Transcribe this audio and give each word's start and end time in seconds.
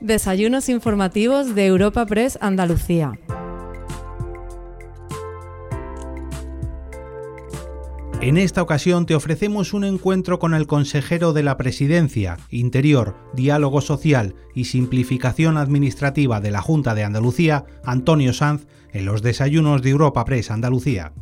Desayunos 0.00 0.68
informativos 0.68 1.56
de 1.56 1.66
Europa 1.66 2.06
Press 2.06 2.38
Andalucía. 2.40 3.18
En 8.20 8.36
esta 8.36 8.62
ocasión 8.62 9.06
te 9.06 9.16
ofrecemos 9.16 9.72
un 9.72 9.82
encuentro 9.82 10.38
con 10.38 10.54
el 10.54 10.68
consejero 10.68 11.32
de 11.32 11.42
la 11.42 11.56
Presidencia, 11.56 12.38
Interior, 12.48 13.16
Diálogo 13.34 13.80
Social 13.80 14.36
y 14.54 14.66
Simplificación 14.66 15.56
Administrativa 15.56 16.40
de 16.40 16.52
la 16.52 16.62
Junta 16.62 16.94
de 16.94 17.02
Andalucía, 17.02 17.64
Antonio 17.84 18.32
Sanz, 18.32 18.68
en 18.92 19.04
los 19.04 19.22
desayunos 19.22 19.82
de 19.82 19.90
Europa 19.90 20.24
Press 20.24 20.52
Andalucía. 20.52 21.12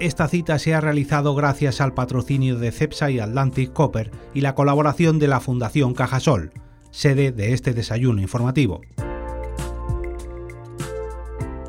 Esta 0.00 0.28
cita 0.28 0.60
se 0.60 0.74
ha 0.74 0.80
realizado 0.80 1.34
gracias 1.34 1.80
al 1.80 1.92
patrocinio 1.92 2.56
de 2.56 2.70
CEPSA 2.70 3.10
y 3.10 3.18
Atlantic 3.18 3.72
Copper 3.72 4.12
y 4.32 4.42
la 4.42 4.54
colaboración 4.54 5.18
de 5.18 5.26
la 5.26 5.40
Fundación 5.40 5.92
Cajasol, 5.92 6.52
sede 6.92 7.32
de 7.32 7.52
este 7.52 7.74
desayuno 7.74 8.22
informativo. 8.22 8.80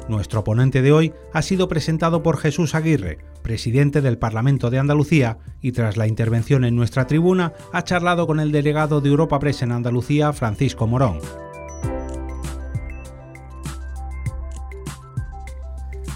Nuestro 0.07 0.43
ponente 0.43 0.83
de 0.83 0.91
hoy 0.91 1.13
ha 1.33 1.41
sido 1.41 1.67
presentado 1.67 2.21
por 2.21 2.37
Jesús 2.37 2.75
Aguirre, 2.75 3.17
presidente 3.41 4.01
del 4.01 4.19
Parlamento 4.19 4.69
de 4.69 4.77
Andalucía, 4.77 5.39
y 5.59 5.71
tras 5.71 5.97
la 5.97 6.07
intervención 6.07 6.65
en 6.65 6.75
nuestra 6.75 7.07
tribuna 7.07 7.53
ha 7.73 7.83
charlado 7.83 8.27
con 8.27 8.39
el 8.39 8.51
delegado 8.51 9.01
de 9.01 9.09
Europa 9.09 9.39
Press 9.39 9.63
en 9.63 9.71
Andalucía, 9.71 10.33
Francisco 10.33 10.85
Morón. 10.85 11.19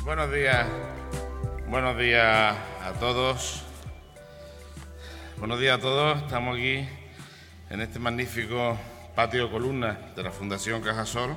Buenos 0.06 0.32
días, 0.32 0.68
Buenos 1.74 1.98
días 1.98 2.56
a 2.84 2.94
todos. 3.00 3.64
Buenos 5.38 5.60
días 5.60 5.80
a 5.80 5.82
todos. 5.82 6.22
Estamos 6.22 6.56
aquí 6.56 6.88
en 7.72 7.82
este 7.82 7.98
magnífico 7.98 8.78
patio 9.16 9.46
de 9.46 9.52
columnas 9.52 9.98
de 10.16 10.22
la 10.22 10.30
Fundación 10.30 10.84
Cajasol. 10.84 11.36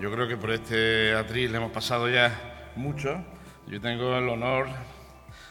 Yo 0.00 0.10
creo 0.10 0.26
que 0.26 0.38
por 0.38 0.52
este 0.52 1.14
atril 1.14 1.54
hemos 1.54 1.70
pasado 1.70 2.08
ya 2.08 2.32
mucho. 2.76 3.22
Yo 3.66 3.78
tengo 3.78 4.16
el 4.16 4.26
honor 4.30 4.68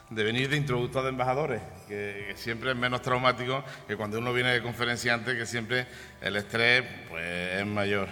de 0.10 0.24
venir 0.24 0.50
de 0.50 0.58
introductor 0.58 1.04
de 1.04 1.10
embajadores, 1.10 1.62
que, 1.88 2.34
siempre 2.38 2.72
es 2.72 2.76
menos 2.76 3.04
traumático 3.04 3.64
que 3.88 3.96
cuando 3.98 4.18
uno 4.18 4.34
viene 4.34 4.50
de 4.52 4.64
conferenciante, 4.64 5.38
que 5.38 5.46
siempre 5.46 5.86
el 6.22 6.38
estrés 6.38 6.84
pues, 7.08 7.24
es 7.24 7.66
mayor. 7.68 8.08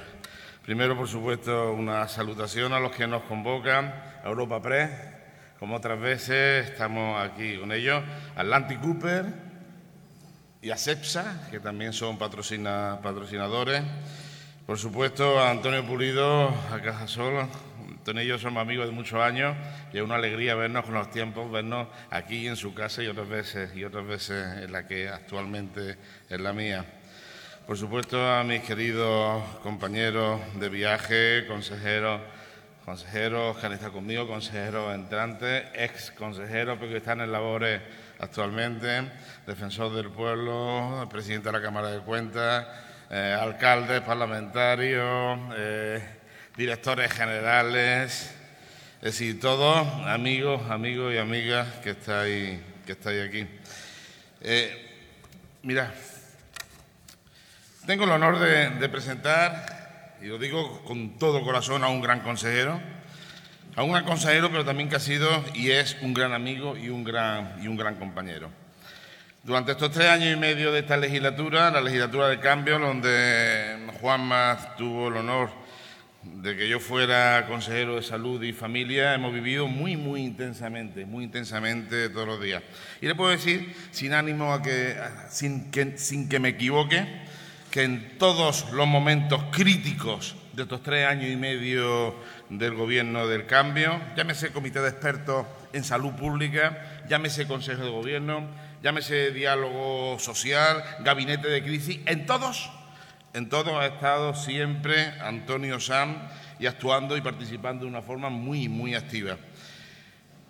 Primero, 0.63 0.95
por 0.95 1.07
supuesto, 1.07 1.73
una 1.73 2.07
salutación 2.07 2.73
a 2.73 2.79
los 2.79 2.91
que 2.91 3.07
nos 3.07 3.23
convocan, 3.23 3.87
a 4.23 4.27
Europa 4.27 4.61
Press, 4.61 5.18
como 5.59 5.75
otras 5.75 5.99
veces, 5.99 6.69
estamos 6.69 7.21
aquí 7.21 7.57
con 7.57 7.73
ellos, 7.73 8.01
Atlantic 8.37 8.79
Cooper 8.79 9.25
y 10.61 10.71
a 10.71 10.77
CEPSA, 10.77 11.49
que 11.51 11.59
también 11.59 11.91
son 11.91 12.17
patrocinadores. 12.17 13.83
Por 14.65 14.77
supuesto, 14.79 15.37
a 15.37 15.51
Antonio 15.51 15.85
Pulido, 15.85 16.47
a 16.47 16.79
Cajasol. 16.81 17.49
Antonio 17.89 18.23
y 18.23 18.27
yo 18.27 18.39
somos 18.39 18.61
amigos 18.61 18.85
de 18.85 18.93
muchos 18.93 19.19
años 19.21 19.53
y 19.91 19.97
es 19.97 20.03
una 20.03 20.15
alegría 20.15 20.55
vernos 20.55 20.85
con 20.85 20.93
los 20.93 21.11
tiempos, 21.11 21.51
vernos 21.51 21.89
aquí 22.09 22.47
en 22.47 22.55
su 22.55 22.73
casa 22.73 23.03
y 23.03 23.07
otras 23.07 23.27
veces, 23.27 23.75
y 23.75 23.83
otras 23.83 24.07
veces 24.07 24.63
en 24.63 24.71
la 24.71 24.87
que 24.87 25.09
actualmente 25.09 25.97
es 26.29 26.39
la 26.39 26.53
mía. 26.53 26.85
Por 27.67 27.77
supuesto, 27.77 28.25
a 28.25 28.45
mis 28.45 28.61
queridos 28.61 29.43
compañeros 29.61 30.39
de 30.55 30.69
viaje, 30.69 31.45
consejeros, 31.47 32.21
consejeros 32.89 33.55
que 33.57 33.67
han 33.67 33.73
estado 33.73 33.93
conmigo, 33.93 34.27
consejeros 34.27 34.95
entrantes, 34.95 35.63
ex 35.75 36.09
consejeros, 36.09 36.75
pero 36.79 36.89
que 36.89 36.97
están 36.97 37.21
en 37.21 37.31
labores 37.31 37.79
actualmente, 38.17 39.03
defensor 39.45 39.93
del 39.93 40.09
pueblo, 40.09 41.07
presidente 41.07 41.49
de 41.49 41.51
la 41.51 41.61
Cámara 41.61 41.91
de 41.91 41.99
Cuentas, 41.99 42.65
eh, 43.11 43.37
alcaldes, 43.39 44.01
parlamentarios, 44.01 45.39
eh, 45.55 46.03
directores 46.57 47.11
generales, 47.11 48.35
es 48.95 49.03
decir, 49.03 49.39
todos 49.39 49.87
amigos, 50.07 50.67
amigos 50.71 51.13
y 51.13 51.19
amigas 51.19 51.67
que 51.83 51.91
estáis, 51.91 52.59
que 52.87 52.93
estáis 52.93 53.29
aquí. 53.29 53.47
Eh, 54.41 55.11
mira, 55.61 55.93
tengo 57.85 58.05
el 58.05 58.09
honor 58.09 58.39
de 58.39 58.89
presentar 58.89 59.78
y 60.21 60.27
lo 60.27 60.37
digo 60.37 60.81
con 60.83 61.17
todo 61.17 61.43
corazón, 61.43 61.83
a 61.83 61.87
un 61.87 62.01
gran 62.01 62.21
consejero, 62.21 62.79
a 63.75 63.83
un 63.83 63.91
gran 63.91 64.03
consejero, 64.03 64.49
pero 64.49 64.65
también 64.65 64.89
que 64.89 64.97
ha 64.97 64.99
sido 64.99 65.29
y 65.53 65.71
es 65.71 65.97
un 66.01 66.13
gran 66.13 66.33
amigo 66.33 66.75
y 66.75 66.89
un 66.89 67.03
gran, 67.03 67.55
y 67.61 67.67
un 67.67 67.77
gran 67.77 67.95
compañero. 67.95 68.49
Durante 69.43 69.71
estos 69.71 69.91
tres 69.91 70.07
años 70.07 70.33
y 70.33 70.39
medio 70.39 70.71
de 70.71 70.79
esta 70.79 70.97
legislatura, 70.97 71.71
la 71.71 71.81
legislatura 71.81 72.27
de 72.27 72.39
cambio, 72.39 72.77
donde 72.77 73.87
Juanma 74.01 74.75
tuvo 74.77 75.07
el 75.07 75.17
honor 75.17 75.49
de 76.23 76.57
que 76.57 76.67
yo 76.67 76.81
fuera 76.81 77.45
consejero 77.47 77.95
de 77.95 78.03
salud 78.03 78.43
y 78.43 78.51
familia, 78.51 79.13
hemos 79.13 79.33
vivido 79.33 79.67
muy, 79.67 79.95
muy 79.95 80.21
intensamente, 80.21 81.05
muy 81.05 81.23
intensamente 81.23 82.09
todos 82.09 82.27
los 82.27 82.41
días. 82.41 82.61
Y 82.99 83.07
le 83.07 83.15
puedo 83.15 83.31
decir, 83.31 83.73
sin 83.91 84.13
ánimo 84.13 84.53
a 84.53 84.61
que, 84.61 84.97
sin 85.29 85.71
que, 85.71 85.97
sin 85.97 86.27
que 86.27 86.39
me 86.39 86.49
equivoque, 86.49 87.07
que 87.71 87.83
en 87.83 88.17
todos 88.17 88.71
los 88.71 88.87
momentos 88.87 89.43
críticos 89.51 90.35
de 90.53 90.63
estos 90.63 90.81
tres 90.81 91.07
años 91.07 91.29
y 91.29 91.35
medio 91.35 92.15
del 92.49 92.73
gobierno 92.73 93.27
del 93.27 93.45
cambio, 93.45 93.99
llámese 94.15 94.51
comité 94.51 94.81
de 94.81 94.89
expertos 94.89 95.45
en 95.71 95.83
salud 95.83 96.13
pública, 96.13 97.03
llámese 97.07 97.47
consejo 97.47 97.83
de 97.83 97.91
gobierno, 97.91 98.47
llámese 98.81 99.31
diálogo 99.31 100.17
social, 100.19 100.83
gabinete 101.01 101.47
de 101.47 101.63
crisis, 101.63 101.99
en 102.07 102.25
todos, 102.25 102.71
en 103.33 103.49
todos 103.49 103.73
ha 103.73 103.85
estado 103.85 104.33
siempre 104.33 105.13
Antonio 105.21 105.79
Sam 105.79 106.17
y 106.59 106.65
actuando 106.65 107.15
y 107.15 107.21
participando 107.21 107.85
de 107.85 107.91
una 107.91 108.01
forma 108.01 108.29
muy, 108.29 108.67
muy 108.67 108.95
activa. 108.95 109.37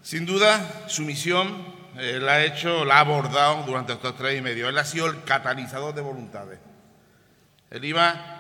Sin 0.02 0.26
duda, 0.26 0.86
su 0.88 1.04
misión 1.04 1.80
eh, 1.98 2.20
la 2.22 2.34
ha 2.34 2.46
hecho, 2.46 2.86
la 2.86 2.96
ha 2.96 3.00
abordado 3.02 3.64
durante 3.64 3.94
estos 3.94 4.16
tres 4.16 4.40
y 4.40 4.42
medio. 4.42 4.70
Él 4.70 4.78
ha 4.78 4.86
sido 4.86 5.08
el 5.08 5.24
catalizador 5.24 5.94
de 5.94 6.02
voluntades. 6.02 6.60
Él 7.72 7.86
iba 7.86 8.40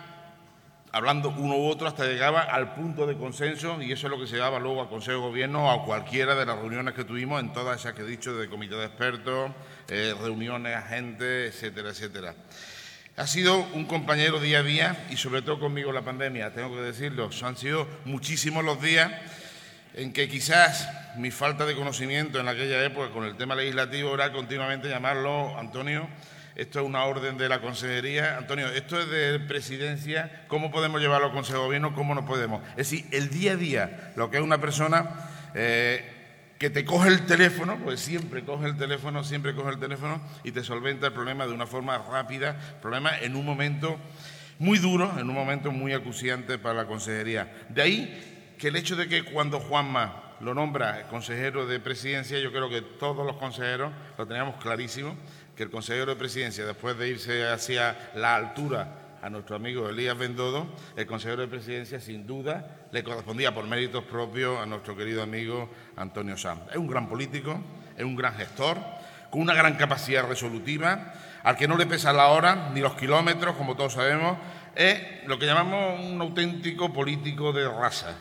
hablando 0.91 1.29
uno 1.29 1.55
u 1.55 1.67
otro 1.67 1.87
hasta 1.87 2.05
llegaba 2.05 2.41
al 2.41 2.73
punto 2.73 3.05
de 3.05 3.15
consenso 3.15 3.81
y 3.81 3.91
eso 3.91 4.07
es 4.07 4.11
lo 4.11 4.19
que 4.19 4.27
se 4.27 4.37
daba 4.37 4.59
luego 4.59 4.81
al 4.81 4.89
Consejo 4.89 5.17
de 5.17 5.27
Gobierno 5.27 5.65
o 5.67 5.71
a 5.71 5.85
cualquiera 5.85 6.35
de 6.35 6.45
las 6.45 6.57
reuniones 6.57 6.95
que 6.95 7.03
tuvimos 7.03 7.39
en 7.39 7.53
todas 7.53 7.79
esas 7.79 7.93
que 7.93 8.01
he 8.01 8.05
dicho 8.05 8.35
de 8.35 8.49
comité 8.49 8.75
de 8.75 8.85
expertos, 8.85 9.51
eh, 9.87 10.15
reuniones, 10.19 10.75
agentes, 10.75 11.53
etcétera, 11.53 11.89
etcétera. 11.89 12.35
Ha 13.17 13.27
sido 13.27 13.59
un 13.73 13.85
compañero 13.85 14.39
día 14.39 14.59
a 14.59 14.63
día 14.63 15.07
y 15.11 15.17
sobre 15.17 15.41
todo 15.41 15.59
conmigo 15.59 15.91
la 15.91 16.01
pandemia, 16.01 16.53
tengo 16.53 16.73
que 16.73 16.81
decirlo, 16.81 17.29
han 17.43 17.57
sido 17.57 17.87
muchísimos 18.05 18.63
los 18.63 18.81
días 18.81 19.11
en 19.93 20.13
que 20.13 20.29
quizás 20.29 20.89
mi 21.17 21.29
falta 21.29 21.65
de 21.65 21.75
conocimiento 21.75 22.39
en 22.39 22.47
aquella 22.47 22.83
época 22.83 23.11
con 23.11 23.25
el 23.25 23.35
tema 23.35 23.55
legislativo 23.55 24.13
era 24.13 24.31
continuamente 24.31 24.87
llamarlo, 24.87 25.57
Antonio, 25.59 26.07
esto 26.55 26.79
es 26.79 26.85
una 26.85 27.03
orden 27.05 27.37
de 27.37 27.49
la 27.49 27.61
consejería. 27.61 28.37
Antonio, 28.37 28.67
esto 28.67 28.99
es 28.99 29.09
de 29.09 29.39
presidencia, 29.39 30.45
¿cómo 30.47 30.71
podemos 30.71 31.01
llevarlo 31.01 31.27
al 31.27 31.33
Consejo 31.33 31.59
de 31.59 31.65
Gobierno? 31.65 31.95
¿Cómo 31.95 32.15
no 32.15 32.25
podemos? 32.25 32.61
Es 32.71 32.89
decir, 32.89 33.05
el 33.11 33.29
día 33.29 33.53
a 33.53 33.55
día, 33.55 34.13
lo 34.15 34.29
que 34.29 34.37
es 34.37 34.43
una 34.43 34.59
persona 34.59 35.29
eh, 35.53 36.19
que 36.57 36.69
te 36.69 36.83
coge 36.83 37.09
el 37.09 37.25
teléfono, 37.25 37.77
pues 37.83 38.01
siempre 38.01 38.43
coge 38.43 38.67
el 38.67 38.77
teléfono, 38.77 39.23
siempre 39.23 39.55
coge 39.55 39.69
el 39.69 39.79
teléfono 39.79 40.21
y 40.43 40.51
te 40.51 40.63
solventa 40.63 41.07
el 41.07 41.13
problema 41.13 41.47
de 41.47 41.53
una 41.53 41.65
forma 41.65 41.97
rápida, 41.97 42.59
problema 42.81 43.17
en 43.19 43.35
un 43.35 43.45
momento 43.45 43.97
muy 44.59 44.77
duro, 44.77 45.11
en 45.17 45.29
un 45.29 45.35
momento 45.35 45.71
muy 45.71 45.93
acuciante 45.93 46.57
para 46.57 46.83
la 46.83 46.85
consejería. 46.85 47.65
De 47.69 47.81
ahí 47.81 48.55
que 48.57 48.67
el 48.67 48.75
hecho 48.75 48.97
de 48.97 49.07
que 49.07 49.23
cuando 49.23 49.59
Juanma 49.61 50.35
lo 50.41 50.53
nombra 50.53 51.07
consejero 51.07 51.65
de 51.65 51.79
presidencia, 51.79 52.39
yo 52.39 52.51
creo 52.51 52.69
que 52.69 52.81
todos 52.81 53.25
los 53.25 53.37
consejeros 53.37 53.91
lo 54.17 54.27
teníamos 54.27 54.55
clarísimo, 54.55 55.15
que 55.59 55.63
el 55.63 55.71
consejero 55.71 56.05
de 56.05 56.15
presidencia, 56.15 56.65
después 56.65 56.97
de 56.97 57.09
irse 57.09 57.45
hacia 57.49 58.11
la 58.15 58.33
altura 58.33 58.95
a 59.21 59.29
nuestro 59.29 59.57
amigo 59.57 59.89
Elías 59.89 60.17
Bendodo, 60.17 60.65
el 60.95 61.05
consejero 61.05 61.41
de 61.41 61.49
presidencia 61.49 61.99
sin 61.99 62.25
duda 62.25 62.87
le 62.93 63.03
correspondía 63.03 63.53
por 63.53 63.67
méritos 63.67 64.05
propios 64.05 64.57
a 64.57 64.65
nuestro 64.65 64.95
querido 64.95 65.21
amigo 65.21 65.69
Antonio 65.97 66.37
Sanz. 66.37 66.61
Es 66.71 66.77
un 66.77 66.87
gran 66.87 67.09
político, 67.09 67.59
es 67.97 68.05
un 68.05 68.15
gran 68.15 68.35
gestor, 68.35 68.77
con 69.29 69.41
una 69.41 69.53
gran 69.53 69.75
capacidad 69.75 70.25
resolutiva, 70.25 71.11
al 71.43 71.57
que 71.57 71.67
no 71.67 71.75
le 71.75 71.85
pesa 71.87 72.13
la 72.13 72.27
hora 72.27 72.69
ni 72.73 72.79
los 72.79 72.93
kilómetros, 72.93 73.57
como 73.57 73.75
todos 73.75 73.91
sabemos, 73.91 74.37
es 74.75 75.27
lo 75.27 75.37
que 75.37 75.45
llamamos 75.45 75.99
un 75.99 76.21
auténtico 76.21 76.93
político 76.93 77.51
de 77.51 77.67
raza. 77.67 78.15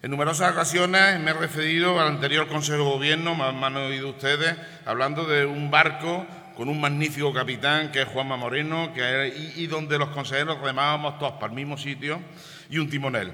En 0.00 0.12
numerosas 0.12 0.52
ocasiones 0.52 1.18
me 1.18 1.32
he 1.32 1.34
referido 1.34 2.00
al 2.00 2.06
anterior 2.06 2.46
Consejo 2.46 2.78
de 2.78 2.84
Gobierno, 2.84 3.34
me 3.34 3.66
han 3.66 3.76
oído 3.76 4.10
ustedes, 4.10 4.54
hablando 4.84 5.24
de 5.24 5.44
un 5.44 5.68
barco 5.68 6.24
con 6.56 6.68
un 6.68 6.80
magnífico 6.80 7.32
capitán 7.32 7.90
que 7.90 8.02
es 8.02 8.08
Juanma 8.08 8.36
Moreno, 8.36 8.92
que, 8.94 9.52
y, 9.56 9.66
donde 9.66 9.98
los 9.98 10.10
consejeros 10.10 10.60
remábamos 10.60 11.18
todos 11.18 11.32
para 11.34 11.46
el 11.46 11.52
mismo 11.52 11.76
sitio, 11.76 12.20
y 12.68 12.78
un 12.78 12.88
timonel. 12.88 13.32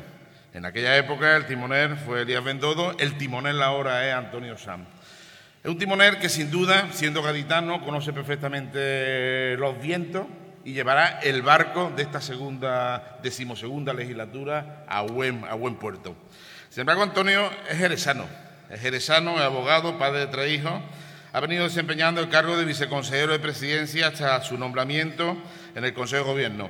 En 0.54 0.64
aquella 0.64 0.96
época 0.96 1.36
el 1.36 1.46
timonel 1.46 1.96
fue 1.96 2.22
Elías 2.22 2.42
Bendodo, 2.42 2.96
el 2.98 3.18
timonel 3.18 3.62
ahora 3.62 4.06
es 4.06 4.14
Antonio 4.14 4.56
Sam. 4.56 4.84
Es 5.62 5.70
un 5.70 5.78
timonel 5.78 6.18
que 6.18 6.28
sin 6.28 6.50
duda, 6.50 6.88
siendo 6.92 7.22
gaditano, 7.22 7.84
conoce 7.84 8.12
perfectamente 8.12 9.56
los 9.56 9.80
vientos 9.80 10.26
y 10.64 10.72
llevará 10.72 11.18
el 11.20 11.42
barco 11.42 11.92
de 11.96 12.02
esta 12.02 12.20
segunda, 12.20 13.18
decimosegunda 13.22 13.92
legislatura 13.92 14.84
a 14.86 15.02
buen, 15.02 15.44
a 15.44 15.54
buen 15.54 15.76
puerto. 15.76 16.14
Sin 16.70 16.82
embargo, 16.82 17.02
Antonio 17.02 17.50
es 17.68 17.78
jerezano, 17.78 18.26
es 18.70 18.80
jerezano, 18.80 19.36
es 19.36 19.40
abogado, 19.40 19.98
padre 19.98 20.20
de 20.20 20.26
tres 20.26 20.52
hijos, 20.52 20.80
ha 21.38 21.40
venido 21.40 21.62
desempeñando 21.62 22.20
el 22.20 22.28
cargo 22.28 22.56
de 22.56 22.64
viceconsejero 22.64 23.30
de 23.30 23.38
presidencia 23.38 24.08
hasta 24.08 24.42
su 24.42 24.58
nombramiento 24.58 25.36
en 25.76 25.84
el 25.84 25.94
Consejo 25.94 26.24
de 26.24 26.30
Gobierno. 26.32 26.68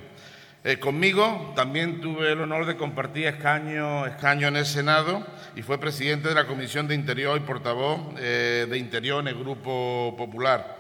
Eh, 0.63 0.79
conmigo 0.79 1.55
también 1.57 2.03
tuve 2.03 2.33
el 2.33 2.43
honor 2.43 2.67
de 2.67 2.77
compartir 2.77 3.29
escaño, 3.29 4.05
en 4.07 4.57
el 4.57 4.67
Senado 4.67 5.27
y 5.57 5.63
fue 5.63 5.81
presidente 5.81 6.29
de 6.29 6.35
la 6.35 6.47
Comisión 6.47 6.87
de 6.87 6.95
Interior 6.95 7.39
y 7.39 7.47
portavoz 7.47 7.99
eh, 8.19 8.67
de 8.69 8.77
Interior 8.77 9.23
en 9.23 9.29
el 9.29 9.39
Grupo 9.43 10.15
Popular. 10.19 10.79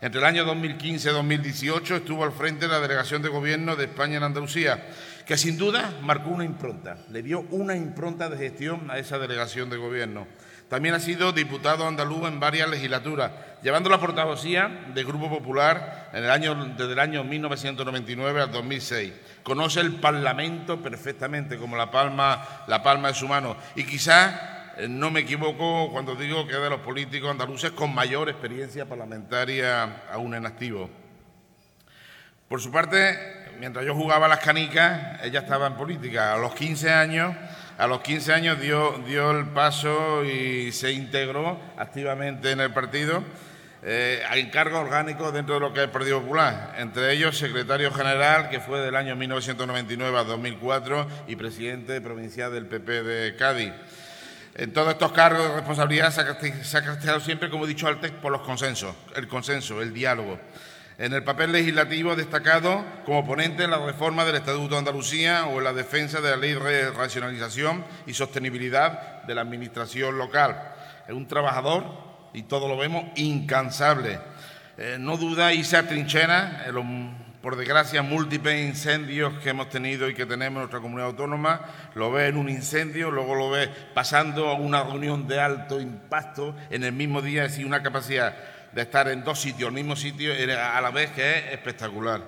Entre 0.00 0.20
el 0.20 0.26
año 0.26 0.44
2015 0.44 1.08
y 1.08 1.12
2018 1.12 1.94
estuvo 1.94 2.24
al 2.24 2.32
frente 2.32 2.66
de 2.66 2.72
la 2.72 2.80
Delegación 2.80 3.22
de 3.22 3.28
Gobierno 3.28 3.76
de 3.76 3.84
España 3.84 4.16
en 4.16 4.24
Andalucía, 4.24 4.84
que 5.24 5.36
sin 5.36 5.56
duda 5.56 5.92
marcó 6.02 6.30
una 6.30 6.44
impronta, 6.44 6.98
le 7.08 7.22
dio 7.22 7.46
una 7.52 7.76
impronta 7.76 8.28
de 8.28 8.36
gestión 8.36 8.90
a 8.90 8.98
esa 8.98 9.16
Delegación 9.16 9.70
de 9.70 9.76
Gobierno. 9.76 10.26
También 10.68 10.94
ha 10.94 11.00
sido 11.00 11.32
diputado 11.32 11.86
andaluz 11.86 12.28
en 12.28 12.40
varias 12.40 12.68
legislaturas, 12.68 13.32
llevando 13.62 13.88
la 13.88 13.98
portavocía 13.98 14.68
del 14.92 15.06
Grupo 15.06 15.30
Popular 15.30 16.10
el 16.12 16.30
año, 16.30 16.54
desde 16.76 16.92
el 16.92 16.98
año 16.98 17.24
1999 17.24 18.42
al 18.42 18.52
2006. 18.52 19.12
Conoce 19.42 19.80
el 19.80 19.94
Parlamento 19.94 20.82
perfectamente, 20.82 21.56
como 21.56 21.76
la 21.76 21.90
palma, 21.90 22.64
la 22.66 22.82
palma 22.82 23.08
de 23.08 23.14
su 23.14 23.26
mano. 23.26 23.56
Y 23.76 23.84
quizás 23.84 24.34
eh, 24.76 24.86
no 24.88 25.10
me 25.10 25.20
equivoco 25.20 25.90
cuando 25.90 26.14
digo 26.14 26.46
que 26.46 26.54
es 26.54 26.60
de 26.60 26.68
los 26.68 26.80
políticos 26.80 27.30
andaluces 27.30 27.70
con 27.70 27.94
mayor 27.94 28.28
experiencia 28.28 28.84
parlamentaria 28.84 30.02
aún 30.12 30.34
en 30.34 30.44
activo. 30.44 30.90
Por 32.46 32.60
su 32.60 32.70
parte, 32.70 33.18
mientras 33.58 33.86
yo 33.86 33.94
jugaba 33.94 34.28
las 34.28 34.40
canicas, 34.40 35.22
ella 35.22 35.40
estaba 35.40 35.66
en 35.66 35.74
política. 35.74 36.34
A 36.34 36.36
los 36.36 36.54
15 36.54 36.90
años 36.90 37.34
a 37.78 37.86
los 37.86 38.00
15 38.00 38.32
años 38.32 38.60
dio, 38.60 39.00
dio 39.06 39.30
el 39.30 39.46
paso 39.46 40.24
y 40.24 40.72
se 40.72 40.90
integró 40.90 41.58
activamente 41.76 42.50
en 42.50 42.60
el 42.60 42.72
partido 42.72 43.22
eh, 43.84 44.20
a 44.28 44.36
encargos 44.36 44.80
orgánicos 44.80 45.32
dentro 45.32 45.54
de 45.54 45.60
lo 45.60 45.72
que 45.72 45.78
es 45.78 45.84
el 45.84 45.90
Partido 45.92 46.20
Popular, 46.20 46.74
entre 46.78 47.12
ellos 47.12 47.38
secretario 47.38 47.92
general, 47.92 48.50
que 48.50 48.58
fue 48.58 48.80
del 48.80 48.96
año 48.96 49.14
1999 49.14 50.18
a 50.18 50.24
2004, 50.24 51.06
y 51.28 51.36
presidente 51.36 52.00
provincial 52.00 52.52
del 52.52 52.66
PP 52.66 53.04
de 53.04 53.36
Cádiz. 53.36 53.72
En 54.56 54.72
todos 54.72 54.90
estos 54.90 55.12
cargos 55.12 55.44
de 55.48 55.54
responsabilidad 55.54 56.10
se 56.10 56.22
ha 56.22 56.24
caracterizado 56.82 57.20
siempre, 57.20 57.48
como 57.48 57.66
he 57.66 57.68
dicho 57.68 57.86
antes, 57.86 58.10
por 58.10 58.32
los 58.32 58.42
consensos, 58.42 58.96
el 59.14 59.28
consenso, 59.28 59.80
el 59.80 59.94
diálogo. 59.94 60.40
En 60.98 61.12
el 61.12 61.22
papel 61.22 61.52
legislativo 61.52 62.10
ha 62.10 62.16
destacado 62.16 62.84
como 63.06 63.24
ponente 63.24 63.62
en 63.62 63.70
la 63.70 63.78
reforma 63.78 64.24
del 64.24 64.34
Estatuto 64.34 64.70
de 64.70 64.78
Andalucía 64.78 65.46
o 65.46 65.58
en 65.58 65.64
la 65.64 65.72
defensa 65.72 66.20
de 66.20 66.30
la 66.30 66.36
ley 66.36 66.54
de 66.54 66.90
racionalización 66.90 67.84
y 68.04 68.14
sostenibilidad 68.14 69.22
de 69.22 69.32
la 69.36 69.42
Administración 69.42 70.18
local. 70.18 70.60
Es 71.06 71.14
un 71.14 71.28
trabajador, 71.28 71.84
y 72.32 72.42
todo 72.42 72.66
lo 72.66 72.76
vemos, 72.76 73.04
incansable. 73.14 74.18
Eh, 74.76 74.96
no 74.98 75.16
duda 75.16 75.52
y 75.52 75.62
se 75.62 75.76
atrinchera 75.76 76.66
por 77.42 77.54
desgracia, 77.54 78.02
múltiples 78.02 78.66
incendios 78.66 79.38
que 79.38 79.50
hemos 79.50 79.68
tenido 79.68 80.08
y 80.08 80.14
que 80.14 80.26
tenemos 80.26 80.56
en 80.56 80.62
nuestra 80.62 80.80
comunidad 80.80 81.10
autónoma. 81.10 81.60
Lo 81.94 82.10
ve 82.10 82.26
en 82.26 82.36
un 82.36 82.48
incendio, 82.48 83.12
luego 83.12 83.36
lo 83.36 83.50
ve 83.50 83.70
pasando 83.94 84.48
a 84.48 84.54
una 84.54 84.82
reunión 84.82 85.28
de 85.28 85.38
alto 85.38 85.80
impacto 85.80 86.56
en 86.70 86.82
el 86.82 86.92
mismo 86.92 87.22
día, 87.22 87.44
es 87.44 87.52
decir, 87.52 87.66
una 87.66 87.84
capacidad 87.84 88.34
de 88.78 88.84
estar 88.84 89.08
en 89.08 89.24
dos 89.24 89.40
sitios, 89.40 89.70
el 89.70 89.74
mismo 89.74 89.96
sitio, 89.96 90.32
a 90.32 90.80
la 90.80 90.92
vez 90.92 91.10
que 91.10 91.38
es 91.38 91.52
espectacular. 91.52 92.22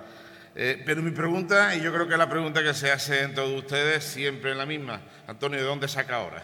Eh, 0.57 0.83
pero 0.85 1.01
mi 1.01 1.13
pregunta, 1.13 1.77
y 1.77 1.81
yo 1.81 1.95
creo 1.95 2.09
que 2.09 2.17
la 2.17 2.29
pregunta 2.29 2.61
que 2.61 2.75
se 2.75 2.91
hace 2.91 3.23
en 3.23 3.37
todos 3.37 3.57
ustedes, 3.57 4.03
siempre 4.03 4.51
es 4.51 4.57
la 4.57 4.67
misma. 4.67 5.01
Antonio, 5.29 5.61
¿de 5.61 5.65
dónde 5.65 5.87
saca 5.87 6.17
ahora? 6.17 6.43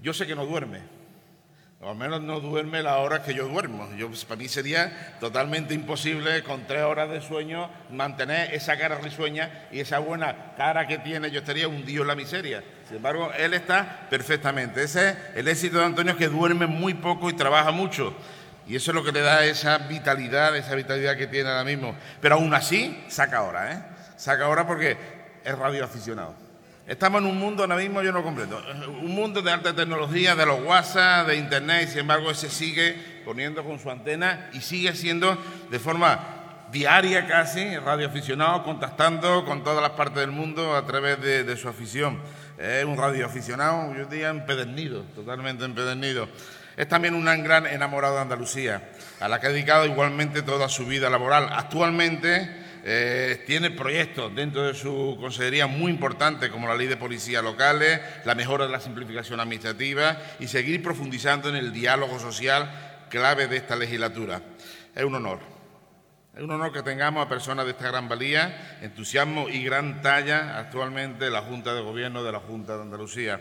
Yo 0.00 0.14
sé 0.14 0.28
que 0.28 0.36
no 0.36 0.46
duerme, 0.46 0.82
o 1.80 1.90
al 1.90 1.96
menos 1.96 2.22
no 2.22 2.38
duerme 2.38 2.84
las 2.84 2.98
horas 2.98 3.20
que 3.20 3.34
yo 3.34 3.48
duermo. 3.48 3.88
Yo, 3.96 4.08
para 4.28 4.38
mí 4.38 4.46
sería 4.46 5.16
totalmente 5.18 5.74
imposible 5.74 6.44
con 6.44 6.68
tres 6.68 6.82
horas 6.82 7.10
de 7.10 7.20
sueño 7.20 7.68
mantener 7.90 8.54
esa 8.54 8.78
cara 8.78 8.98
risueña 8.98 9.66
y 9.72 9.80
esa 9.80 9.98
buena 9.98 10.54
cara 10.56 10.86
que 10.86 10.98
tiene. 10.98 11.32
Yo 11.32 11.40
estaría 11.40 11.66
hundido 11.66 12.02
en 12.02 12.08
la 12.08 12.14
miseria. 12.14 12.62
Sin 12.86 12.98
embargo, 12.98 13.32
él 13.36 13.54
está 13.54 14.06
perfectamente. 14.08 14.84
Ese 14.84 15.08
es 15.08 15.16
el 15.34 15.48
éxito 15.48 15.78
de 15.78 15.86
Antonio, 15.86 16.16
que 16.16 16.28
duerme 16.28 16.68
muy 16.68 16.94
poco 16.94 17.28
y 17.28 17.32
trabaja 17.32 17.72
mucho. 17.72 18.16
Y 18.70 18.76
eso 18.76 18.92
es 18.92 18.94
lo 18.94 19.02
que 19.02 19.10
le 19.10 19.20
da 19.20 19.44
esa 19.44 19.78
vitalidad, 19.78 20.56
esa 20.56 20.76
vitalidad 20.76 21.16
que 21.16 21.26
tiene 21.26 21.48
ahora 21.48 21.64
mismo. 21.64 21.92
Pero 22.20 22.36
aún 22.36 22.54
así, 22.54 23.04
saca 23.08 23.38
ahora, 23.38 23.72
¿eh? 23.72 23.82
Saca 24.16 24.44
ahora 24.44 24.64
porque 24.64 24.96
es 25.42 25.58
radioaficionado. 25.58 26.36
Estamos 26.86 27.20
en 27.20 27.26
un 27.26 27.36
mundo 27.36 27.64
ahora 27.64 27.74
mismo, 27.74 28.00
yo 28.00 28.12
no 28.12 28.22
comprendo, 28.22 28.62
un 28.86 29.12
mundo 29.12 29.42
de 29.42 29.50
alta 29.50 29.74
tecnología, 29.74 30.36
de 30.36 30.46
los 30.46 30.62
WhatsApp, 30.62 31.26
de 31.26 31.34
Internet, 31.34 31.88
y 31.88 31.90
sin 31.90 31.98
embargo 32.02 32.30
ese 32.30 32.48
sigue 32.48 33.22
poniendo 33.24 33.64
con 33.64 33.80
su 33.80 33.90
antena 33.90 34.50
y 34.52 34.60
sigue 34.60 34.94
siendo 34.94 35.36
de 35.68 35.78
forma 35.80 36.68
diaria 36.70 37.26
casi, 37.26 37.76
radioaficionado, 37.76 38.62
contactando 38.62 39.44
con 39.44 39.64
todas 39.64 39.82
las 39.82 39.92
partes 39.92 40.20
del 40.20 40.30
mundo 40.30 40.76
a 40.76 40.86
través 40.86 41.20
de, 41.20 41.42
de 41.42 41.56
su 41.56 41.68
afición. 41.68 42.20
Es 42.56 42.84
un 42.84 42.96
radioaficionado, 42.96 43.92
yo 43.96 44.04
diría 44.04 44.28
empedernido, 44.28 45.02
totalmente 45.16 45.64
empedernido. 45.64 46.28
Es 46.80 46.88
también 46.88 47.14
un 47.14 47.26
gran 47.26 47.66
enamorado 47.66 48.14
de 48.14 48.22
Andalucía, 48.22 48.80
a 49.20 49.28
la 49.28 49.38
que 49.38 49.48
ha 49.48 49.50
dedicado 49.50 49.84
igualmente 49.84 50.40
toda 50.40 50.66
su 50.70 50.86
vida 50.86 51.10
laboral. 51.10 51.50
Actualmente 51.52 52.50
eh, 52.82 53.44
tiene 53.46 53.70
proyectos 53.70 54.34
dentro 54.34 54.62
de 54.62 54.72
su 54.72 55.18
consejería 55.20 55.66
muy 55.66 55.92
importantes 55.92 56.48
como 56.48 56.66
la 56.66 56.74
ley 56.74 56.86
de 56.86 56.96
policías 56.96 57.44
locales, 57.44 58.00
la 58.24 58.34
mejora 58.34 58.64
de 58.64 58.72
la 58.72 58.80
simplificación 58.80 59.40
administrativa 59.40 60.16
y 60.38 60.48
seguir 60.48 60.82
profundizando 60.82 61.50
en 61.50 61.56
el 61.56 61.70
diálogo 61.70 62.18
social 62.18 62.70
clave 63.10 63.46
de 63.46 63.58
esta 63.58 63.76
legislatura. 63.76 64.40
Es 64.94 65.04
un 65.04 65.16
honor. 65.16 65.40
Es 66.34 66.42
un 66.42 66.50
honor 66.50 66.72
que 66.72 66.82
tengamos 66.82 67.26
a 67.26 67.28
personas 67.28 67.66
de 67.66 67.72
esta 67.72 67.88
gran 67.88 68.08
valía, 68.08 68.78
entusiasmo 68.80 69.50
y 69.50 69.62
gran 69.62 70.00
talla 70.00 70.58
actualmente 70.58 71.26
en 71.26 71.34
la 71.34 71.42
Junta 71.42 71.74
de 71.74 71.82
Gobierno 71.82 72.24
de 72.24 72.32
la 72.32 72.38
Junta 72.38 72.76
de 72.76 72.82
Andalucía. 72.84 73.38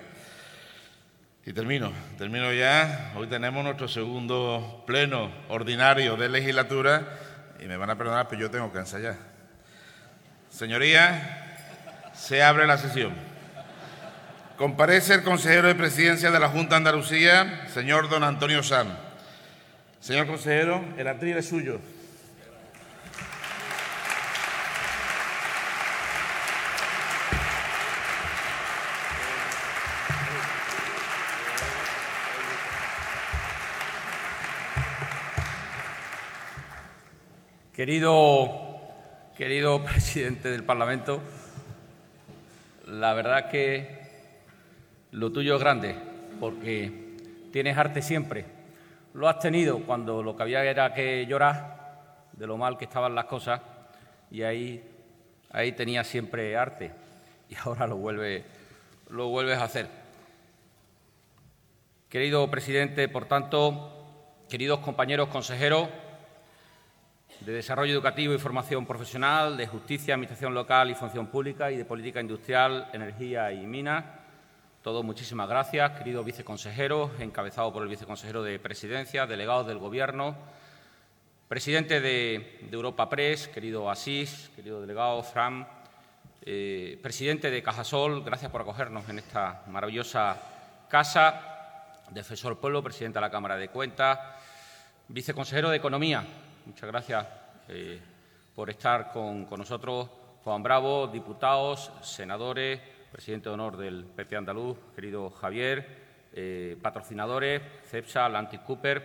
Y 1.50 1.54
termino, 1.54 1.92
termino 2.20 2.54
ya. 2.54 3.12
Hoy 3.16 3.26
tenemos 3.26 3.64
nuestro 3.64 3.88
segundo 3.88 4.84
pleno 4.86 5.32
ordinario 5.48 6.16
de 6.16 6.30
legislatura 6.30 7.08
y 7.60 7.66
me 7.66 7.76
van 7.76 7.90
a 7.90 7.98
perdonar, 7.98 8.28
pero 8.28 8.42
yo 8.42 8.52
tengo 8.52 8.72
que 8.72 8.78
ensayar. 8.78 9.16
Señorías, 10.52 11.24
se 12.14 12.44
abre 12.44 12.68
la 12.68 12.78
sesión. 12.78 13.14
Comparece 14.58 15.16
el 15.16 15.24
consejero 15.24 15.68
de 15.68 15.74
presidencia 15.74 16.30
de 16.30 16.40
la 16.40 16.50
Junta 16.50 16.76
de 16.76 16.88
Andalucía, 16.88 17.66
señor 17.74 18.10
don 18.10 18.24
Antonio 18.24 18.62
Sam. 18.62 18.90
Señor 20.00 20.28
consejero, 20.28 20.86
el 21.00 21.08
atril 21.08 21.36
es 21.36 21.50
suyo. 21.50 21.80
Querido, 37.80 38.78
querido 39.38 39.82
presidente 39.86 40.52
del 40.52 40.66
Parlamento, 40.66 41.22
la 42.88 43.14
verdad 43.14 43.50
que 43.50 44.02
lo 45.12 45.32
tuyo 45.32 45.56
es 45.56 45.62
grande, 45.62 45.96
porque 46.42 47.16
tienes 47.54 47.78
arte 47.78 48.02
siempre. 48.02 48.44
Lo 49.14 49.30
has 49.30 49.40
tenido 49.40 49.80
cuando 49.86 50.22
lo 50.22 50.36
que 50.36 50.44
había 50.44 50.66
era 50.66 50.94
que 50.94 51.26
llorar 51.26 52.26
de 52.34 52.48
lo 52.48 52.58
mal 52.58 52.78
que 52.78 52.84
estaban 52.84 53.16
las 53.16 53.24
cosas 53.24 53.62
y 54.30 54.42
ahí, 54.42 54.84
ahí 55.50 55.72
tenías 55.72 56.06
siempre 56.06 56.58
arte 56.58 56.92
y 57.48 57.56
ahora 57.64 57.88
lo 57.88 57.96
vuelves, 57.96 58.44
lo 59.10 59.30
vuelves 59.30 59.58
a 59.58 59.64
hacer. 59.64 59.88
Querido 62.10 62.52
presidente, 62.52 63.08
por 63.08 63.24
tanto, 63.24 64.36
queridos 64.50 64.80
compañeros 64.80 65.30
consejeros, 65.30 65.88
de 67.42 67.54
Desarrollo 67.54 67.94
Educativo 67.94 68.34
y 68.34 68.38
Formación 68.38 68.86
Profesional, 68.86 69.56
de 69.56 69.66
Justicia, 69.66 70.14
Administración 70.14 70.54
Local 70.54 70.90
y 70.90 70.96
Función 70.96 71.28
Pública 71.28 71.72
y 71.72 71.78
de 71.78 71.86
Política 71.86 72.20
Industrial, 72.20 72.90
Energía 72.92 73.52
y 73.54 73.66
Minas. 73.66 74.04
Todos 74.82 75.06
muchísimas 75.06 75.48
gracias, 75.48 75.92
queridos 75.92 76.26
viceconsejeros, 76.26 77.12
encabezado 77.20 77.72
por 77.72 77.84
el 77.84 77.90
viceconsejero 77.90 78.44
de 78.44 78.60
Presidencia, 78.60 79.26
delegados 79.26 79.68
del 79.68 79.78
Gobierno, 79.78 80.36
presidente 81.48 82.02
de, 82.02 82.60
Europa 82.72 83.08
Press, 83.08 83.48
querido 83.48 83.90
Asís, 83.90 84.52
querido 84.56 84.82
delegado 84.82 85.24
Fran, 85.24 85.66
eh, 86.42 87.00
presidente 87.02 87.50
de 87.50 87.64
Cajasol, 87.64 88.24
gracias 88.24 88.52
por 88.52 88.62
acogernos 88.62 89.08
en 89.08 89.20
esta 89.20 89.64
maravillosa 89.68 90.38
casa, 90.90 91.96
defensor 92.12 92.60
pueblo, 92.60 92.84
presidente 92.84 93.18
de 93.18 93.22
la 93.22 93.32
Cámara 93.32 93.56
de 93.56 93.70
Cuentas, 93.70 94.20
viceconsejero 95.08 95.70
de 95.70 95.78
Economía, 95.78 96.24
Muchas 96.70 96.88
gracias 96.88 97.28
eh, 97.68 98.00
por 98.54 98.70
estar 98.70 99.12
con, 99.12 99.50
nosotros 99.58 100.08
Juan 100.44 100.62
Bravo, 100.62 101.08
diputados, 101.08 101.92
senadores, 102.04 102.80
presidente 103.12 103.50
de 103.50 103.56
honor 103.56 103.76
del 103.76 104.06
PP 104.06 104.36
andaluz, 104.36 104.78
querido 104.96 105.32
Javier, 105.32 106.30
eh, 106.32 106.78
patrocinadores, 106.80 107.64
CEPSA, 107.86 108.28
Atlantic 108.28 108.62
Cooper, 108.62 109.04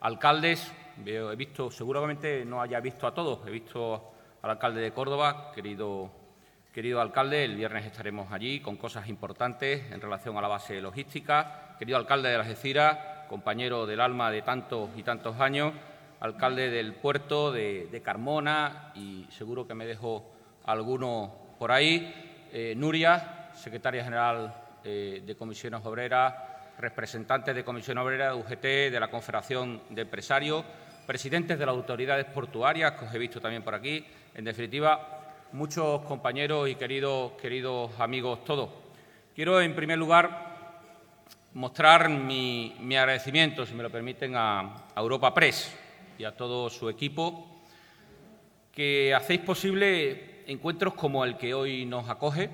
alcaldes. 0.00 0.72
He 1.06 1.36
visto, 1.36 1.70
seguramente 1.70 2.44
no 2.44 2.60
haya 2.60 2.80
visto 2.80 3.06
a 3.06 3.14
todos, 3.14 3.46
he 3.46 3.50
visto 3.50 4.10
al 4.42 4.50
alcalde 4.50 4.80
de 4.80 4.90
Córdoba, 4.90 5.52
querido, 5.54 6.10
querido 6.74 7.00
alcalde, 7.00 7.44
el 7.44 7.54
viernes 7.54 7.86
estaremos 7.86 8.32
allí 8.32 8.58
con 8.58 8.76
cosas 8.76 9.06
importantes 9.08 9.92
en 9.92 10.00
relación 10.00 10.36
a 10.36 10.40
la 10.40 10.48
base 10.48 10.80
logística. 10.80 11.76
Querido 11.78 11.98
alcalde 11.98 12.30
de 12.30 12.34
Algeciras, 12.34 12.98
compañero 13.28 13.86
del 13.86 14.00
alma 14.00 14.32
de 14.32 14.42
tantos 14.42 14.90
y 14.96 15.04
tantos 15.04 15.38
años, 15.38 15.72
alcalde 16.20 16.70
del 16.70 16.94
puerto 16.94 17.52
de, 17.52 18.00
Carmona 18.04 18.92
y 18.94 19.26
seguro 19.30 19.66
que 19.66 19.74
me 19.74 19.86
dejo 19.86 20.32
alguno 20.64 21.34
por 21.58 21.72
ahí. 21.72 22.48
Eh, 22.52 22.74
Nuria, 22.76 23.50
secretaria 23.54 24.04
general 24.04 24.54
eh, 24.84 25.22
de 25.24 25.36
Comisiones 25.36 25.84
Obreras, 25.84 26.34
representantes 26.78 27.54
de 27.54 27.64
Comisión 27.64 27.98
Obrera, 27.98 28.30
de 28.30 28.34
UGT, 28.34 28.62
de 28.92 29.00
la 29.00 29.08
Confederación 29.08 29.82
de 29.90 30.02
Empresarios, 30.02 30.64
presidentes 31.06 31.58
de 31.58 31.66
las 31.66 31.74
autoridades 31.74 32.26
portuarias, 32.26 32.92
que 32.92 33.04
os 33.04 33.14
he 33.14 33.18
visto 33.18 33.40
también 33.40 33.62
por 33.62 33.74
aquí. 33.74 34.04
En 34.34 34.44
definitiva, 34.44 35.34
muchos 35.52 36.02
compañeros 36.02 36.68
y 36.68 36.74
queridos, 36.74 37.32
queridos 37.40 37.98
amigos 37.98 38.44
todos. 38.44 38.70
Quiero, 39.34 39.60
en 39.60 39.74
primer 39.74 39.98
lugar, 39.98 40.56
mostrar 41.54 42.08
mi, 42.08 42.74
agradecimiento, 42.96 43.64
si 43.64 43.74
me 43.74 43.82
lo 43.82 43.90
permiten, 43.90 44.34
a, 44.36 44.84
Europa 44.96 45.32
Press 45.32 45.85
y 46.18 46.24
a 46.24 46.36
todo 46.36 46.70
su 46.70 46.88
equipo, 46.88 47.62
que 48.72 49.14
hacéis 49.14 49.40
posible 49.40 50.44
encuentros 50.46 50.94
como 50.94 51.24
el 51.24 51.36
que 51.36 51.54
hoy 51.54 51.86
nos 51.86 52.08
acoge 52.08 52.50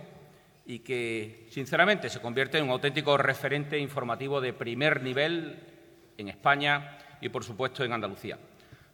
y 0.66 0.80
que, 0.80 1.46
sinceramente, 1.50 2.08
se 2.08 2.20
convierte 2.20 2.58
en 2.58 2.64
un 2.64 2.70
auténtico 2.70 3.16
referente 3.16 3.78
informativo 3.78 4.40
de 4.40 4.52
primer 4.52 5.02
nivel 5.02 5.58
en 6.16 6.28
España 6.28 6.98
y, 7.20 7.28
por 7.28 7.44
supuesto, 7.44 7.84
en 7.84 7.92
Andalucía. 7.92 8.38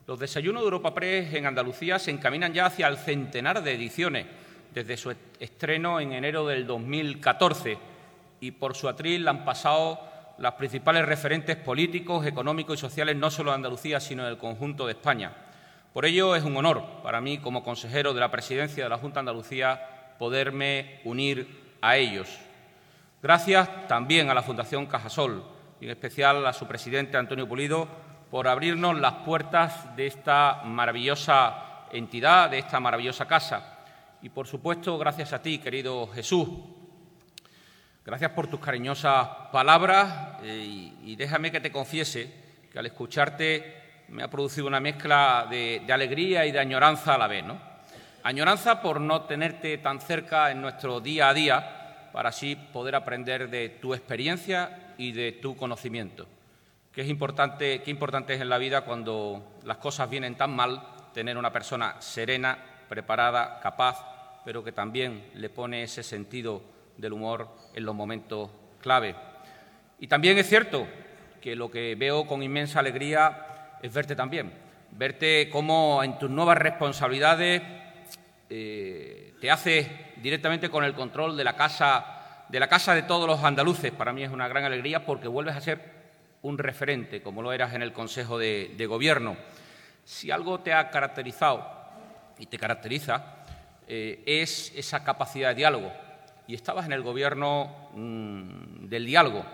Los 0.07 0.19
desayunos 0.19 0.63
de 0.63 0.67
Europa 0.67 0.95
Press 0.95 1.35
en 1.35 1.47
Andalucía 1.47 1.99
se 1.99 2.11
encaminan 2.11 2.55
ya 2.55 2.67
hacia 2.67 2.89
el 2.89 2.97
centenar 2.97 3.63
de 3.63 3.75
ediciones 3.75 4.27
desde 4.73 4.97
su 4.97 5.15
estreno 5.39 6.01
en 6.01 6.13
enero 6.13 6.47
del 6.47 6.67
2014 6.67 7.79
y 8.41 8.53
por 8.53 8.75
su 8.75 8.89
atril 8.89 9.29
han 9.29 9.45
pasado 9.45 10.01
las 10.39 10.55
principales 10.55 11.05
referentes 11.05 11.57
políticos, 11.57 12.25
económicos 12.25 12.79
y 12.79 12.81
sociales 12.81 13.17
no 13.17 13.31
solo 13.31 13.51
de 13.51 13.57
Andalucía, 13.57 14.01
sino 14.01 14.25
del 14.25 14.39
conjunto 14.39 14.87
de 14.87 14.93
España. 14.93 15.33
Por 15.93 16.05
ello 16.05 16.37
es 16.37 16.45
un 16.45 16.57
honor 16.57 17.03
para 17.03 17.21
mí, 17.21 17.39
como 17.39 17.65
consejero 17.65 18.15
de 18.15 18.21
la 18.21 18.31
presidencia 18.31 18.85
de 18.85 18.91
la 18.91 18.99
Junta 18.99 19.17
de 19.17 19.21
Andalucía, 19.21 20.15
poderme 20.19 21.01
unir 21.05 21.77
a 21.81 21.97
ellos. 21.97 22.39
Gracias 23.21 23.89
también 23.89 24.31
a 24.31 24.35
la 24.35 24.43
Fundación 24.43 24.87
Cajasol 24.87 25.45
y 25.81 25.87
en 25.87 25.91
especial 25.91 26.47
a 26.47 26.53
su 26.53 26.67
presidente 26.67 27.17
Antonio 27.17 27.49
Pulido 27.49 27.89
por 28.31 28.47
abrirnos 28.47 28.99
las 29.01 29.15
puertas 29.25 29.97
de 29.97 30.07
esta 30.07 30.63
maravillosa 30.65 31.87
entidad, 31.91 32.51
de 32.51 32.59
esta 32.59 32.79
maravillosa 32.79 33.27
casa. 33.27 33.79
Y 34.23 34.29
por 34.29 34.47
supuesto, 34.47 34.99
gracias 34.99 35.33
a 35.33 35.43
ti, 35.43 35.59
querido 35.59 36.07
Jesús, 36.09 36.49
Gracias 38.09 38.31
por 38.31 38.47
tus 38.47 38.59
cariñosas 38.59 39.29
palabras 39.53 40.39
eh, 40.43 40.95
y, 41.05 41.15
déjame 41.15 41.53
que 41.53 41.61
te 41.61 41.71
confiese 41.71 42.33
que 42.73 42.79
al 42.79 42.87
escucharte 42.87 44.05
me 44.09 44.23
ha 44.23 44.31
producido 44.31 44.67
una 44.67 44.81
mezcla 44.81 45.47
de, 45.51 45.85
alegría 45.93 46.47
y 46.47 46.51
de 46.51 46.59
añoranza 46.59 47.17
a 47.17 47.19
la 47.19 47.27
vez. 47.27 47.45
¿no? 47.45 47.61
Añoranza 48.23 48.81
por 48.81 48.99
no 48.99 49.25
tenerte 49.25 49.77
tan 49.77 50.01
cerca 50.01 50.51
en 50.51 50.63
nuestro 50.63 51.03
día 51.03 51.29
a 51.29 51.35
día 51.35 52.09
para 52.11 52.31
así 52.31 52.57
poder 52.57 52.95
aprender 52.95 53.51
de 53.51 53.69
tu 53.69 53.93
experiencia 53.93 54.95
y 54.97 55.13
de 55.13 55.33
tu 55.33 55.55
conocimiento. 55.55 56.27
Que 56.91 57.03
es 57.03 57.09
importante, 57.11 57.83
qué 57.83 57.91
importante 57.91 58.33
es 58.33 58.41
en 58.41 58.49
la 58.49 58.57
vida 58.57 58.87
cuando 58.87 59.59
las 59.65 59.77
cosas 59.77 60.09
vienen 60.09 60.35
tan 60.35 60.57
mal 60.57 60.83
tener 61.13 61.37
una 61.37 61.53
persona 61.53 62.01
serena, 62.01 62.57
preparada, 62.89 63.61
capaz, 63.61 64.03
pero 64.47 64.65
que 64.65 64.73
también 64.73 65.29
le 65.35 65.51
pone 65.51 65.83
ese 65.83 66.03
sentido 66.03 66.78
del 66.99 67.15
humor 67.15 67.49
en 67.75 67.87
los 67.87 67.95
momentos 67.95 68.51
clave. 68.83 69.17
Y 69.99 70.07
también 70.07 70.37
es 70.37 70.47
cierto 70.47 70.87
que 71.41 71.57
lo 71.57 71.71
que 71.71 71.95
veo 71.95 72.27
con 72.27 72.43
inmensa 72.43 72.81
alegría 72.81 73.79
es 73.81 73.93
verte 73.93 74.15
también, 74.15 74.53
verte 74.91 75.49
cómo 75.51 76.03
en 76.05 76.19
tus 76.19 76.29
nuevas 76.29 76.59
responsabilidades 76.59 77.63
eh, 78.51 79.35
te 79.41 79.51
haces 79.51 79.89
directamente 80.17 80.69
con 80.69 80.85
el 80.85 80.95
control 80.95 81.37
de 81.37 81.45
la 81.45 81.57
casa 81.57 82.15
de 82.49 82.61
la 82.61 82.69
casa 82.69 82.95
de 82.95 83.03
todos 83.03 83.27
los 83.27 83.43
andaluces. 83.45 83.93
Para 83.93 84.13
mí 84.13 84.23
es 84.23 84.31
una 84.31 84.49
gran 84.49 84.65
alegría 84.65 85.05
porque 85.05 85.29
vuelves 85.29 85.57
a 85.57 85.61
ser 85.61 85.81
un 86.43 86.59
referente, 86.59 87.23
como 87.23 87.43
lo 87.43 87.53
eras 87.53 87.75
en 87.75 87.83
el 87.83 87.93
Consejo 87.93 88.39
de, 88.39 88.87
Gobierno. 88.89 89.37
Si 90.05 90.31
algo 90.31 90.61
te 90.61 90.73
ha 90.73 90.91
caracterizado 90.91 91.67
y 92.39 92.47
te 92.47 92.59
caracteriza, 92.59 93.45
eh, 93.87 94.23
es 94.27 94.73
esa 94.75 95.05
capacidad 95.05 95.51
de 95.51 95.57
diálogo, 95.57 95.93
y 96.49 96.55
estabas 96.55 96.87
en 96.87 96.93
el 96.93 97.03
gobierno 97.03 97.91
mm, 97.95 98.89
del 98.89 99.05
diálogo. 99.05 99.45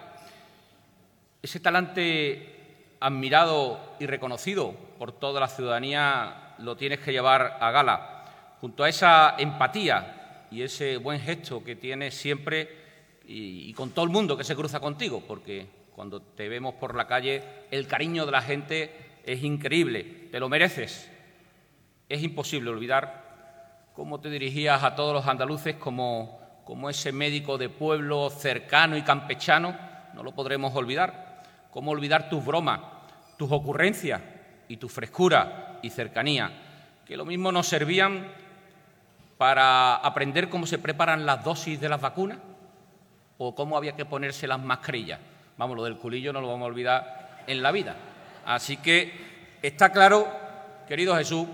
Ese 1.43 1.61
talante 1.61 2.97
admirado 3.01 3.97
y 3.99 4.07
reconocido 4.07 4.73
por 4.99 5.13
toda 5.13 5.41
la 5.41 5.49
ciudadanía 5.49 6.55
lo 6.59 6.77
tienes 6.77 7.01
que 7.01 7.11
llevar 7.13 7.59
a 7.61 7.71
gala, 7.73 8.57
junto 8.61 8.85
a 8.85 8.89
esa 8.89 9.35
empatía 9.37 10.47
y 10.53 10.63
ese 10.63 10.97
buen 10.97 11.21
gesto 11.21 11.65
que 11.65 11.75
tienes 11.75 12.15
siempre 12.15 12.85
y, 13.27 13.73
con 13.75 13.91
todo 13.91 14.05
el 14.05 14.13
mundo 14.13 14.37
que 14.37 14.45
se 14.45 14.55
cruza 14.55 14.79
contigo, 14.79 15.25
porque 15.27 15.67
cuando 15.97 16.23
te 16.23 16.49
vemos 16.49 16.75
por 16.75 16.95
la 16.95 17.09
calle 17.09 17.43
el 17.73 17.89
cariño 17.89 18.25
de 18.25 18.33
la 18.33 18.41
gente 18.41 19.19
es 19.25 19.43
increíble, 19.43 20.29
te 20.31 20.39
lo 20.39 20.49
mereces. 20.49 21.11
Es 22.09 22.23
imposible 22.23 22.71
olvidar 22.71 23.91
cómo 23.95 24.21
te 24.21 24.31
dirigías 24.31 24.85
a 24.85 24.95
todos 24.95 25.13
los 25.13 25.27
andaluces 25.27 25.75
como 25.75 26.44
como 26.65 26.89
ese 26.89 27.13
médico 27.13 27.59
de 27.59 27.69
pueblo 27.69 28.31
cercano 28.31 28.97
y 28.97 29.03
campechano, 29.03 29.77
no 30.15 30.23
lo 30.23 30.33
podremos 30.33 30.75
olvidar. 30.75 31.43
¿Cómo 31.71 31.91
olvidar 31.91 32.29
tus 32.29 32.45
bromas, 32.45 32.81
tus 33.37 33.51
ocurrencias 33.51 34.23
y 34.69 34.77
tu 34.77 34.89
frescura 34.89 35.79
y 35.83 35.91
cercanía? 35.91 36.51
Que 37.05 37.17
lo 37.17 37.25
mismo 37.25 37.53
nos 37.53 37.67
servían 37.67 38.29
para 39.37 39.97
aprender 39.97 40.49
cómo 40.49 40.67
se 40.67 40.79
preparan 40.79 41.27
las 41.27 41.45
dosis 41.45 41.81
de 41.81 41.89
las 41.89 42.01
vacunas 42.01 42.39
o 43.37 43.55
cómo 43.55 43.77
había 43.77 43.97
que 43.97 44.05
ponerse 44.05 44.47
las 44.47 44.61
mascarillas. 44.61 45.19
Vamos, 45.59 45.77
lo 45.77 45.85
del 45.85 45.97
culillo 45.97 46.33
no 46.33 46.41
lo 46.41 46.49
vamos 46.49 46.63
a 46.63 46.69
olvidar 46.69 47.43
en 47.47 47.63
la 47.63 47.73
vida. 47.73 47.97
Así 48.47 48.77
que 48.77 49.13
está 49.61 49.91
claro, 49.93 50.29
querido 50.89 51.17
Jesús, 51.17 51.47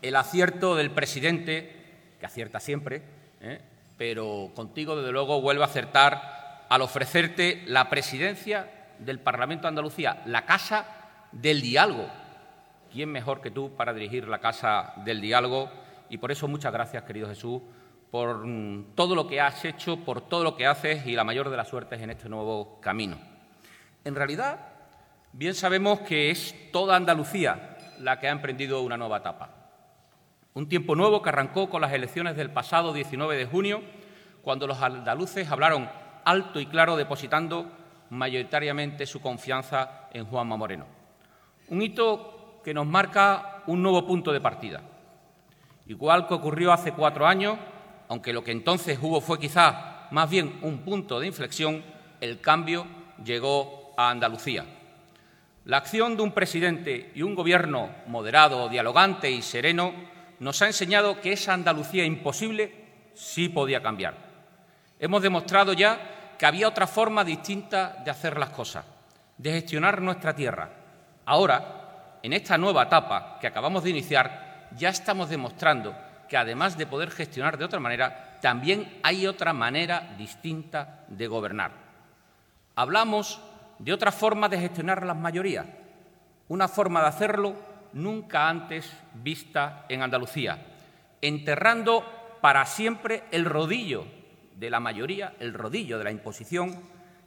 el 0.00 0.16
acierto 0.16 0.76
del 0.76 0.90
presidente, 0.90 1.76
que 2.18 2.26
acierta 2.26 2.60
siempre, 2.60 3.02
¿eh? 3.40 3.60
Pero 4.02 4.50
contigo, 4.56 4.96
desde 4.96 5.12
luego, 5.12 5.40
vuelvo 5.40 5.62
a 5.62 5.66
acertar 5.66 6.66
al 6.68 6.82
ofrecerte 6.82 7.62
la 7.66 7.88
presidencia 7.88 8.88
del 8.98 9.20
Parlamento 9.20 9.62
de 9.62 9.68
Andalucía, 9.68 10.24
la 10.26 10.44
Casa 10.44 10.86
del 11.30 11.62
Diálogo. 11.62 12.08
¿Quién 12.92 13.12
mejor 13.12 13.40
que 13.40 13.52
tú 13.52 13.76
para 13.76 13.94
dirigir 13.94 14.26
la 14.26 14.40
Casa 14.40 14.92
del 15.04 15.20
Diálogo? 15.20 15.70
Y 16.10 16.18
por 16.18 16.32
eso 16.32 16.48
muchas 16.48 16.72
gracias, 16.72 17.04
querido 17.04 17.28
Jesús, 17.28 17.62
por 18.10 18.44
mm, 18.44 18.96
todo 18.96 19.14
lo 19.14 19.28
que 19.28 19.40
has 19.40 19.64
hecho, 19.64 19.96
por 19.98 20.20
todo 20.22 20.42
lo 20.42 20.56
que 20.56 20.66
haces 20.66 21.06
y 21.06 21.12
la 21.12 21.22
mayor 21.22 21.48
de 21.48 21.58
las 21.58 21.68
suertes 21.68 22.02
en 22.02 22.10
este 22.10 22.28
nuevo 22.28 22.80
camino. 22.80 23.20
En 24.02 24.16
realidad, 24.16 24.66
bien 25.32 25.54
sabemos 25.54 26.00
que 26.00 26.32
es 26.32 26.72
toda 26.72 26.96
Andalucía 26.96 27.76
la 28.00 28.18
que 28.18 28.26
ha 28.26 28.32
emprendido 28.32 28.82
una 28.82 28.96
nueva 28.96 29.18
etapa. 29.18 29.61
Un 30.54 30.68
tiempo 30.68 30.94
nuevo 30.94 31.22
que 31.22 31.30
arrancó 31.30 31.70
con 31.70 31.80
las 31.80 31.92
elecciones 31.92 32.36
del 32.36 32.50
pasado 32.50 32.92
19 32.92 33.36
de 33.36 33.46
junio, 33.46 33.82
cuando 34.42 34.66
los 34.66 34.82
andaluces 34.82 35.50
hablaron 35.50 35.88
alto 36.24 36.60
y 36.60 36.66
claro 36.66 36.96
depositando 36.96 37.70
mayoritariamente 38.10 39.06
su 39.06 39.22
confianza 39.22 40.08
en 40.12 40.26
Juanma 40.26 40.58
Moreno. 40.58 40.84
Un 41.68 41.80
hito 41.80 42.60
que 42.62 42.74
nos 42.74 42.86
marca 42.86 43.62
un 43.66 43.82
nuevo 43.82 44.06
punto 44.06 44.30
de 44.30 44.42
partida. 44.42 44.82
Igual 45.86 46.28
que 46.28 46.34
ocurrió 46.34 46.70
hace 46.70 46.92
cuatro 46.92 47.26
años, 47.26 47.56
aunque 48.08 48.34
lo 48.34 48.44
que 48.44 48.52
entonces 48.52 48.98
hubo 49.00 49.22
fue 49.22 49.38
quizá 49.38 50.08
más 50.10 50.28
bien 50.28 50.58
un 50.60 50.80
punto 50.80 51.18
de 51.18 51.28
inflexión, 51.28 51.82
el 52.20 52.42
cambio 52.42 52.86
llegó 53.24 53.94
a 53.96 54.10
Andalucía. 54.10 54.66
La 55.64 55.78
acción 55.78 56.16
de 56.16 56.22
un 56.22 56.32
presidente 56.32 57.10
y 57.14 57.22
un 57.22 57.34
gobierno 57.34 57.88
moderado, 58.06 58.68
dialogante 58.68 59.30
y 59.30 59.40
sereno 59.40 60.11
nos 60.42 60.60
ha 60.60 60.66
enseñado 60.66 61.20
que 61.20 61.34
esa 61.34 61.54
Andalucía 61.54 62.04
imposible 62.04 62.74
sí 63.14 63.48
podía 63.48 63.80
cambiar. 63.80 64.16
Hemos 64.98 65.22
demostrado 65.22 65.72
ya 65.72 66.34
que 66.36 66.44
había 66.44 66.66
otra 66.66 66.88
forma 66.88 67.22
distinta 67.22 68.02
de 68.04 68.10
hacer 68.10 68.36
las 68.36 68.50
cosas, 68.50 68.84
de 69.38 69.52
gestionar 69.52 70.02
nuestra 70.02 70.34
tierra. 70.34 70.68
Ahora, 71.26 72.18
en 72.24 72.32
esta 72.32 72.58
nueva 72.58 72.82
etapa 72.82 73.38
que 73.40 73.46
acabamos 73.46 73.84
de 73.84 73.90
iniciar, 73.90 74.68
ya 74.76 74.88
estamos 74.88 75.28
demostrando 75.28 75.94
que 76.28 76.36
además 76.36 76.76
de 76.76 76.86
poder 76.86 77.12
gestionar 77.12 77.56
de 77.56 77.64
otra 77.64 77.78
manera, 77.78 78.38
también 78.42 78.98
hay 79.04 79.28
otra 79.28 79.52
manera 79.52 80.12
distinta 80.18 81.04
de 81.06 81.28
gobernar. 81.28 81.70
Hablamos 82.74 83.40
de 83.78 83.92
otra 83.92 84.10
forma 84.10 84.48
de 84.48 84.58
gestionar 84.58 85.06
las 85.06 85.16
mayorías, 85.16 85.66
una 86.48 86.66
forma 86.66 87.00
de 87.00 87.06
hacerlo 87.06 87.71
nunca 87.94 88.48
antes 88.48 88.90
vista 89.14 89.86
en 89.88 90.02
Andalucía, 90.02 90.58
enterrando 91.20 92.38
para 92.40 92.66
siempre 92.66 93.24
el 93.30 93.44
rodillo 93.44 94.04
de 94.56 94.70
la 94.70 94.80
mayoría, 94.80 95.34
el 95.38 95.54
rodillo 95.54 95.98
de 95.98 96.04
la 96.04 96.10
imposición, 96.10 96.80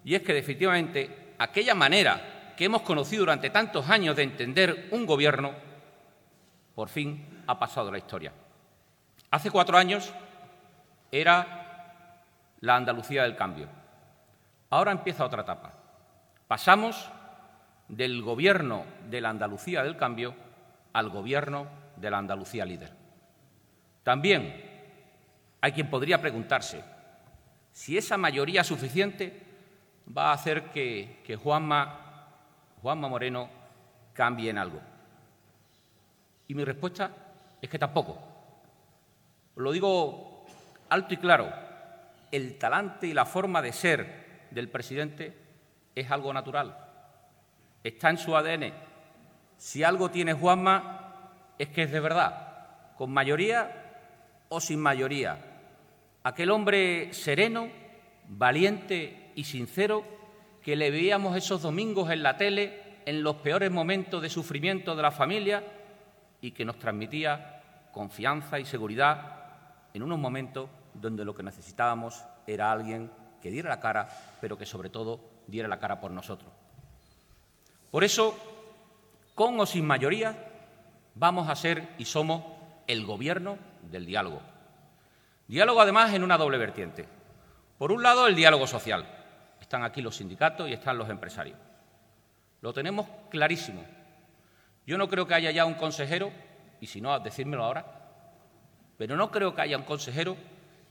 y 0.04 0.16
es 0.16 0.22
que 0.22 0.34
definitivamente 0.34 1.34
aquella 1.38 1.76
manera 1.76 2.54
que 2.56 2.66
hemos 2.66 2.82
conocido 2.82 3.22
durante 3.22 3.50
tantos 3.50 3.90
años 3.90 4.16
de 4.16 4.24
entender 4.24 4.90
un 4.92 5.06
gobierno, 5.06 5.54
por 6.74 6.90
fin 6.90 7.44
ha 7.48 7.58
pasado 7.58 7.92
la 7.92 7.98
historia. 7.98 8.32
Hace 9.32 9.52
cuatro 9.52 9.78
años 9.78 10.14
era 11.12 12.22
la 12.62 12.76
Andalucía 12.76 13.24
del 13.24 13.36
cambio. 13.36 13.68
Ahora 14.70 14.92
empieza 14.92 15.26
otra 15.26 15.44
etapa. 15.44 15.74
Pasamos 16.48 17.10
del 17.88 18.22
gobierno 18.22 18.86
de 19.10 19.22
la 19.22 19.30
Andalucía 19.30 19.84
del 19.84 19.98
cambio 19.98 20.45
al 20.96 21.10
gobierno 21.10 21.68
de 21.98 22.10
la 22.10 22.20
Andalucía 22.20 22.64
líder. 22.66 22.90
También 24.02 24.64
hay 25.60 25.74
quien 25.74 25.90
podría 25.90 26.22
preguntarse 26.22 26.82
si 27.74 27.98
esa 27.98 28.16
mayoría 28.16 28.64
suficiente 28.64 29.44
va 30.18 30.30
a 30.30 30.34
hacer 30.34 30.72
que, 30.72 31.38
Juanma, 31.44 32.30
Juanma 32.82 33.10
Moreno 33.10 33.50
cambie 34.14 34.50
en 34.50 34.58
algo. 34.58 34.80
Y 36.48 36.56
mi 36.56 36.64
respuesta 36.64 37.12
es 37.62 37.70
que 37.70 37.78
tampoco. 37.78 38.18
Lo 39.58 39.74
digo 39.74 40.46
alto 40.88 41.14
y 41.14 41.18
claro, 41.18 41.52
el 42.32 42.58
talante 42.58 43.08
y 43.08 43.14
la 43.14 43.26
forma 43.26 43.62
de 43.62 43.74
ser 43.74 44.48
del 44.50 44.70
presidente 44.70 45.38
es 45.94 46.10
algo 46.10 46.32
natural, 46.32 46.78
está 47.84 48.12
en 48.12 48.18
su 48.18 48.34
ADN. 48.34 48.95
Si 49.58 49.84
algo 49.84 50.10
tiene 50.12 50.34
Juanma 50.34 51.02
es 51.58 51.70
que 51.70 51.84
es 51.84 51.92
de 51.92 52.00
verdad, 52.00 52.94
con 52.98 53.12
mayoría 53.12 53.86
o 54.50 54.60
sin 54.60 54.80
mayoría. 54.80 55.38
Aquel 56.24 56.52
hombre 56.52 57.14
sereno, 57.14 57.70
valiente 58.28 59.32
y 59.36 59.44
sincero 59.44 60.04
que 60.62 60.76
le 60.76 60.92
veíamos 60.92 61.38
esos 61.38 61.62
domingos 61.62 62.10
en 62.10 62.24
la 62.24 62.38
tele 62.38 62.84
en 63.06 63.22
los 63.22 63.36
peores 63.38 63.72
momentos 63.72 64.22
de 64.22 64.30
sufrimiento 64.30 64.96
de 64.96 65.02
la 65.04 65.12
familia 65.12 65.64
y 66.42 66.52
que 66.52 66.66
nos 66.66 66.80
transmitía 66.80 67.62
confianza 67.92 68.60
y 68.60 68.66
seguridad 68.66 69.44
en 69.94 70.04
unos 70.04 70.20
momentos 70.20 70.70
donde 70.94 71.24
lo 71.24 71.36
que 71.36 71.44
necesitábamos 71.44 72.24
era 72.48 72.72
alguien 72.72 73.12
que 73.42 73.52
diera 73.52 73.70
la 73.70 73.80
cara, 73.80 74.10
pero 74.42 74.58
que 74.58 74.66
sobre 74.66 74.90
todo 74.90 75.20
diera 75.48 75.68
la 75.68 75.80
cara 75.80 76.00
por 76.00 76.12
nosotros. 76.12 76.52
Por 77.92 78.04
eso, 78.04 78.55
con 79.36 79.60
o 79.60 79.66
sin 79.66 79.86
mayoría, 79.86 80.36
vamos 81.14 81.50
a 81.50 81.56
ser 81.56 81.90
y 81.98 82.06
somos 82.06 82.44
el 82.88 83.06
gobierno 83.06 83.58
del 83.84 84.06
diálogo. 84.06 84.42
Diálogo 85.48 85.82
además 85.82 86.14
en 86.14 86.24
una 86.24 86.38
doble 86.38 86.58
vertiente. 86.58 87.06
Por 87.78 87.92
un 87.92 88.02
lado, 88.02 88.28
el 88.28 88.36
diálogo 88.36 88.66
social. 88.66 89.06
Están 89.60 89.84
aquí 89.84 90.02
los 90.02 90.16
sindicatos 90.16 90.70
y 90.70 90.74
están 90.74 90.98
los 90.98 91.10
empresarios. 91.10 91.60
Lo 92.62 92.74
tenemos 92.74 93.08
clarísimo. 93.30 93.84
Yo 94.88 94.98
no 94.98 95.10
creo 95.10 95.28
que 95.28 95.36
haya 95.36 95.52
ya 95.52 95.66
un 95.66 95.74
consejero, 95.76 96.32
y 96.80 96.88
si 96.88 97.02
no, 97.02 97.20
decírmelo 97.20 97.64
ahora, 97.64 97.86
pero 98.98 99.18
no 99.18 99.32
creo 99.32 99.54
que 99.54 99.62
haya 99.62 99.78
un 99.78 99.84
consejero 99.84 100.38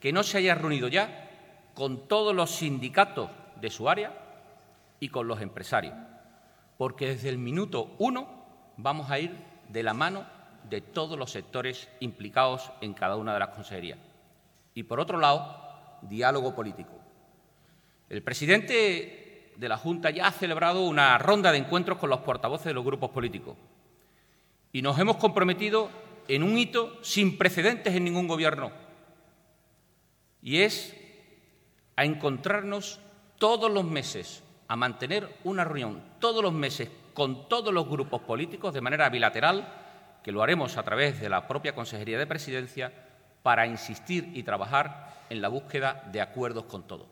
que 0.01 0.13
no 0.13 0.23
se 0.23 0.39
haya 0.39 0.55
reunido 0.55 0.89
ya 0.89 1.31
con 1.75 2.07
todos 2.07 2.35
los 2.35 2.51
sindicatos 2.51 3.31
de 3.57 3.71
su 3.71 3.89
área 3.89 4.13
y 5.01 5.09
con 5.09 5.27
los 5.27 5.41
empresarios, 5.41 5.95
porque 6.77 7.09
desde 7.09 7.29
el 7.29 7.39
minuto 7.39 7.95
uno 7.99 8.29
vamos 8.77 9.11
a 9.11 9.19
ir 9.19 9.37
de 9.69 9.83
la 9.83 9.95
mano 9.95 10.27
de 10.69 10.81
todos 10.81 11.19
los 11.19 11.31
sectores 11.31 11.89
implicados 12.01 12.71
en 12.81 12.95
cada 12.95 13.17
una 13.17 13.33
de 13.35 13.39
las 13.39 13.51
consejerías. 13.51 13.99
Y 14.75 14.85
por 14.85 15.01
otro 15.01 15.19
lado, 15.19 15.57
diálogo 16.03 16.55
político. 16.55 16.93
El 18.09 18.23
presidente 18.23 19.53
de 19.57 19.69
la 19.69 19.77
Junta 19.77 20.11
ya 20.11 20.27
ha 20.27 20.33
celebrado 20.33 20.85
una 20.85 21.17
ronda 21.19 21.53
de 21.53 21.59
encuentros 21.59 21.99
con 21.99 22.11
los 22.11 22.21
portavoces 22.21 22.67
de 22.67 22.75
los 22.75 22.85
grupos 22.85 23.11
políticos 23.11 23.57
y 24.73 24.83
nos 24.83 24.99
hemos 24.99 25.17
comprometido 25.17 25.91
en 26.29 26.43
un 26.43 26.59
hito 26.59 26.99
sin 27.03 27.39
precedentes 27.39 27.95
en 27.95 28.05
ningún 28.05 28.27
gobierno 28.27 28.73
y 30.43 30.59
es 30.59 30.95
a 31.97 32.05
encontrarnos 32.05 33.01
todos 33.39 33.71
los 33.71 33.85
meses, 33.85 34.43
a 34.75 34.77
mantener 34.77 35.37
una 35.45 35.63
reunión 35.63 36.03
todos 36.19 36.43
los 36.43 36.53
meses 36.53 36.91
con 37.15 37.49
todos 37.49 37.73
los 37.73 37.89
grupos 37.89 38.23
políticos 38.23 38.75
de 38.75 38.81
manera 38.81 39.09
bilateral, 39.09 39.69
que 40.21 40.33
lo 40.33 40.43
haremos 40.43 40.77
a 40.77 40.83
través 40.83 41.21
de 41.21 41.29
la 41.29 41.47
propia 41.47 41.77
Consejería 41.77 42.19
de 42.19 42.27
Presidencia, 42.27 42.93
para 43.45 43.69
insistir 43.69 44.33
y 44.35 44.43
trabajar 44.43 45.27
en 45.31 45.41
la 45.41 45.47
búsqueda 45.47 46.03
de 46.11 46.21
acuerdos 46.21 46.65
con 46.65 46.83
todos. 46.89 47.07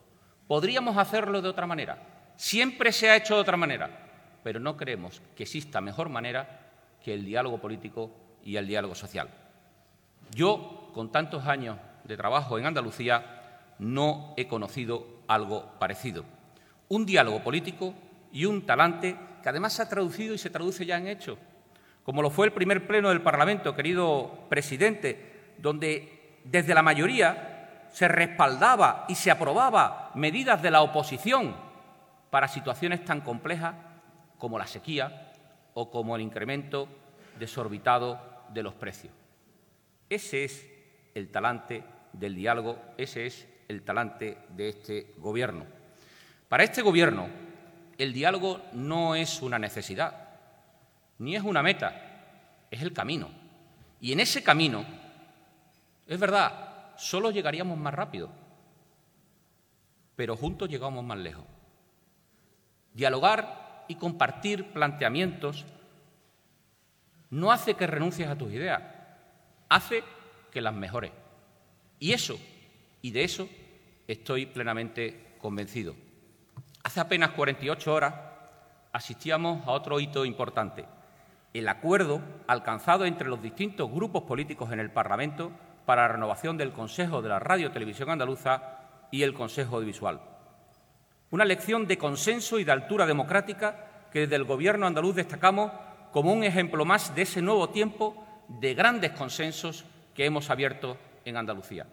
Podríamos 0.48 0.96
hacerlo 0.96 1.40
de 1.40 1.51
otra 1.51 1.68
manera, 1.68 2.03
siempre 2.35 2.90
se 2.90 3.09
ha 3.09 3.14
hecho 3.14 3.37
de 3.37 3.42
otra 3.42 3.57
manera, 3.57 4.09
pero 4.42 4.59
no 4.59 4.77
creemos 4.77 5.22
que 5.37 5.44
exista 5.44 5.81
mejor 5.81 6.09
manera 6.09 6.72
que 7.01 7.14
el 7.14 7.25
diálogo 7.25 7.59
político 7.59 8.11
y 8.42 8.57
el 8.57 8.66
diálogo 8.66 8.96
social. 8.96 9.29
Yo, 10.35 10.90
con 10.92 11.12
tantos 11.12 11.46
años 11.46 11.79
de 12.03 12.16
trabajo 12.16 12.59
en 12.59 12.66
Andalucía, 12.66 13.77
no 13.79 14.35
he 14.37 14.48
conocido 14.48 15.07
algo 15.29 15.79
parecido. 15.79 16.25
Un 16.92 17.07
diálogo 17.07 17.42
político 17.42 17.94
y 18.33 18.44
un 18.44 18.66
talante 18.66 19.16
que 19.42 19.48
además 19.48 19.72
se 19.72 19.81
ha 19.81 19.88
traducido 19.88 20.35
y 20.35 20.38
se 20.38 20.50
traduce 20.50 20.85
ya 20.85 20.98
en 20.98 21.07
hechos, 21.07 21.38
como 22.02 22.20
lo 22.20 22.28
fue 22.28 22.44
el 22.44 22.52
primer 22.52 22.87
pleno 22.87 23.09
del 23.09 23.22
Parlamento, 23.22 23.74
querido 23.74 24.44
presidente, 24.50 25.55
donde 25.57 26.37
desde 26.44 26.74
la 26.74 26.83
mayoría 26.83 27.88
se 27.90 28.09
respaldaba 28.09 29.07
y 29.09 29.14
se 29.14 29.31
aprobaba 29.31 30.11
medidas 30.16 30.61
de 30.61 30.70
la 30.70 30.83
oposición 30.83 31.57
para 32.28 32.46
situaciones 32.46 33.02
tan 33.07 33.22
complejas 33.22 33.74
como 34.37 34.59
la 34.59 34.66
sequía 34.66 35.33
o 35.72 35.90
como 35.90 36.14
el 36.14 36.20
incremento 36.20 36.88
desorbitado 37.38 38.20
de 38.52 38.64
los 38.64 38.74
precios. 38.74 39.14
Ese 40.11 40.44
es 40.44 40.70
el 41.14 41.31
talante 41.31 41.85
del 42.12 42.35
diálogo, 42.35 42.76
ese 42.98 43.24
es 43.24 43.48
el 43.68 43.81
talante 43.81 44.37
de 44.50 44.68
este 44.68 45.14
Gobierno. 45.16 45.82
Para 46.53 46.65
este 46.65 46.83
Gobierno, 46.83 47.31
el 47.97 48.12
diálogo 48.12 48.61
no 48.75 49.15
es 49.15 49.41
una 49.41 49.59
necesidad, 49.59 50.29
ni 51.17 51.35
es 51.35 51.43
una 51.43 51.62
meta, 51.62 52.67
es 52.71 52.83
el 52.83 52.93
camino. 52.93 53.31
Y 54.03 54.12
en 54.12 54.21
ese 54.21 54.43
camino 54.43 54.85
es 56.07 56.21
verdad, 56.21 56.93
solo 56.99 57.31
llegaríamos 57.31 57.79
más 57.79 57.95
rápido, 57.95 58.29
pero 60.15 60.37
juntos 60.37 60.69
llegamos 60.69 61.03
más 61.03 61.17
lejos. 61.17 61.47
Dialogar 62.93 63.87
y 63.88 63.95
compartir 63.95 64.75
planteamientos 64.75 65.65
no 67.31 67.51
hace 67.51 67.77
que 67.77 67.87
renuncies 67.87 68.29
a 68.29 68.37
tus 68.37 68.53
ideas, 68.53 68.83
hace 69.71 70.05
que 70.51 70.61
las 70.61 70.75
mejores. 70.75 71.12
Y 71.99 72.12
eso, 72.12 72.38
y 73.01 73.11
de 73.11 73.25
eso, 73.25 73.49
estoy 74.07 74.45
plenamente 74.45 75.35
convencido. 75.38 76.12
Hace 76.85 77.01
apenas 77.01 77.31
48 77.31 77.95
horas 77.95 78.14
asistíamos 78.92 79.66
a 79.66 79.71
otro 79.71 80.01
hito 80.01 80.25
importante, 80.25 80.85
el 81.55 81.68
acuerdo 81.68 82.21
alcanzado 82.47 83.05
entre 83.05 83.29
los 83.29 83.40
distintos 83.40 83.90
grupos 83.90 84.25
políticos 84.25 84.73
en 84.73 84.81
el 84.81 84.90
Parlamento 84.90 85.53
para 85.87 86.03
la 86.03 86.09
renovación 86.09 86.57
del 86.57 86.73
Consejo 86.73 87.23
de 87.23 87.29
la 87.29 87.38
Radio 87.38 87.71
Televisión 87.71 88.11
Andaluza 88.11 88.79
y 89.11 89.23
el 89.23 89.33
Consejo 89.33 89.77
Audiovisual. 89.77 90.21
Una 91.31 91.45
lección 91.45 91.87
de 91.87 91.99
consenso 91.99 92.59
y 92.59 92.64
de 92.64 92.73
altura 92.73 93.07
democrática 93.07 94.09
que 94.11 94.21
desde 94.21 94.37
el 94.37 94.45
Gobierno 94.45 94.87
andaluz 94.87 95.14
destacamos 95.14 95.73
como 96.11 96.33
un 96.33 96.45
ejemplo 96.45 96.85
más 96.85 97.14
de 97.14 97.23
ese 97.23 97.40
nuevo 97.40 97.71
tiempo 97.71 98.27
de 98.49 98.75
grandes 98.75 99.12
consensos 99.12 99.85
que 100.14 100.27
hemos 100.27 100.51
abierto 100.51 100.99
en 101.25 101.37
Andalucía. 101.37 101.87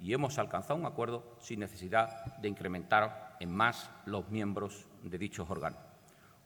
Y 0.00 0.12
hemos 0.14 0.38
alcanzado 0.38 0.78
un 0.78 0.86
acuerdo 0.86 1.36
sin 1.40 1.60
necesidad 1.60 2.24
de 2.36 2.48
incrementar 2.48 3.25
en 3.40 3.50
más 3.50 3.90
los 4.06 4.28
miembros 4.30 4.86
de 5.02 5.18
dichos 5.18 5.48
órganos. 5.48 5.78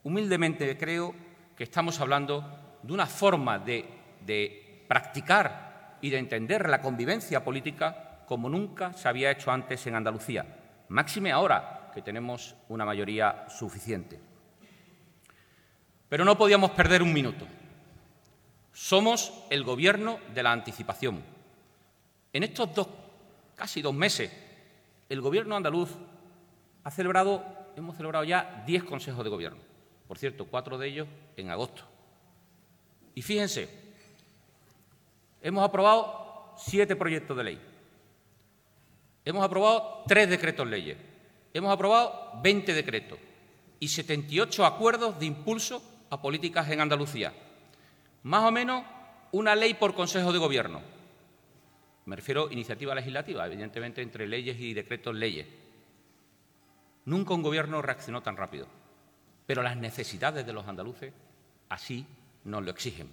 Humildemente 0.02 0.76
creo 0.78 1.14
que 1.56 1.64
estamos 1.64 2.00
hablando 2.00 2.78
de 2.82 2.92
una 2.92 3.06
forma 3.06 3.58
de, 3.58 3.84
de 4.24 4.84
practicar 4.88 5.98
y 6.00 6.10
de 6.10 6.18
entender 6.18 6.68
la 6.68 6.80
convivencia 6.80 7.44
política 7.44 8.24
como 8.26 8.48
nunca 8.48 8.92
se 8.92 9.08
había 9.08 9.30
hecho 9.30 9.50
antes 9.50 9.86
en 9.86 9.96
Andalucía, 9.96 10.46
máxime 10.88 11.32
ahora 11.32 11.90
que 11.92 12.02
tenemos 12.02 12.54
una 12.68 12.84
mayoría 12.84 13.46
suficiente. 13.48 14.20
Pero 16.08 16.24
no 16.24 16.38
podíamos 16.38 16.70
perder 16.72 17.02
un 17.02 17.12
minuto. 17.12 17.46
Somos 18.72 19.44
el 19.50 19.64
Gobierno 19.64 20.18
de 20.34 20.42
la 20.42 20.52
anticipación. 20.52 21.22
En 22.32 22.42
estos 22.42 22.74
dos, 22.74 22.88
casi 23.56 23.82
dos 23.82 23.94
meses, 23.94 24.30
el 25.08 25.20
Gobierno 25.20 25.56
andaluz 25.56 25.90
ha 26.84 26.90
celebrado, 26.90 27.44
hemos 27.76 27.96
celebrado 27.96 28.24
ya 28.24 28.62
diez 28.66 28.84
consejos 28.84 29.22
de 29.24 29.30
Gobierno. 29.30 29.58
Por 30.08 30.18
cierto, 30.18 30.46
cuatro 30.46 30.78
de 30.78 30.88
ellos 30.88 31.08
en 31.36 31.50
agosto. 31.50 31.82
Y 33.14 33.22
fíjense, 33.22 33.68
hemos 35.42 35.64
aprobado 35.64 36.54
siete 36.58 36.96
proyectos 36.96 37.36
de 37.36 37.44
ley. 37.44 37.60
Hemos 39.24 39.44
aprobado 39.44 40.02
tres 40.06 40.28
decretos 40.28 40.66
leyes. 40.66 40.96
Hemos 41.52 41.72
aprobado 41.72 42.40
20 42.42 42.72
decretos 42.74 43.18
y 43.80 43.88
78 43.88 44.64
acuerdos 44.64 45.18
de 45.18 45.26
impulso 45.26 45.82
a 46.10 46.20
políticas 46.20 46.68
en 46.70 46.80
Andalucía. 46.80 47.32
Más 48.22 48.44
o 48.44 48.50
menos 48.50 48.84
una 49.32 49.54
ley 49.54 49.74
por 49.74 49.94
Consejo 49.94 50.32
de 50.32 50.38
Gobierno. 50.38 50.80
Me 52.06 52.16
refiero 52.16 52.48
a 52.48 52.52
iniciativa 52.52 52.94
legislativa, 52.94 53.46
evidentemente 53.46 54.02
entre 54.02 54.26
leyes 54.26 54.58
y 54.58 54.74
decretos 54.74 55.14
leyes. 55.14 55.46
Nunca 57.10 57.34
un 57.34 57.42
gobierno 57.42 57.82
reaccionó 57.82 58.22
tan 58.22 58.36
rápido, 58.36 58.68
pero 59.44 59.64
las 59.64 59.76
necesidades 59.76 60.46
de 60.46 60.52
los 60.52 60.68
andaluces 60.68 61.12
así 61.68 62.06
nos 62.44 62.62
lo 62.62 62.70
exigen. 62.70 63.10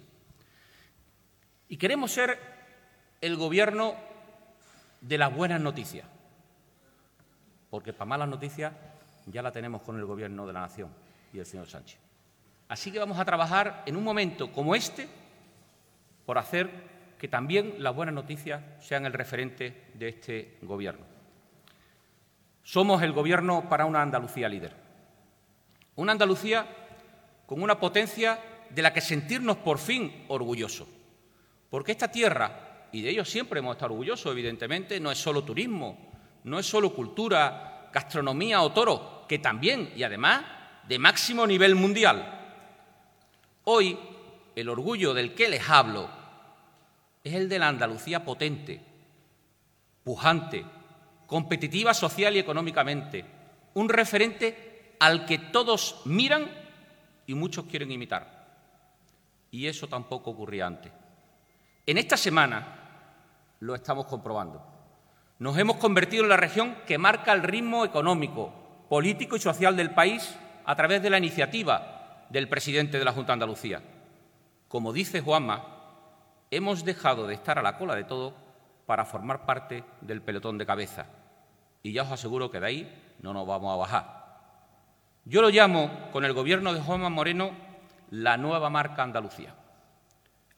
Y 1.68 1.76
queremos 1.78 2.12
ser 2.12 2.38
el 3.20 3.34
gobierno 3.34 3.96
de 5.00 5.18
las 5.18 5.34
buenas 5.34 5.60
noticias, 5.60 6.06
porque 7.70 7.92
para 7.92 8.08
malas 8.08 8.28
noticias 8.28 8.72
ya 9.26 9.42
la 9.42 9.50
tenemos 9.50 9.82
con 9.82 9.96
el 9.96 10.04
Gobierno 10.04 10.46
de 10.46 10.52
la 10.52 10.60
Nación 10.60 10.90
y 11.32 11.40
el 11.40 11.46
señor 11.46 11.66
Sánchez. 11.66 11.98
Así 12.68 12.92
que 12.92 13.00
vamos 13.00 13.18
a 13.18 13.24
trabajar 13.24 13.82
en 13.84 13.96
un 13.96 14.04
momento 14.04 14.52
como 14.52 14.76
este 14.76 15.08
por 16.24 16.38
hacer 16.38 16.70
que 17.18 17.26
también 17.26 17.82
las 17.82 17.96
buenas 17.96 18.14
noticias 18.14 18.62
sean 18.78 19.06
el 19.06 19.12
referente 19.12 19.88
de 19.94 20.08
este 20.08 20.56
Gobierno. 20.62 21.17
Somos 22.68 23.00
el 23.00 23.12
Gobierno 23.12 23.66
para 23.66 23.86
una 23.86 24.02
Andalucía 24.02 24.46
líder. 24.46 24.74
Una 25.96 26.12
Andalucía 26.12 26.66
con 27.46 27.62
una 27.62 27.80
potencia 27.80 28.38
de 28.68 28.82
la 28.82 28.92
que 28.92 29.00
sentirnos 29.00 29.56
por 29.56 29.78
fin 29.78 30.26
orgullosos. 30.28 30.86
Porque 31.70 31.92
esta 31.92 32.12
tierra 32.12 32.88
y 32.92 33.00
de 33.00 33.08
ello 33.08 33.24
siempre 33.24 33.60
hemos 33.60 33.74
estado 33.74 33.92
orgullosos, 33.92 34.30
evidentemente, 34.30 35.00
no 35.00 35.10
es 35.10 35.16
solo 35.16 35.44
turismo, 35.44 35.96
no 36.44 36.58
es 36.58 36.66
solo 36.66 36.92
cultura, 36.92 37.88
gastronomía 37.90 38.60
o 38.60 38.70
toro, 38.70 39.24
que 39.26 39.38
también, 39.38 39.90
y 39.96 40.02
además, 40.02 40.44
de 40.86 40.98
máximo 40.98 41.46
nivel 41.46 41.74
mundial. 41.74 42.68
Hoy, 43.64 43.98
el 44.54 44.68
orgullo 44.68 45.14
del 45.14 45.34
que 45.34 45.48
les 45.48 45.66
hablo 45.70 46.10
es 47.24 47.32
el 47.32 47.48
de 47.48 47.60
la 47.60 47.68
Andalucía 47.68 48.26
potente, 48.26 48.82
pujante, 50.04 50.66
competitiva 51.28 51.92
social 51.92 52.34
y 52.34 52.38
económicamente, 52.38 53.24
un 53.74 53.90
referente 53.90 54.94
al 54.98 55.26
que 55.26 55.38
todos 55.38 56.00
miran 56.06 56.50
y 57.26 57.34
muchos 57.34 57.66
quieren 57.66 57.92
imitar. 57.92 58.48
Y 59.50 59.66
eso 59.66 59.86
tampoco 59.86 60.30
ocurría 60.30 60.66
antes. 60.66 60.90
En 61.86 61.98
esta 61.98 62.16
semana 62.16 62.78
lo 63.60 63.74
estamos 63.74 64.06
comprobando. 64.06 64.64
Nos 65.38 65.56
hemos 65.58 65.76
convertido 65.76 66.24
en 66.24 66.30
la 66.30 66.38
región 66.38 66.76
que 66.86 66.96
marca 66.96 67.34
el 67.34 67.42
ritmo 67.42 67.84
económico, 67.84 68.86
político 68.88 69.36
y 69.36 69.40
social 69.40 69.76
del 69.76 69.90
país 69.90 70.34
a 70.64 70.74
través 70.76 71.02
de 71.02 71.10
la 71.10 71.18
iniciativa 71.18 72.24
del 72.30 72.48
presidente 72.48 72.98
de 72.98 73.04
la 73.04 73.12
Junta 73.12 73.28
de 73.28 73.34
Andalucía. 73.34 73.82
Como 74.66 74.94
dice 74.94 75.20
Juanma, 75.20 75.76
hemos 76.50 76.86
dejado 76.86 77.26
de 77.26 77.34
estar 77.34 77.58
a 77.58 77.62
la 77.62 77.76
cola 77.76 77.94
de 77.94 78.04
todo 78.04 78.34
para 78.86 79.04
formar 79.04 79.44
parte 79.44 79.84
del 80.00 80.22
pelotón 80.22 80.56
de 80.56 80.64
cabeza. 80.64 81.17
Y 81.82 81.92
ya 81.92 82.02
os 82.02 82.12
aseguro 82.12 82.50
que 82.50 82.60
de 82.60 82.66
ahí 82.66 83.14
no 83.20 83.32
nos 83.32 83.46
vamos 83.46 83.72
a 83.72 83.76
bajar. 83.76 84.18
Yo 85.24 85.42
lo 85.42 85.50
llamo, 85.50 85.90
con 86.12 86.24
el 86.24 86.32
gobierno 86.32 86.72
de 86.72 86.80
Juanma 86.80 87.10
Moreno, 87.10 87.50
la 88.10 88.36
nueva 88.36 88.70
marca 88.70 89.02
Andalucía. 89.02 89.54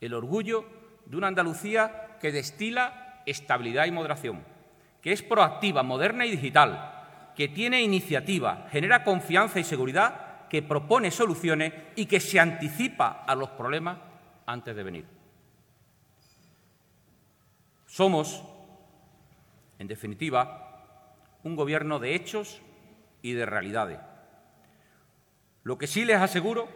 El 0.00 0.14
orgullo 0.14 0.64
de 1.06 1.16
una 1.16 1.26
Andalucía 1.26 2.16
que 2.20 2.32
destila 2.32 3.22
estabilidad 3.26 3.86
y 3.86 3.90
moderación, 3.90 4.44
que 5.02 5.12
es 5.12 5.22
proactiva, 5.22 5.82
moderna 5.82 6.24
y 6.24 6.30
digital, 6.30 7.32
que 7.34 7.48
tiene 7.48 7.82
iniciativa, 7.82 8.66
genera 8.70 9.02
confianza 9.02 9.58
y 9.58 9.64
seguridad, 9.64 10.46
que 10.48 10.62
propone 10.62 11.10
soluciones 11.10 11.72
y 11.96 12.06
que 12.06 12.20
se 12.20 12.40
anticipa 12.40 13.24
a 13.26 13.34
los 13.34 13.50
problemas 13.50 13.98
antes 14.46 14.74
de 14.74 14.82
venir. 14.82 15.06
Somos, 17.86 18.42
en 19.78 19.88
definitiva, 19.88 20.69
un 21.42 21.56
gobierno 21.56 21.98
de 21.98 22.14
hechos 22.14 22.60
y 23.22 23.32
de 23.32 23.46
realidades. 23.46 23.98
Lo 25.62 25.78
que 25.78 25.86
sí 25.86 26.04
les 26.04 26.16
aseguro 26.16 26.68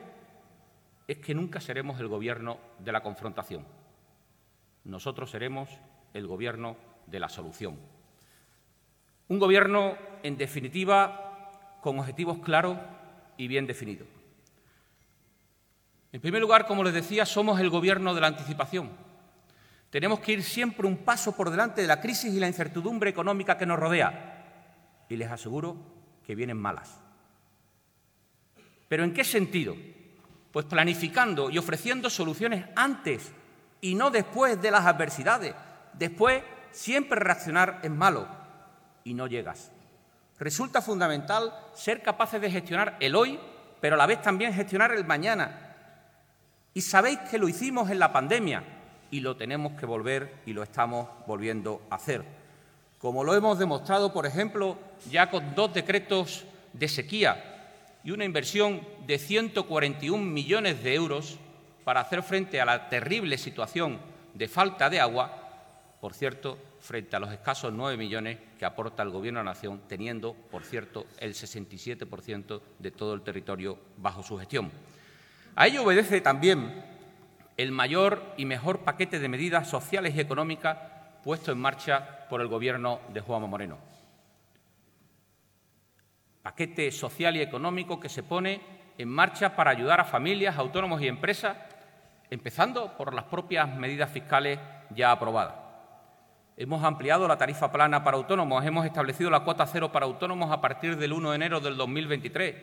es 1.06 1.18
que 1.18 1.34
nunca 1.34 1.60
seremos 1.60 2.00
el 2.00 2.08
gobierno 2.08 2.58
de 2.78 2.92
la 2.92 3.02
confrontación. 3.02 3.64
Nosotros 4.84 5.30
seremos 5.30 5.68
el 6.12 6.26
gobierno 6.26 6.76
de 7.06 7.20
la 7.20 7.28
solución. 7.28 7.78
Un 9.28 9.38
gobierno, 9.38 9.96
en 10.22 10.36
definitiva, 10.36 11.78
con 11.82 11.98
objetivos 11.98 12.38
claros 12.38 12.78
y 13.36 13.48
bien 13.48 13.66
definidos. 13.66 14.08
En 16.12 16.20
primer 16.20 16.40
lugar, 16.40 16.66
como 16.66 16.84
les 16.84 16.94
decía, 16.94 17.26
somos 17.26 17.58
el 17.58 17.70
gobierno 17.70 18.14
de 18.14 18.20
la 18.20 18.28
anticipación. 18.28 18.90
Tenemos 19.90 20.20
que 20.20 20.32
ir 20.32 20.42
siempre 20.42 20.86
un 20.86 20.98
paso 20.98 21.36
por 21.36 21.50
delante 21.50 21.80
de 21.80 21.86
la 21.86 22.00
crisis 22.00 22.32
y 22.32 22.40
la 22.40 22.46
incertidumbre 22.46 23.10
económica 23.10 23.58
que 23.58 23.66
nos 23.66 23.78
rodea. 23.78 24.33
Y 25.08 25.16
les 25.16 25.30
aseguro 25.30 25.76
que 26.26 26.34
vienen 26.34 26.56
malas. 26.56 27.00
¿Pero 28.88 29.04
en 29.04 29.12
qué 29.12 29.24
sentido? 29.24 29.76
Pues 30.52 30.66
planificando 30.66 31.50
y 31.50 31.58
ofreciendo 31.58 32.08
soluciones 32.10 32.66
antes 32.76 33.32
y 33.80 33.94
no 33.94 34.10
después 34.10 34.60
de 34.62 34.70
las 34.70 34.86
adversidades. 34.86 35.54
Después 35.92 36.42
siempre 36.70 37.20
reaccionar 37.20 37.80
es 37.82 37.90
malo 37.90 38.26
y 39.04 39.14
no 39.14 39.26
llegas. 39.26 39.70
Resulta 40.38 40.82
fundamental 40.82 41.52
ser 41.74 42.02
capaces 42.02 42.40
de 42.40 42.50
gestionar 42.50 42.96
el 43.00 43.14
hoy, 43.14 43.38
pero 43.80 43.94
a 43.94 43.98
la 43.98 44.06
vez 44.06 44.22
también 44.22 44.52
gestionar 44.52 44.92
el 44.92 45.04
mañana. 45.04 45.74
Y 46.72 46.80
sabéis 46.80 47.18
que 47.30 47.38
lo 47.38 47.48
hicimos 47.48 47.90
en 47.90 47.98
la 47.98 48.12
pandemia 48.12 48.64
y 49.10 49.20
lo 49.20 49.36
tenemos 49.36 49.78
que 49.78 49.86
volver 49.86 50.42
y 50.44 50.52
lo 50.52 50.62
estamos 50.62 51.08
volviendo 51.26 51.82
a 51.88 51.96
hacer. 51.96 52.24
Como 53.04 53.22
lo 53.22 53.34
hemos 53.34 53.58
demostrado, 53.58 54.14
por 54.14 54.24
ejemplo, 54.24 54.78
ya 55.10 55.28
con 55.28 55.54
dos 55.54 55.74
decretos 55.74 56.46
de 56.72 56.88
sequía 56.88 58.00
y 58.02 58.12
una 58.12 58.24
inversión 58.24 58.80
de 59.06 59.18
141 59.18 60.24
millones 60.24 60.82
de 60.82 60.94
euros 60.94 61.38
para 61.84 62.00
hacer 62.00 62.22
frente 62.22 62.62
a 62.62 62.64
la 62.64 62.88
terrible 62.88 63.36
situación 63.36 64.00
de 64.32 64.48
falta 64.48 64.88
de 64.88 65.00
agua, 65.00 65.98
por 66.00 66.14
cierto, 66.14 66.56
frente 66.80 67.14
a 67.14 67.18
los 67.18 67.30
escasos 67.30 67.74
9 67.74 67.98
millones 67.98 68.38
que 68.58 68.64
aporta 68.64 69.02
el 69.02 69.10
Gobierno 69.10 69.40
de 69.40 69.44
la 69.44 69.50
Nación, 69.50 69.82
teniendo, 69.86 70.32
por 70.32 70.64
cierto, 70.64 71.04
el 71.18 71.34
67% 71.34 72.62
de 72.78 72.90
todo 72.90 73.12
el 73.12 73.20
territorio 73.20 73.78
bajo 73.98 74.22
su 74.22 74.38
gestión. 74.38 74.72
A 75.56 75.66
ello 75.66 75.84
obedece 75.84 76.22
también 76.22 76.82
el 77.58 77.70
mayor 77.70 78.22
y 78.38 78.46
mejor 78.46 78.78
paquete 78.78 79.18
de 79.18 79.28
medidas 79.28 79.68
sociales 79.68 80.14
y 80.16 80.20
económicas 80.20 80.78
puesto 81.24 81.52
en 81.52 81.58
marcha 81.58 82.23
por 82.34 82.40
el 82.40 82.48
Gobierno 82.48 82.98
de 83.10 83.20
Juanma 83.20 83.46
Moreno. 83.46 83.78
Paquete 86.42 86.90
social 86.90 87.36
y 87.36 87.42
económico 87.42 88.00
que 88.00 88.08
se 88.08 88.24
pone 88.24 88.60
en 88.98 89.08
marcha 89.08 89.54
para 89.54 89.70
ayudar 89.70 90.00
a 90.00 90.04
familias, 90.04 90.58
autónomos 90.58 91.00
y 91.00 91.06
empresas 91.06 91.56
empezando 92.30 92.96
por 92.96 93.14
las 93.14 93.26
propias 93.26 93.72
medidas 93.76 94.10
fiscales 94.10 94.58
ya 94.90 95.12
aprobadas. 95.12 95.54
Hemos 96.56 96.82
ampliado 96.82 97.28
la 97.28 97.38
tarifa 97.38 97.70
plana 97.70 98.02
para 98.02 98.16
autónomos, 98.16 98.64
hemos 98.64 98.84
establecido 98.84 99.30
la 99.30 99.44
cuota 99.44 99.64
cero 99.64 99.92
para 99.92 100.06
autónomos 100.06 100.50
a 100.50 100.60
partir 100.60 100.96
del 100.96 101.12
1 101.12 101.30
de 101.30 101.36
enero 101.36 101.60
del 101.60 101.76
2023. 101.76 102.56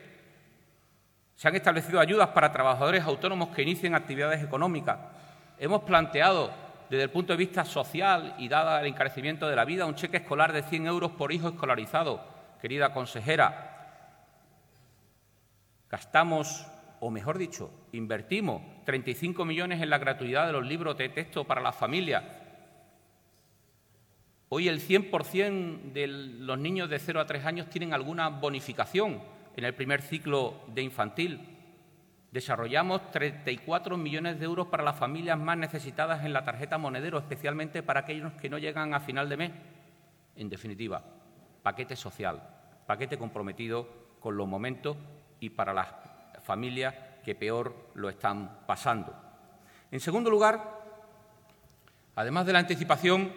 Se 1.34 1.48
han 1.48 1.56
establecido 1.56 1.98
ayudas 1.98 2.28
para 2.28 2.52
trabajadores 2.52 3.04
autónomos 3.04 3.48
que 3.56 3.62
inicien 3.62 3.94
actividades 3.94 4.44
económicas. 4.44 4.98
Hemos 5.58 5.80
planteado, 5.84 6.52
desde 6.92 7.04
el 7.04 7.10
punto 7.10 7.32
de 7.32 7.38
vista 7.38 7.64
social 7.64 8.34
y 8.36 8.48
dada 8.48 8.78
el 8.78 8.86
encarecimiento 8.86 9.48
de 9.48 9.56
la 9.56 9.64
vida, 9.64 9.86
un 9.86 9.94
cheque 9.94 10.18
escolar 10.18 10.52
de 10.52 10.62
100 10.62 10.88
euros 10.88 11.12
por 11.12 11.32
hijo 11.32 11.48
escolarizado. 11.48 12.22
Querida 12.60 12.92
consejera, 12.92 14.18
gastamos 15.88 16.66
o 17.00 17.10
mejor 17.10 17.38
dicho, 17.38 17.70
invertimos 17.92 18.60
35 18.84 19.42
millones 19.46 19.80
en 19.80 19.88
la 19.88 19.96
gratuidad 19.96 20.46
de 20.46 20.52
los 20.52 20.66
libros 20.66 20.98
de 20.98 21.08
texto 21.08 21.44
para 21.44 21.62
las 21.62 21.74
familias. 21.76 22.24
Hoy 24.50 24.68
el 24.68 24.78
100% 24.78 25.92
de 25.94 26.06
los 26.08 26.58
niños 26.58 26.90
de 26.90 26.98
0 26.98 27.20
a 27.20 27.26
3 27.26 27.46
años 27.46 27.70
tienen 27.70 27.94
alguna 27.94 28.28
bonificación 28.28 29.22
en 29.56 29.64
el 29.64 29.74
primer 29.74 30.02
ciclo 30.02 30.60
de 30.66 30.82
infantil. 30.82 31.51
Desarrollamos 32.32 33.10
34 33.10 33.98
millones 33.98 34.38
de 34.38 34.46
euros 34.46 34.68
para 34.68 34.82
las 34.82 34.98
familias 34.98 35.38
más 35.38 35.58
necesitadas 35.58 36.24
en 36.24 36.32
la 36.32 36.44
tarjeta 36.44 36.78
monedero, 36.78 37.18
especialmente 37.18 37.82
para 37.82 38.00
aquellos 38.00 38.32
que 38.32 38.48
no 38.48 38.56
llegan 38.56 38.94
a 38.94 39.00
final 39.00 39.28
de 39.28 39.36
mes. 39.36 39.52
En 40.36 40.48
definitiva, 40.48 41.04
paquete 41.62 41.94
social, 41.94 42.42
paquete 42.86 43.18
comprometido 43.18 43.86
con 44.18 44.34
los 44.34 44.48
momentos 44.48 44.96
y 45.40 45.50
para 45.50 45.74
las 45.74 45.88
familias 46.42 46.94
que 47.22 47.34
peor 47.34 47.90
lo 47.94 48.08
están 48.08 48.60
pasando. 48.66 49.14
En 49.90 50.00
segundo 50.00 50.30
lugar, 50.30 50.80
además 52.16 52.46
de 52.46 52.52
la 52.54 52.60
anticipación, 52.60 53.30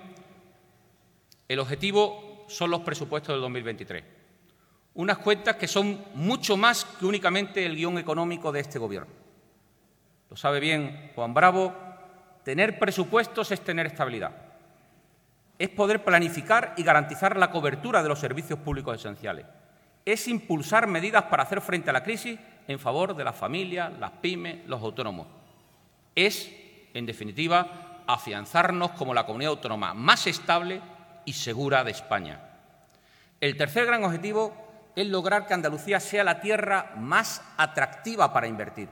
el 1.49 1.59
objetivo 1.59 2.45
son 2.47 2.71
los 2.71 2.79
presupuestos 2.79 3.35
del 3.35 3.41
2023 3.41 4.14
unas 4.95 5.17
cuentas 5.17 5.57
que 5.57 5.67
son 5.67 6.03
mucho 6.15 6.57
más 6.57 6.85
que 6.85 7.05
únicamente 7.05 7.65
el 7.65 7.75
guion 7.75 7.97
económico 7.97 8.51
de 8.51 8.61
este 8.61 8.79
Gobierno. 8.79 9.13
Lo 10.29 10.37
sabe 10.37 10.59
bien 10.59 11.11
Juan 11.15 11.33
Bravo, 11.33 11.73
tener 12.43 12.79
presupuestos 12.79 13.51
es 13.51 13.61
tener 13.61 13.85
estabilidad, 13.85 14.31
es 15.59 15.69
poder 15.69 16.03
planificar 16.03 16.73
y 16.77 16.83
garantizar 16.83 17.37
la 17.37 17.51
cobertura 17.51 18.01
de 18.01 18.09
los 18.09 18.19
servicios 18.19 18.59
públicos 18.59 18.95
esenciales, 18.95 19.45
es 20.05 20.27
impulsar 20.27 20.87
medidas 20.87 21.23
para 21.23 21.43
hacer 21.43 21.61
frente 21.61 21.89
a 21.89 21.93
la 21.93 22.03
crisis 22.03 22.39
en 22.67 22.79
favor 22.79 23.15
de 23.15 23.23
las 23.23 23.35
familias, 23.35 23.91
las 23.99 24.11
pymes, 24.11 24.65
los 24.65 24.81
autónomos. 24.81 25.27
Es, 26.15 26.51
en 26.93 27.05
definitiva, 27.05 28.03
afianzarnos 28.07 28.91
como 28.91 29.13
la 29.13 29.25
comunidad 29.25 29.51
autónoma 29.51 29.93
más 29.93 30.25
estable 30.27 30.81
y 31.25 31.33
segura 31.33 31.83
de 31.83 31.91
España. 31.91 32.39
El 33.41 33.57
tercer 33.57 33.85
gran 33.85 34.03
objetivo 34.03 34.64
es 34.95 35.07
lograr 35.07 35.45
que 35.45 35.53
Andalucía 35.53 35.99
sea 35.99 36.23
la 36.23 36.39
tierra 36.39 36.93
más 36.97 37.41
atractiva 37.57 38.31
para 38.31 38.47
invertir. 38.47 38.89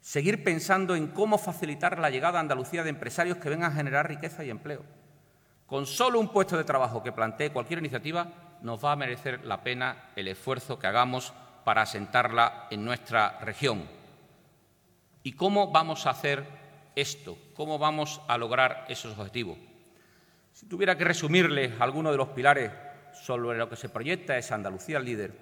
Seguir 0.00 0.44
pensando 0.44 0.96
en 0.96 1.08
cómo 1.08 1.38
facilitar 1.38 1.98
la 1.98 2.10
llegada 2.10 2.38
a 2.38 2.40
Andalucía 2.40 2.82
de 2.82 2.90
empresarios 2.90 3.38
que 3.38 3.48
vengan 3.48 3.72
a 3.72 3.74
generar 3.74 4.08
riqueza 4.08 4.44
y 4.44 4.50
empleo. 4.50 4.82
Con 5.66 5.86
solo 5.86 6.20
un 6.20 6.28
puesto 6.28 6.56
de 6.56 6.64
trabajo 6.64 7.02
que 7.02 7.12
plantee 7.12 7.50
cualquier 7.50 7.78
iniciativa, 7.78 8.26
nos 8.60 8.84
va 8.84 8.92
a 8.92 8.96
merecer 8.96 9.44
la 9.44 9.62
pena 9.62 10.10
el 10.14 10.28
esfuerzo 10.28 10.78
que 10.78 10.86
hagamos 10.86 11.32
para 11.64 11.82
asentarla 11.82 12.66
en 12.70 12.84
nuestra 12.84 13.38
región. 13.40 13.88
¿Y 15.22 15.32
cómo 15.32 15.70
vamos 15.70 16.06
a 16.06 16.10
hacer 16.10 16.44
esto? 16.94 17.38
¿Cómo 17.54 17.78
vamos 17.78 18.20
a 18.28 18.36
lograr 18.36 18.84
esos 18.88 19.16
objetivos? 19.18 19.56
Si 20.52 20.66
tuviera 20.66 20.96
que 20.96 21.04
resumirles 21.04 21.80
algunos 21.80 22.12
de 22.12 22.18
los 22.18 22.28
pilares 22.28 22.70
sobre 23.24 23.56
lo 23.56 23.70
que 23.70 23.76
se 23.76 23.88
proyecta 23.88 24.36
es 24.36 24.52
Andalucía 24.52 25.00
líder, 25.00 25.32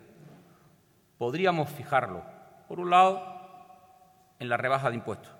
podríamos 1.18 1.68
fijarlo, 1.68 2.22
por 2.68 2.78
un 2.78 2.90
lado, 2.90 3.20
en 4.38 4.48
la 4.48 4.56
rebaja 4.56 4.88
de 4.88 4.94
impuestos. 4.94 5.32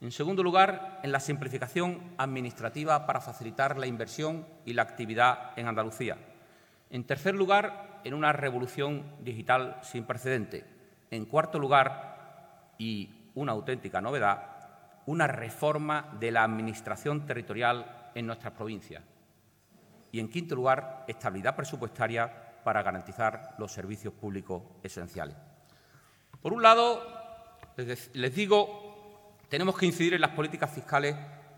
En 0.00 0.10
segundo 0.10 0.42
lugar, 0.42 1.00
en 1.02 1.12
la 1.12 1.20
simplificación 1.20 2.14
administrativa 2.16 3.04
para 3.04 3.20
facilitar 3.20 3.76
la 3.76 3.86
inversión 3.86 4.46
y 4.64 4.72
la 4.72 4.82
actividad 4.82 5.50
en 5.56 5.68
Andalucía. 5.68 6.16
En 6.88 7.04
tercer 7.04 7.34
lugar, 7.34 8.00
en 8.04 8.14
una 8.14 8.32
revolución 8.32 9.04
digital 9.20 9.78
sin 9.82 10.04
precedente. 10.04 10.64
En 11.10 11.26
cuarto 11.26 11.58
lugar, 11.58 12.72
y 12.78 13.30
una 13.34 13.52
auténtica 13.52 14.00
novedad, 14.00 14.46
una 15.04 15.26
reforma 15.26 16.16
de 16.18 16.30
la 16.30 16.42
Administración 16.42 17.26
territorial 17.26 18.10
en 18.14 18.26
nuestras 18.26 18.54
provincias. 18.54 19.02
Y, 20.12 20.20
en 20.20 20.28
quinto 20.28 20.54
lugar, 20.54 21.04
estabilidad 21.08 21.56
presupuestaria 21.56 22.60
para 22.64 22.82
garantizar 22.82 23.54
los 23.58 23.72
servicios 23.72 24.14
públicos 24.14 24.62
esenciales. 24.82 25.36
Por 26.40 26.52
un 26.52 26.62
lado, 26.62 27.02
les 27.76 28.34
digo, 28.34 29.36
tenemos 29.48 29.76
que 29.76 29.86
incidir 29.86 30.14
en 30.14 30.20
las 30.20 30.30
políticas 30.30 30.70
fiscales 30.70 31.16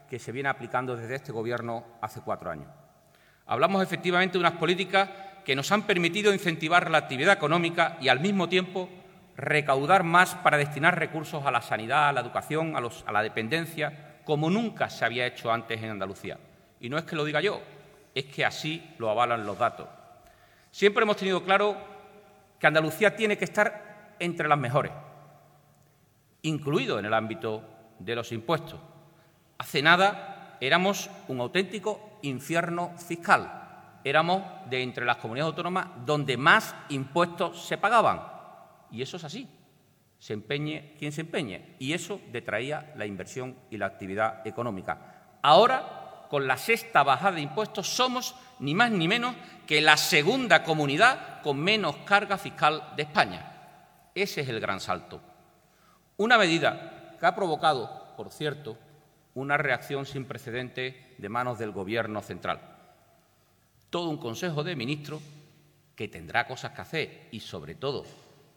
que 0.09 0.19
se 0.19 0.33
vienen 0.33 0.51
aplicando 0.51 0.97
desde 0.97 1.15
este 1.15 1.33
Gobierno 1.33 1.85
hace 2.01 2.21
cuatro 2.21 2.51
años. 2.51 2.69
Hablamos 3.47 3.83
efectivamente 3.83 4.35
de 4.35 4.41
unas 4.41 4.59
políticas 4.59 5.09
que 5.45 5.57
nos 5.57 5.73
han 5.73 5.85
permitido 5.85 6.33
incentivar 6.33 6.91
la 6.91 6.99
actividad 6.99 7.33
económica 7.33 7.97
y, 8.01 8.09
al 8.09 8.21
mismo 8.21 8.49
tiempo, 8.49 8.89
recaudar 9.37 10.03
más 10.03 10.35
para 10.35 10.59
destinar 10.59 10.99
recursos 10.99 11.47
a 11.47 11.51
la 11.51 11.63
sanidad, 11.63 12.09
a 12.09 12.13
la 12.13 12.21
educación, 12.21 12.75
a, 12.77 13.13
la 13.13 13.23
dependencia, 13.23 14.21
como 14.25 14.51
nunca 14.51 14.91
se 14.91 15.05
había 15.05 15.27
hecho 15.27 15.51
antes 15.51 15.83
en 15.83 15.91
Andalucía. 15.91 16.39
Y 16.81 16.91
no 16.91 16.99
es 16.99 17.05
que 17.05 17.17
lo 17.17 17.25
diga 17.25 17.41
yo, 17.41 17.63
es 18.15 18.25
que 18.27 18.45
así 18.45 18.95
lo 18.99 19.11
avalan 19.11 19.47
los 19.47 19.59
datos. 19.59 19.89
Siempre 20.71 21.03
hemos 21.03 21.17
tenido 21.17 21.43
claro 21.45 21.77
que 22.59 22.67
Andalucía 22.67 23.17
tiene 23.17 23.39
que 23.39 23.45
estar 23.45 24.15
entre 24.19 24.49
las 24.49 24.59
mejores, 24.59 24.93
incluido 26.43 26.99
en 26.99 27.05
el 27.05 27.15
ámbito 27.15 27.63
de 27.99 28.15
los 28.15 28.33
impuestos. 28.33 28.81
Hace 29.59 29.83
nada 29.83 30.57
éramos 30.61 31.11
un 31.29 31.41
auténtico 31.41 32.19
infierno 32.23 32.93
fiscal. 32.97 33.55
Éramos 34.05 34.43
de 34.71 34.83
entre 34.83 35.05
las 35.05 35.17
comunidades 35.17 35.51
autónomas 35.51 35.89
donde 36.05 36.37
más 36.37 36.75
impuestos 36.89 37.67
se 37.67 37.79
pagaban. 37.79 38.23
Y 38.91 39.03
eso 39.03 39.17
es 39.17 39.25
así. 39.25 39.49
Se 40.19 40.33
empeñe 40.33 40.95
quien 40.99 41.13
se 41.13 41.23
empeñe. 41.23 41.77
Y 41.79 41.93
eso 41.93 42.21
detraía 42.33 42.93
la 42.97 43.07
inversión 43.07 43.57
y 43.71 43.77
la 43.77 43.87
actividad 43.87 44.47
económica. 44.47 45.39
Ahora 45.43 45.98
con 46.29 46.47
la 46.47 46.57
sexta 46.57 47.03
bajada 47.03 47.37
de 47.37 47.43
impuestos, 47.43 47.89
somos 47.89 48.35
ni 48.59 48.75
más 48.75 48.91
ni 48.91 49.09
menos 49.09 49.35
que 49.67 49.81
la 49.81 49.97
segunda 49.97 50.63
comunidad 50.63 51.43
con 51.43 51.59
menos 51.59 51.97
carga 52.05 52.39
fiscal 52.39 52.93
de 52.97 53.03
España. 53.03 54.11
Ese 54.15 54.41
es 54.41 54.49
el 54.49 54.61
gran 54.61 54.81
salto. 54.81 55.21
Una 56.17 56.39
medida 56.39 57.17
que 57.19 57.27
ha 57.27 57.35
provocado, 57.35 58.15
por 58.17 58.31
cierto, 58.31 58.77
una 59.35 59.57
reacción 59.57 60.07
sin 60.07 60.25
precedente 60.25 61.15
de 61.19 61.29
manos 61.29 61.59
del 61.59 61.71
Gobierno 61.71 62.23
central. 62.23 62.61
Todo 63.91 64.11
un 64.11 64.19
Consejo 64.19 64.65
de 64.65 64.77
Ministros 64.77 65.23
que 65.95 66.09
tendrá 66.09 66.47
cosas 66.47 66.73
que 66.73 66.81
hacer 66.81 67.29
y, 67.31 67.41
sobre 67.41 67.75
todo, 67.75 68.05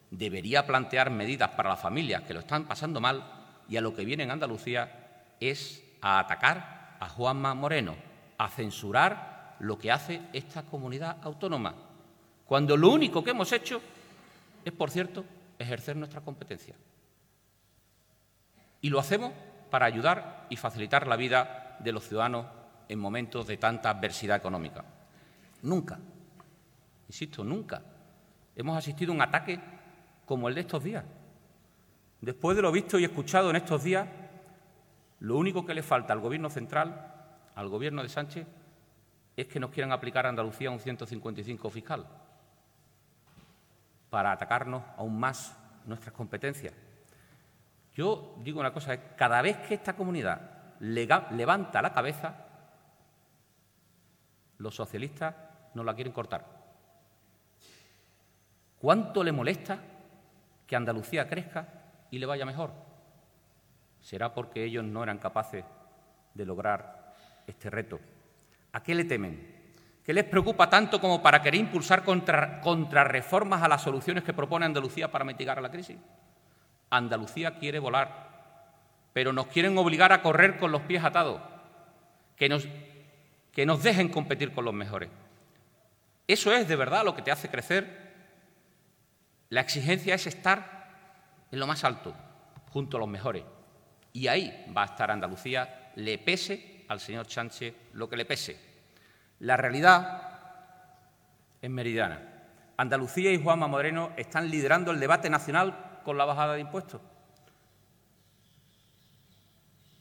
debería 0.10 0.66
plantear 0.66 1.10
medidas 1.10 1.52
para 1.52 1.70
las 1.70 1.80
familias 1.80 2.24
que 2.24 2.34
lo 2.34 2.42
están 2.42 2.66
pasando 2.66 3.00
mal 3.00 3.24
y 3.70 3.78
a 3.78 3.82
lo 3.82 3.94
que 3.94 4.06
viene 4.06 4.24
en 4.24 4.32
Andalucía 4.32 5.36
es 5.40 5.84
a 6.02 6.20
atacar 6.20 6.81
a 7.02 7.10
Juanma 7.10 7.54
Moreno 7.56 7.96
a 8.38 8.48
censurar 8.48 9.56
lo 9.60 9.78
que 9.78 9.92
hace 9.92 10.22
esta 10.34 10.64
comunidad 10.64 11.18
autónoma, 11.24 11.76
cuando 12.46 12.78
lo 12.78 12.90
único 12.90 13.24
que 13.24 13.32
hemos 13.32 13.52
hecho 13.52 13.82
es, 14.64 14.72
por 14.72 14.92
cierto, 14.92 15.26
ejercer 15.58 15.96
nuestra 15.96 16.22
competencia. 16.22 16.76
Y 18.82 18.90
lo 18.90 19.00
hacemos 19.00 19.34
para 19.70 19.88
ayudar 19.88 20.46
y 20.50 20.56
facilitar 20.56 21.08
la 21.08 21.16
vida 21.16 21.78
de 21.80 21.92
los 21.92 22.08
ciudadanos 22.08 22.46
en 22.88 23.00
momentos 23.00 23.48
de 23.48 23.58
tanta 23.58 23.90
adversidad 23.90 24.38
económica. 24.38 24.86
Nunca, 25.64 26.00
insisto, 27.08 27.44
nunca 27.44 27.82
hemos 28.56 28.78
asistido 28.78 29.12
a 29.12 29.16
un 29.16 29.22
ataque 29.22 29.60
como 30.26 30.50
el 30.50 30.56
de 30.56 30.62
estos 30.62 30.84
días. 30.84 31.04
Después 32.20 32.56
de 32.56 32.62
lo 32.62 32.72
visto 32.72 33.00
y 33.00 33.06
escuchado 33.06 33.50
en 33.50 33.56
estos 33.56 33.84
días, 33.84 34.08
lo 35.22 35.38
único 35.38 35.66
que 35.66 35.76
le 35.76 35.84
falta 35.84 36.14
al 36.14 36.20
Gobierno 36.20 36.50
central, 36.50 37.14
al 37.54 37.70
Gobierno 37.70 38.02
de 38.02 38.10
Sánchez, 38.10 38.48
es 39.38 39.48
que 39.48 39.60
nos 39.60 39.70
quieran 39.70 39.92
aplicar 39.92 40.26
a 40.26 40.30
Andalucía 40.30 40.72
un 40.72 40.80
155 40.80 41.70
fiscal 41.70 42.08
para 44.10 44.32
atacarnos 44.32 44.84
aún 44.98 45.20
más 45.20 45.56
nuestras 45.86 46.14
competencias. 46.14 46.74
Yo 47.94 48.36
digo 48.40 48.60
una 48.60 48.74
cosa, 48.74 49.16
cada 49.16 49.42
vez 49.44 49.58
que 49.58 49.76
esta 49.76 49.96
comunidad 49.96 50.42
levanta 50.80 51.82
la 51.84 51.94
cabeza, 51.94 52.48
los 54.58 54.74
socialistas 54.76 55.36
no 55.76 55.84
la 55.84 55.94
quieren 55.94 56.14
cortar. 56.14 56.46
¿Cuánto 58.80 59.24
le 59.24 59.32
molesta 59.32 59.78
que 60.66 60.76
Andalucía 60.76 61.30
crezca 61.30 61.68
y 62.10 62.18
le 62.18 62.26
vaya 62.26 62.46
mejor? 62.46 62.91
¿Será 64.02 64.34
porque 64.34 64.64
ellos 64.64 64.84
no 64.84 65.04
eran 65.04 65.20
capaces 65.20 65.64
de 66.34 66.46
lograr 66.46 67.14
este 67.48 67.70
reto? 67.70 68.00
¿A 68.74 68.82
qué 68.82 68.96
le 68.96 69.06
temen? 69.06 69.62
¿Qué 70.04 70.14
les 70.14 70.24
preocupa 70.24 70.70
tanto 70.70 71.00
como 71.00 71.22
para 71.22 71.42
querer 71.42 71.60
impulsar 71.60 72.04
contrarreformas 72.04 73.62
a 73.62 73.68
las 73.68 73.84
soluciones 73.84 74.24
que 74.24 74.34
propone 74.34 74.66
Andalucía 74.66 75.12
para 75.12 75.24
mitigar 75.24 75.62
la 75.62 75.70
crisis? 75.70 75.98
Andalucía 76.90 77.60
quiere 77.60 77.78
volar, 77.78 78.32
pero 79.14 79.32
nos 79.32 79.48
quieren 79.48 79.78
obligar 79.78 80.12
a 80.12 80.22
correr 80.24 80.58
con 80.58 80.72
los 80.72 80.82
pies 80.82 81.04
atados, 81.04 81.40
que 82.36 82.50
nos, 82.50 82.68
que 83.52 83.66
nos 83.66 83.84
dejen 83.84 84.10
competir 84.10 84.54
con 84.54 84.66
los 84.66 84.74
mejores. 84.74 85.10
Eso 86.28 86.52
es 86.52 86.68
de 86.68 86.76
verdad 86.76 87.06
lo 87.06 87.16
que 87.16 87.22
te 87.22 87.32
hace 87.32 87.50
crecer. 87.50 88.12
La 89.50 89.62
exigencia 89.62 90.16
es 90.16 90.26
estar 90.26 91.46
en 91.52 91.60
lo 91.60 91.68
más 91.68 91.84
alto, 91.84 92.16
junto 92.70 92.98
a 92.98 93.00
los 93.02 93.10
mejores. 93.10 93.44
Y 94.14 94.28
ahí 94.28 94.66
va 94.76 94.84
a 94.84 94.86
estar 94.86 95.12
Andalucía, 95.12 95.92
le 95.96 96.18
pese 96.18 96.86
al 96.88 97.00
señor 97.00 97.30
Sánchez 97.30 97.74
lo 97.94 98.10
que 98.10 98.18
le 98.18 98.26
pese. 98.26 98.60
La 99.40 99.58
realidad 99.58 100.32
es 101.62 101.70
meridiana. 101.70 102.20
Andalucía 102.78 103.32
y 103.32 103.42
Juanma 103.42 103.68
Moreno 103.68 104.12
están 104.18 104.50
liderando 104.50 104.92
el 104.92 105.00
debate 105.00 105.30
nacional 105.30 106.00
con 106.04 106.18
la 106.18 106.26
bajada 106.26 106.56
de 106.56 106.62
impuestos. 106.62 107.02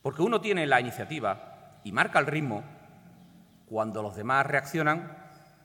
Porque 0.03 0.23
uno 0.23 0.41
tiene 0.41 0.67
la 0.67 0.81
iniciativa 0.81 1.81
y 1.85 1.93
marca 1.93 2.19
el 2.19 2.27
ritmo 2.27 2.65
cuando 3.67 4.03
los 4.03 4.17
demás 4.17 4.47
reaccionan 4.47 5.17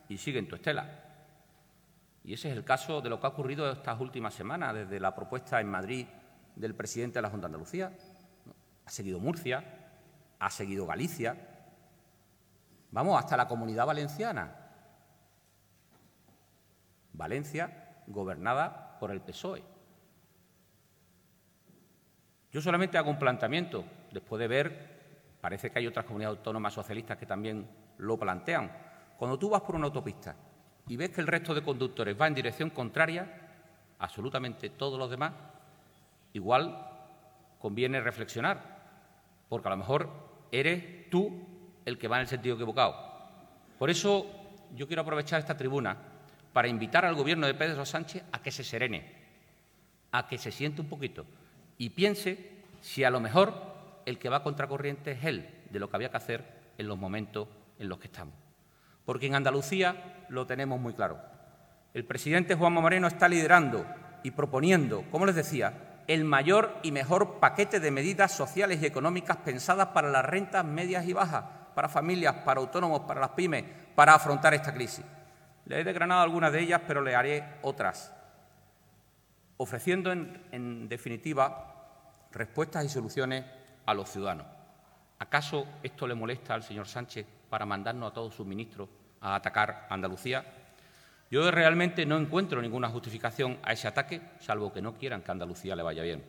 y 0.09 0.17
siguen 0.17 0.47
tu 0.47 0.55
estela. 0.55 1.03
Y 2.23 2.33
ese 2.33 2.51
es 2.51 2.57
el 2.57 2.63
caso 2.63 3.01
de 3.01 3.09
lo 3.09 3.19
que 3.19 3.27
ha 3.27 3.29
ocurrido 3.29 3.71
estas 3.71 3.99
últimas 3.99 4.33
semanas, 4.33 4.73
desde 4.73 4.99
la 4.99 5.15
propuesta 5.15 5.61
en 5.61 5.69
Madrid 5.69 6.05
del 6.55 6.75
presidente 6.75 7.19
de 7.19 7.21
la 7.21 7.29
Junta 7.29 7.47
de 7.47 7.53
Andalucía. 7.53 7.91
Ha 8.85 8.89
seguido 8.89 9.19
Murcia, 9.19 9.63
ha 10.39 10.49
seguido 10.49 10.85
Galicia, 10.85 11.35
vamos, 12.91 13.17
hasta 13.17 13.37
la 13.37 13.47
comunidad 13.47 13.85
valenciana. 13.85 14.55
Valencia 17.13 18.03
gobernada 18.07 18.97
por 18.99 19.11
el 19.11 19.21
PSOE. 19.21 19.63
Yo 22.51 22.61
solamente 22.61 22.97
hago 22.97 23.09
un 23.09 23.19
planteamiento, 23.19 23.83
después 24.11 24.39
de 24.39 24.47
ver, 24.47 24.95
parece 25.41 25.69
que 25.69 25.79
hay 25.79 25.87
otras 25.87 26.05
comunidades 26.05 26.37
autónomas 26.37 26.73
socialistas 26.73 27.17
que 27.17 27.25
también 27.25 27.67
lo 27.97 28.17
plantean. 28.17 28.71
Cuando 29.17 29.39
tú 29.39 29.49
vas 29.49 29.61
por 29.61 29.75
una 29.75 29.85
autopista 29.85 30.35
y 30.87 30.95
ves 30.95 31.09
que 31.09 31.21
el 31.21 31.27
resto 31.27 31.53
de 31.53 31.63
conductores 31.63 32.19
va 32.19 32.27
en 32.27 32.33
dirección 32.33 32.69
contraria, 32.69 33.41
absolutamente 33.99 34.69
todos 34.69 34.99
los 34.99 35.09
demás, 35.09 35.33
igual 36.33 36.91
conviene 37.59 37.99
reflexionar, 37.99 38.74
porque 39.49 39.67
a 39.67 39.71
lo 39.71 39.77
mejor 39.77 40.09
eres 40.51 41.09
tú 41.09 41.31
el 41.85 41.97
que 41.97 42.07
va 42.07 42.17
en 42.17 42.21
el 42.21 42.27
sentido 42.27 42.55
equivocado. 42.55 42.95
Por 43.77 43.89
eso 43.89 44.25
yo 44.75 44.87
quiero 44.87 45.01
aprovechar 45.01 45.39
esta 45.39 45.57
tribuna 45.57 45.97
para 46.53 46.67
invitar 46.67 47.05
al 47.05 47.15
Gobierno 47.15 47.47
de 47.47 47.53
Pedro 47.53 47.85
Sánchez 47.85 48.23
a 48.31 48.41
que 48.41 48.51
se 48.51 48.63
serene, 48.63 49.11
a 50.11 50.27
que 50.27 50.37
se 50.37 50.51
siente 50.51 50.81
un 50.81 50.87
poquito 50.87 51.25
y 51.77 51.89
piense 51.89 52.51
si 52.81 53.03
a 53.03 53.09
lo 53.09 53.19
mejor 53.19 53.53
el 54.05 54.17
que 54.19 54.29
va 54.29 54.43
contracorriente 54.43 55.11
es 55.11 55.23
él 55.25 55.49
de 55.69 55.79
lo 55.79 55.89
que 55.89 55.95
había 55.95 56.09
que 56.09 56.17
hacer 56.17 56.45
en 56.77 56.87
los 56.87 56.97
momentos 56.97 57.47
en 57.79 57.89
los 57.89 57.99
que 57.99 58.07
estamos. 58.07 58.33
Porque 59.03 59.27
en 59.27 59.35
Andalucía 59.35 60.25
lo 60.29 60.45
tenemos 60.45 60.79
muy 60.79 60.93
claro. 60.93 61.19
El 61.93 62.05
presidente 62.05 62.55
Juanma 62.55 62.81
Moreno 62.81 63.07
está 63.07 63.27
liderando 63.27 63.85
y 64.23 64.31
proponiendo, 64.31 65.03
como 65.11 65.25
les 65.25 65.35
decía, 65.35 65.94
el 66.07 66.23
mayor 66.23 66.77
y 66.83 66.91
mejor 66.91 67.39
paquete 67.39 67.79
de 67.79 67.91
medidas 67.91 68.31
sociales 68.31 68.81
y 68.81 68.85
económicas 68.85 69.37
pensadas 69.37 69.87
para 69.87 70.09
las 70.09 70.25
rentas 70.25 70.63
medias 70.63 71.05
y 71.07 71.13
bajas, 71.13 71.43
para 71.73 71.89
familias, 71.89 72.35
para 72.45 72.59
autónomos, 72.59 73.01
para 73.01 73.21
las 73.21 73.31
pymes, 73.31 73.65
para 73.95 74.13
afrontar 74.13 74.53
esta 74.53 74.73
crisis. 74.73 75.03
Le 75.65 75.79
he 75.79 75.83
desgranado 75.83 76.21
algunas 76.21 76.51
de 76.51 76.61
ellas, 76.61 76.81
pero 76.87 77.01
le 77.01 77.15
haré 77.15 77.43
otras, 77.63 78.13
ofreciendo, 79.57 80.11
en, 80.11 80.43
en 80.51 80.87
definitiva, 80.87 82.27
respuestas 82.31 82.85
y 82.85 82.89
soluciones 82.89 83.45
a 83.85 83.93
los 83.93 84.09
ciudadanos. 84.09 84.45
¿Acaso 85.17 85.65
esto 85.81 86.07
le 86.07 86.13
molesta 86.13 86.53
al 86.53 86.63
señor 86.63 86.87
Sánchez 86.87 87.25
para 87.49 87.65
mandarnos 87.65 88.11
a 88.11 88.13
todos 88.13 88.35
sus 88.35 88.45
ministros 88.45 88.89
a 89.21 89.35
atacar 89.35 89.87
Andalucía? 89.89 90.45
Yo 91.31 91.49
realmente 91.49 92.05
no 92.05 92.17
encuentro 92.17 92.61
ninguna 92.61 92.89
justificación 92.89 93.57
a 93.63 93.73
ese 93.73 93.87
ataque, 93.87 94.21
salvo 94.39 94.71
que 94.71 94.81
no 94.81 94.95
quieran 94.95 95.21
que 95.21 95.31
Andalucía 95.31 95.75
le 95.75 95.83
vaya 95.83 96.03
bien. 96.03 96.23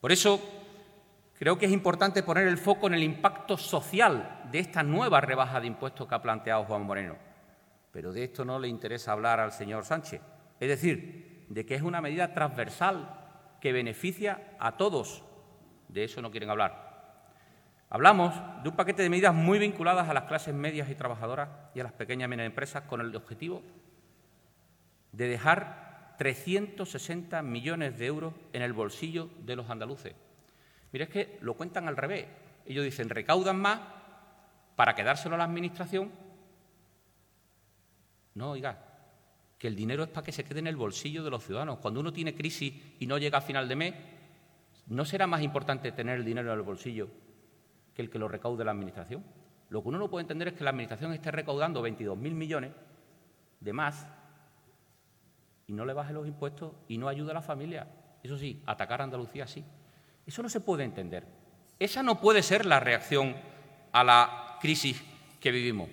Por 0.00 0.12
eso 0.12 0.40
creo 1.38 1.58
que 1.58 1.66
es 1.66 1.72
importante 1.72 2.22
poner 2.22 2.48
el 2.48 2.58
foco 2.58 2.88
en 2.88 2.94
el 2.94 3.02
impacto 3.02 3.56
social 3.56 4.42
de 4.50 4.58
esta 4.58 4.82
nueva 4.82 5.20
rebaja 5.20 5.60
de 5.60 5.68
impuestos 5.68 6.08
que 6.08 6.14
ha 6.14 6.22
planteado 6.22 6.64
Juan 6.64 6.82
Moreno. 6.82 7.16
Pero 7.92 8.12
de 8.12 8.24
esto 8.24 8.44
no 8.44 8.58
le 8.58 8.68
interesa 8.68 9.12
hablar 9.12 9.40
al 9.40 9.52
señor 9.52 9.84
Sánchez. 9.84 10.20
Es 10.60 10.68
decir, 10.68 11.46
de 11.48 11.64
que 11.64 11.74
es 11.74 11.82
una 11.82 12.00
medida 12.00 12.34
transversal 12.34 13.56
que 13.60 13.72
beneficia 13.72 14.56
a 14.58 14.76
todos. 14.76 15.22
De 15.88 16.04
eso 16.04 16.20
no 16.20 16.30
quieren 16.30 16.50
hablar. 16.50 16.85
Hablamos 17.88 18.34
de 18.62 18.68
un 18.68 18.76
paquete 18.76 19.02
de 19.02 19.10
medidas 19.10 19.34
muy 19.34 19.58
vinculadas 19.58 20.08
a 20.08 20.14
las 20.14 20.24
clases 20.24 20.54
medias 20.54 20.90
y 20.90 20.96
trabajadoras 20.96 21.48
y 21.74 21.80
a 21.80 21.84
las 21.84 21.92
pequeñas 21.92 22.26
y 22.26 22.30
medianas 22.30 22.50
empresas 22.50 22.82
con 22.84 23.00
el 23.00 23.14
objetivo 23.14 23.62
de 25.12 25.28
dejar 25.28 26.14
360 26.18 27.42
millones 27.42 27.96
de 27.96 28.06
euros 28.06 28.34
en 28.52 28.62
el 28.62 28.72
bolsillo 28.72 29.30
de 29.44 29.54
los 29.54 29.70
andaluces. 29.70 30.14
Mira, 30.92 31.04
es 31.04 31.10
que 31.10 31.38
lo 31.40 31.54
cuentan 31.54 31.86
al 31.86 31.96
revés. 31.96 32.26
Ellos 32.66 32.84
dicen, 32.84 33.08
recaudan 33.08 33.60
más 33.60 33.80
para 34.74 34.94
quedárselo 34.94 35.36
a 35.36 35.38
la 35.38 35.44
Administración. 35.44 36.10
No, 38.34 38.50
oiga, 38.50 38.82
que 39.58 39.68
el 39.68 39.76
dinero 39.76 40.02
es 40.02 40.08
para 40.08 40.24
que 40.24 40.32
se 40.32 40.44
quede 40.44 40.58
en 40.58 40.66
el 40.66 40.76
bolsillo 40.76 41.22
de 41.22 41.30
los 41.30 41.44
ciudadanos. 41.44 41.78
Cuando 41.78 42.00
uno 42.00 42.12
tiene 42.12 42.34
crisis 42.34 42.74
y 42.98 43.06
no 43.06 43.16
llega 43.18 43.38
a 43.38 43.42
final 43.42 43.68
de 43.68 43.76
mes, 43.76 43.94
¿no 44.88 45.04
será 45.04 45.28
más 45.28 45.42
importante 45.42 45.92
tener 45.92 46.18
el 46.18 46.24
dinero 46.24 46.52
en 46.52 46.58
el 46.58 46.64
bolsillo 46.64 47.08
que 47.96 48.02
el 48.02 48.10
que 48.10 48.18
lo 48.18 48.28
recaude 48.28 48.62
la 48.62 48.72
Administración. 48.72 49.24
Lo 49.70 49.82
que 49.82 49.88
uno 49.88 49.98
no 49.98 50.10
puede 50.10 50.20
entender 50.20 50.48
es 50.48 50.54
que 50.54 50.62
la 50.62 50.70
Administración 50.70 51.14
esté 51.14 51.30
recaudando 51.30 51.82
22.000 51.82 52.16
millones 52.16 52.72
de 53.58 53.72
más 53.72 54.06
y 55.66 55.72
no 55.72 55.86
le 55.86 55.94
baje 55.94 56.12
los 56.12 56.26
impuestos 56.26 56.72
y 56.88 56.98
no 56.98 57.08
ayude 57.08 57.30
a 57.30 57.34
la 57.34 57.42
familia. 57.42 57.88
Eso 58.22 58.36
sí, 58.36 58.62
atacar 58.66 59.00
a 59.00 59.04
Andalucía 59.04 59.46
sí. 59.46 59.64
Eso 60.26 60.42
no 60.42 60.50
se 60.50 60.60
puede 60.60 60.84
entender. 60.84 61.24
Esa 61.78 62.02
no 62.02 62.20
puede 62.20 62.42
ser 62.42 62.66
la 62.66 62.80
reacción 62.80 63.34
a 63.92 64.04
la 64.04 64.58
crisis 64.60 65.02
que 65.40 65.50
vivimos. 65.50 65.88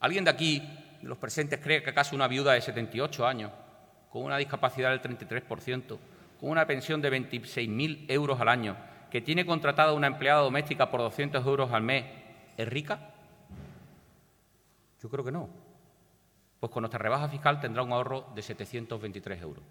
¿Alguien 0.00 0.24
de 0.24 0.30
aquí, 0.30 0.60
de 1.00 1.08
los 1.08 1.16
presentes, 1.16 1.58
cree 1.60 1.82
que 1.82 1.90
acaso 1.90 2.14
una 2.14 2.28
viuda 2.28 2.52
de 2.52 2.60
78 2.60 3.26
años, 3.26 3.50
con 4.10 4.24
una 4.24 4.36
discapacidad 4.36 4.90
del 4.90 5.00
33%, 5.00 5.98
con 6.38 6.50
una 6.50 6.66
pensión 6.66 7.00
de 7.00 7.10
26.000 7.10 8.04
euros 8.08 8.38
al 8.40 8.48
año, 8.48 8.76
que 9.10 9.20
tiene 9.20 9.46
contratada 9.46 9.92
una 9.92 10.06
empleada 10.06 10.40
doméstica 10.40 10.90
por 10.90 11.00
200 11.00 11.44
euros 11.46 11.72
al 11.72 11.82
mes 11.82 12.04
es 12.56 12.68
rica? 12.68 12.98
Yo 15.02 15.08
creo 15.08 15.24
que 15.24 15.32
no. 15.32 15.48
Pues 16.60 16.72
con 16.72 16.82
nuestra 16.82 16.98
rebaja 16.98 17.28
fiscal 17.28 17.60
tendrá 17.60 17.82
un 17.82 17.92
ahorro 17.92 18.26
de 18.34 18.42
723 18.42 19.42
euros. 19.42 19.64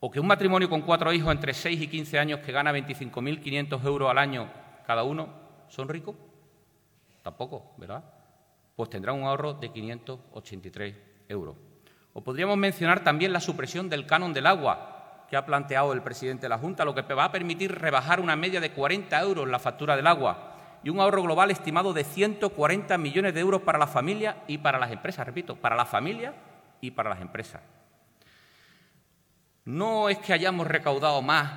O 0.00 0.10
que 0.10 0.18
un 0.18 0.26
matrimonio 0.26 0.68
con 0.68 0.82
cuatro 0.82 1.12
hijos 1.12 1.32
entre 1.32 1.54
6 1.54 1.80
y 1.80 1.86
15 1.86 2.18
años 2.18 2.40
que 2.40 2.50
gana 2.50 2.72
25.500 2.72 3.84
euros 3.84 4.10
al 4.10 4.18
año 4.18 4.50
cada 4.84 5.04
uno, 5.04 5.28
¿son 5.68 5.88
ricos? 5.88 6.16
Tampoco, 7.22 7.72
¿verdad? 7.76 8.04
Pues 8.74 8.90
tendrá 8.90 9.12
un 9.12 9.22
ahorro 9.22 9.54
de 9.54 9.70
583 9.70 10.96
euros. 11.28 11.56
O 12.14 12.20
podríamos 12.20 12.56
mencionar 12.56 13.04
también 13.04 13.32
la 13.32 13.40
supresión 13.40 13.88
del 13.88 14.06
canon 14.06 14.32
del 14.32 14.46
agua, 14.46 14.91
que 15.32 15.38
ha 15.38 15.46
planteado 15.46 15.94
el 15.94 16.02
presidente 16.02 16.42
de 16.42 16.50
la 16.50 16.58
Junta, 16.58 16.84
lo 16.84 16.94
que 16.94 17.14
va 17.14 17.24
a 17.24 17.32
permitir 17.32 17.72
rebajar 17.72 18.20
una 18.20 18.36
media 18.36 18.60
de 18.60 18.70
40 18.70 19.18
euros 19.22 19.48
la 19.48 19.58
factura 19.58 19.96
del 19.96 20.06
agua 20.06 20.58
y 20.84 20.90
un 20.90 21.00
ahorro 21.00 21.22
global 21.22 21.50
estimado 21.50 21.94
de 21.94 22.04
140 22.04 22.98
millones 22.98 23.32
de 23.32 23.40
euros 23.40 23.62
para 23.62 23.78
la 23.78 23.86
familia 23.86 24.42
y 24.46 24.58
para 24.58 24.78
las 24.78 24.90
empresas, 24.90 25.24
repito, 25.24 25.56
para 25.56 25.74
la 25.74 25.86
familia 25.86 26.34
y 26.82 26.90
para 26.90 27.08
las 27.08 27.22
empresas. 27.22 27.62
No 29.64 30.10
es 30.10 30.18
que 30.18 30.34
hayamos 30.34 30.66
recaudado 30.66 31.22
más 31.22 31.50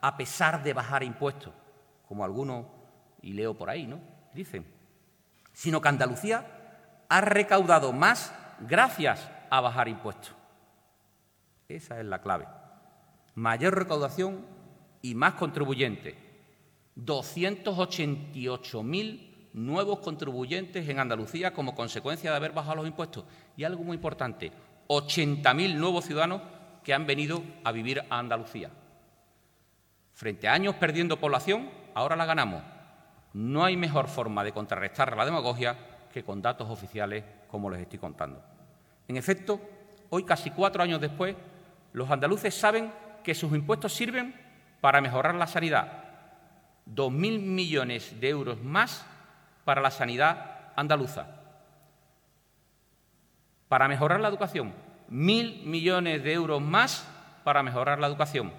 a 0.00 0.16
pesar 0.16 0.64
de 0.64 0.72
bajar 0.72 1.04
impuestos, 1.04 1.54
como 2.08 2.24
algunos, 2.24 2.66
y 3.22 3.32
leo 3.34 3.54
por 3.54 3.70
ahí, 3.70 3.86
¿no? 3.86 4.00
Dicen, 4.32 4.66
sino 5.52 5.80
que 5.80 5.88
Andalucía 5.88 6.44
ha 7.08 7.20
recaudado 7.20 7.92
más 7.92 8.34
gracias 8.58 9.30
a 9.50 9.60
bajar 9.60 9.86
impuestos. 9.86 10.34
Esa 11.68 12.00
es 12.00 12.06
la 12.06 12.20
clave 12.20 12.48
mayor 13.34 13.76
recaudación 13.76 14.46
y 15.02 15.14
más 15.14 15.34
contribuyentes. 15.34 16.14
288.000 16.96 19.34
nuevos 19.54 19.98
contribuyentes 20.00 20.88
en 20.88 20.98
Andalucía 20.98 21.52
como 21.52 21.74
consecuencia 21.74 22.30
de 22.30 22.36
haber 22.36 22.52
bajado 22.52 22.76
los 22.76 22.86
impuestos. 22.86 23.24
Y 23.56 23.64
algo 23.64 23.82
muy 23.82 23.96
importante, 23.96 24.52
80.000 24.88 25.74
nuevos 25.74 26.04
ciudadanos 26.04 26.42
que 26.82 26.94
han 26.94 27.06
venido 27.06 27.42
a 27.64 27.72
vivir 27.72 28.02
a 28.10 28.18
Andalucía. 28.18 28.70
Frente 30.12 30.48
a 30.48 30.52
años 30.52 30.74
perdiendo 30.76 31.18
población, 31.18 31.70
ahora 31.94 32.16
la 32.16 32.26
ganamos. 32.26 32.62
No 33.32 33.64
hay 33.64 33.76
mejor 33.76 34.08
forma 34.08 34.44
de 34.44 34.52
contrarrestar 34.52 35.16
la 35.16 35.24
demagogia 35.24 35.76
que 36.12 36.22
con 36.22 36.40
datos 36.40 36.70
oficiales 36.70 37.24
como 37.48 37.68
les 37.68 37.80
estoy 37.80 37.98
contando. 37.98 38.40
En 39.08 39.16
efecto, 39.16 39.60
hoy, 40.10 40.24
casi 40.24 40.50
cuatro 40.50 40.82
años 40.82 41.00
después, 41.00 41.34
los 41.92 42.10
andaluces 42.10 42.54
saben 42.54 42.92
que 43.24 43.34
sus 43.34 43.52
impuestos 43.52 43.92
sirven 43.92 44.34
para 44.80 45.00
mejorar 45.00 45.34
la 45.34 45.46
sanidad. 45.46 46.04
Dos 46.86 47.10
mil 47.10 47.40
millones 47.40 48.20
de 48.20 48.28
euros 48.28 48.62
más 48.62 49.04
para 49.64 49.80
la 49.80 49.90
sanidad 49.90 50.72
andaluza. 50.76 51.26
Para 53.68 53.88
mejorar 53.88 54.20
la 54.20 54.28
educación, 54.28 54.72
mil 55.08 55.62
millones 55.64 56.22
de 56.22 56.32
euros 56.32 56.60
más 56.60 57.08
para 57.42 57.62
mejorar 57.62 57.98
la 57.98 58.06
educación. 58.06 58.52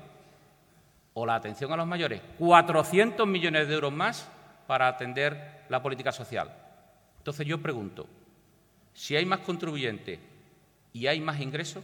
O 1.13 1.25
la 1.25 1.35
atención 1.35 1.71
a 1.71 1.77
los 1.77 1.87
mayores, 1.87 2.21
400 2.39 3.25
millones 3.25 3.67
de 3.67 3.73
euros 3.73 3.93
más 3.93 4.29
para 4.67 4.87
atender 4.87 5.63
la 5.69 5.81
política 5.81 6.11
social. 6.11 6.51
Entonces 7.19 7.45
yo 7.47 7.61
pregunto, 7.61 8.07
si 8.93 9.15
hay 9.15 9.25
más 9.25 9.39
contribuyentes 9.39 10.19
y 10.91 11.07
hay 11.07 11.21
más 11.21 11.39
ingresos, 11.39 11.83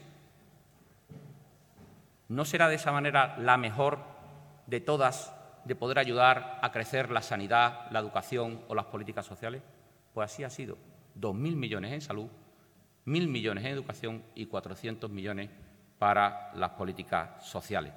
¿No 2.31 2.45
será 2.45 2.69
de 2.69 2.75
esa 2.75 2.93
manera 2.93 3.35
la 3.39 3.57
mejor 3.57 3.99
de 4.65 4.79
todas 4.79 5.35
de 5.65 5.75
poder 5.75 5.99
ayudar 5.99 6.59
a 6.61 6.71
crecer 6.71 7.11
la 7.11 7.21
sanidad, 7.21 7.91
la 7.91 7.99
educación 7.99 8.61
o 8.69 8.73
las 8.73 8.85
políticas 8.85 9.25
sociales? 9.25 9.61
Pues 10.13 10.31
así 10.31 10.45
ha 10.45 10.49
sido. 10.49 10.77
Dos 11.13 11.35
mil 11.35 11.57
millones 11.57 11.91
en 11.91 11.99
salud, 11.99 12.27
mil 13.03 13.27
millones 13.27 13.65
en 13.65 13.71
educación 13.71 14.23
y 14.33 14.45
400 14.45 15.11
millones 15.11 15.49
para 15.99 16.53
las 16.55 16.69
políticas 16.69 17.45
sociales. 17.45 17.91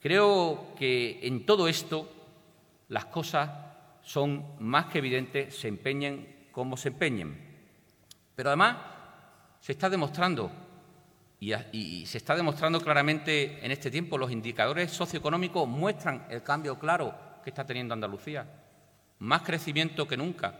Creo 0.00 0.72
que 0.78 1.26
en 1.26 1.44
todo 1.44 1.66
esto 1.66 2.08
las 2.86 3.06
cosas 3.06 3.50
son 4.00 4.44
más 4.60 4.86
que 4.86 4.98
evidentes, 4.98 5.58
se 5.58 5.66
empeñen 5.66 6.50
como 6.52 6.76
se 6.76 6.90
empeñen. 6.90 7.36
Pero 8.36 8.50
además 8.50 8.76
se 9.58 9.72
está 9.72 9.90
demostrando, 9.90 10.52
y, 11.38 12.06
se 12.06 12.18
está 12.18 12.34
demostrando 12.34 12.80
claramente 12.80 13.64
en 13.64 13.70
este 13.70 13.90
tiempo, 13.90 14.16
los 14.16 14.30
indicadores 14.30 14.90
socioeconómicos 14.90 15.68
muestran 15.68 16.26
el 16.30 16.42
cambio 16.42 16.78
claro 16.78 17.14
que 17.44 17.50
está 17.50 17.66
teniendo 17.66 17.94
Andalucía. 17.94 18.46
Más 19.18 19.42
crecimiento 19.42 20.08
que 20.08 20.16
nunca, 20.16 20.54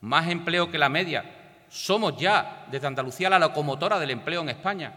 más 0.00 0.28
empleo 0.28 0.70
que 0.70 0.78
la 0.78 0.88
media. 0.88 1.64
Somos 1.68 2.16
ya, 2.16 2.66
desde 2.70 2.86
Andalucía, 2.86 3.28
la 3.28 3.38
locomotora 3.38 3.98
del 3.98 4.10
empleo 4.10 4.40
en 4.40 4.50
España. 4.50 4.94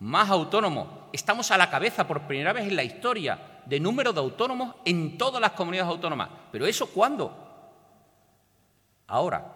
Más 0.00 0.30
autónomos. 0.30 0.88
Estamos 1.12 1.50
a 1.50 1.58
la 1.58 1.70
cabeza 1.70 2.06
por 2.06 2.22
primera 2.22 2.52
vez 2.52 2.68
en 2.68 2.76
la 2.76 2.84
historia 2.84 3.38
de 3.66 3.80
número 3.80 4.12
de 4.12 4.20
autónomos 4.20 4.76
en 4.84 5.16
todas 5.18 5.40
las 5.40 5.52
comunidades 5.52 5.90
autónomas. 5.90 6.28
¿Pero 6.52 6.66
eso 6.66 6.86
cuándo? 6.88 7.40
Ahora. 9.08 9.50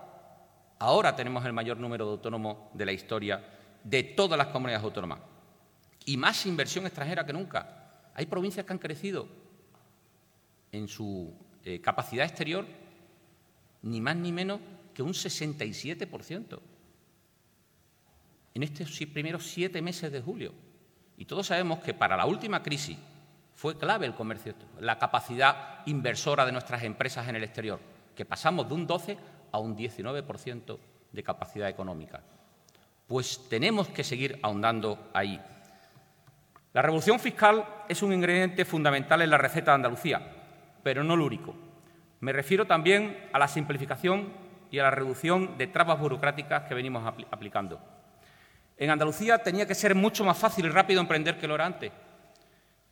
Ahora 0.80 1.14
tenemos 1.16 1.44
el 1.44 1.52
mayor 1.52 1.76
número 1.76 2.06
de 2.06 2.12
autónomos 2.12 2.56
de 2.72 2.86
la 2.86 2.92
historia 2.92 3.57
de 3.84 4.02
todas 4.02 4.38
las 4.38 4.48
comunidades 4.48 4.84
autónomas. 4.84 5.20
Y 6.04 6.16
más 6.16 6.46
inversión 6.46 6.86
extranjera 6.86 7.24
que 7.24 7.32
nunca. 7.32 8.10
Hay 8.14 8.26
provincias 8.26 8.64
que 8.64 8.72
han 8.72 8.78
crecido 8.78 9.28
en 10.72 10.88
su 10.88 11.34
eh, 11.64 11.80
capacidad 11.80 12.26
exterior 12.26 12.66
ni 13.82 14.00
más 14.00 14.16
ni 14.16 14.32
menos 14.32 14.60
que 14.94 15.02
un 15.02 15.12
67% 15.12 16.58
en 18.54 18.62
estos 18.62 18.90
primeros 19.12 19.46
siete 19.46 19.80
meses 19.80 20.10
de 20.10 20.20
julio. 20.20 20.52
Y 21.16 21.24
todos 21.24 21.46
sabemos 21.46 21.78
que 21.80 21.94
para 21.94 22.16
la 22.16 22.26
última 22.26 22.62
crisis 22.62 22.98
fue 23.54 23.78
clave 23.78 24.06
el 24.06 24.14
comercio, 24.14 24.54
la 24.80 24.98
capacidad 24.98 25.86
inversora 25.86 26.44
de 26.44 26.52
nuestras 26.52 26.82
empresas 26.82 27.28
en 27.28 27.36
el 27.36 27.44
exterior, 27.44 27.80
que 28.14 28.24
pasamos 28.24 28.68
de 28.68 28.74
un 28.74 28.86
12 28.86 29.18
a 29.52 29.58
un 29.58 29.76
19% 29.76 30.78
de 31.12 31.22
capacidad 31.22 31.68
económica. 31.68 32.22
Pues 33.08 33.48
tenemos 33.48 33.88
que 33.88 34.04
seguir 34.04 34.38
ahondando 34.42 35.10
ahí. 35.14 35.40
La 36.74 36.82
revolución 36.82 37.18
fiscal 37.18 37.64
es 37.88 38.02
un 38.02 38.12
ingrediente 38.12 38.66
fundamental 38.66 39.22
en 39.22 39.30
la 39.30 39.38
receta 39.38 39.70
de 39.70 39.76
Andalucía, 39.76 40.20
pero 40.82 41.02
no 41.02 41.14
el 41.14 41.20
único. 41.20 41.54
Me 42.20 42.34
refiero 42.34 42.66
también 42.66 43.30
a 43.32 43.38
la 43.38 43.48
simplificación 43.48 44.28
y 44.70 44.78
a 44.78 44.82
la 44.82 44.90
reducción 44.90 45.56
de 45.56 45.68
trabas 45.68 45.98
burocráticas 45.98 46.64
que 46.64 46.74
venimos 46.74 47.02
aplicando. 47.30 47.80
En 48.76 48.90
Andalucía 48.90 49.38
tenía 49.38 49.66
que 49.66 49.74
ser 49.74 49.94
mucho 49.94 50.22
más 50.22 50.36
fácil 50.36 50.66
y 50.66 50.68
rápido 50.68 51.00
emprender 51.00 51.38
que 51.38 51.48
lo 51.48 51.54
era 51.54 51.64
antes. 51.64 51.90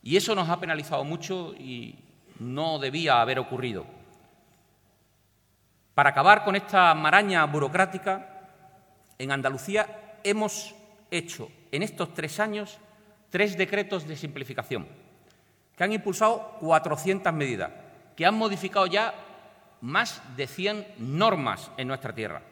Y 0.03 0.17
eso 0.17 0.35
nos 0.35 0.49
ha 0.49 0.59
penalizado 0.59 1.05
mucho 1.05 1.53
y 1.55 1.95
no 2.39 2.79
debía 2.79 3.21
haber 3.21 3.39
ocurrido. 3.39 3.85
Para 5.95 6.11
acabar 6.11 6.43
con 6.43 6.57
esta 6.57 6.95
maraña 6.95 7.45
burocrática, 7.45 8.33
en 9.19 9.31
Andalucía 9.31 10.06
hemos 10.29 10.75
hecho 11.11 11.51
en 11.73 11.83
estos 11.83 12.13
tres 12.15 12.41
años 12.41 12.79
tres 13.31 13.57
decretos 13.57 14.07
de 14.07 14.17
simplificación 14.17 14.87
que 15.77 15.85
han 15.85 15.93
impulsado 15.93 16.57
400 16.61 17.33
medidas, 17.33 17.71
que 18.17 18.25
han 18.25 18.35
modificado 18.35 18.87
ya 18.87 19.15
más 19.83 20.23
de 20.37 20.47
100 20.47 20.95
normas 20.99 21.71
en 21.77 21.89
nuestra 21.89 22.15
tierra. 22.15 22.43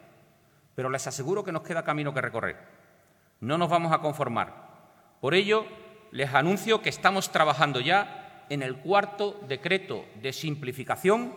Pero 0.75 0.89
les 0.89 1.07
aseguro 1.07 1.43
que 1.43 1.51
nos 1.51 1.63
queda 1.63 1.83
camino 1.83 2.13
que 2.13 2.21
recorrer. 2.21 2.57
No 3.39 3.57
nos 3.57 3.69
vamos 3.69 3.91
a 3.91 3.97
conformar. 3.97 4.53
Por 5.21 5.33
ello, 5.33 5.65
les 6.11 6.33
anuncio 6.33 6.81
que 6.81 6.89
estamos 6.89 7.31
trabajando 7.31 7.79
ya 7.79 8.45
en 8.49 8.61
el 8.61 8.77
cuarto 8.77 9.39
decreto 9.47 10.05
de 10.21 10.31
simplificación 10.31 11.33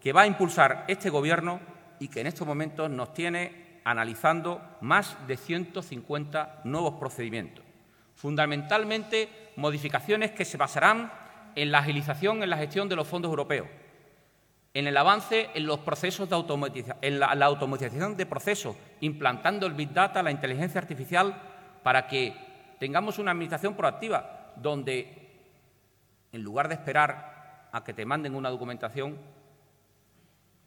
que 0.00 0.12
va 0.12 0.22
a 0.22 0.26
impulsar 0.26 0.84
este 0.88 1.08
Gobierno 1.08 1.60
y 1.98 2.08
que 2.08 2.20
en 2.20 2.26
estos 2.26 2.46
momentos 2.46 2.90
nos 2.90 3.14
tiene 3.14 3.61
analizando 3.84 4.60
más 4.80 5.16
de 5.26 5.36
150 5.36 6.60
nuevos 6.64 6.94
procedimientos. 6.94 7.64
Fundamentalmente, 8.14 9.52
modificaciones 9.56 10.32
que 10.32 10.44
se 10.44 10.56
basarán 10.56 11.12
en 11.54 11.72
la 11.72 11.78
agilización 11.78 12.42
en 12.42 12.50
la 12.50 12.56
gestión 12.56 12.88
de 12.88 12.96
los 12.96 13.08
fondos 13.08 13.30
europeos, 13.30 13.68
en 14.74 14.86
el 14.86 14.96
avance 14.96 15.50
en 15.54 15.66
los 15.66 15.80
procesos 15.80 16.28
de 16.28 16.34
automatización, 16.34 16.96
en 17.02 17.20
la, 17.20 17.34
la 17.34 17.46
automatización 17.46 18.16
de 18.16 18.26
procesos, 18.26 18.76
implantando 19.00 19.66
el 19.66 19.74
Big 19.74 19.92
Data, 19.92 20.22
la 20.22 20.30
inteligencia 20.30 20.80
artificial, 20.80 21.34
para 21.82 22.06
que 22.06 22.34
tengamos 22.78 23.18
una 23.18 23.32
administración 23.32 23.74
proactiva, 23.74 24.52
donde 24.56 25.22
en 26.32 26.42
lugar 26.42 26.68
de 26.68 26.74
esperar 26.74 27.68
a 27.70 27.84
que 27.84 27.92
te 27.92 28.06
manden 28.06 28.34
una 28.34 28.50
documentación, 28.50 29.18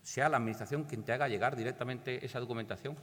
sea 0.05 0.29
la 0.29 0.37
Administración 0.37 0.83
quien 0.83 1.03
te 1.03 1.13
haga 1.13 1.27
llegar 1.27 1.55
directamente 1.55 2.23
esa 2.23 2.39
documentación, 2.39 2.95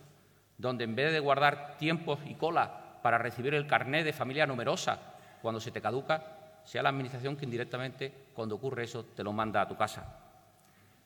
donde 0.56 0.84
en 0.84 0.94
vez 0.94 1.12
de 1.12 1.18
guardar 1.18 1.76
tiempos 1.76 2.20
y 2.24 2.36
cola 2.36 3.00
para 3.02 3.18
recibir 3.18 3.54
el 3.54 3.66
carné 3.66 4.04
de 4.04 4.12
familia 4.12 4.46
numerosa 4.46 5.00
cuando 5.42 5.60
se 5.60 5.72
te 5.72 5.82
caduca, 5.82 6.22
sea 6.64 6.80
la 6.80 6.90
Administración 6.90 7.34
quien 7.34 7.50
directamente, 7.50 8.12
cuando 8.32 8.54
ocurre 8.54 8.84
eso, 8.84 9.04
te 9.04 9.24
lo 9.24 9.32
manda 9.32 9.60
a 9.60 9.66
tu 9.66 9.76
casa. 9.76 10.16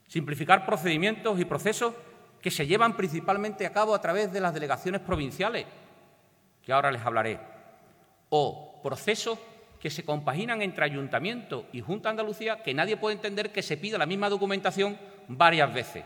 Simplificar 0.06 0.66
procedimientos 0.66 1.40
y 1.40 1.46
procesos 1.46 1.94
que 2.42 2.50
se 2.50 2.66
llevan 2.66 2.94
principalmente 2.94 3.64
a 3.64 3.72
cabo 3.72 3.94
a 3.94 4.00
través 4.00 4.30
de 4.30 4.40
las 4.40 4.52
delegaciones 4.52 5.00
provinciales, 5.00 5.64
que 6.62 6.72
ahora 6.74 6.92
les 6.92 7.02
hablaré 7.02 7.40
o 8.28 8.82
procesos 8.82 9.38
que 9.86 9.90
se 9.90 10.04
compaginan 10.04 10.62
entre 10.62 10.84
Ayuntamiento 10.84 11.68
y 11.72 11.80
Junta 11.80 12.08
de 12.08 12.14
Andalucía 12.14 12.60
que 12.60 12.74
nadie 12.74 12.96
puede 12.96 13.14
entender 13.14 13.52
que 13.52 13.62
se 13.62 13.76
pida 13.76 13.96
la 13.96 14.04
misma 14.04 14.28
documentación 14.28 14.98
varias 15.28 15.72
veces. 15.72 16.04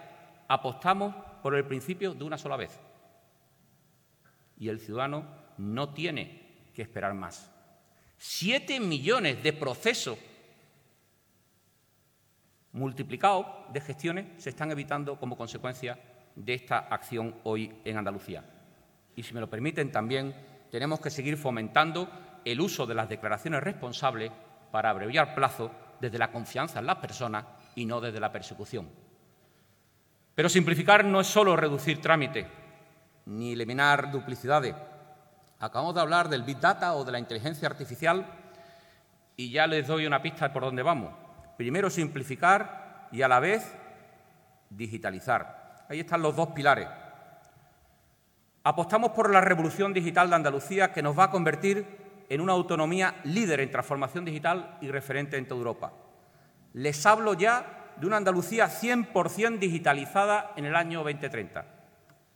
Apostamos 0.48 1.14
por 1.42 1.54
el 1.54 1.64
principio 1.64 2.12
de 2.12 2.22
una 2.22 2.36
sola 2.36 2.58
vez. 2.58 2.78
Y 4.58 4.68
el 4.68 4.80
ciudadano 4.80 5.24
no 5.56 5.94
tiene 5.94 6.68
que 6.74 6.82
esperar 6.82 7.14
más. 7.14 7.50
Siete 8.18 8.78
millones 8.80 9.42
de 9.42 9.54
procesos 9.54 10.18
multiplicados 12.72 13.46
de 13.72 13.80
gestiones 13.80 14.42
se 14.42 14.50
están 14.50 14.70
evitando 14.72 15.18
como 15.18 15.38
consecuencia 15.38 15.98
de 16.36 16.52
esta 16.52 16.80
acción 16.80 17.34
hoy 17.44 17.80
en 17.86 17.96
Andalucía. 17.96 18.44
Y 19.16 19.22
si 19.22 19.32
me 19.32 19.40
lo 19.40 19.48
permiten 19.48 19.90
también 19.90 20.34
tenemos 20.70 21.00
que 21.00 21.08
seguir 21.08 21.38
fomentando 21.38 22.10
el 22.44 22.60
uso 22.60 22.86
de 22.86 22.94
las 22.94 23.08
declaraciones 23.08 23.62
responsables 23.62 24.32
para 24.70 24.90
abreviar 24.90 25.34
plazo 25.34 25.70
desde 26.00 26.18
la 26.18 26.30
confianza 26.30 26.78
en 26.78 26.86
las 26.86 26.96
personas 26.96 27.44
y 27.74 27.84
no 27.84 28.00
desde 28.00 28.20
la 28.20 28.32
persecución. 28.32 28.88
Pero 30.34 30.48
simplificar 30.48 31.04
no 31.04 31.20
es 31.20 31.26
solo 31.26 31.56
reducir 31.56 32.00
trámites 32.00 32.46
ni 33.26 33.52
eliminar 33.52 34.10
duplicidades. 34.10 34.74
Acabamos 35.58 35.94
de 35.94 36.00
hablar 36.00 36.28
del 36.28 36.42
Big 36.42 36.58
Data 36.58 36.94
o 36.94 37.04
de 37.04 37.12
la 37.12 37.18
inteligencia 37.18 37.68
artificial 37.68 38.26
y 39.36 39.50
ya 39.50 39.66
les 39.66 39.86
doy 39.86 40.06
una 40.06 40.22
pista 40.22 40.52
por 40.52 40.62
dónde 40.62 40.82
vamos. 40.82 41.12
Primero 41.56 41.90
simplificar 41.90 43.08
y 43.12 43.22
a 43.22 43.28
la 43.28 43.40
vez 43.40 43.74
digitalizar. 44.70 45.84
Ahí 45.88 46.00
están 46.00 46.22
los 46.22 46.34
dos 46.34 46.48
pilares. 46.50 46.88
Apostamos 48.62 49.10
por 49.12 49.30
la 49.30 49.40
revolución 49.40 49.92
digital 49.92 50.30
de 50.30 50.36
Andalucía 50.36 50.92
que 50.92 51.02
nos 51.02 51.18
va 51.18 51.24
a 51.24 51.30
convertir 51.30 52.09
en 52.30 52.40
una 52.40 52.52
autonomía 52.52 53.20
líder 53.24 53.60
en 53.60 53.70
transformación 53.70 54.24
digital 54.24 54.78
y 54.80 54.88
referente 54.88 55.36
en 55.36 55.46
toda 55.46 55.58
Europa. 55.58 55.92
Les 56.72 57.04
hablo 57.04 57.34
ya 57.34 57.92
de 57.96 58.06
una 58.06 58.16
Andalucía 58.16 58.68
100% 58.68 59.58
digitalizada 59.58 60.52
en 60.56 60.64
el 60.64 60.76
año 60.76 61.00
2030. 61.00 61.66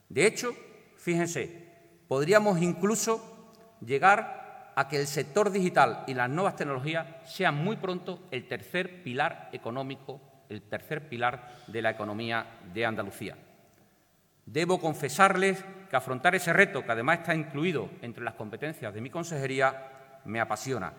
De 0.08 0.26
hecho, 0.26 0.52
fíjense, 0.98 1.68
podríamos 2.08 2.60
incluso 2.60 3.54
llegar 3.80 4.72
a 4.76 4.88
que 4.88 4.98
el 4.98 5.06
sector 5.06 5.52
digital 5.52 6.02
y 6.08 6.14
las 6.14 6.28
nuevas 6.28 6.56
tecnologías 6.56 7.06
sean 7.24 7.62
muy 7.62 7.76
pronto 7.76 8.20
el 8.32 8.48
tercer 8.48 9.04
pilar 9.04 9.48
económico, 9.52 10.20
el 10.48 10.62
tercer 10.62 11.08
pilar 11.08 11.54
de 11.68 11.82
la 11.82 11.90
economía 11.90 12.46
de 12.74 12.84
Andalucía. 12.84 13.36
Debo 14.44 14.80
confesarles 14.80 15.64
que 15.94 15.98
afrontar 15.98 16.34
ese 16.34 16.52
reto, 16.52 16.84
que 16.84 16.90
además 16.90 17.20
está 17.20 17.36
incluido 17.36 17.88
entre 18.02 18.24
las 18.24 18.34
competencias 18.34 18.92
de 18.92 19.00
mi 19.00 19.10
consejería, 19.10 20.18
me 20.24 20.40
apasiona. 20.40 20.92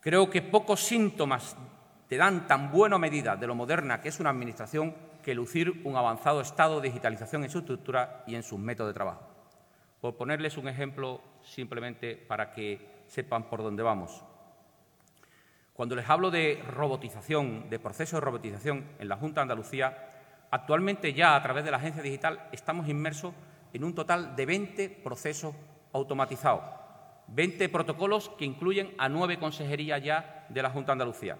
Creo 0.00 0.28
que 0.28 0.42
pocos 0.42 0.80
síntomas 0.80 1.56
te 2.08 2.16
dan 2.16 2.48
tan 2.48 2.72
buena 2.72 2.98
medida 2.98 3.36
de 3.36 3.46
lo 3.46 3.54
moderna 3.54 4.00
que 4.00 4.08
es 4.08 4.18
una 4.18 4.30
Administración 4.30 4.96
que 5.22 5.32
lucir 5.32 5.80
un 5.84 5.94
avanzado 5.94 6.40
estado 6.40 6.80
de 6.80 6.88
digitalización 6.88 7.44
en 7.44 7.50
su 7.50 7.60
estructura 7.60 8.24
y 8.26 8.34
en 8.34 8.42
sus 8.42 8.58
métodos 8.58 8.90
de 8.90 8.94
trabajo. 8.94 9.30
Por 10.00 10.16
ponerles 10.16 10.56
un 10.56 10.66
ejemplo 10.66 11.20
simplemente 11.44 12.16
para 12.16 12.50
que 12.50 13.04
sepan 13.06 13.48
por 13.48 13.62
dónde 13.62 13.84
vamos. 13.84 14.24
Cuando 15.72 15.94
les 15.94 16.10
hablo 16.10 16.32
de 16.32 16.64
robotización, 16.68 17.70
de 17.70 17.78
proceso 17.78 18.16
de 18.16 18.22
robotización 18.22 18.86
en 18.98 19.08
la 19.08 19.18
Junta 19.18 19.38
de 19.38 19.42
Andalucía, 19.42 19.96
actualmente 20.50 21.12
ya 21.12 21.36
a 21.36 21.42
través 21.44 21.64
de 21.64 21.70
la 21.70 21.76
agencia 21.76 22.02
digital 22.02 22.48
estamos 22.50 22.88
inmersos 22.88 23.32
en 23.72 23.84
un 23.84 23.94
total 23.94 24.36
de 24.36 24.46
20 24.46 24.88
procesos 25.02 25.54
automatizados, 25.92 26.62
20 27.28 27.68
protocolos 27.68 28.28
que 28.30 28.44
incluyen 28.44 28.94
a 28.98 29.08
nueve 29.08 29.38
consejerías 29.38 30.02
ya 30.02 30.46
de 30.48 30.62
la 30.62 30.70
Junta 30.70 30.88
de 30.88 30.92
Andalucía. 30.92 31.38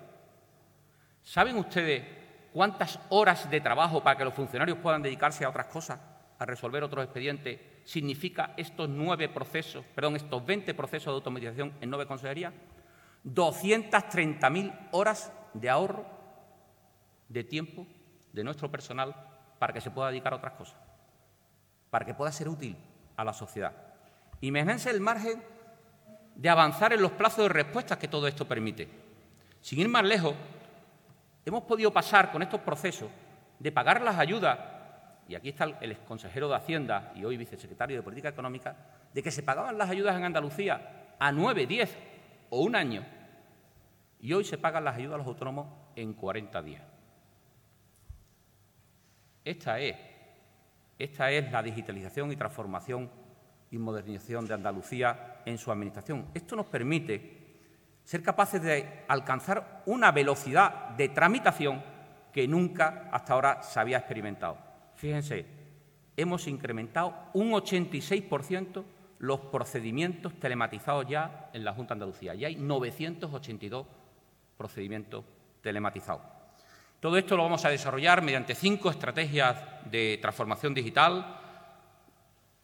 ¿Saben 1.22 1.56
ustedes 1.56 2.04
cuántas 2.52 2.98
horas 3.10 3.50
de 3.50 3.60
trabajo 3.60 4.02
para 4.02 4.16
que 4.16 4.24
los 4.24 4.34
funcionarios 4.34 4.78
puedan 4.78 5.02
dedicarse 5.02 5.44
a 5.44 5.50
otras 5.50 5.66
cosas, 5.66 6.00
a 6.38 6.44
resolver 6.44 6.82
otros 6.82 7.04
expedientes, 7.04 7.60
significa 7.84 8.54
estos 8.56 8.88
nueve 8.88 9.28
procesos, 9.28 9.84
perdón, 9.94 10.16
estos 10.16 10.44
20 10.44 10.74
procesos 10.74 11.06
de 11.12 11.16
automatización 11.16 11.72
en 11.80 11.90
nueve 11.90 12.06
consejerías? 12.06 12.52
230.000 13.24 14.88
horas 14.92 15.32
de 15.52 15.68
ahorro 15.68 16.06
de 17.28 17.42
tiempo 17.44 17.86
de 18.32 18.44
nuestro 18.44 18.70
personal 18.70 19.14
para 19.58 19.72
que 19.72 19.80
se 19.80 19.90
pueda 19.90 20.10
dedicar 20.10 20.32
a 20.32 20.36
otras 20.36 20.52
cosas, 20.52 20.76
para 21.90 22.04
que 22.04 22.14
pueda 22.14 22.32
ser 22.32 22.48
útil 22.48 22.76
a 23.16 23.24
la 23.24 23.32
sociedad. 23.32 23.72
Imagínense 24.40 24.90
el 24.90 25.00
margen 25.00 25.42
de 26.34 26.48
avanzar 26.48 26.92
en 26.92 27.00
los 27.00 27.12
plazos 27.12 27.44
de 27.44 27.48
respuesta 27.48 27.98
que 27.98 28.08
todo 28.08 28.26
esto 28.28 28.46
permite. 28.46 28.88
Sin 29.60 29.80
ir 29.80 29.88
más 29.88 30.04
lejos, 30.04 30.34
hemos 31.44 31.64
podido 31.64 31.92
pasar 31.92 32.30
con 32.30 32.42
estos 32.42 32.60
procesos 32.60 33.10
de 33.58 33.72
pagar 33.72 34.02
las 34.02 34.18
ayudas, 34.18 34.58
y 35.28 35.34
aquí 35.34 35.48
está 35.48 35.64
el 35.80 35.92
exconsejero 35.92 36.48
de 36.48 36.56
Hacienda 36.56 37.12
y 37.14 37.24
hoy 37.24 37.36
vicesecretario 37.36 37.96
de 37.96 38.02
Política 38.02 38.28
Económica, 38.28 38.76
de 39.12 39.22
que 39.22 39.30
se 39.30 39.42
pagaban 39.42 39.78
las 39.78 39.88
ayudas 39.88 40.14
en 40.16 40.24
Andalucía 40.24 41.14
a 41.18 41.32
nueve, 41.32 41.66
diez 41.66 41.96
o 42.50 42.60
un 42.60 42.76
año, 42.76 43.04
y 44.20 44.32
hoy 44.32 44.44
se 44.44 44.58
pagan 44.58 44.84
las 44.84 44.96
ayudas 44.96 45.14
a 45.14 45.18
los 45.18 45.26
autónomos 45.26 45.66
en 45.96 46.12
40 46.12 46.62
días. 46.62 46.82
Esta 49.44 49.78
es, 49.78 49.96
esta 50.98 51.30
es 51.30 51.50
la 51.52 51.62
digitalización 51.62 52.32
y 52.32 52.36
transformación 52.36 53.10
y 53.70 53.78
modernización 53.78 54.46
de 54.46 54.54
Andalucía 54.54 55.42
en 55.44 55.58
su 55.58 55.70
administración. 55.70 56.26
Esto 56.34 56.56
nos 56.56 56.66
permite 56.66 57.36
ser 58.04 58.22
capaces 58.22 58.62
de 58.62 59.04
alcanzar 59.08 59.82
una 59.86 60.12
velocidad 60.12 60.90
de 60.90 61.08
tramitación 61.08 61.82
que 62.32 62.46
nunca 62.46 63.08
hasta 63.12 63.34
ahora 63.34 63.62
se 63.62 63.80
había 63.80 63.98
experimentado. 63.98 64.58
Fíjense, 64.94 65.44
hemos 66.16 66.46
incrementado 66.46 67.14
un 67.34 67.52
86% 67.52 68.84
los 69.18 69.40
procedimientos 69.40 70.38
telematizados 70.38 71.06
ya 71.08 71.50
en 71.52 71.64
la 71.64 71.72
Junta 71.72 71.94
de 71.94 71.96
Andalucía. 71.96 72.34
Ya 72.34 72.48
hay 72.48 72.56
982 72.56 73.86
procedimientos 74.56 75.24
telematizados. 75.62 76.35
Todo 77.00 77.18
esto 77.18 77.36
lo 77.36 77.42
vamos 77.42 77.64
a 77.64 77.68
desarrollar 77.68 78.22
mediante 78.22 78.54
cinco 78.54 78.90
estrategias 78.90 79.56
de 79.90 80.18
transformación 80.20 80.72
digital, 80.72 81.40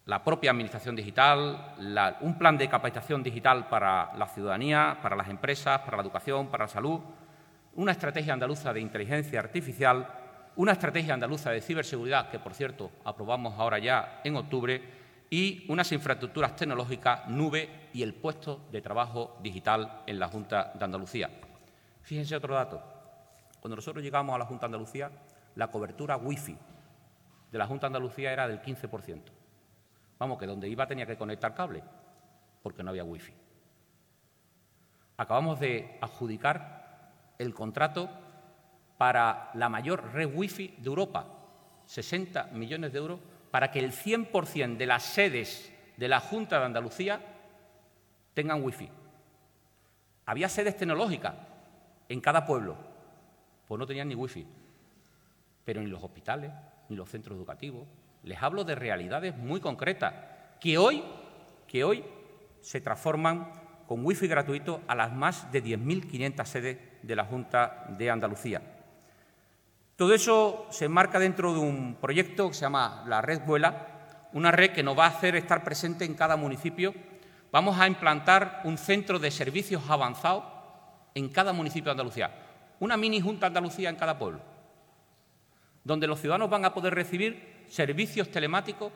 la 0.06 0.24
propia 0.24 0.50
administración 0.50 0.96
digital, 0.96 1.74
un 2.22 2.38
plan 2.38 2.56
de 2.56 2.68
capacitación 2.68 3.22
digital 3.22 3.68
para 3.68 4.16
la 4.16 4.26
ciudadanía, 4.26 4.98
para 5.02 5.16
las 5.16 5.28
empresas, 5.28 5.80
para 5.80 5.98
la 5.98 6.02
educación, 6.02 6.48
para 6.48 6.64
la 6.64 6.68
salud, 6.68 7.00
una 7.74 7.92
estrategia 7.92 8.32
andaluza 8.32 8.72
de 8.72 8.80
inteligencia 8.80 9.38
artificial, 9.38 10.08
una 10.56 10.72
estrategia 10.72 11.14
andaluza 11.14 11.50
de 11.50 11.60
ciberseguridad, 11.60 12.30
que 12.30 12.38
por 12.38 12.54
cierto 12.54 12.90
aprobamos 13.04 13.58
ahora 13.58 13.78
ya 13.78 14.20
en 14.24 14.36
octubre, 14.36 15.02
y 15.30 15.64
unas 15.68 15.90
infraestructuras 15.92 16.56
tecnológicas, 16.56 17.26
nube 17.28 17.88
y 17.94 18.02
el 18.02 18.12
puesto 18.12 18.66
de 18.70 18.82
trabajo 18.82 19.38
digital 19.42 20.02
en 20.06 20.18
la 20.18 20.28
Junta 20.28 20.72
de 20.74 20.84
Andalucía. 20.84 21.30
Fíjense 22.02 22.36
otro 22.36 22.54
dato. 22.54 22.91
Cuando 23.62 23.76
nosotros 23.76 24.02
llegamos 24.02 24.34
a 24.34 24.38
la 24.38 24.44
Junta 24.44 24.62
de 24.66 24.74
Andalucía, 24.74 25.08
la 25.54 25.70
cobertura 25.70 26.16
wifi 26.16 26.58
de 27.52 27.58
la 27.58 27.64
Junta 27.68 27.86
de 27.86 27.96
Andalucía 27.96 28.32
era 28.32 28.48
del 28.48 28.60
15%. 28.60 29.22
Vamos, 30.18 30.36
que 30.36 30.46
donde 30.46 30.68
iba 30.68 30.84
tenía 30.84 31.06
que 31.06 31.16
conectar 31.16 31.54
cable, 31.54 31.80
porque 32.60 32.82
no 32.82 32.90
había 32.90 33.04
wifi. 33.04 33.32
Acabamos 35.16 35.60
de 35.60 35.96
adjudicar 36.00 37.12
el 37.38 37.54
contrato 37.54 38.10
para 38.98 39.52
la 39.54 39.68
mayor 39.68 40.12
red 40.12 40.34
wifi 40.34 40.74
de 40.78 40.88
Europa, 40.88 41.24
60 41.86 42.48
millones 42.54 42.92
de 42.92 42.98
euros 42.98 43.20
para 43.52 43.70
que 43.70 43.78
el 43.78 43.92
100% 43.92 44.76
de 44.76 44.86
las 44.86 45.04
sedes 45.04 45.72
de 45.96 46.08
la 46.08 46.18
Junta 46.18 46.58
de 46.58 46.64
Andalucía 46.64 47.20
tengan 48.34 48.64
wifi. 48.64 48.88
Había 50.26 50.48
sedes 50.48 50.76
tecnológicas 50.76 51.34
en 52.08 52.20
cada 52.20 52.44
pueblo, 52.44 52.91
pues 53.72 53.78
no 53.78 53.86
tenían 53.86 54.08
ni 54.08 54.14
wifi. 54.14 54.46
Pero 55.64 55.80
ni 55.80 55.86
los 55.86 56.04
hospitales, 56.04 56.52
ni 56.90 56.96
los 56.96 57.08
centros 57.08 57.38
educativos. 57.38 57.88
Les 58.22 58.42
hablo 58.42 58.64
de 58.64 58.74
realidades 58.74 59.34
muy 59.34 59.60
concretas 59.60 60.12
que 60.60 60.76
hoy, 60.76 61.02
que 61.66 61.82
hoy 61.82 62.04
se 62.60 62.82
transforman 62.82 63.50
con 63.86 64.04
wifi 64.04 64.26
gratuito 64.26 64.82
a 64.86 64.94
las 64.94 65.14
más 65.14 65.50
de 65.50 65.64
10.500 65.64 66.44
sedes 66.44 66.78
de 67.02 67.16
la 67.16 67.24
Junta 67.24 67.86
de 67.96 68.10
Andalucía. 68.10 68.60
Todo 69.96 70.12
eso 70.12 70.66
se 70.68 70.84
enmarca 70.84 71.18
dentro 71.18 71.54
de 71.54 71.60
un 71.60 71.96
proyecto 71.98 72.48
que 72.48 72.54
se 72.54 72.66
llama 72.66 73.04
la 73.06 73.22
Red 73.22 73.40
Vuela, 73.46 74.28
una 74.34 74.50
red 74.50 74.72
que 74.72 74.82
nos 74.82 74.98
va 74.98 75.06
a 75.06 75.16
hacer 75.16 75.34
estar 75.34 75.64
presente 75.64 76.04
en 76.04 76.12
cada 76.12 76.36
municipio. 76.36 76.92
Vamos 77.50 77.80
a 77.80 77.86
implantar 77.86 78.60
un 78.64 78.76
centro 78.76 79.18
de 79.18 79.30
servicios 79.30 79.82
avanzados 79.88 80.44
en 81.14 81.30
cada 81.30 81.54
municipio 81.54 81.86
de 81.86 81.92
Andalucía, 81.92 82.41
una 82.82 82.96
mini 82.96 83.20
Junta 83.20 83.46
Andalucía 83.46 83.90
en 83.90 83.94
cada 83.94 84.18
pueblo, 84.18 84.40
donde 85.84 86.08
los 86.08 86.20
ciudadanos 86.20 86.50
van 86.50 86.64
a 86.64 86.74
poder 86.74 86.92
recibir 86.92 87.62
servicios 87.68 88.28
telemáticos 88.28 88.92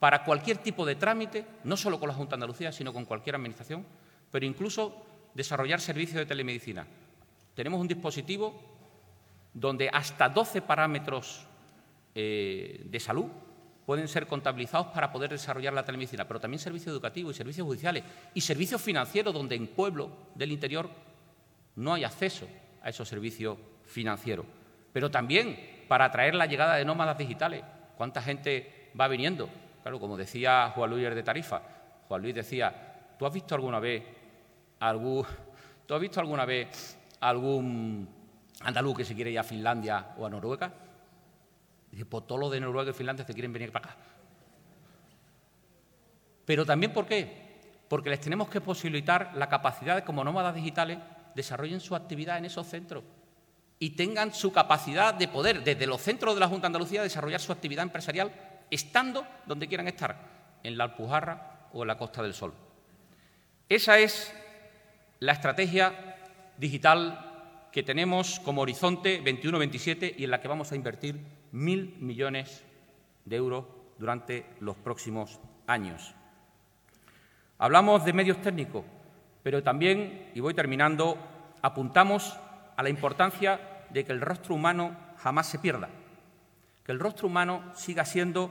para 0.00 0.24
cualquier 0.24 0.58
tipo 0.58 0.84
de 0.84 0.96
trámite, 0.96 1.46
no 1.62 1.76
solo 1.76 2.00
con 2.00 2.08
la 2.08 2.14
Junta 2.16 2.34
Andalucía, 2.34 2.72
sino 2.72 2.92
con 2.92 3.04
cualquier 3.04 3.36
administración, 3.36 3.86
pero 4.32 4.44
incluso 4.44 5.06
desarrollar 5.32 5.80
servicios 5.80 6.16
de 6.16 6.26
telemedicina. 6.26 6.88
Tenemos 7.54 7.80
un 7.80 7.86
dispositivo 7.86 8.60
donde 9.52 9.88
hasta 9.92 10.28
12 10.28 10.62
parámetros 10.62 11.46
eh, 12.16 12.82
de 12.84 12.98
salud 12.98 13.26
pueden 13.86 14.08
ser 14.08 14.26
contabilizados 14.26 14.88
para 14.88 15.12
poder 15.12 15.30
desarrollar 15.30 15.72
la 15.72 15.84
telemedicina, 15.84 16.26
pero 16.26 16.40
también 16.40 16.58
servicios 16.58 16.90
educativos 16.90 17.36
y 17.36 17.38
servicios 17.38 17.64
judiciales 17.64 18.02
y 18.34 18.40
servicios 18.40 18.82
financieros 18.82 19.32
donde 19.32 19.54
en 19.54 19.68
pueblos 19.68 20.10
del 20.34 20.50
interior 20.50 20.90
no 21.76 21.94
hay 21.94 22.02
acceso 22.02 22.48
a 22.84 22.90
esos 22.90 23.08
servicios 23.08 23.58
financieros. 23.84 24.46
Pero 24.92 25.10
también 25.10 25.84
para 25.88 26.04
atraer 26.04 26.36
la 26.36 26.46
llegada 26.46 26.76
de 26.76 26.84
nómadas 26.84 27.18
digitales. 27.18 27.64
¿Cuánta 27.96 28.22
gente 28.22 28.90
va 28.98 29.08
viniendo? 29.08 29.48
Claro, 29.82 29.98
como 29.98 30.16
decía 30.16 30.70
Juan 30.74 30.90
Luis 30.90 31.12
de 31.12 31.22
Tarifa, 31.24 31.62
Juan 32.06 32.22
Luis 32.22 32.34
decía, 32.36 33.14
¿tú 33.18 33.26
has 33.26 33.32
visto 33.32 33.56
alguna 33.56 33.80
vez 33.80 34.04
algún, 34.78 35.26
¿tú 35.86 35.94
has 35.94 36.00
visto 36.00 36.20
alguna 36.20 36.44
vez 36.44 36.96
algún 37.20 38.08
andaluz 38.60 38.96
que 38.96 39.04
se 39.04 39.14
quiere 39.14 39.30
ir 39.30 39.38
a 39.38 39.44
Finlandia 39.44 40.14
o 40.18 40.26
a 40.26 40.30
Noruega. 40.30 40.72
Dice, 41.90 42.04
pues 42.06 42.26
todos 42.26 42.40
los 42.40 42.50
de 42.50 42.60
Noruega 42.60 42.90
y 42.90 42.94
Finlandia 42.94 43.24
se 43.24 43.32
quieren 43.32 43.52
venir 43.52 43.72
para 43.72 43.86
acá. 43.86 43.96
Pero 46.44 46.66
también, 46.66 46.92
¿por 46.92 47.06
qué? 47.06 47.44
Porque 47.88 48.10
les 48.10 48.20
tenemos 48.20 48.48
que 48.48 48.60
posibilitar 48.60 49.32
la 49.34 49.48
capacidad 49.48 50.04
como 50.04 50.24
nómadas 50.24 50.54
digitales, 50.54 50.98
desarrollen 51.34 51.80
su 51.80 51.94
actividad 51.94 52.38
en 52.38 52.44
esos 52.44 52.66
centros 52.66 53.04
y 53.78 53.90
tengan 53.90 54.32
su 54.32 54.52
capacidad 54.52 55.14
de 55.14 55.28
poder, 55.28 55.62
desde 55.62 55.86
los 55.86 56.00
centros 56.00 56.34
de 56.34 56.40
la 56.40 56.48
Junta 56.48 56.62
de 56.62 56.66
Andalucía, 56.68 57.02
desarrollar 57.02 57.40
su 57.40 57.52
actividad 57.52 57.82
empresarial 57.82 58.32
estando 58.70 59.26
donde 59.46 59.68
quieran 59.68 59.88
estar, 59.88 60.58
en 60.62 60.78
la 60.78 60.84
Alpujarra 60.84 61.68
o 61.72 61.82
en 61.82 61.88
la 61.88 61.98
Costa 61.98 62.22
del 62.22 62.34
Sol. 62.34 62.54
Esa 63.68 63.98
es 63.98 64.34
la 65.20 65.32
estrategia 65.32 66.16
digital 66.56 67.68
que 67.72 67.82
tenemos 67.82 68.40
como 68.40 68.62
horizonte 68.62 69.22
21-27 69.22 70.14
y 70.16 70.24
en 70.24 70.30
la 70.30 70.40
que 70.40 70.48
vamos 70.48 70.70
a 70.70 70.76
invertir 70.76 71.20
mil 71.52 71.96
millones 71.98 72.64
de 73.24 73.36
euros 73.36 73.64
durante 73.98 74.46
los 74.60 74.76
próximos 74.76 75.40
años. 75.66 76.14
Hablamos 77.58 78.04
de 78.04 78.12
medios 78.12 78.40
técnicos, 78.42 78.84
pero 79.44 79.62
también, 79.62 80.30
y 80.34 80.40
voy 80.40 80.54
terminando, 80.54 81.18
apuntamos 81.60 82.40
a 82.76 82.82
la 82.82 82.88
importancia 82.88 83.60
de 83.90 84.02
que 84.02 84.10
el 84.10 84.22
rostro 84.22 84.54
humano 84.54 84.96
jamás 85.18 85.46
se 85.46 85.58
pierda, 85.58 85.90
que 86.82 86.92
el 86.92 86.98
rostro 86.98 87.28
humano 87.28 87.62
siga 87.74 88.06
siendo, 88.06 88.50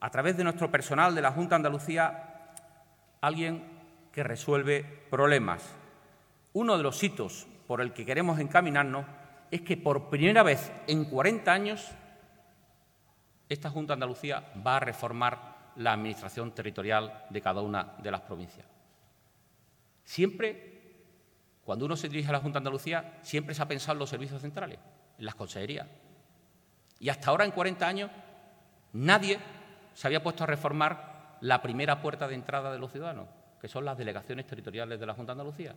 a 0.00 0.10
través 0.10 0.36
de 0.36 0.44
nuestro 0.44 0.70
personal 0.70 1.14
de 1.14 1.22
la 1.22 1.32
Junta 1.32 1.54
de 1.54 1.56
Andalucía, 1.56 2.52
alguien 3.22 3.64
que 4.12 4.22
resuelve 4.22 4.84
problemas. 5.10 5.74
Uno 6.52 6.76
de 6.76 6.82
los 6.82 7.02
hitos 7.02 7.46
por 7.66 7.80
el 7.80 7.94
que 7.94 8.04
queremos 8.04 8.38
encaminarnos 8.38 9.06
es 9.50 9.62
que 9.62 9.78
por 9.78 10.10
primera 10.10 10.42
vez 10.42 10.70
en 10.88 11.06
40 11.06 11.50
años 11.50 11.90
esta 13.48 13.70
Junta 13.70 13.92
de 13.92 13.94
Andalucía 13.94 14.52
va 14.66 14.76
a 14.76 14.80
reformar 14.80 15.72
la 15.76 15.94
administración 15.94 16.52
territorial 16.52 17.24
de 17.30 17.40
cada 17.40 17.62
una 17.62 17.94
de 18.02 18.10
las 18.10 18.20
provincias. 18.20 18.71
Siempre, 20.04 20.82
cuando 21.64 21.86
uno 21.86 21.96
se 21.96 22.08
dirige 22.08 22.28
a 22.28 22.32
la 22.32 22.40
Junta 22.40 22.58
de 22.58 22.62
Andalucía, 22.62 23.18
siempre 23.22 23.54
se 23.54 23.62
ha 23.62 23.68
pensado 23.68 23.92
en 23.94 23.98
los 24.00 24.10
servicios 24.10 24.40
centrales, 24.40 24.78
en 25.18 25.24
las 25.24 25.34
consejerías. 25.34 25.86
Y 26.98 27.08
hasta 27.08 27.30
ahora, 27.30 27.44
en 27.44 27.50
40 27.50 27.86
años, 27.86 28.10
nadie 28.92 29.38
se 29.94 30.06
había 30.06 30.22
puesto 30.22 30.44
a 30.44 30.46
reformar 30.46 31.38
la 31.40 31.60
primera 31.60 32.00
puerta 32.00 32.28
de 32.28 32.34
entrada 32.34 32.72
de 32.72 32.78
los 32.78 32.92
ciudadanos, 32.92 33.28
que 33.60 33.68
son 33.68 33.84
las 33.84 33.98
delegaciones 33.98 34.46
territoriales 34.46 34.98
de 35.00 35.06
la 35.06 35.14
Junta 35.14 35.34
de 35.34 35.40
Andalucía. 35.40 35.74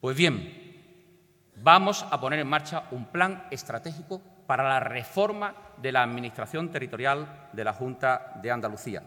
Pues 0.00 0.16
bien, 0.16 1.52
vamos 1.56 2.06
a 2.08 2.20
poner 2.20 2.38
en 2.38 2.48
marcha 2.48 2.84
un 2.92 3.06
plan 3.06 3.46
estratégico 3.50 4.20
para 4.46 4.68
la 4.68 4.80
reforma 4.80 5.54
de 5.76 5.92
la 5.92 6.02
Administración 6.02 6.70
territorial 6.70 7.48
de 7.52 7.64
la 7.64 7.72
Junta 7.72 8.32
de 8.42 8.50
Andalucía. 8.50 9.02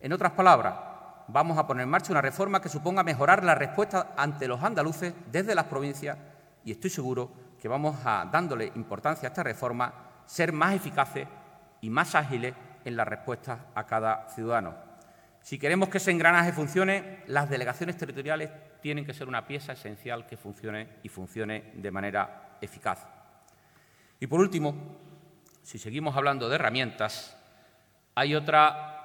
En 0.00 0.12
otras 0.12 0.32
palabras, 0.32 0.74
vamos 1.28 1.58
a 1.58 1.66
poner 1.66 1.84
en 1.84 1.90
marcha 1.90 2.12
una 2.12 2.22
reforma 2.22 2.60
que 2.60 2.68
suponga 2.68 3.02
mejorar 3.02 3.44
la 3.44 3.54
respuesta 3.54 4.14
ante 4.16 4.48
los 4.48 4.62
andaluces 4.62 5.14
desde 5.30 5.54
las 5.54 5.66
provincias 5.66 6.18
y 6.64 6.72
estoy 6.72 6.90
seguro 6.90 7.30
que 7.60 7.68
vamos 7.68 7.96
a, 8.04 8.28
dándole 8.30 8.72
importancia 8.74 9.28
a 9.28 9.30
esta 9.30 9.42
reforma, 9.42 9.92
ser 10.26 10.52
más 10.52 10.74
eficaces 10.74 11.26
y 11.80 11.90
más 11.90 12.14
ágiles 12.14 12.54
en 12.84 12.96
la 12.96 13.04
respuesta 13.04 13.66
a 13.74 13.84
cada 13.86 14.28
ciudadano. 14.30 14.74
Si 15.40 15.58
queremos 15.58 15.88
que 15.88 15.98
ese 15.98 16.10
engranaje 16.10 16.52
funcione, 16.52 17.22
las 17.26 17.48
delegaciones 17.48 17.96
territoriales 17.96 18.50
tienen 18.80 19.04
que 19.04 19.14
ser 19.14 19.28
una 19.28 19.46
pieza 19.46 19.72
esencial 19.72 20.26
que 20.26 20.36
funcione 20.36 20.88
y 21.02 21.08
funcione 21.08 21.72
de 21.74 21.90
manera 21.90 22.58
eficaz. 22.60 23.06
Y 24.20 24.26
por 24.26 24.40
último, 24.40 24.74
si 25.62 25.78
seguimos 25.78 26.16
hablando 26.16 26.48
de 26.48 26.56
herramientas, 26.56 27.36
hay 28.14 28.34
otra 28.34 28.97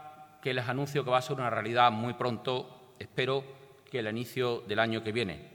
que 0.43 0.53
les 0.53 0.67
anuncio 0.67 1.05
que 1.05 1.09
va 1.09 1.19
a 1.19 1.21
ser 1.21 1.37
una 1.37 1.49
realidad 1.49 1.89
muy 1.89 2.15
pronto, 2.15 2.95
espero 2.99 3.45
que 3.89 3.99
el 3.99 4.09
inicio 4.09 4.59
del 4.67 4.79
año 4.79 5.01
que 5.01 5.13
viene. 5.13 5.49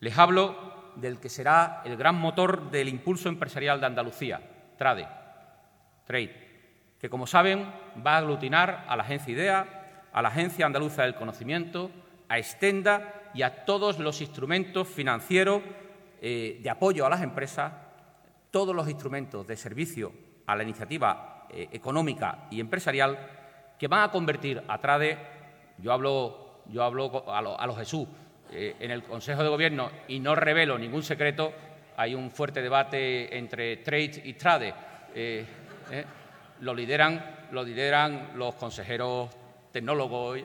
Les 0.00 0.18
hablo 0.18 0.92
del 0.96 1.18
que 1.18 1.30
será 1.30 1.80
el 1.86 1.96
gran 1.96 2.16
motor 2.16 2.70
del 2.70 2.88
impulso 2.88 3.30
empresarial 3.30 3.80
de 3.80 3.86
Andalucía, 3.86 4.42
TRADE, 4.76 5.08
Trade, 6.04 6.48
que 7.00 7.08
como 7.08 7.26
saben 7.26 7.72
va 8.06 8.16
a 8.16 8.18
aglutinar 8.18 8.84
a 8.86 8.96
la 8.96 9.02
Agencia 9.02 9.32
IDEA, 9.32 10.08
a 10.12 10.20
la 10.20 10.28
Agencia 10.28 10.66
Andaluza 10.66 11.04
del 11.04 11.14
Conocimiento, 11.14 11.90
a 12.28 12.36
Extenda 12.36 13.30
y 13.32 13.40
a 13.40 13.64
todos 13.64 13.98
los 13.98 14.20
instrumentos 14.20 14.88
financieros 14.88 15.62
eh, 16.20 16.60
de 16.62 16.68
apoyo 16.68 17.06
a 17.06 17.10
las 17.10 17.22
empresas, 17.22 17.72
todos 18.50 18.76
los 18.76 18.90
instrumentos 18.90 19.46
de 19.46 19.56
servicio 19.56 20.12
a 20.44 20.54
la 20.54 20.64
iniciativa 20.64 21.46
eh, 21.48 21.70
económica 21.72 22.46
y 22.50 22.60
empresarial 22.60 23.37
que 23.78 23.88
van 23.88 24.02
a 24.02 24.10
convertir 24.10 24.62
a 24.66 24.78
TRADE, 24.78 25.18
yo 25.78 25.92
hablo, 25.92 26.62
yo 26.66 26.82
hablo 26.82 27.24
a 27.28 27.66
los 27.66 27.76
Jesús, 27.78 28.08
eh, 28.50 28.76
en 28.80 28.90
el 28.90 29.02
Consejo 29.02 29.42
de 29.42 29.48
Gobierno, 29.50 29.90
y 30.08 30.20
no 30.20 30.34
revelo 30.34 30.78
ningún 30.78 31.02
secreto, 31.02 31.52
hay 31.96 32.14
un 32.14 32.30
fuerte 32.30 32.62
debate 32.62 33.36
entre 33.36 33.78
trade 33.78 34.22
y 34.24 34.32
trade. 34.34 34.74
Eh, 35.14 35.44
eh, 35.90 36.04
lo, 36.60 36.74
lideran, 36.74 37.48
lo 37.50 37.62
lideran 37.62 38.30
los 38.36 38.54
consejeros 38.54 39.30
tecnólogos, 39.70 40.40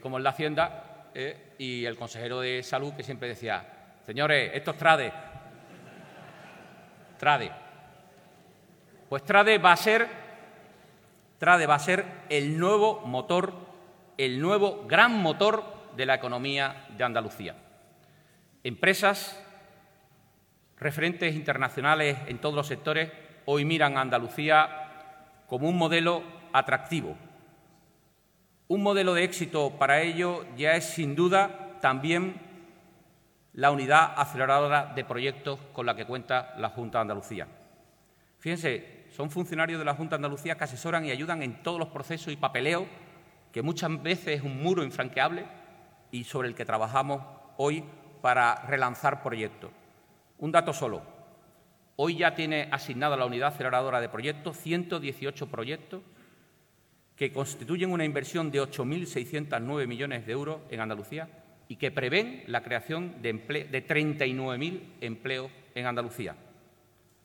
como 0.00 0.16
en 0.16 0.24
la 0.24 0.30
Hacienda, 0.30 1.10
y 1.58 1.84
el 1.84 1.96
consejero 1.98 2.40
de 2.40 2.62
Salud, 2.62 2.94
que 2.94 3.02
siempre 3.02 3.28
decía, 3.28 3.62
señores, 4.06 4.50
esto 4.54 4.70
es 4.70 4.76
trade. 4.78 5.12
Trade. 7.18 7.52
Pues 9.10 9.22
trade 9.24 9.58
va 9.58 9.72
a 9.72 9.76
ser, 9.76 10.08
trade 11.38 11.66
va 11.66 11.76
a 11.76 11.80
ser 11.80 12.04
el 12.28 12.58
nuevo 12.58 13.00
motor, 13.06 13.54
el 14.16 14.40
nuevo 14.40 14.84
gran 14.86 15.22
motor 15.22 15.64
de 15.96 16.06
la 16.06 16.14
economía 16.14 16.86
de 16.96 17.04
Andalucía. 17.04 17.54
Empresas, 18.64 19.42
referentes 20.76 21.34
internacionales 21.34 22.18
en 22.26 22.38
todos 22.38 22.54
los 22.54 22.66
sectores, 22.66 23.10
hoy 23.46 23.64
miran 23.64 23.96
a 23.96 24.02
Andalucía 24.02 25.44
como 25.46 25.68
un 25.68 25.78
modelo 25.78 26.22
atractivo. 26.52 27.16
Un 28.66 28.82
modelo 28.82 29.14
de 29.14 29.24
éxito 29.24 29.78
para 29.78 30.02
ello 30.02 30.44
ya 30.56 30.74
es 30.74 30.84
sin 30.84 31.14
duda 31.14 31.78
también 31.80 32.40
la 33.54 33.70
unidad 33.70 34.12
aceleradora 34.16 34.92
de 34.94 35.04
proyectos 35.04 35.58
con 35.72 35.86
la 35.86 35.96
que 35.96 36.04
cuenta 36.04 36.54
la 36.58 36.68
Junta 36.68 36.98
de 36.98 37.02
Andalucía. 37.02 37.48
Fíjense, 38.38 38.97
son 39.18 39.30
funcionarios 39.30 39.80
de 39.80 39.84
la 39.84 39.96
Junta 39.96 40.10
de 40.10 40.18
Andalucía 40.18 40.56
que 40.56 40.62
asesoran 40.62 41.04
y 41.04 41.10
ayudan 41.10 41.42
en 41.42 41.60
todos 41.64 41.76
los 41.76 41.88
procesos 41.88 42.32
y 42.32 42.36
papeleo, 42.36 42.86
que 43.50 43.62
muchas 43.62 44.00
veces 44.00 44.38
es 44.38 44.42
un 44.44 44.62
muro 44.62 44.84
infranqueable, 44.84 45.44
y 46.12 46.22
sobre 46.22 46.46
el 46.46 46.54
que 46.54 46.64
trabajamos 46.64 47.20
hoy 47.56 47.82
para 48.22 48.64
relanzar 48.68 49.20
proyectos. 49.24 49.72
Un 50.38 50.52
dato 50.52 50.72
solo. 50.72 51.02
Hoy 51.96 52.18
ya 52.18 52.36
tiene 52.36 52.68
asignada 52.70 53.16
la 53.16 53.26
unidad 53.26 53.48
aceleradora 53.48 54.00
de 54.00 54.08
proyectos 54.08 54.56
118 54.58 55.48
proyectos 55.48 56.00
que 57.16 57.32
constituyen 57.32 57.90
una 57.90 58.04
inversión 58.04 58.52
de 58.52 58.62
8.609 58.62 59.88
millones 59.88 60.26
de 60.26 60.32
euros 60.32 60.60
en 60.70 60.78
Andalucía 60.78 61.28
y 61.66 61.74
que 61.74 61.90
prevén 61.90 62.44
la 62.46 62.62
creación 62.62 63.20
de, 63.20 63.32
de 63.32 63.84
39.000 63.84 64.80
empleos 65.00 65.50
en 65.74 65.86
Andalucía 65.86 66.36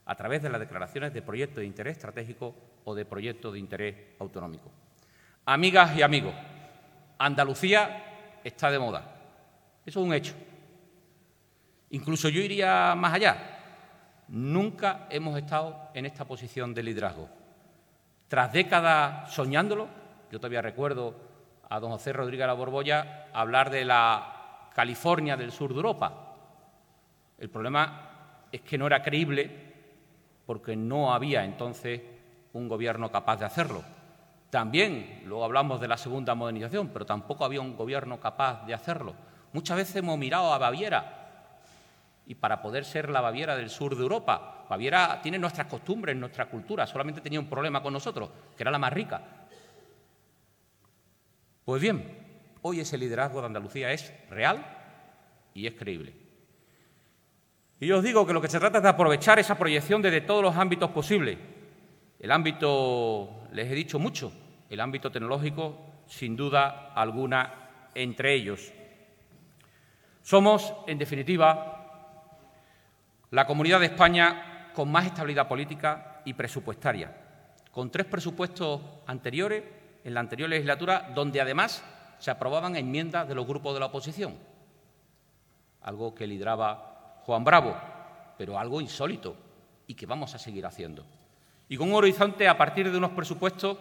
a 0.06 0.16
través 0.16 0.42
de 0.42 0.50
las 0.50 0.60
declaraciones 0.60 1.14
de 1.14 1.22
proyectos 1.22 1.58
de 1.58 1.66
interés 1.66 1.98
estratégico 1.98 2.56
o 2.84 2.94
de 2.94 3.06
proyectos 3.06 3.54
de 3.54 3.60
interés 3.60 3.96
autonómico. 4.20 4.72
Amigas 5.46 5.96
y 5.98 6.02
amigos, 6.02 6.34
Andalucía 7.18 8.40
está 8.44 8.70
de 8.70 8.80
moda. 8.80 9.16
Eso 9.86 10.00
es 10.00 10.06
un 10.06 10.14
hecho. 10.14 10.34
Incluso 11.92 12.30
yo 12.30 12.42
iría 12.42 12.96
más 12.96 13.14
allá. 13.14 13.38
Nunca 14.30 15.08
hemos 15.10 15.38
estado 15.38 15.90
en 15.94 16.06
esta 16.06 16.26
posición 16.26 16.74
de 16.74 16.84
liderazgo. 16.84 17.30
Tras 18.28 18.52
décadas 18.52 19.32
soñándolo, 19.34 19.88
yo 20.32 20.40
todavía 20.40 20.62
recuerdo 20.62 21.16
a 21.70 21.80
don 21.80 21.92
José 21.92 22.14
Rodríguez 22.14 22.48
la 22.48 22.54
Borbolla 22.54 23.28
hablar 23.34 23.70
de 23.70 23.86
la 23.86 24.70
California 24.74 25.38
del 25.38 25.52
sur 25.52 25.70
de 25.70 25.76
Europa. 25.76 26.36
El 27.38 27.50
problema 27.50 28.48
es 28.52 28.62
que 28.62 28.78
no 28.78 28.88
era 28.88 29.02
creíble 29.02 29.73
porque 30.46 30.76
no 30.76 31.14
había 31.14 31.44
entonces 31.44 32.02
un 32.54 32.68
gobierno 32.68 33.12
capaz 33.12 33.38
de 33.38 33.46
hacerlo. 33.46 33.84
También, 34.50 35.24
luego 35.26 35.44
hablamos 35.44 35.82
de 35.82 35.88
la 35.88 35.98
segunda 35.98 36.36
modernización, 36.36 36.90
pero 36.90 37.06
tampoco 37.06 37.44
había 37.44 37.62
un 37.62 37.76
gobierno 37.76 38.20
capaz 38.20 38.66
de 38.66 38.74
hacerlo. 38.74 39.16
Muchas 39.52 39.78
veces 39.78 39.96
hemos 39.96 40.18
mirado 40.18 40.54
a 40.54 40.58
Baviera 40.58 41.24
y 42.26 42.36
para 42.36 42.62
poder 42.62 42.86
ser 42.86 43.10
la 43.10 43.22
Baviera 43.22 43.56
del 43.56 43.70
sur 43.70 43.96
de 43.96 44.04
Europa, 44.04 44.66
Baviera 44.70 45.20
tiene 45.22 45.38
nuestras 45.40 45.68
costumbres, 45.68 46.16
nuestra 46.16 46.46
cultura, 46.48 46.88
solamente 46.88 47.22
tenía 47.22 47.40
un 47.40 47.50
problema 47.50 47.82
con 47.82 47.94
nosotros, 47.94 48.30
que 48.56 48.64
era 48.64 48.72
la 48.72 48.80
más 48.80 48.94
rica. 48.94 49.22
Pues 51.66 51.82
bien, 51.82 52.58
hoy 52.62 52.80
ese 52.80 52.98
liderazgo 52.98 53.40
de 53.40 53.48
Andalucía 53.48 53.92
es 53.92 54.14
real 54.30 54.66
y 55.54 55.68
es 55.68 55.74
creíble. 55.74 56.23
Y 57.84 57.88
yo 57.88 57.98
os 57.98 58.04
digo 58.04 58.26
que 58.26 58.32
lo 58.32 58.40
que 58.40 58.48
se 58.48 58.62
trata 58.62 58.78
es 58.78 58.84
de 58.84 58.88
aprovechar 58.88 59.40
esa 59.40 59.58
proyección 59.58 60.02
desde 60.02 60.22
todos 60.22 60.42
los 60.42 60.56
ámbitos 60.56 60.90
posibles. 60.92 61.38
El 62.18 62.32
ámbito, 62.32 63.42
les 63.52 63.70
he 63.70 63.76
dicho 63.76 64.00
mucho, 64.00 64.32
el 64.70 64.80
ámbito 64.80 65.12
tecnológico, 65.12 65.76
sin 66.08 66.38
duda 66.38 66.94
alguna, 66.96 67.90
entre 67.94 68.36
ellos. 68.36 68.72
Somos, 70.22 70.74
en 70.88 70.98
definitiva, 70.98 72.22
la 73.32 73.46
comunidad 73.46 73.82
de 73.82 73.88
España 73.88 74.70
con 74.74 74.90
más 74.90 75.06
estabilidad 75.08 75.50
política 75.50 76.22
y 76.24 76.36
presupuestaria, 76.36 77.14
con 77.70 77.92
tres 77.92 78.06
presupuestos 78.06 78.80
anteriores 79.08 79.62
en 80.06 80.14
la 80.14 80.22
anterior 80.22 80.48
legislatura, 80.48 81.12
donde 81.14 81.42
además 81.42 81.84
se 82.18 82.32
aprobaban 82.32 82.78
enmiendas 82.78 83.28
de 83.28 83.36
los 83.36 83.46
grupos 83.46 83.74
de 83.74 83.82
la 83.82 83.88
oposición, 83.88 84.38
algo 85.82 86.16
que 86.16 86.26
lideraba 86.26 86.93
Juan 87.26 87.44
Bravo, 87.44 87.76
pero 88.38 88.60
algo 88.60 88.82
insólito 88.82 89.36
y 89.88 89.94
que 89.94 90.06
vamos 90.06 90.34
a 90.36 90.40
seguir 90.40 90.66
haciendo. 90.66 91.06
Y 91.70 91.78
con 91.78 91.90
un 91.90 91.96
horizonte 91.96 92.48
a 92.48 92.58
partir 92.58 92.92
de 92.92 92.98
unos 92.98 93.12
presupuestos 93.12 93.78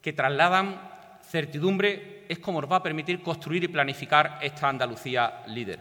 que 0.00 0.12
trasladan 0.12 1.18
certidumbre 1.22 2.24
es 2.28 2.38
como 2.38 2.60
nos 2.60 2.70
va 2.70 2.76
a 2.76 2.82
permitir 2.82 3.22
construir 3.22 3.64
y 3.64 3.68
planificar 3.68 4.38
esta 4.42 4.68
Andalucía 4.68 5.42
líder. 5.48 5.80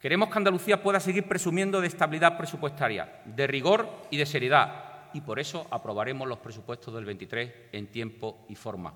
Queremos 0.00 0.30
que 0.30 0.38
Andalucía 0.38 0.82
pueda 0.82 0.98
seguir 0.98 1.28
presumiendo 1.28 1.80
de 1.80 1.86
estabilidad 1.86 2.36
presupuestaria, 2.36 3.20
de 3.24 3.46
rigor 3.46 3.88
y 4.10 4.16
de 4.16 4.26
seriedad, 4.26 4.84
y 5.12 5.20
por 5.20 5.38
eso 5.38 5.66
aprobaremos 5.70 6.26
los 6.26 6.38
presupuestos 6.38 6.94
del 6.94 7.04
23 7.04 7.52
en 7.72 7.86
tiempo 7.88 8.46
y 8.48 8.54
forma. 8.54 8.94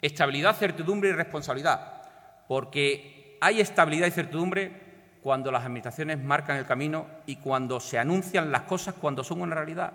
Estabilidad, 0.00 0.56
certidumbre 0.56 1.10
y 1.10 1.12
responsabilidad, 1.12 2.02
porque 2.48 3.36
hay 3.40 3.60
estabilidad 3.60 4.06
y 4.06 4.12
certidumbre 4.12 4.89
cuando 5.22 5.50
las 5.52 5.62
administraciones 5.62 6.22
marcan 6.22 6.56
el 6.56 6.66
camino 6.66 7.06
y 7.26 7.36
cuando 7.36 7.80
se 7.80 7.98
anuncian 7.98 8.50
las 8.50 8.62
cosas 8.62 8.94
cuando 8.94 9.22
son 9.22 9.42
una 9.42 9.54
realidad, 9.54 9.92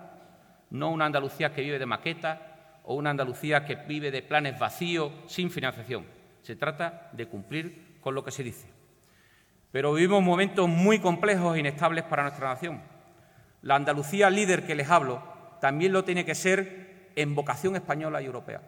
no 0.70 0.90
una 0.90 1.06
Andalucía 1.06 1.52
que 1.52 1.62
vive 1.62 1.78
de 1.78 1.86
maquetas 1.86 2.38
o 2.84 2.94
una 2.94 3.10
Andalucía 3.10 3.64
que 3.64 3.74
vive 3.74 4.10
de 4.10 4.22
planes 4.22 4.58
vacíos, 4.58 5.12
sin 5.26 5.50
financiación. 5.50 6.04
Se 6.42 6.54
trata 6.54 7.10
de 7.12 7.26
cumplir 7.26 7.98
con 8.00 8.14
lo 8.14 8.24
que 8.24 8.30
se 8.30 8.44
dice. 8.44 8.68
pero 9.72 9.92
vivimos 9.92 10.22
momentos 10.22 10.68
muy 10.68 11.00
complejos 11.00 11.54
e 11.54 11.60
inestables 11.60 12.04
para 12.04 12.22
nuestra 12.22 12.48
nación. 12.48 12.80
La 13.62 13.74
Andalucía 13.74 14.30
líder 14.30 14.64
que 14.64 14.74
les 14.74 14.88
hablo 14.88 15.22
también 15.60 15.92
lo 15.92 16.04
tiene 16.04 16.24
que 16.24 16.34
ser 16.34 17.10
en 17.16 17.34
vocación 17.34 17.76
española 17.76 18.22
y 18.22 18.26
europea. 18.26 18.62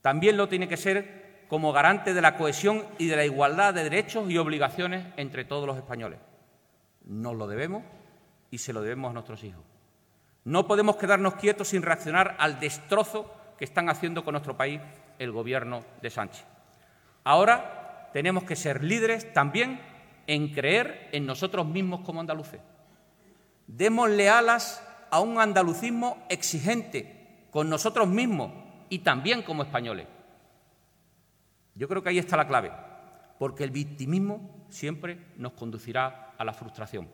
También 0.00 0.36
lo 0.36 0.48
tiene 0.48 0.68
que 0.68 0.76
ser 0.76 1.21
como 1.52 1.74
garante 1.74 2.14
de 2.14 2.22
la 2.22 2.38
cohesión 2.38 2.82
y 2.96 3.08
de 3.08 3.16
la 3.16 3.26
igualdad 3.26 3.74
de 3.74 3.84
derechos 3.84 4.30
y 4.30 4.38
obligaciones 4.38 5.04
entre 5.18 5.44
todos 5.44 5.66
los 5.66 5.76
españoles. 5.76 6.18
Nos 7.04 7.36
lo 7.36 7.46
debemos 7.46 7.82
y 8.50 8.56
se 8.56 8.72
lo 8.72 8.80
debemos 8.80 9.10
a 9.10 9.12
nuestros 9.12 9.44
hijos. 9.44 9.62
No 10.44 10.66
podemos 10.66 10.96
quedarnos 10.96 11.34
quietos 11.34 11.68
sin 11.68 11.82
reaccionar 11.82 12.36
al 12.38 12.58
destrozo 12.58 13.30
que 13.58 13.66
están 13.66 13.90
haciendo 13.90 14.24
con 14.24 14.32
nuestro 14.32 14.56
país 14.56 14.80
el 15.18 15.30
Gobierno 15.30 15.84
de 16.00 16.08
Sánchez. 16.08 16.46
Ahora 17.22 18.08
tenemos 18.14 18.44
que 18.44 18.56
ser 18.56 18.82
líderes 18.82 19.30
también 19.34 19.78
en 20.26 20.54
creer 20.54 21.10
en 21.12 21.26
nosotros 21.26 21.66
mismos 21.66 22.00
como 22.00 22.20
andaluces. 22.20 22.62
Démosle 23.66 24.30
alas 24.30 24.82
a 25.10 25.20
un 25.20 25.38
andalucismo 25.38 26.16
exigente 26.30 27.44
con 27.50 27.68
nosotros 27.68 28.08
mismos 28.08 28.52
y 28.88 29.00
también 29.00 29.42
como 29.42 29.64
españoles. 29.64 30.06
Yo 31.74 31.88
creo 31.88 32.02
que 32.02 32.10
ahí 32.10 32.18
está 32.18 32.36
la 32.36 32.46
clave, 32.46 32.70
porque 33.38 33.64
el 33.64 33.70
victimismo 33.70 34.66
siempre 34.68 35.18
nos 35.36 35.52
conducirá 35.52 36.32
a 36.36 36.44
la 36.44 36.52
frustración. 36.52 37.08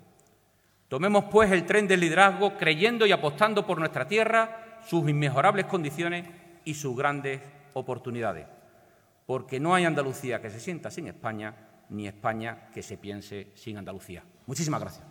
Tomemos 0.89 1.25
pues 1.31 1.53
el 1.53 1.67
tren 1.67 1.87
del 1.87 2.01
liderazgo 2.01 2.57
creyendo 2.57 3.07
y 3.07 3.13
apostando 3.13 3.67
por 3.67 3.79
nuestra 3.79 4.09
tierra, 4.09 4.81
sus 4.87 5.09
inmejorables 5.09 5.67
condiciones 5.67 6.27
y 6.65 6.75
sus 6.75 6.97
grandes 6.97 7.41
oportunidades. 7.75 8.47
Porque 9.27 9.61
no 9.61 9.75
hay 9.75 9.85
Andalucía 9.85 10.41
que 10.41 10.51
se 10.51 10.61
sienta 10.61 10.91
sin 10.91 11.07
España, 11.07 11.55
ni 11.91 12.07
España 12.07 12.71
que 12.73 12.83
se 12.83 12.97
piense 12.97 13.49
sin 13.55 13.77
Andalucía. 13.77 14.25
Muchísimas 14.47 14.81
gracias. 14.81 15.08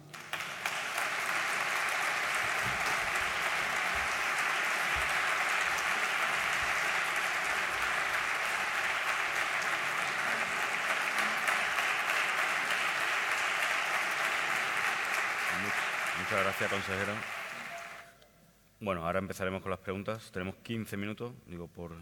Muchas 16.37 16.59
gracias, 16.59 16.71
consejero. 16.71 17.13
Bueno, 18.79 19.03
ahora 19.03 19.17
empezaremos 19.17 19.59
con 19.63 19.71
las 19.71 19.79
preguntas. 19.79 20.29
Tenemos 20.31 20.55
15 20.57 20.95
minutos, 20.95 21.33
digo, 21.47 21.67
por, 21.67 21.93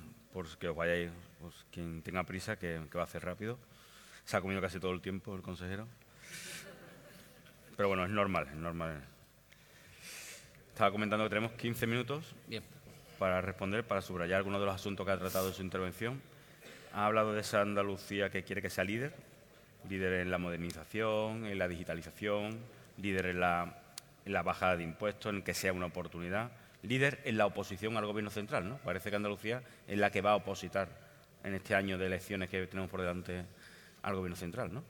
que 0.59 0.67
os 0.67 0.75
vayáis, 0.75 1.09
pues, 1.39 1.65
quien 1.71 2.01
tenga 2.01 2.21
prisa, 2.25 2.59
que, 2.59 2.79
va 2.93 2.99
a 2.99 3.05
hacer 3.05 3.23
rápido. 3.23 3.57
Se 4.25 4.36
ha 4.36 4.41
comido 4.41 4.59
casi 4.59 4.77
todo 4.77 4.91
el 4.91 4.99
tiempo 4.99 5.33
el 5.33 5.41
consejero. 5.41 5.88
Pero 7.77 7.88
bueno, 7.88 8.03
es 8.03 8.11
normal, 8.11 8.49
es 8.49 8.57
normal. 8.57 9.05
Estaba 10.67 10.91
comentando 10.91 11.23
que 11.23 11.29
tenemos 11.29 11.53
15 11.53 11.88
minutos 11.88 12.36
para 13.17 13.39
responder, 13.39 13.86
para 13.86 14.01
subrayar 14.01 14.39
algunos 14.39 14.59
de 14.59 14.65
los 14.65 14.75
asuntos 14.75 15.05
que 15.05 15.13
ha 15.13 15.17
tratado 15.17 15.47
en 15.47 15.53
su 15.53 15.61
intervención. 15.61 16.21
Ha 16.91 17.05
hablado 17.05 17.33
de 17.33 17.39
esa 17.39 17.61
Andalucía 17.61 18.29
que 18.29 18.43
quiere 18.43 18.61
que 18.61 18.69
sea 18.69 18.83
líder, 18.83 19.15
líder 19.89 20.11
en 20.19 20.29
la 20.29 20.39
modernización, 20.39 21.45
en 21.45 21.57
la 21.57 21.69
digitalización, 21.69 22.59
líder 22.97 23.27
en 23.27 23.39
la 23.39 23.84
en 24.26 24.34
la 24.34 24.43
bajada 24.43 24.78
de 24.78 24.84
impuestos, 24.84 25.34
en 25.34 25.43
que 25.43 25.53
sea 25.53 25.71
una 25.71 25.86
oportunidad. 25.86 26.51
Líder 26.82 27.21
en 27.23 27.38
la 27.38 27.45
oposición 27.45 27.95
al 27.97 28.05
Gobierno 28.05 28.30
central, 28.30 28.67
¿no? 28.67 28.78
Parece 28.78 29.09
que 29.09 29.15
Andalucía 29.15 29.63
es 29.88 29.97
la 29.97 30.11
que 30.11 30.21
va 30.21 30.32
a 30.32 30.36
opositar 30.36 30.89
en 31.43 31.53
este 31.53 31.76
año 31.76 31.97
de 31.97 32.07
elecciones 32.07 32.49
que 32.49 32.65
tenemos 32.67 32.89
por 32.89 33.01
delante 33.01 33.45
al 34.01 34.15
Gobierno 34.15 34.36
central, 34.36 34.73
¿no? 34.73 34.84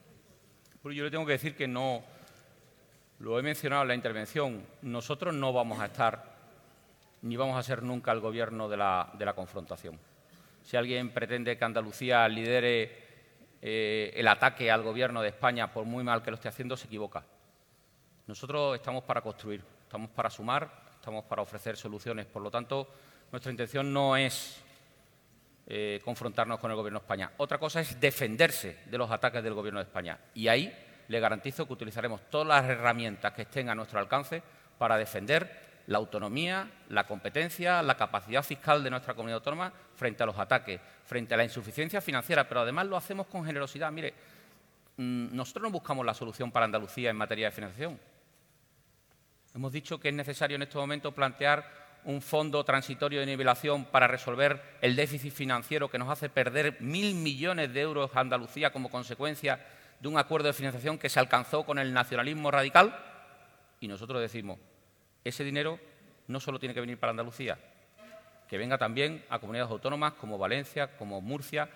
yo 0.83 1.03
le 1.03 1.09
tengo 1.09 1.25
que 1.25 1.31
decir 1.31 1.55
que 1.55 1.67
no, 1.67 2.03
lo 3.19 3.39
he 3.39 3.41
mencionado 3.41 3.81
en 3.81 3.87
la 3.87 3.95
intervención, 3.95 4.63
nosotros 4.83 5.33
no 5.33 5.51
vamos 5.51 5.79
a 5.79 5.85
estar 5.85 6.35
ni 7.23 7.35
vamos 7.37 7.57
a 7.57 7.63
ser 7.63 7.81
nunca 7.81 8.11
el 8.11 8.19
Gobierno 8.19 8.69
de 8.69 8.77
la, 8.77 9.09
de 9.17 9.25
la 9.25 9.33
confrontación. 9.33 9.97
Si 10.61 10.77
alguien 10.77 11.09
pretende 11.09 11.57
que 11.57 11.65
Andalucía 11.65 12.27
lidere 12.27 13.05
eh, 13.61 14.13
el 14.15 14.27
ataque 14.27 14.69
al 14.69 14.83
Gobierno 14.83 15.23
de 15.23 15.29
España, 15.29 15.73
por 15.73 15.85
muy 15.85 16.03
mal 16.03 16.21
que 16.21 16.29
lo 16.29 16.35
esté 16.35 16.49
haciendo, 16.49 16.77
se 16.77 16.85
equivoca. 16.85 17.23
Nosotros 18.27 18.75
estamos 18.75 19.03
para 19.03 19.21
construir, 19.21 19.63
estamos 19.83 20.09
para 20.09 20.29
sumar, 20.29 20.69
estamos 20.93 21.25
para 21.25 21.43
ofrecer 21.43 21.77
soluciones. 21.77 22.25
Por 22.25 22.41
lo 22.41 22.49
tanto, 22.49 22.87
nuestra 23.31 23.51
intención 23.51 23.93
no 23.93 24.17
es 24.17 24.57
eh, 25.67 26.01
confrontarnos 26.03 26.59
con 26.59 26.71
el 26.71 26.77
Gobierno 26.77 26.99
de 26.99 27.03
España. 27.03 27.31
Otra 27.37 27.59
cosa 27.59 27.81
es 27.81 27.99
defenderse 27.99 28.79
de 28.85 28.97
los 28.97 29.11
ataques 29.11 29.43
del 29.43 29.53
Gobierno 29.53 29.79
de 29.79 29.85
España. 29.85 30.17
Y 30.33 30.47
ahí 30.47 30.75
le 31.07 31.19
garantizo 31.19 31.67
que 31.67 31.73
utilizaremos 31.73 32.21
todas 32.29 32.47
las 32.47 32.65
herramientas 32.65 33.33
que 33.33 33.43
estén 33.43 33.69
a 33.69 33.75
nuestro 33.75 33.99
alcance 33.99 34.41
para 34.77 34.97
defender 34.97 35.83
la 35.87 35.99
autonomía, 35.99 36.67
la 36.89 37.05
competencia, 37.05 37.83
la 37.83 37.95
capacidad 37.95 38.41
fiscal 38.41 38.83
de 38.83 38.89
nuestra 38.89 39.13
comunidad 39.13 39.37
autónoma 39.37 39.71
frente 39.95 40.23
a 40.23 40.25
los 40.25 40.37
ataques, 40.39 40.81
frente 41.05 41.35
a 41.35 41.37
la 41.37 41.43
insuficiencia 41.43 42.01
financiera, 42.01 42.47
pero 42.47 42.61
además 42.61 42.87
lo 42.87 42.97
hacemos 42.97 43.27
con 43.27 43.45
generosidad. 43.45 43.91
Mire, 43.91 44.13
mm, 44.97 45.35
nosotros 45.35 45.63
no 45.63 45.69
buscamos 45.69 46.03
la 46.03 46.15
solución 46.15 46.51
para 46.51 46.65
Andalucía 46.65 47.11
en 47.11 47.17
materia 47.17 47.47
de 47.47 47.51
financiación. 47.51 47.99
Hemos 49.55 49.71
dicho 49.71 50.01
que 50.01 50.09
es 50.09 50.13
necesario 50.13 50.55
en 50.55 50.63
este 50.63 50.77
momento 50.77 51.13
plantear 51.13 51.65
un 52.03 52.21
fondo 52.21 52.65
transitorio 52.65 53.21
de 53.21 53.25
nivelación 53.25 53.85
para 53.85 54.05
resolver 54.05 54.61
el 54.81 54.97
déficit 54.97 55.31
financiero 55.31 55.89
que 55.89 55.97
nos 55.97 56.09
hace 56.09 56.27
perder 56.27 56.81
mil 56.81 57.15
millones 57.15 57.73
de 57.73 57.79
euros 57.79 58.13
a 58.13 58.19
Andalucía 58.19 58.73
como 58.73 58.91
consecuencia 58.91 59.65
de 60.01 60.09
un 60.09 60.17
acuerdo 60.17 60.47
de 60.47 60.53
financiación 60.53 60.97
que 60.97 61.07
se 61.07 61.21
alcanzó 61.21 61.65
con 61.65 61.79
el 61.79 61.93
nacionalismo 61.93 62.51
radical. 62.51 62.99
Y 63.79 63.87
nosotros 63.87 64.19
decimos, 64.19 64.59
ese 65.23 65.45
dinero 65.45 65.79
no 66.27 66.41
solo 66.41 66.59
tiene 66.59 66.75
que 66.75 66.81
venir 66.81 66.99
para 66.99 67.11
Andalucía, 67.11 67.57
que 68.49 68.57
venga 68.57 68.77
también 68.77 69.23
a 69.29 69.39
comunidades 69.39 69.71
autónomas 69.71 70.15
como 70.15 70.37
Valencia, 70.37 70.97
como 70.97 71.21
Murcia. 71.21 71.69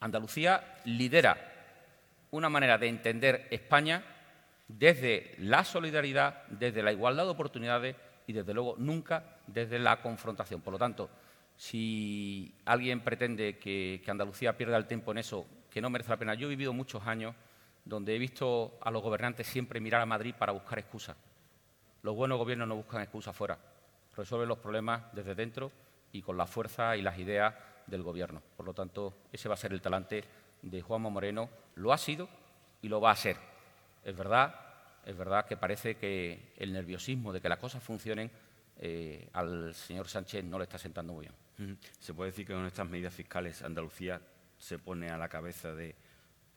Andalucía 0.00 0.78
lidera 0.86 1.36
una 2.30 2.48
manera 2.48 2.78
de 2.78 2.88
entender 2.88 3.48
España 3.50 4.02
desde 4.78 5.34
la 5.38 5.64
solidaridad, 5.64 6.46
desde 6.48 6.82
la 6.82 6.92
igualdad 6.92 7.24
de 7.24 7.30
oportunidades 7.30 7.96
y, 8.26 8.32
desde 8.32 8.54
luego, 8.54 8.76
nunca 8.78 9.38
desde 9.46 9.78
la 9.78 10.00
confrontación. 10.00 10.60
Por 10.60 10.72
lo 10.72 10.78
tanto, 10.78 11.10
si 11.56 12.54
alguien 12.64 13.00
pretende 13.00 13.58
que, 13.58 14.02
Andalucía 14.06 14.56
pierda 14.56 14.76
el 14.76 14.86
tiempo 14.86 15.12
en 15.12 15.18
eso, 15.18 15.46
que 15.70 15.80
no 15.80 15.90
merece 15.90 16.10
la 16.10 16.16
pena. 16.16 16.34
Yo 16.34 16.46
he 16.46 16.50
vivido 16.50 16.72
muchos 16.72 17.06
años 17.06 17.34
donde 17.84 18.14
he 18.14 18.18
visto 18.18 18.78
a 18.80 18.90
los 18.90 19.02
gobernantes 19.02 19.46
siempre 19.46 19.80
mirar 19.80 20.00
a 20.00 20.06
Madrid 20.06 20.34
para 20.38 20.52
buscar 20.52 20.78
excusas. 20.78 21.16
Los 22.02 22.14
buenos 22.14 22.38
gobiernos 22.38 22.68
no 22.68 22.76
buscan 22.76 23.02
excusas 23.02 23.36
fuera, 23.36 23.58
resuelven 24.16 24.48
los 24.48 24.58
problemas 24.58 25.12
desde 25.12 25.34
dentro 25.34 25.70
y 26.12 26.22
con 26.22 26.36
la 26.36 26.46
fuerza 26.46 26.96
y 26.96 27.02
las 27.02 27.18
ideas 27.18 27.54
del 27.86 28.02
gobierno. 28.02 28.42
Por 28.56 28.66
lo 28.66 28.74
tanto, 28.74 29.14
ese 29.32 29.48
va 29.48 29.54
a 29.54 29.58
ser 29.58 29.72
el 29.72 29.82
talante 29.82 30.24
de 30.62 30.82
Juanma 30.82 31.10
Moreno, 31.10 31.50
lo 31.74 31.92
ha 31.92 31.98
sido 31.98 32.28
y 32.82 32.88
lo 32.88 33.00
va 33.00 33.10
a 33.10 33.16
ser. 33.16 33.49
Es 34.04 34.16
verdad, 34.16 34.54
es 35.04 35.16
verdad 35.16 35.46
que 35.46 35.56
parece 35.56 35.96
que 35.96 36.52
el 36.56 36.72
nerviosismo 36.72 37.32
de 37.32 37.40
que 37.40 37.48
las 37.48 37.58
cosas 37.58 37.82
funcionen 37.82 38.30
eh, 38.78 39.28
al 39.34 39.74
señor 39.74 40.08
Sánchez 40.08 40.44
no 40.44 40.58
le 40.58 40.64
está 40.64 40.78
sentando 40.78 41.12
muy 41.12 41.26
bien. 41.26 41.78
Se 41.98 42.14
puede 42.14 42.30
decir 42.30 42.46
que 42.46 42.54
con 42.54 42.64
estas 42.64 42.88
medidas 42.88 43.12
fiscales 43.12 43.62
Andalucía 43.62 44.20
se 44.56 44.78
pone 44.78 45.10
a 45.10 45.18
la 45.18 45.28
cabeza 45.28 45.74
de 45.74 45.94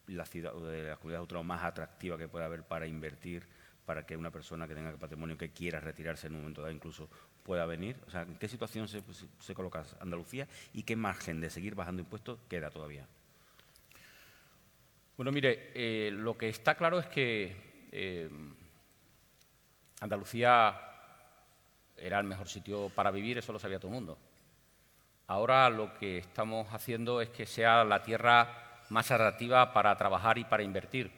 la 0.08 0.26
ciudad 0.26 0.54
de 0.54 0.84
la 0.84 0.96
comunidad 0.96 1.22
autónoma 1.22 1.56
más 1.56 1.66
atractiva 1.66 2.18
que 2.18 2.30
pueda 2.30 2.46
haber 2.46 2.64
para 2.64 2.88
invertir, 2.88 3.46
para 3.86 4.06
que 4.06 4.16
una 4.16 4.32
persona 4.32 4.66
que 4.66 4.76
tenga 4.76 4.96
patrimonio 4.96 5.38
que 5.38 5.52
quiera 5.52 5.82
retirarse 5.82 6.28
en 6.28 6.36
un 6.36 6.41
momento 6.41 6.62
dado 6.62 6.74
incluso 6.74 7.10
pueda 7.44 7.66
venir. 7.66 7.98
O 8.08 8.12
sea, 8.12 8.22
¿en 8.22 8.36
qué 8.36 8.48
situación 8.48 8.88
se 8.88 9.54
coloca 9.54 9.84
Andalucía 10.00 10.48
y 10.74 10.84
qué 10.84 10.96
margen 10.96 11.41
de 11.41 11.50
seguir 11.50 11.76
bajando 11.76 12.02
impuestos 12.02 12.39
queda 12.48 12.70
todavía? 12.70 13.06
Bueno, 15.16 15.32
mire, 15.32 15.72
eh, 15.76 16.09
lo 16.11 16.36
que 16.36 16.49
está 16.49 16.76
claro 16.76 16.99
es 16.99 17.05
que 17.05 17.88
eh, 17.91 18.30
Andalucía 20.01 20.80
era 21.95 22.20
el 22.20 22.26
mejor 22.26 22.49
sitio 22.49 22.89
para 22.89 23.11
vivir, 23.11 23.38
eso 23.38 23.53
lo 23.53 23.59
sabía 23.59 23.80
todo 23.80 23.89
el 23.89 23.95
mundo. 23.95 24.18
Ahora 25.28 25.70
lo 25.70 25.93
que 25.93 26.18
estamos 26.18 26.68
haciendo 26.74 27.22
es 27.22 27.30
que 27.30 27.45
sea 27.45 27.84
la 27.84 28.01
tierra 28.01 28.82
más 28.89 29.11
atractiva 29.11 29.72
para 29.72 29.95
trabajar 29.95 30.38
y 30.38 30.45
para 30.45 30.64
invertir. 30.64 31.11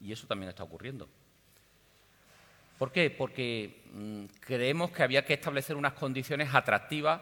Y 0.00 0.12
eso 0.12 0.26
también 0.26 0.50
está 0.50 0.62
ocurriendo. 0.62 1.08
¿Por 2.78 2.92
qué? 2.92 3.10
Porque 3.10 3.82
mm, 3.92 4.24
creemos 4.40 4.90
que 4.92 5.02
había 5.02 5.24
que 5.24 5.34
establecer 5.34 5.76
unas 5.76 5.94
condiciones 5.94 6.54
atractivas 6.54 7.20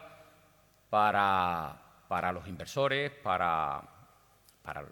para, 0.89 1.79
los 2.33 2.47
inversores, 2.47 3.11
para, 3.11 3.81
para 4.61 4.85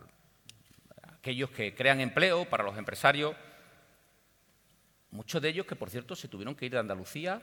aquellos 1.21 1.51
que 1.51 1.75
crean 1.75 2.01
empleo 2.01 2.45
para 2.45 2.63
los 2.63 2.75
empresarios, 2.79 3.35
muchos 5.11 5.39
de 5.39 5.49
ellos 5.49 5.67
que, 5.67 5.75
por 5.75 5.91
cierto, 5.91 6.15
se 6.15 6.27
tuvieron 6.27 6.55
que 6.55 6.65
ir 6.65 6.71
de 6.71 6.79
Andalucía 6.79 7.39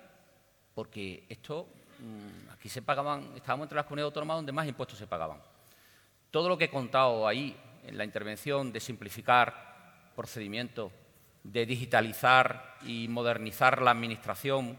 porque 0.74 1.24
esto, 1.28 1.68
mm, 2.00 2.50
aquí 2.50 2.68
se 2.68 2.82
pagaban, 2.82 3.36
estábamos 3.36 3.66
entre 3.66 3.76
las 3.76 3.86
comunidades 3.86 4.10
autónomas 4.10 4.38
donde 4.38 4.50
más 4.50 4.66
impuestos 4.66 4.98
se 4.98 5.06
pagaban. 5.06 5.40
Todo 6.32 6.48
lo 6.48 6.58
que 6.58 6.64
he 6.64 6.70
contado 6.70 7.28
ahí 7.28 7.56
en 7.84 7.96
la 7.96 8.04
intervención 8.04 8.72
de 8.72 8.80
simplificar 8.80 10.10
procedimientos, 10.16 10.90
de 11.44 11.64
digitalizar 11.64 12.78
y 12.82 13.06
modernizar 13.06 13.80
la 13.80 13.92
Administración, 13.92 14.76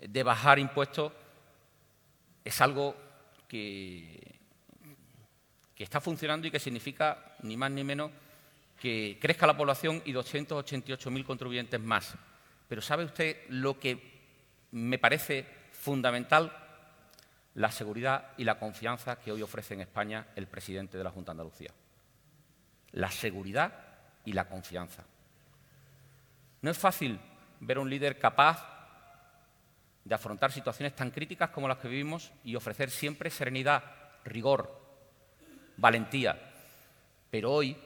de 0.00 0.22
bajar 0.22 0.58
impuestos, 0.58 1.12
es 2.42 2.60
algo 2.62 2.96
que, 3.46 4.38
que 5.74 5.84
está 5.84 6.00
funcionando 6.00 6.46
y 6.46 6.50
que 6.50 6.58
significa 6.58 7.36
ni 7.42 7.58
más 7.58 7.70
ni 7.70 7.84
menos 7.84 8.10
que 8.82 9.16
crezca 9.20 9.46
la 9.46 9.56
población 9.56 10.02
y 10.04 10.12
288.000 10.12 11.24
contribuyentes 11.24 11.80
más. 11.80 12.16
Pero 12.66 12.82
¿sabe 12.82 13.04
usted 13.04 13.36
lo 13.48 13.78
que 13.78 14.66
me 14.72 14.98
parece 14.98 15.46
fundamental? 15.70 16.52
La 17.54 17.70
seguridad 17.70 18.32
y 18.36 18.42
la 18.42 18.58
confianza 18.58 19.20
que 19.20 19.30
hoy 19.30 19.40
ofrece 19.40 19.74
en 19.74 19.82
España 19.82 20.26
el 20.34 20.48
presidente 20.48 20.98
de 20.98 21.04
la 21.04 21.12
Junta 21.12 21.30
de 21.30 21.34
Andalucía. 21.34 21.70
La 22.90 23.08
seguridad 23.08 23.72
y 24.24 24.32
la 24.32 24.48
confianza. 24.48 25.04
No 26.60 26.68
es 26.68 26.76
fácil 26.76 27.20
ver 27.60 27.76
a 27.76 27.82
un 27.82 27.88
líder 27.88 28.18
capaz 28.18 28.66
de 30.02 30.12
afrontar 30.12 30.50
situaciones 30.50 30.96
tan 30.96 31.12
críticas 31.12 31.50
como 31.50 31.68
las 31.68 31.78
que 31.78 31.86
vivimos 31.86 32.32
y 32.42 32.56
ofrecer 32.56 32.90
siempre 32.90 33.30
serenidad, 33.30 33.84
rigor, 34.24 34.76
valentía. 35.76 36.36
Pero 37.30 37.52
hoy 37.52 37.76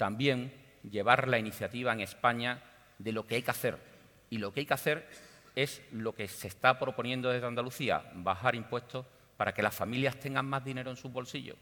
también 0.00 0.50
llevar 0.82 1.28
la 1.28 1.38
iniciativa 1.38 1.92
en 1.92 2.00
España 2.00 2.62
de 2.98 3.12
lo 3.12 3.26
que 3.26 3.34
hay 3.34 3.42
que 3.42 3.50
hacer. 3.50 3.76
Y 4.30 4.38
lo 4.38 4.50
que 4.50 4.60
hay 4.60 4.66
que 4.66 4.72
hacer 4.72 5.06
es 5.54 5.82
lo 5.92 6.14
que 6.14 6.26
se 6.26 6.48
está 6.48 6.78
proponiendo 6.78 7.28
desde 7.28 7.46
Andalucía, 7.46 8.10
bajar 8.14 8.54
impuestos 8.54 9.04
para 9.36 9.52
que 9.52 9.62
las 9.62 9.74
familias 9.74 10.18
tengan 10.18 10.46
más 10.46 10.64
dinero 10.64 10.88
en 10.88 10.96
sus 10.96 11.12
bolsillos. 11.12 11.58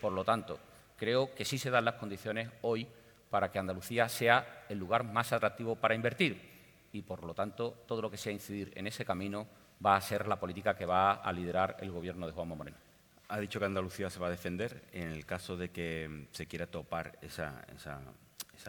Por 0.00 0.12
lo 0.12 0.24
tanto, 0.24 0.58
creo 0.96 1.32
que 1.36 1.44
sí 1.44 1.56
se 1.56 1.70
dan 1.70 1.84
las 1.84 1.94
condiciones 1.94 2.50
hoy 2.62 2.88
para 3.30 3.52
que 3.52 3.60
Andalucía 3.60 4.08
sea 4.08 4.64
el 4.68 4.78
lugar 4.78 5.04
más 5.04 5.32
atractivo 5.32 5.76
para 5.76 5.94
invertir 5.94 6.88
y, 6.92 7.02
por 7.02 7.22
lo 7.22 7.32
tanto, 7.32 7.84
todo 7.86 8.02
lo 8.02 8.10
que 8.10 8.16
sea 8.16 8.32
incidir 8.32 8.72
en 8.74 8.88
ese 8.88 9.04
camino 9.04 9.46
va 9.86 9.94
a 9.94 10.00
ser 10.00 10.26
la 10.26 10.40
política 10.40 10.74
que 10.74 10.84
va 10.84 11.12
a 11.12 11.32
liderar 11.32 11.76
el 11.78 11.92
Gobierno 11.92 12.26
de 12.26 12.32
Juanma 12.32 12.56
Moreno. 12.56 12.87
Ha 13.30 13.38
dicho 13.40 13.58
que 13.58 13.66
Andalucía 13.66 14.08
se 14.08 14.18
va 14.18 14.28
a 14.28 14.30
defender 14.30 14.84
en 14.90 15.08
el 15.08 15.26
caso 15.26 15.54
de 15.56 15.70
que 15.70 16.28
se 16.32 16.46
quiera 16.46 16.66
topar 16.66 17.18
esa, 17.20 17.62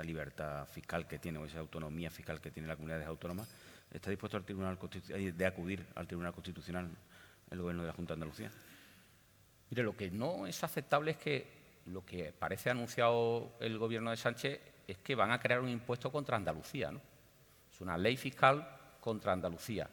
libertad 0.03 0.67
fiscal 0.67 1.07
que 1.07 1.17
tiene 1.17 1.39
o 1.39 1.45
esa 1.45 1.59
autonomía 1.59 2.11
fiscal 2.11 2.41
que 2.41 2.51
tiene 2.51 2.67
la 2.67 2.75
comunidad 2.75 3.01
autónomas. 3.03 3.47
¿Está 3.91 4.09
dispuesto 4.09 4.37
al 4.37 4.45
eh, 5.09 5.31
de 5.31 5.45
acudir 5.45 5.85
al 5.95 6.07
Tribunal 6.07 6.33
Constitucional 6.33 6.89
el 7.49 7.61
Gobierno 7.61 7.83
de 7.83 7.87
la 7.87 7.93
Junta 7.93 8.13
de 8.13 8.15
Andalucía? 8.15 8.51
Mire, 9.69 9.83
lo 9.83 9.95
que 9.95 10.11
no 10.11 10.45
es 10.45 10.61
aceptable 10.61 11.11
es 11.11 11.17
que 11.17 11.47
lo 11.85 12.05
que 12.05 12.33
parece 12.37 12.69
anunciado 12.69 13.53
el 13.61 13.77
Gobierno 13.77 14.11
de 14.11 14.17
Sánchez 14.17 14.59
es 14.87 14.97
que 14.97 15.15
van 15.15 15.31
a 15.31 15.39
crear 15.39 15.61
un 15.61 15.69
impuesto 15.69 16.11
contra 16.11 16.35
Andalucía. 16.35 16.91
¿no? 16.91 17.01
Es 17.71 17.79
una 17.79 17.97
ley 17.97 18.17
fiscal 18.17 18.67
contra 18.99 19.31
Andalucía. 19.31 19.89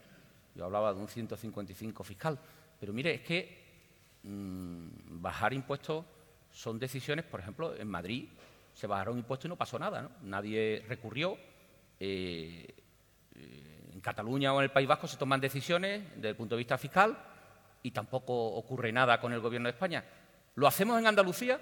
Yo 0.57 0.65
hablaba 0.65 0.93
de 0.93 1.01
un 1.01 1.09
155 1.09 2.03
fiscal. 2.03 2.39
Pero 2.81 2.93
mire, 2.93 3.15
es 3.15 3.21
que 3.21 3.66
Mm, 4.27 5.23
bajar 5.23 5.53
impuestos 5.53 6.05
son 6.51 6.81
decisiones, 6.81 7.25
por 7.25 7.39
ejemplo, 7.39 7.77
en 7.77 7.87
Madrid 7.87 8.29
se 8.75 8.89
bajaron 8.89 9.17
impuestos 9.17 9.47
y 9.47 9.49
no 9.49 9.57
pasó 9.57 9.79
nada, 9.79 10.11
nadie 10.23 10.85
recurrió. 10.89 11.39
Eh, 12.01 12.75
en 13.93 14.01
Cataluña 14.01 14.53
o 14.53 14.59
en 14.59 14.65
el 14.65 14.71
País 14.73 14.89
Vasco 14.89 15.07
se 15.07 15.17
toman 15.17 15.41
decisiones 15.41 16.03
desde 16.17 16.31
el 16.31 16.37
punto 16.37 16.57
de 16.57 16.59
vista 16.59 16.77
fiscal 16.77 17.17
y 17.83 17.93
tampoco 17.93 18.49
ocurre 18.49 18.91
nada 18.93 19.21
con 19.21 19.33
el 19.33 19.41
Gobierno 19.41 19.69
de 19.69 19.75
España. 19.75 20.05
¿Lo 20.57 20.67
hacemos 20.67 20.99
en 20.99 21.07
Andalucía? 21.07 21.61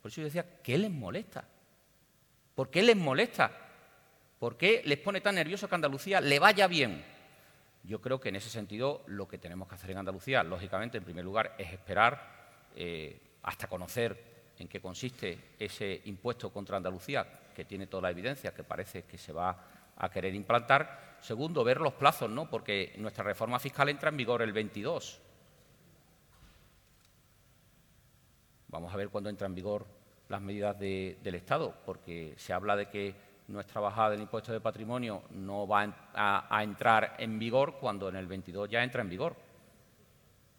Por 0.00 0.10
eso 0.10 0.20
yo 0.20 0.26
decía, 0.26 0.62
¿qué 0.62 0.78
les 0.78 0.90
molesta? 0.90 1.44
¿Por 2.54 2.70
qué 2.70 2.82
les 2.82 2.96
molesta? 2.96 3.50
¿Por 4.38 4.56
qué 4.56 4.82
les 4.84 4.98
pone 4.98 5.20
tan 5.20 5.34
nervioso 5.34 5.68
que 5.68 5.74
Andalucía 5.74 6.20
le 6.20 6.38
vaya 6.38 6.66
bien? 6.68 7.04
Yo 7.84 8.00
creo 8.00 8.20
que 8.20 8.28
en 8.28 8.36
ese 8.36 8.48
sentido 8.48 9.02
lo 9.06 9.26
que 9.26 9.38
tenemos 9.38 9.68
que 9.68 9.74
hacer 9.74 9.90
en 9.90 9.98
Andalucía, 9.98 10.42
lógicamente, 10.42 10.98
en 10.98 11.04
primer 11.04 11.24
lugar, 11.24 11.54
es 11.58 11.72
esperar 11.72 12.70
eh, 12.76 13.20
hasta 13.42 13.66
conocer 13.66 14.32
en 14.58 14.68
qué 14.68 14.80
consiste 14.80 15.54
ese 15.58 16.02
impuesto 16.04 16.52
contra 16.52 16.76
Andalucía, 16.76 17.26
que 17.54 17.64
tiene 17.64 17.88
toda 17.88 18.02
la 18.02 18.10
evidencia, 18.10 18.54
que 18.54 18.62
parece 18.62 19.02
que 19.02 19.18
se 19.18 19.32
va 19.32 19.92
a 19.96 20.10
querer 20.10 20.34
implantar. 20.34 21.16
Segundo, 21.20 21.64
ver 21.64 21.80
los 21.80 21.94
plazos, 21.94 22.30
¿no? 22.30 22.48
porque 22.48 22.94
nuestra 22.98 23.24
reforma 23.24 23.58
fiscal 23.58 23.88
entra 23.88 24.10
en 24.10 24.16
vigor 24.16 24.42
el 24.42 24.52
22. 24.52 25.20
Vamos 28.68 28.94
a 28.94 28.96
ver 28.96 29.08
cuándo 29.08 29.28
entran 29.28 29.50
en 29.50 29.56
vigor 29.56 29.86
las 30.28 30.40
medidas 30.40 30.78
del 30.78 31.34
Estado, 31.34 31.74
porque 31.84 32.34
se 32.38 32.52
habla 32.52 32.74
de 32.74 32.88
que 32.88 33.14
nuestra 33.48 33.80
bajada 33.80 34.10
del 34.10 34.20
impuesto 34.20 34.52
de 34.52 34.60
patrimonio 34.60 35.22
no 35.30 35.66
va 35.66 35.92
a, 36.14 36.62
entrar 36.62 37.16
en 37.18 37.38
vigor 37.38 37.76
cuando 37.78 38.08
en 38.08 38.16
el 38.16 38.26
22 38.26 38.68
ya 38.68 38.82
entra 38.82 39.02
en 39.02 39.08
vigor. 39.08 39.36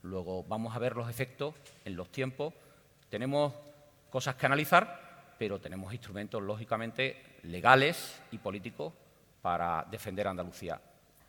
Luego 0.04 0.44
vamos 0.44 0.76
a 0.76 0.80
ver 0.80 0.96
los 0.96 1.10
efectos 1.10 1.56
en 1.86 1.96
los 1.96 2.12
tiempos. 2.12 2.54
Tenemos 3.10 3.54
cosas 4.10 4.36
que 4.36 4.46
analizar, 4.46 5.36
pero 5.38 5.60
tenemos 5.60 5.94
instrumentos, 5.94 6.42
lógicamente, 6.42 7.40
legales 7.44 8.22
y 8.32 8.38
políticos 8.38 8.94
para 9.42 9.86
defender 9.90 10.28
Andalucía. 10.28 10.80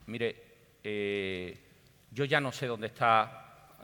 Mire, 0.06 0.42
eh, 0.82 1.58
yo 2.10 2.24
ya 2.24 2.40
no 2.40 2.52
sé 2.52 2.66
dónde 2.66 2.88
están 2.88 3.28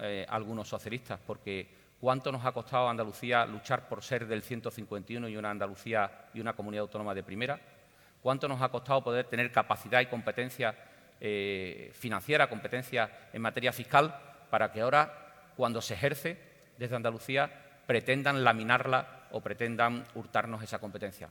eh, 0.01 0.27
algunos 0.29 0.69
socialistas, 0.69 1.19
porque 1.25 1.80
cuánto 2.01 2.33
nos 2.33 2.45
ha 2.45 2.53
costado 2.53 2.89
Andalucía 2.89 3.45
luchar 3.45 3.87
por 3.87 4.03
ser 4.03 4.27
del 4.27 4.43
151 4.43 5.29
y 5.29 5.37
una 5.37 5.51
Andalucía 5.51 6.29
y 6.33 6.41
una 6.41 6.55
comunidad 6.55 6.83
autónoma 6.83 7.15
de 7.15 7.23
primera, 7.23 7.61
cuánto 8.23 8.49
nos 8.49 8.63
ha 8.63 8.71
costado 8.71 9.05
poder 9.05 9.27
tener 9.27 9.53
capacidad 9.53 10.01
y 10.01 10.07
competencia 10.07 10.75
eh, 11.21 11.91
financiera, 11.95 12.49
competencia 12.49 13.29
en 13.33 13.43
materia 13.43 13.73
fiscal, 13.73 14.19
para 14.49 14.73
que 14.73 14.81
ahora, 14.81 15.53
cuando 15.57 15.83
se 15.83 15.95
ejerce 15.95 16.39
desde 16.79 16.97
Andalucía, 16.97 17.51
pretendan 17.87 18.43
laminarla 18.43 19.27
o 19.33 19.41
pretendan 19.41 20.05
hurtarnos 20.15 20.63
esa 20.63 20.79
competencia. 20.79 21.29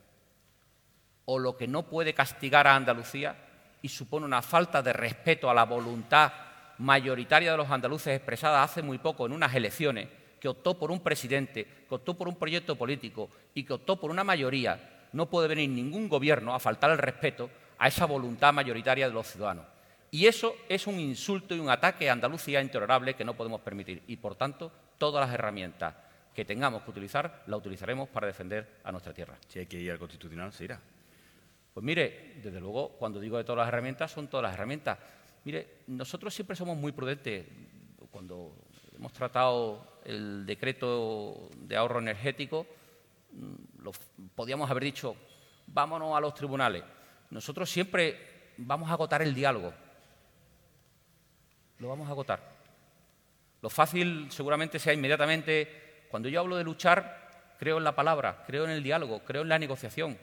O 1.25 1.39
lo 1.39 1.57
que 1.57 1.67
no 1.67 1.83
puede 1.83 2.13
castigar 2.13 2.67
a 2.67 2.75
Andalucía 2.75 3.35
y 3.81 3.89
supone 3.89 4.25
una 4.25 4.41
falta 4.41 4.81
de 4.81 4.93
respeto 4.93 5.49
a 5.49 5.53
la 5.53 5.65
voluntad 5.65 6.31
mayoritaria 6.77 7.51
de 7.51 7.57
los 7.57 7.69
andaluces 7.69 8.15
expresada 8.15 8.63
hace 8.63 8.81
muy 8.81 8.99
poco 8.99 9.25
en 9.25 9.33
unas 9.33 9.53
elecciones 9.53 10.07
que 10.39 10.47
optó 10.47 10.77
por 10.77 10.91
un 10.91 11.01
presidente, 11.01 11.65
que 11.87 11.95
optó 11.95 12.17
por 12.17 12.27
un 12.27 12.35
proyecto 12.35 12.75
político 12.75 13.29
y 13.53 13.63
que 13.63 13.73
optó 13.73 13.99
por 13.99 14.11
una 14.11 14.23
mayoría, 14.23 15.07
no 15.13 15.29
puede 15.29 15.47
venir 15.47 15.69
ningún 15.69 16.07
gobierno 16.07 16.53
a 16.53 16.59
faltar 16.59 16.91
el 16.91 16.97
respeto 16.97 17.49
a 17.77 17.87
esa 17.87 18.05
voluntad 18.05 18.53
mayoritaria 18.53 19.07
de 19.07 19.13
los 19.13 19.27
ciudadanos. 19.27 19.65
Y 20.11 20.25
eso 20.25 20.55
es 20.67 20.87
un 20.87 20.99
insulto 20.99 21.55
y 21.55 21.59
un 21.59 21.69
ataque 21.69 22.09
a 22.09 22.13
Andalucía 22.13 22.61
intolerable 22.61 23.15
que 23.15 23.25
no 23.25 23.35
podemos 23.35 23.61
permitir. 23.61 24.03
Y, 24.07 24.17
por 24.17 24.35
tanto, 24.35 24.71
todas 24.97 25.25
las 25.25 25.33
herramientas 25.33 25.93
que 26.33 26.45
tengamos 26.45 26.83
que 26.83 26.91
utilizar, 26.91 27.43
las 27.47 27.59
utilizaremos 27.59 28.09
para 28.09 28.27
defender 28.27 28.79
a 28.83 28.91
nuestra 28.91 29.13
tierra. 29.13 29.37
Si 29.47 29.59
hay 29.59 29.65
que 29.65 29.79
ir 29.79 29.91
al 29.91 29.99
Constitucional, 29.99 30.51
se 30.51 30.63
irá. 30.63 30.79
Pues 31.73 31.83
mire, 31.83 32.39
desde 32.41 32.59
luego, 32.59 32.89
cuando 32.89 33.19
digo 33.19 33.37
de 33.37 33.43
todas 33.43 33.59
las 33.59 33.67
herramientas, 33.67 34.11
son 34.11 34.27
todas 34.27 34.43
las 34.43 34.53
herramientas. 34.53 34.97
Mire, 35.43 35.81
nosotros 35.87 36.33
siempre 36.33 36.55
somos 36.55 36.75
muy 36.75 36.91
prudentes. 36.91 37.45
Cuando 38.09 38.55
hemos 38.99 39.13
tratado 39.13 40.01
el 40.03 40.45
decreto 40.45 41.49
de 41.55 41.77
ahorro 41.77 41.99
energético, 41.99 42.67
mm, 43.31 43.89
podíamos 44.35 44.69
haber 44.69 44.83
dicho, 44.83 45.15
vámonos 45.67 46.17
a 46.17 46.19
los 46.19 46.33
tribunales. 46.33 46.83
Nosotros 47.29 47.69
siempre 47.69 48.51
vamos 48.57 48.89
a 48.89 48.93
agotar 48.93 49.21
el 49.21 49.33
diálogo. 49.33 49.73
Lo 51.77 51.87
vamos 51.87 52.09
a 52.09 52.11
agotar. 52.11 52.41
Lo 53.61 53.69
fácil 53.69 54.27
seguramente 54.31 54.79
sea 54.79 54.93
inmediatamente, 54.93 56.07
cuando 56.09 56.27
yo 56.27 56.41
hablo 56.41 56.57
de 56.57 56.65
luchar, 56.65 57.55
creo 57.57 57.77
en 57.77 57.85
la 57.85 57.95
palabra, 57.95 58.43
creo 58.45 58.65
en 58.65 58.71
el 58.71 58.83
diálogo, 58.83 59.23
creo 59.23 59.43
en 59.43 59.49
la 59.49 59.59
negociación, 59.59 60.17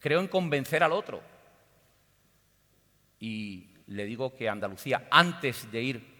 creo 0.00 0.20
en 0.20 0.28
convencer 0.28 0.82
al 0.82 0.92
otro. 0.92 1.20
Y 3.20 3.68
le 3.88 4.06
digo 4.06 4.34
que 4.34 4.48
Andalucía, 4.48 5.08
antes 5.10 5.70
de 5.70 5.82
ir 5.82 6.13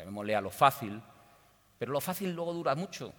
llamémosle 0.00 0.34
a 0.34 0.40
lo 0.40 0.50
fácil, 0.50 1.00
pero 1.78 1.92
lo 1.92 2.00
fácil 2.00 2.32
luego 2.32 2.52
dura 2.52 2.74
mucho. 2.74 3.12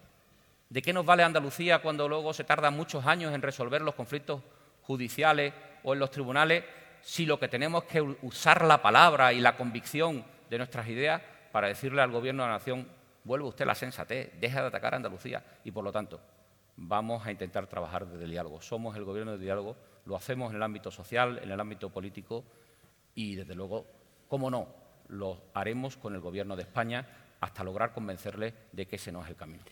¿De 0.69 0.81
qué 0.81 0.93
nos 0.93 1.05
vale 1.05 1.23
Andalucía 1.23 1.81
cuando 1.81 2.07
luego 2.07 2.33
se 2.33 2.43
tardan 2.43 2.75
muchos 2.75 3.05
años 3.05 3.33
en 3.33 3.41
resolver 3.41 3.81
los 3.81 3.95
conflictos 3.95 4.41
judiciales 4.83 5.53
o 5.83 5.93
en 5.93 5.99
los 5.99 6.11
tribunales 6.11 6.63
si 7.01 7.25
lo 7.25 7.39
que 7.39 7.47
tenemos 7.47 7.83
es 7.83 7.89
que 7.89 8.01
usar 8.01 8.63
la 8.65 8.81
palabra 8.81 9.33
y 9.33 9.41
la 9.41 9.57
convicción 9.57 10.23
de 10.49 10.57
nuestras 10.57 10.87
ideas 10.87 11.21
para 11.51 11.67
decirle 11.67 12.01
al 12.01 12.11
Gobierno 12.11 12.43
de 12.43 12.49
la 12.49 12.55
Nación, 12.55 12.87
vuelve 13.23 13.47
usted 13.47 13.65
la 13.65 13.75
sensatez, 13.75 14.31
deja 14.39 14.61
de 14.61 14.67
atacar 14.67 14.93
a 14.93 14.97
Andalucía 14.97 15.43
y 15.63 15.71
por 15.71 15.83
lo 15.83 15.91
tanto 15.91 16.19
vamos 16.77 17.25
a 17.25 17.31
intentar 17.31 17.67
trabajar 17.67 18.05
desde 18.05 18.23
el 18.23 18.31
diálogo. 18.31 18.61
Somos 18.61 18.95
el 18.95 19.03
Gobierno 19.03 19.31
del 19.31 19.41
diálogo, 19.41 19.75
lo 20.05 20.15
hacemos 20.15 20.51
en 20.51 20.57
el 20.57 20.63
ámbito 20.63 20.91
social, 20.91 21.39
en 21.43 21.51
el 21.51 21.59
ámbito 21.59 21.89
político 21.89 22.43
y 23.15 23.35
desde 23.35 23.55
luego, 23.55 23.85
cómo 24.27 24.49
no, 24.49 24.67
lo 25.11 25.41
haremos 25.53 25.97
con 25.97 26.15
el 26.15 26.21
Gobierno 26.21 26.55
de 26.55 26.63
España 26.63 27.05
hasta 27.39 27.63
lograr 27.63 27.93
convencerle 27.93 28.53
de 28.71 28.87
que 28.87 28.95
ese 28.95 29.11
no 29.11 29.23
es 29.23 29.29
el 29.29 29.35
camino. 29.35 29.63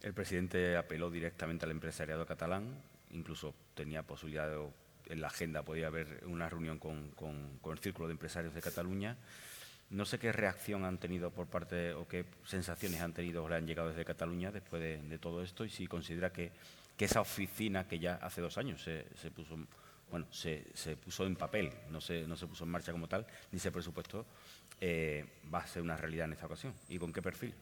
El 0.00 0.12
presidente 0.12 0.76
apeló 0.76 1.10
directamente 1.10 1.64
al 1.64 1.70
empresariado 1.70 2.26
catalán, 2.26 2.82
incluso 3.10 3.54
tenía 3.74 4.02
posibilidad 4.02 4.48
de, 4.48 4.66
en 5.06 5.20
la 5.20 5.28
agenda, 5.28 5.62
podía 5.62 5.86
haber 5.86 6.24
una 6.26 6.48
reunión 6.48 6.78
con, 6.78 7.60
el 7.64 7.78
Círculo 7.78 8.08
de 8.08 8.12
Empresarios 8.12 8.54
de 8.54 8.60
Cataluña. 8.60 9.16
No 9.90 10.04
sé 10.04 10.18
qué 10.18 10.32
reacción 10.32 10.84
han 10.84 10.98
tenido 10.98 11.30
por 11.30 11.46
parte 11.46 11.92
o 11.92 12.08
qué 12.08 12.24
sensaciones 12.44 13.00
han 13.00 13.12
tenido 13.12 13.44
o 13.44 13.48
le 13.48 13.56
han 13.56 13.66
llegado 13.66 13.90
desde 13.90 14.04
Cataluña 14.04 14.50
después 14.50 14.82
de, 14.82 15.18
todo 15.18 15.42
esto 15.42 15.64
y 15.64 15.68
si 15.68 15.86
considera 15.86 16.32
que, 16.32 16.50
esa 16.98 17.20
oficina 17.20 17.88
que 17.88 17.98
ya 17.98 18.14
hace 18.22 18.40
dos 18.40 18.58
años 18.58 18.80
se, 18.80 19.30
puso 19.32 19.58
bueno, 20.08 20.26
se, 20.30 20.62
puso 21.02 21.26
en 21.26 21.34
papel, 21.34 21.72
no 21.90 22.00
se, 22.00 22.28
no 22.28 22.36
se 22.36 22.46
puso 22.46 22.62
en 22.62 22.70
marcha 22.70 22.92
como 22.92 23.08
tal, 23.08 23.26
ni 23.50 23.58
se 23.58 23.72
presupuestó, 23.72 24.24
eh, 24.80 25.24
va 25.52 25.60
a 25.60 25.66
ser 25.66 25.82
una 25.82 25.96
realidad 25.96 26.26
en 26.26 26.32
esta 26.32 26.46
ocasión. 26.46 26.74
¿Y 26.88 26.98
con 26.98 27.12
qué 27.12 27.22
perfil? 27.22 27.54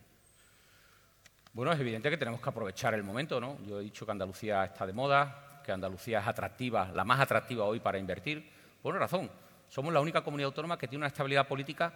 Bueno, 1.53 1.73
es 1.73 1.81
evidente 1.81 2.11
que 2.11 2.17
tenemos 2.17 2.41
que 2.41 2.49
aprovechar 2.49 2.95
el 2.95 3.03
momento, 3.03 3.41
¿no? 3.41 3.59
Yo 3.67 3.81
he 3.81 3.83
dicho 3.83 4.07
que 4.07 4.13
Andalucía 4.13 4.65
está 4.65 4.87
de 4.87 4.93
moda, 4.93 5.61
que 5.65 5.73
Andalucía 5.73 6.21
es 6.21 6.27
atractiva, 6.27 6.91
la 6.95 7.05
más 7.05 7.21
atractiva 7.21 7.65
hoy 7.65 7.81
para 7.81 7.99
invertir. 7.99 8.49
Por 8.81 8.93
una 8.93 9.01
razón, 9.01 9.31
somos 9.69 9.93
la 9.93 10.01
única 10.01 10.23
comunidad 10.23 10.47
autónoma 10.47 10.79
que 10.79 10.89
tiene 10.89 11.01
una 11.01 11.09
estabilidad 11.09 11.47
política 11.47 11.93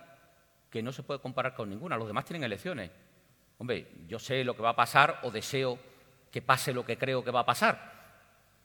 que 0.70 0.82
no 0.82 0.92
se 0.92 1.04
puede 1.04 1.20
comparar 1.20 1.54
con 1.54 1.70
ninguna. 1.70 1.96
Los 1.96 2.08
demás 2.08 2.24
tienen 2.24 2.44
elecciones. 2.44 2.90
Hombre, 3.58 3.86
yo 4.08 4.18
sé 4.18 4.42
lo 4.42 4.56
que 4.56 4.62
va 4.62 4.70
a 4.70 4.76
pasar 4.76 5.20
o 5.22 5.30
deseo 5.30 5.78
que 6.30 6.42
pase 6.42 6.72
lo 6.72 6.84
que 6.84 6.98
creo 6.98 7.22
que 7.22 7.30
va 7.30 7.40
a 7.40 7.46
pasar, 7.46 7.92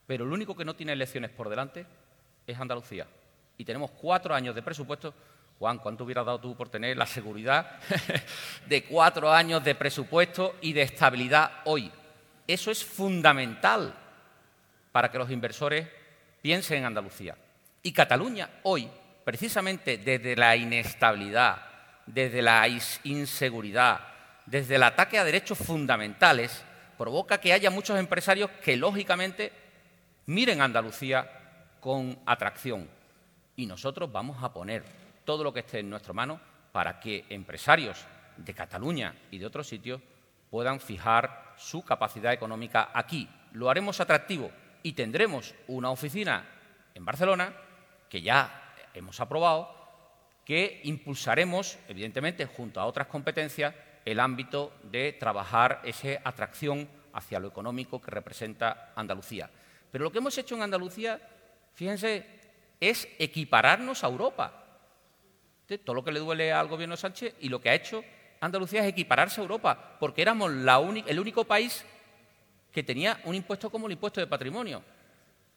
pero 0.07 0.25
el 0.25 0.31
único 0.31 0.55
que 0.55 0.65
no 0.65 0.75
tiene 0.75 0.93
elecciones 0.93 1.29
por 1.29 1.49
delante 1.49 1.85
es 2.47 2.59
Andalucía. 2.59 3.05
Y 3.59 3.63
tenemos 3.63 3.91
cuatro 3.91 4.33
años 4.33 4.55
de 4.55 4.63
presupuesto. 4.63 5.13
Juan, 5.59 5.79
¿cuánto 5.79 6.05
hubieras 6.05 6.25
dado 6.25 6.39
tú 6.39 6.55
por 6.55 6.69
tener 6.69 6.95
la 6.95 7.05
seguridad 7.05 7.79
de 8.65 8.85
cuatro 8.85 9.29
años 9.29 9.61
de 9.61 9.75
presupuesto 9.75 10.55
y 10.61 10.71
de 10.71 10.83
estabilidad 10.83 11.51
hoy? 11.65 11.91
Eso 12.47 12.71
es 12.71 12.83
fundamental 12.85 13.93
para 14.93 15.11
que 15.11 15.17
los 15.17 15.29
inversores 15.29 15.85
piensen 16.41 16.77
en 16.77 16.85
Andalucía. 16.85 17.35
Y 17.83 17.91
Cataluña 17.91 18.49
hoy, 18.63 18.89
precisamente 19.25 19.97
desde 19.97 20.37
la 20.37 20.55
inestabilidad, 20.55 21.61
desde 22.05 22.41
la 22.41 22.65
inseguridad, 23.03 23.99
desde 24.45 24.75
el 24.75 24.83
ataque 24.83 25.19
a 25.19 25.25
derechos 25.25 25.57
fundamentales, 25.57 26.63
provoca 26.97 27.37
que 27.37 27.51
haya 27.51 27.69
muchos 27.69 27.99
empresarios 27.99 28.49
que, 28.63 28.77
lógicamente, 28.77 29.51
miren 30.27 30.61
a 30.61 30.65
Andalucía 30.65 31.29
con 31.81 32.17
atracción. 32.25 32.89
Y 33.57 33.65
nosotros 33.65 34.09
vamos 34.09 34.41
a 34.41 34.53
poner 34.53 34.98
todo 35.29 35.43
lo 35.43 35.53
que 35.53 35.59
esté 35.59 35.77
en 35.77 35.91
nuestra 35.91 36.11
mano 36.11 36.41
para 36.71 36.99
que 36.99 37.23
empresarios 37.29 38.03
de 38.35 38.51
Cataluña 38.51 39.13
y 39.29 39.37
de 39.37 39.45
otros 39.45 39.67
sitios 39.67 40.01
puedan 40.49 40.79
fijar 40.79 41.53
su 41.55 41.85
capacidad 41.85 42.33
económica 42.33 42.89
aquí. 42.95 43.29
Lo 43.51 43.69
haremos 43.69 43.99
atractivo 43.99 44.49
y 44.81 44.93
tendremos 44.93 45.53
una 45.67 45.91
oficina 45.91 46.49
en 46.95 47.05
Barcelona 47.05 47.53
que 48.09 48.23
ya 48.23 48.73
hemos 48.95 49.19
aprobado 49.19 49.71
que 50.43 50.81
impulsaremos, 50.85 51.77
evidentemente, 51.87 52.47
junto 52.47 52.81
a 52.81 52.87
otras 52.87 53.05
competencias, 53.05 53.75
el 54.05 54.19
ámbito 54.19 54.73
de 54.81 55.13
trabajar 55.13 55.79
esa 55.83 56.21
atracción 56.23 56.89
hacia 57.13 57.39
lo 57.39 57.49
económico 57.49 58.01
que 58.01 58.09
representa 58.09 58.93
Andalucía. 58.95 59.47
Pero 59.91 60.05
lo 60.05 60.11
que 60.11 60.17
hemos 60.17 60.35
hecho 60.39 60.55
en 60.55 60.63
Andalucía, 60.63 61.21
fíjense, 61.75 62.25
es 62.79 63.07
equipararnos 63.19 64.03
a 64.03 64.07
Europa. 64.07 64.58
Todo 65.77 65.95
lo 65.95 66.03
que 66.03 66.11
le 66.11 66.19
duele 66.19 66.51
al 66.51 66.67
gobierno 66.67 66.95
de 66.95 67.01
Sánchez 67.01 67.35
y 67.39 67.49
lo 67.49 67.61
que 67.61 67.69
ha 67.69 67.75
hecho 67.75 68.03
Andalucía 68.41 68.81
es 68.81 68.87
equipararse 68.87 69.41
a 69.41 69.43
Europa, 69.43 69.97
porque 69.99 70.21
éramos 70.21 70.51
el 70.51 71.19
único 71.19 71.43
país 71.43 71.85
que 72.71 72.83
tenía 72.83 73.19
un 73.25 73.35
impuesto 73.35 73.69
como 73.69 73.87
el 73.87 73.93
impuesto 73.93 74.21
de 74.21 74.27
patrimonio. 74.27 74.81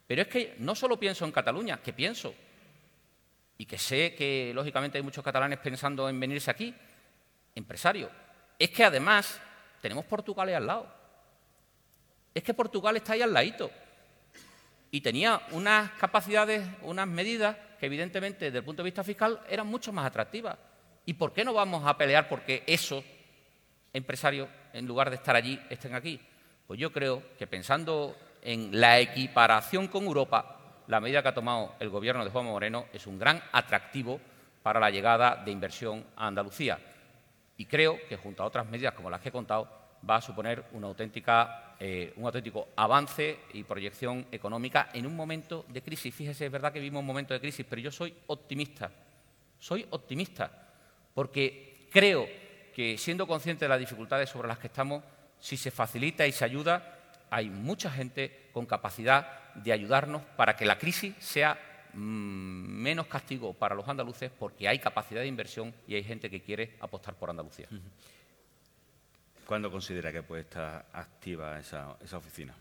Pero 0.06 0.22
es 0.22 0.28
que 0.28 0.56
no 0.58 0.74
solo 0.74 0.98
pienso 0.98 1.24
en 1.24 1.32
Cataluña, 1.32 1.80
que 1.80 1.92
pienso 1.92 2.34
y 3.56 3.66
que 3.66 3.78
sé 3.78 4.14
que 4.16 4.52
lógicamente 4.54 4.98
hay 4.98 5.04
muchos 5.04 5.22
catalanes 5.22 5.58
pensando 5.58 6.08
en 6.08 6.18
venirse 6.18 6.50
aquí, 6.50 6.74
empresarios, 7.54 8.10
es 8.58 8.70
que 8.70 8.84
además 8.84 9.40
tenemos 9.80 10.04
Portugal 10.04 10.48
ahí 10.48 10.54
al 10.54 10.66
lado. 10.66 10.92
Es 12.34 12.42
que 12.42 12.54
Portugal 12.54 12.96
está 12.96 13.12
ahí 13.12 13.22
al 13.22 13.32
ladito. 13.32 13.70
Y 14.90 15.00
tenía 15.00 15.40
unas 15.52 15.92
capacidades, 15.92 16.66
unas 16.82 17.06
medidas 17.06 17.56
que 17.82 17.86
evidentemente 17.86 18.44
desde 18.44 18.58
el 18.58 18.64
punto 18.64 18.80
de 18.80 18.84
vista 18.84 19.02
fiscal 19.02 19.40
eran 19.48 19.66
mucho 19.66 19.92
más 19.92 20.06
atractivas. 20.06 20.56
¿Y 21.04 21.14
por 21.14 21.32
qué 21.32 21.44
no 21.44 21.52
vamos 21.52 21.84
a 21.84 21.98
pelear 21.98 22.28
porque 22.28 22.62
esos 22.64 23.02
empresarios, 23.92 24.48
en 24.72 24.86
lugar 24.86 25.10
de 25.10 25.16
estar 25.16 25.34
allí, 25.34 25.60
estén 25.68 25.92
aquí? 25.92 26.20
Pues 26.64 26.78
yo 26.78 26.92
creo 26.92 27.34
que 27.36 27.48
pensando 27.48 28.16
en 28.40 28.80
la 28.80 29.00
equiparación 29.00 29.88
con 29.88 30.04
Europa, 30.04 30.84
la 30.86 31.00
medida 31.00 31.24
que 31.24 31.30
ha 31.30 31.34
tomado 31.34 31.74
el 31.80 31.88
Gobierno 31.88 32.24
de 32.24 32.30
Juan 32.30 32.44
Moreno 32.44 32.86
es 32.92 33.08
un 33.08 33.18
gran 33.18 33.42
atractivo 33.50 34.20
para 34.62 34.78
la 34.78 34.88
llegada 34.88 35.42
de 35.44 35.50
inversión 35.50 36.06
a 36.14 36.28
Andalucía. 36.28 36.78
Y 37.56 37.66
creo 37.66 37.98
que, 38.08 38.16
junto 38.16 38.44
a 38.44 38.46
otras 38.46 38.68
medidas 38.68 38.94
como 38.94 39.10
las 39.10 39.20
que 39.20 39.30
he 39.30 39.32
contado, 39.32 39.68
va 40.08 40.18
a 40.18 40.20
suponer 40.20 40.66
una 40.70 40.86
auténtica, 40.86 41.71
eh, 41.84 42.12
un 42.14 42.26
auténtico 42.26 42.68
avance 42.76 43.40
y 43.54 43.64
proyección 43.64 44.24
económica 44.30 44.90
en 44.94 45.04
un 45.04 45.16
momento 45.16 45.64
de 45.68 45.82
crisis. 45.82 46.14
Fíjese, 46.14 46.46
es 46.46 46.52
verdad 46.52 46.72
que 46.72 46.78
vivimos 46.78 47.00
un 47.00 47.06
momento 47.06 47.34
de 47.34 47.40
crisis, 47.40 47.66
pero 47.68 47.82
yo 47.82 47.90
soy 47.90 48.14
optimista. 48.28 48.88
Soy 49.58 49.84
optimista 49.90 50.70
porque 51.12 51.88
creo 51.90 52.28
que, 52.72 52.96
siendo 52.98 53.26
consciente 53.26 53.64
de 53.64 53.68
las 53.68 53.80
dificultades 53.80 54.30
sobre 54.30 54.46
las 54.46 54.60
que 54.60 54.68
estamos, 54.68 55.02
si 55.40 55.56
se 55.56 55.72
facilita 55.72 56.24
y 56.24 56.30
se 56.30 56.44
ayuda, 56.44 57.00
hay 57.30 57.50
mucha 57.50 57.90
gente 57.90 58.50
con 58.52 58.64
capacidad 58.64 59.52
de 59.56 59.72
ayudarnos 59.72 60.22
para 60.36 60.54
que 60.54 60.64
la 60.64 60.78
crisis 60.78 61.16
sea 61.18 61.58
mm, 61.94 61.98
menos 61.98 63.08
castigo 63.08 63.54
para 63.54 63.74
los 63.74 63.88
andaluces 63.88 64.30
porque 64.30 64.68
hay 64.68 64.78
capacidad 64.78 65.20
de 65.20 65.26
inversión 65.26 65.74
y 65.88 65.96
hay 65.96 66.04
gente 66.04 66.30
que 66.30 66.42
quiere 66.42 66.76
apostar 66.78 67.16
por 67.16 67.28
Andalucía. 67.28 67.66
¿Cuándo 69.52 69.70
considera 69.70 70.10
que 70.10 70.22
puede 70.22 70.40
estar 70.40 70.86
activa 70.94 71.58
esa, 71.58 71.98
oficina? 72.16 72.54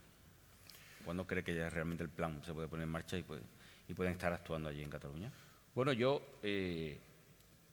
¿Cuándo 1.06 1.26
cree 1.26 1.42
que 1.42 1.56
ya 1.56 1.70
realmente 1.70 2.04
el 2.04 2.10
plan 2.10 2.44
se 2.44 2.52
puede 2.52 2.68
poner 2.68 2.84
en 2.84 2.90
marcha 2.90 3.18
y, 3.18 3.24
pueden 3.24 4.12
estar 4.12 4.34
actuando 4.34 4.68
allí 4.68 4.84
en 4.84 4.90
Cataluña? 4.90 5.32
Bueno, 5.74 5.94
yo 5.94 6.22
eh, 6.44 7.00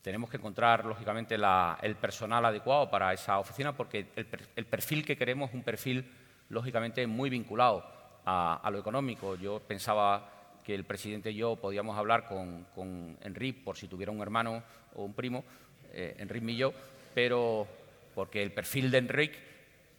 tenemos 0.02 0.30
que 0.30 0.36
encontrar, 0.36 0.84
lógicamente, 0.84 1.34
el 1.34 1.96
personal 1.96 2.44
adecuado 2.44 2.88
para 2.88 3.12
esa 3.12 3.40
oficina 3.40 3.76
porque 3.76 4.06
el, 4.14 4.28
el 4.54 4.66
perfil 4.66 5.04
que 5.04 5.16
queremos 5.16 5.48
es 5.48 5.56
un 5.56 5.64
perfil, 5.64 6.08
lógicamente, 6.50 7.04
muy 7.08 7.28
vinculado 7.28 7.84
a, 8.24 8.68
lo 8.70 8.78
económico. 8.78 9.34
Yo 9.34 9.58
pensaba 9.58 10.30
que 10.62 10.76
el 10.76 10.84
presidente 10.84 11.32
y 11.32 11.34
yo 11.34 11.56
podíamos 11.56 11.98
hablar 11.98 12.24
con, 12.28 12.68
con 12.72 13.18
por 13.64 13.76
si 13.76 13.88
tuviera 13.88 14.12
un 14.12 14.20
hermano 14.20 14.62
o 14.94 15.02
un 15.02 15.12
primo, 15.12 15.44
eh, 15.90 16.24
y 16.40 16.56
yo, 16.56 16.72
pero 17.16 17.66
porque 18.18 18.42
el 18.42 18.50
perfil 18.50 18.90
de 18.90 18.98
Enrique, 18.98 19.38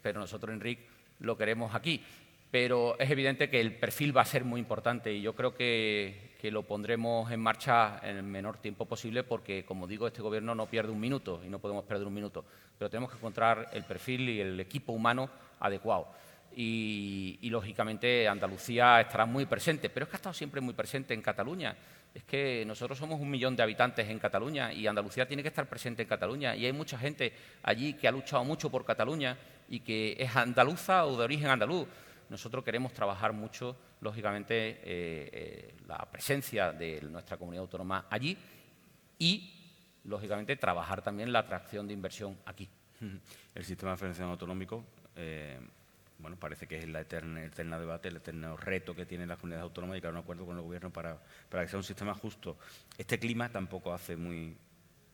pero 0.01 0.19
nosotros 0.19 0.53
Enrique 0.53 0.85
lo 1.21 1.37
queremos 1.37 1.73
aquí. 1.73 2.03
Pero 2.51 2.99
es 2.99 3.09
evidente 3.09 3.49
que 3.49 3.61
el 3.61 3.77
perfil 3.77 4.17
va 4.17 4.23
a 4.23 4.25
ser 4.25 4.43
muy 4.43 4.59
importante 4.59 5.13
y 5.13 5.21
yo 5.21 5.33
creo 5.35 5.55
que, 5.55 6.35
que, 6.41 6.51
lo 6.51 6.63
pondremos 6.63 7.31
en 7.31 7.39
marcha 7.39 7.97
en 8.03 8.17
el 8.17 8.23
menor 8.23 8.57
tiempo 8.57 8.85
posible 8.85 9.23
porque, 9.23 9.63
como 9.63 9.87
digo, 9.87 10.05
este 10.05 10.21
Gobierno 10.21 10.53
no 10.53 10.65
pierde 10.65 10.91
un 10.91 10.99
minuto 10.99 11.41
y 11.45 11.47
no 11.47 11.59
podemos 11.59 11.85
perder 11.85 12.07
un 12.07 12.13
minuto. 12.13 12.43
Pero 12.77 12.89
tenemos 12.89 13.09
que 13.09 13.15
encontrar 13.15 13.69
el 13.71 13.85
perfil 13.85 14.27
y 14.27 14.41
el 14.41 14.59
equipo 14.59 14.91
humano 14.91 15.29
adecuado 15.61 16.09
y, 16.55 17.49
lógicamente 17.49 18.27
Andalucía 18.27 19.01
estará 19.01 19.25
muy 19.25 19.45
presente, 19.45 19.89
pero 19.89 20.03
es 20.03 20.09
que 20.09 20.15
ha 20.15 20.19
estado 20.19 20.33
siempre 20.33 20.61
muy 20.61 20.73
presente 20.73 21.13
en 21.13 21.21
Cataluña. 21.21 21.75
Es 22.13 22.23
que 22.23 22.63
nosotros 22.65 22.97
somos 22.97 23.19
un 23.19 23.29
millón 23.29 23.55
de 23.55 23.63
habitantes 23.63 24.09
en 24.09 24.19
Cataluña 24.19 24.73
y 24.73 24.87
Andalucía 24.87 25.27
tiene 25.27 25.43
que 25.43 25.49
estar 25.49 25.67
presente 25.67 26.01
en 26.01 26.07
Cataluña 26.07 26.55
y 26.55 26.65
hay 26.65 26.73
mucha 26.73 26.97
gente 26.97 27.33
allí 27.63 27.93
que 27.93 28.07
ha 28.07 28.11
luchado 28.11 28.43
mucho 28.43 28.69
por 28.69 28.83
Cataluña 28.83 29.37
y 29.69 29.81
que 29.81 30.15
es 30.17 30.35
andaluza 30.35 31.05
o 31.05 31.17
de 31.17 31.23
origen 31.23 31.49
andaluz. 31.49 31.87
Nosotros 32.29 32.63
queremos 32.63 32.93
trabajar 32.93 33.33
mucho, 33.33 33.75
lógicamente, 34.01 34.55
eh, 34.69 34.79
eh, 34.83 35.75
la 35.87 35.97
presencia 36.11 36.71
de 36.71 37.01
nuestra 37.01 37.37
comunidad 37.37 37.63
autónoma 37.63 38.05
allí 38.09 38.37
y, 39.17 39.53
lógicamente, 40.03 40.55
trabajar 40.55 41.01
también 41.01 41.31
la 41.31 41.39
atracción 41.39 41.87
de 41.87 41.93
inversión 41.93 42.37
aquí. 42.45 42.69
El 43.55 43.63
sistema 43.63 43.91
de 43.91 43.97
financiación 43.97 44.29
autonómico 44.29 44.83
eh, 45.15 45.59
bueno, 46.19 46.37
parece 46.37 46.67
que 46.67 46.77
es 46.77 46.83
eterna, 46.83 47.43
eterna 47.43 47.79
debate, 47.79 48.09
el 48.09 48.17
eterno 48.17 48.57
reto 48.57 48.93
que 48.93 49.05
tienen 49.05 49.29
las 49.29 49.37
comunidades 49.37 49.63
autónomas 49.63 49.95
y 49.95 49.99
llegar 49.99 50.11
a 50.11 50.17
un 50.17 50.23
acuerdo 50.23 50.45
con 50.45 50.57
el 50.57 50.61
gobierno 50.61 50.91
para, 50.91 51.17
para, 51.49 51.63
que 51.63 51.69
sea 51.69 51.77
un 51.77 51.83
sistema 51.83 52.13
justo. 52.13 52.57
Este 52.97 53.17
clima 53.17 53.49
tampoco 53.49 53.93
hace 53.93 54.17
muy 54.17 54.55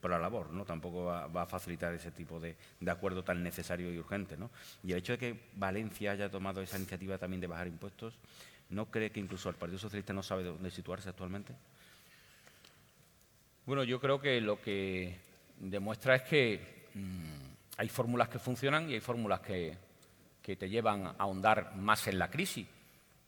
por 0.02 0.12
la 0.12 0.20
labor, 0.20 0.52
¿no? 0.52 0.66
Tampoco 0.66 1.06
va, 1.06 1.42
a 1.42 1.46
facilitar 1.46 1.94
ese 1.94 2.12
tipo 2.12 2.40
de, 2.40 2.56
de, 2.80 2.92
acuerdo 2.92 3.24
tan 3.24 3.42
necesario 3.42 3.92
y 3.92 3.98
urgente, 3.98 4.36
¿no? 4.36 4.52
Y 4.84 4.92
el 4.92 5.00
hecho 5.00 5.14
de 5.14 5.20
que 5.20 5.40
Valencia 5.56 6.12
haya 6.12 6.30
tomado 6.30 6.62
esa 6.62 6.78
iniciativa 6.78 7.18
también 7.18 7.42
de 7.42 7.48
bajar 7.48 7.68
impuestos, 7.68 8.18
¿no 8.70 8.86
cree 8.88 9.12
que 9.12 9.20
incluso 9.20 9.50
el 9.50 9.56
Partido 9.56 9.80
Socialista 9.80 10.14
no 10.14 10.24
sabe 10.24 10.44
dónde 10.44 10.70
situarse 10.70 11.10
actualmente? 11.10 11.54
Bueno, 13.66 13.84
yo 13.84 14.00
creo 14.00 14.20
que 14.22 14.42
lo 14.42 14.62
que 14.62 15.18
demuestra 15.60 16.16
es 16.16 16.22
que 16.24 16.88
mm, 16.94 17.78
hay 17.78 17.90
fórmulas 17.90 18.30
que 18.30 18.38
funcionan 18.38 18.90
y 18.90 18.94
hay 18.94 19.00
fórmulas 19.00 19.40
que, 19.40 19.76
que 20.46 20.56
te 20.56 20.70
llevan 20.70 21.08
a 21.08 21.16
ahondar 21.18 21.76
más 21.76 22.08
en 22.08 22.20
la 22.20 22.30
crisis. 22.30 22.68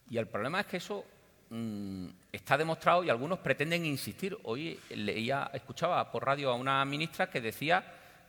Y 0.07 0.17
el 0.19 0.27
problema 0.27 0.59
es 0.59 0.67
que 0.67 0.77
eso 0.77 1.03
mm, 1.49 2.07
está 2.31 2.55
demostrado 2.59 3.03
y 3.03 3.09
algunos 3.09 3.39
pretenden 3.39 3.87
insistir. 3.87 4.37
Hoy 4.43 4.79
leía, 4.91 5.49
escuchaba 5.51 6.11
por 6.11 6.23
radio 6.23 6.51
a 6.51 6.53
una 6.53 6.85
ministra 6.85 7.27
que 7.27 7.41
decía 7.41 7.83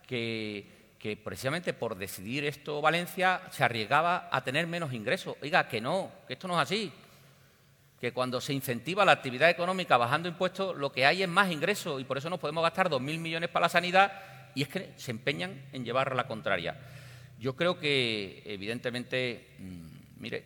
que, 0.07 0.65
precisamente 1.23 1.73
por 1.73 1.95
decidir 1.95 2.45
esto 2.45 2.81
Valencia 2.81 3.41
se 3.51 3.63
arriesgaba 3.63 4.27
a 4.31 4.43
tener 4.43 4.65
menos 4.65 4.91
ingresos. 4.91 5.35
Oiga, 5.43 5.67
que 5.67 5.79
no, 5.79 6.11
que 6.27 6.33
esto 6.33 6.47
no 6.47 6.55
es 6.55 6.61
así. 6.61 6.91
Que 8.01 8.11
cuando 8.11 8.41
se 8.41 8.53
incentiva 8.53 9.05
la 9.05 9.11
actividad 9.11 9.51
económica 9.51 9.97
bajando 9.97 10.27
impuestos, 10.27 10.75
lo 10.75 10.91
que 10.91 11.05
hay 11.05 11.21
es 11.21 11.29
más 11.29 11.51
ingresos 11.51 12.01
y 12.01 12.05
por 12.05 12.17
eso 12.17 12.27
nos 12.31 12.39
podemos 12.39 12.63
gastar 12.63 12.89
2.000 12.89 13.19
millones 13.19 13.49
para 13.51 13.65
la 13.65 13.69
sanidad 13.69 14.11
y 14.55 14.63
es 14.63 14.67
que 14.67 14.93
se 14.95 15.11
empeñan 15.11 15.61
en 15.73 15.85
llevar 15.85 16.15
la 16.15 16.25
contraria. 16.25 16.75
Yo 17.39 17.55
creo 17.55 17.79
que, 17.79 18.43
evidentemente, 18.45 19.55
mm, 19.59 20.21
mire, 20.21 20.45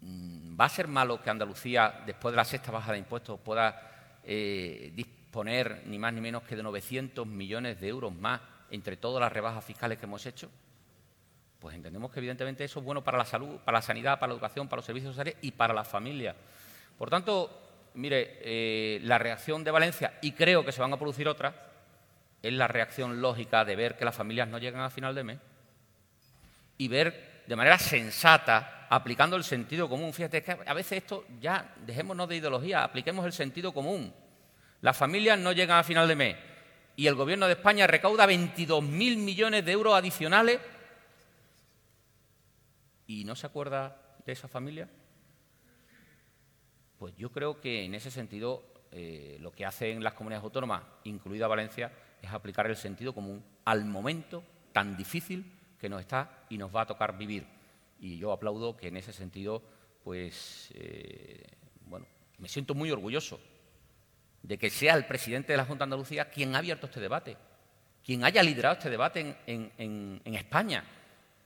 mm, 0.00 0.58
va 0.58 0.66
a 0.66 0.68
ser 0.68 0.86
malo 0.86 1.20
que 1.20 1.28
Andalucía, 1.28 2.02
después 2.06 2.32
de 2.32 2.36
la 2.36 2.44
sexta 2.44 2.70
baja 2.70 2.92
de 2.92 2.98
impuestos, 2.98 3.40
pueda 3.40 4.20
eh, 4.22 4.92
disponer 4.94 5.82
ni 5.86 5.98
más 5.98 6.12
ni 6.12 6.20
menos 6.20 6.44
que 6.44 6.54
de 6.54 6.62
900 6.62 7.26
millones 7.26 7.80
de 7.80 7.88
euros 7.88 8.14
más 8.14 8.40
entre 8.70 8.96
todas 8.96 9.20
las 9.20 9.32
rebajas 9.32 9.64
fiscales 9.64 9.98
que 9.98 10.04
hemos 10.04 10.24
hecho. 10.24 10.48
Pues 11.58 11.74
entendemos 11.74 12.12
que, 12.12 12.20
evidentemente, 12.20 12.62
eso 12.62 12.78
es 12.78 12.84
bueno 12.84 13.02
para 13.02 13.18
la 13.18 13.24
salud, 13.24 13.56
para 13.64 13.78
la 13.78 13.82
sanidad, 13.82 14.20
para 14.20 14.28
la 14.28 14.34
educación, 14.34 14.68
para 14.68 14.78
los 14.78 14.86
servicios 14.86 15.16
sociales 15.16 15.36
y 15.42 15.50
para 15.50 15.74
las 15.74 15.88
familias. 15.88 16.36
Por 16.96 17.10
tanto, 17.10 17.90
mire, 17.94 18.38
eh, 18.42 19.00
la 19.02 19.18
reacción 19.18 19.64
de 19.64 19.72
Valencia, 19.72 20.16
y 20.22 20.30
creo 20.30 20.64
que 20.64 20.70
se 20.70 20.80
van 20.80 20.92
a 20.92 20.98
producir 20.98 21.26
otras, 21.26 21.54
es 22.40 22.52
la 22.52 22.68
reacción 22.68 23.20
lógica 23.20 23.64
de 23.64 23.74
ver 23.74 23.96
que 23.96 24.04
las 24.04 24.14
familias 24.14 24.46
no 24.46 24.58
llegan 24.58 24.82
a 24.82 24.90
final 24.90 25.16
de 25.16 25.24
mes 25.24 25.38
y 26.78 26.88
ver 26.88 27.42
de 27.46 27.56
manera 27.56 27.78
sensata, 27.78 28.86
aplicando 28.88 29.36
el 29.36 29.44
sentido 29.44 29.88
común. 29.88 30.14
Fíjate 30.14 30.42
que 30.42 30.56
a 30.64 30.74
veces 30.74 30.98
esto 30.98 31.26
ya, 31.40 31.74
dejémonos 31.84 32.28
de 32.28 32.36
ideología, 32.36 32.84
apliquemos 32.84 33.26
el 33.26 33.32
sentido 33.32 33.72
común. 33.72 34.14
Las 34.80 34.96
familias 34.96 35.38
no 35.38 35.52
llegan 35.52 35.78
a 35.78 35.84
final 35.84 36.06
de 36.06 36.16
mes 36.16 36.36
y 36.96 37.06
el 37.06 37.14
Gobierno 37.14 37.46
de 37.46 37.52
España 37.52 37.86
recauda 37.86 38.26
22.000 38.26 39.16
millones 39.18 39.64
de 39.64 39.72
euros 39.72 39.94
adicionales 39.94 40.60
y 43.06 43.24
no 43.24 43.34
se 43.34 43.46
acuerda 43.46 43.96
de 44.24 44.32
esa 44.32 44.46
familia. 44.46 44.88
Pues 46.98 47.14
yo 47.16 47.30
creo 47.30 47.60
que 47.60 47.84
en 47.84 47.94
ese 47.94 48.10
sentido 48.10 48.62
eh, 48.92 49.38
lo 49.40 49.52
que 49.52 49.66
hacen 49.66 50.02
las 50.02 50.14
comunidades 50.14 50.44
autónomas, 50.44 50.82
incluida 51.04 51.46
Valencia, 51.46 51.92
es 52.20 52.30
aplicar 52.30 52.66
el 52.66 52.76
sentido 52.76 53.12
común 53.14 53.44
al 53.64 53.84
momento 53.84 54.44
tan 54.72 54.96
difícil 54.96 55.57
que 55.78 55.88
nos 55.88 56.00
está 56.00 56.44
y 56.48 56.58
nos 56.58 56.74
va 56.74 56.82
a 56.82 56.86
tocar 56.86 57.16
vivir. 57.16 57.46
Y 58.00 58.18
yo 58.18 58.32
aplaudo 58.32 58.76
que 58.76 58.88
en 58.88 58.96
ese 58.96 59.12
sentido, 59.12 59.62
pues, 60.04 60.70
eh, 60.74 61.44
bueno, 61.86 62.06
me 62.38 62.48
siento 62.48 62.74
muy 62.74 62.90
orgulloso 62.90 63.40
de 64.42 64.58
que 64.58 64.70
sea 64.70 64.94
el 64.94 65.06
presidente 65.06 65.52
de 65.52 65.56
la 65.56 65.64
Junta 65.64 65.84
de 65.84 65.88
Andalucía 65.88 66.30
quien 66.30 66.54
ha 66.54 66.58
abierto 66.58 66.86
este 66.86 67.00
debate, 67.00 67.36
quien 68.04 68.24
haya 68.24 68.42
liderado 68.42 68.74
este 68.74 68.90
debate 68.90 69.36
en, 69.46 69.72
en 69.76 70.34
España 70.34 70.84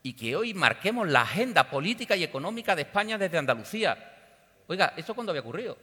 y 0.02 0.14
que 0.14 0.36
hoy 0.36 0.52
marquemos 0.52 1.08
la 1.08 1.22
agenda 1.22 1.70
política 1.70 2.16
y 2.16 2.24
económica 2.24 2.74
de 2.74 2.82
España 2.82 3.16
desde 3.16 3.38
Andalucía. 3.38 3.96
Oiga, 4.66 4.94
¿esto 4.96 5.14
cuándo 5.14 5.32
había 5.32 5.42
ocurrido? 5.42 5.78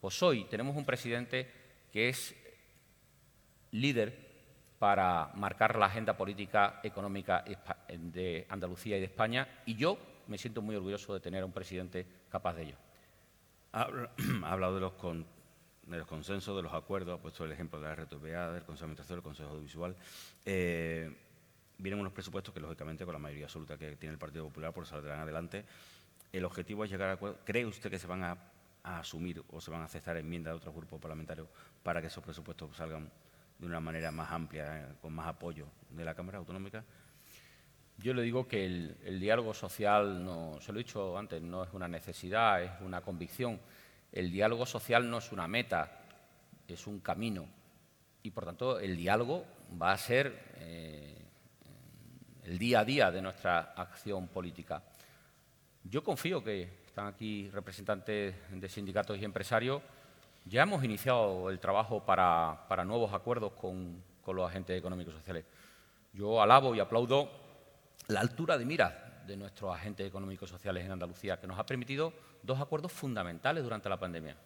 Pues 0.00 0.22
hoy 0.22 0.44
tenemos 0.44 0.76
un 0.76 0.84
presidente 0.84 1.50
que 1.92 2.08
es 2.08 2.34
líder 3.72 4.29
para 4.80 5.30
marcar 5.34 5.76
la 5.76 5.86
agenda 5.86 6.16
política 6.16 6.80
económica 6.82 7.44
de 7.86 8.46
Andalucía 8.48 8.96
y 8.96 9.00
de 9.00 9.06
España 9.06 9.46
y 9.66 9.76
yo 9.76 9.98
me 10.26 10.38
siento 10.38 10.62
muy 10.62 10.74
orgulloso 10.74 11.12
de 11.12 11.20
tener 11.20 11.42
a 11.42 11.44
un 11.46 11.52
presidente 11.52 12.06
capaz 12.30 12.54
de 12.54 12.62
ello. 12.62 12.76
Ha, 13.72 14.52
hablado 14.52 14.74
de 14.74 14.80
los, 14.80 14.94
de 15.82 15.98
los 15.98 16.06
consensos, 16.06 16.56
de 16.56 16.62
los 16.62 16.72
acuerdos, 16.72 17.18
ha 17.18 17.22
puesto 17.22 17.44
el 17.44 17.52
ejemplo 17.52 17.78
de 17.78 17.88
la 17.88 17.94
RTVA, 17.94 18.52
del 18.52 18.64
Consejo 18.64 18.86
de 18.86 18.92
Administración, 18.92 19.16
del 19.18 19.22
Consejo 19.22 19.50
Audiovisual. 19.50 19.96
Eh, 20.44 21.14
vienen 21.78 22.00
unos 22.00 22.12
presupuestos 22.12 22.52
que, 22.52 22.58
lógicamente, 22.58 23.04
con 23.04 23.12
la 23.12 23.20
mayoría 23.20 23.44
absoluta 23.44 23.76
que 23.76 23.94
tiene 23.96 24.14
el 24.14 24.18
Partido 24.18 24.44
Popular, 24.46 24.72
por 24.72 24.86
saldrán 24.86 25.20
adelante. 25.20 25.64
El 26.32 26.44
objetivo 26.44 26.84
es 26.84 26.90
llegar 26.90 27.10
a 27.10 27.12
acuerdos. 27.12 27.40
¿Cree 27.44 27.64
usted 27.64 27.90
que 27.90 27.98
se 27.98 28.08
van 28.08 28.24
a 28.24 28.38
asumir 28.82 29.40
o 29.50 29.60
se 29.60 29.70
van 29.70 29.82
a 29.82 29.84
aceptar 29.84 30.16
enmiendas 30.16 30.54
de 30.54 30.56
otros 30.56 30.74
grupos 30.74 31.00
parlamentarios 31.00 31.46
para 31.84 32.00
que 32.00 32.08
esos 32.08 32.24
presupuestos 32.24 32.76
salgan 32.76 33.08
de 33.60 33.66
una 33.66 33.78
manera 33.78 34.10
más 34.10 34.30
amplia, 34.32 34.96
con 35.00 35.12
más 35.12 35.28
apoyo 35.28 35.66
de 35.90 36.04
la 36.04 36.14
Cámara 36.14 36.38
Autonómica? 36.38 36.82
Yo 37.98 38.14
le 38.14 38.22
digo 38.22 38.48
que 38.48 38.64
el, 38.64 39.20
diálogo 39.20 39.52
social, 39.52 40.24
no, 40.24 40.58
se 40.60 40.72
lo 40.72 40.80
he 40.80 40.84
dicho 40.84 41.18
antes, 41.18 41.42
no 41.42 41.64
es 41.64 41.72
una 41.74 41.86
necesidad, 41.86 42.62
es 42.62 42.70
una 42.80 43.02
convicción. 43.02 43.60
El 44.10 44.32
diálogo 44.32 44.64
social 44.64 45.08
no 45.10 45.18
es 45.18 45.30
una 45.32 45.46
meta, 45.46 46.00
es 46.66 46.86
un 46.86 47.00
camino. 47.00 47.46
Y, 48.22 48.30
por 48.30 48.46
tanto, 48.46 48.78
el 48.78 48.96
diálogo 48.96 49.44
va 49.80 49.92
a 49.92 49.98
ser 49.98 50.54
eh, 50.56 51.18
el 52.44 52.58
día 52.58 52.80
a 52.80 52.84
día 52.86 53.10
de 53.10 53.20
nuestra 53.20 53.74
acción 53.76 54.28
política. 54.28 54.82
Yo 55.84 56.02
confío 56.02 56.42
que 56.42 56.80
están 56.86 57.06
aquí 57.06 57.50
representantes 57.50 58.34
de 58.50 58.68
sindicatos 58.68 59.18
y 59.18 59.24
empresarios 59.24 59.82
ya 60.44 60.62
hemos 60.62 60.82
iniciado 60.84 61.50
el 61.50 61.58
trabajo 61.58 62.04
para, 62.04 62.84
nuevos 62.84 63.12
acuerdos 63.12 63.52
con, 63.52 64.02
los 64.26 64.48
agentes 64.48 64.78
económicos 64.78 65.12
sociales. 65.12 65.44
Yo 66.12 66.40
alabo 66.40 66.72
y 66.74 66.78
aplaudo 66.78 67.28
la 68.06 68.20
altura 68.20 68.56
de 68.56 68.64
miras 68.64 68.94
de 69.26 69.36
nuestros 69.36 69.74
agentes 69.74 70.06
económicos 70.06 70.48
sociales 70.48 70.84
en 70.84 70.92
Andalucía, 70.92 71.40
que 71.40 71.48
nos 71.48 71.58
ha 71.58 71.66
permitido 71.66 72.12
dos 72.40 72.60
acuerdos 72.60 72.92
fundamentales 72.92 73.64
durante 73.64 73.88
la 73.88 73.98
pandemia. 73.98 74.36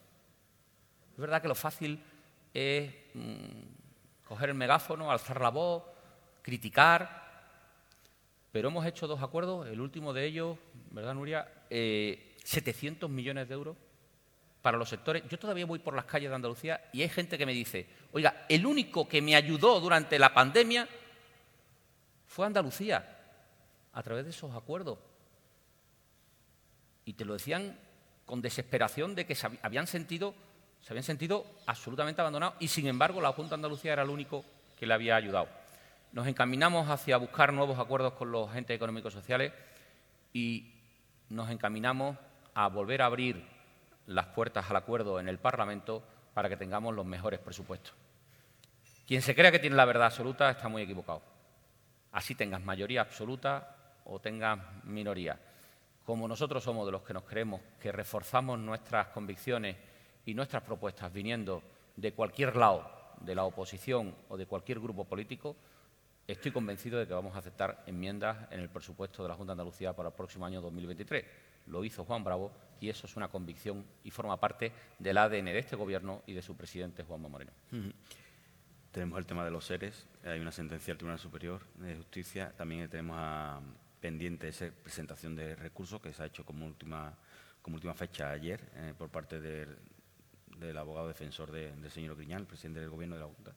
Es 1.13 1.17
verdad 1.17 1.39
que 1.39 1.47
lo 1.47 1.53
fácil 1.53 2.03
es 2.51 2.91
mm, 3.13 4.23
coger 4.27 4.49
el 4.49 4.55
megáfono, 4.55 5.11
alzar 5.11 5.39
la 5.39 5.49
voz, 5.49 5.83
criticar, 6.41 7.25
pero 8.51 8.69
hemos 8.69 8.85
hecho 8.87 9.05
dos 9.05 9.21
acuerdos, 9.21 9.67
el 9.67 9.81
último 9.81 10.13
de 10.13 10.25
ellos, 10.25 10.57
¿verdad, 10.89 11.13
Nuria? 11.13 11.47
700 11.69 13.07
eh, 13.07 13.13
millones 13.13 13.47
de 13.47 13.53
euros 13.53 13.77
para 14.65 14.79
los 14.79 14.89
sectores. 14.89 15.21
Yo 15.29 15.37
todavía 15.37 15.67
voy 15.67 15.77
por 15.77 15.93
las 15.93 16.05
calles 16.05 16.27
de 16.27 16.35
Andalucía 16.35 16.89
y 16.91 17.03
hay 17.03 17.09
gente 17.09 17.37
que 17.37 17.45
me 17.45 17.53
dice, 17.53 17.85
oiga, 18.13 18.47
el 18.49 18.65
único 18.65 19.07
que 19.07 19.21
me 19.21 19.35
ayudó 19.35 19.79
durante 19.79 20.17
la 20.17 20.33
pandemia 20.33 20.89
fue 22.25 22.47
Andalucía, 22.47 23.07
a 23.93 24.01
través 24.01 24.25
de 24.25 24.31
esos 24.31 24.55
acuerdos. 24.55 24.97
Y 27.05 27.13
te 27.13 27.25
lo 27.25 27.33
decían 27.33 27.77
con 28.25 28.41
desesperación 28.41 29.13
de 29.13 29.27
que 29.27 29.35
se 29.35 29.47
habían 29.61 29.85
sentido, 29.85 30.33
se 30.81 30.93
habían 30.93 31.03
sentido 31.03 31.45
absolutamente 31.67 32.21
abandonados 32.21 32.55
y 32.59 32.67
sin 32.67 32.87
embargo 32.87 33.21
la 33.21 33.33
Junta 33.33 33.49
de 33.49 33.55
Andalucía 33.57 33.93
era 33.93 34.01
el 34.01 34.09
único 34.09 34.43
que 34.79 34.87
le 34.87 34.95
había 34.95 35.15
ayudado. 35.15 35.47
Nos 36.11 36.25
encaminamos 36.25 36.89
hacia 36.89 37.17
buscar 37.17 37.53
nuevos 37.53 37.77
acuerdos 37.77 38.13
con 38.13 38.31
los 38.31 38.49
agentes 38.49 38.75
económicos 38.75 39.13
sociales 39.13 39.53
y 40.33 40.73
nos 41.29 41.51
encaminamos 41.51 42.17
a 42.55 42.67
volver 42.67 43.03
a 43.03 43.05
abrir 43.05 43.54
las 44.07 44.27
puertas 44.27 44.69
al 44.69 44.75
acuerdo 44.75 45.19
en 45.19 45.27
el 45.27 45.39
Parlamento 45.39 46.03
para 46.33 46.49
que 46.49 46.57
tengamos 46.57 46.93
los 46.93 47.05
mejores 47.05 47.39
presupuestos. 47.39 47.93
Quien 49.07 49.21
se 49.21 49.35
crea 49.35 49.51
que 49.51 49.59
tiene 49.59 49.75
la 49.75 49.85
verdad 49.85 50.07
absoluta 50.07 50.49
está 50.49 50.67
muy 50.67 50.81
equivocado. 50.81 51.21
Así 52.11 52.33
tengas 52.35 52.63
mayoría 52.63 53.01
absoluta 53.01 53.75
o 54.05 54.19
tengas 54.19 54.59
minoría. 54.83 55.39
Como 56.05 56.27
nosotros 56.27 56.63
somos 56.63 56.85
de 56.85 56.91
los 56.91 57.01
que 57.01 57.13
nos 57.13 57.23
creemos 57.23 57.61
que 57.79 57.91
reforzamos 57.91 58.59
nuestras 58.59 59.07
convicciones 59.07 59.75
y 60.25 60.33
nuestras 60.33 60.63
propuestas 60.63 61.11
viniendo 61.11 61.61
de 61.95 62.13
cualquier 62.13 62.55
lado 62.55 62.89
de 63.21 63.35
la 63.35 63.43
oposición 63.43 64.15
o 64.29 64.37
de 64.37 64.45
cualquier 64.45 64.79
grupo 64.79 65.05
político, 65.05 65.55
estoy 66.27 66.51
convencido 66.51 66.99
de 66.99 67.07
que 67.07 67.13
vamos 67.13 67.35
a 67.35 67.39
aceptar 67.39 67.83
enmiendas 67.85 68.51
en 68.51 68.59
el 68.59 68.69
presupuesto 68.69 69.23
de 69.23 69.29
la 69.29 69.35
Junta 69.35 69.51
de 69.51 69.53
Andalucía 69.53 69.93
para 69.93 70.09
el 70.09 70.15
próximo 70.15 70.45
año 70.45 70.61
2023. 70.61 71.25
Lo 71.67 71.83
hizo 71.83 72.05
Juan 72.05 72.23
Bravo 72.23 72.51
y 72.79 72.89
eso 72.89 73.07
es 73.07 73.15
una 73.15 73.27
convicción 73.27 73.85
y 74.03 74.11
forma 74.11 74.39
parte 74.39 74.71
del 74.99 75.17
ADN 75.17 75.45
de 75.45 75.59
este 75.59 75.75
Gobierno 75.75 76.23
y 76.25 76.33
de 76.33 76.41
su 76.41 76.55
presidente, 76.55 77.03
Juanma 77.03 77.29
Moreno. 77.29 77.51
Tenemos 78.91 79.19
el 79.19 79.25
tema 79.25 79.43
de 79.43 79.51
los 79.51 79.65
seres, 79.65 80.07
hay 80.23 80.39
una 80.39 80.51
sentencia 80.51 80.91
del 80.91 80.97
Tribunal 80.97 81.19
Superior 81.19 81.61
de 81.75 81.95
Justicia, 81.95 82.53
también 82.55 82.89
tenemos 82.89 83.61
pendiente 83.99 84.47
esa 84.47 84.69
presentación 84.83 85.35
de 85.35 85.55
recursos 85.55 86.01
que 86.01 86.13
se 86.13 86.23
ha 86.23 86.27
hecho 86.27 86.45
como 86.45 86.65
última, 86.65 87.17
como 87.61 87.75
última 87.75 87.93
fecha 87.93 88.31
ayer 88.31 88.61
eh, 88.75 88.93
por 88.97 89.09
parte 89.09 89.41
del, 89.41 90.77
abogado 90.77 91.07
defensor 91.07 91.51
del 91.51 91.91
señor 91.91 92.15
Griñán, 92.15 92.41
el 92.41 92.47
presidente 92.47 92.79
del 92.79 92.89
Gobierno 92.89 93.15
de 93.15 93.21
la 93.21 93.27
Junta. 93.27 93.53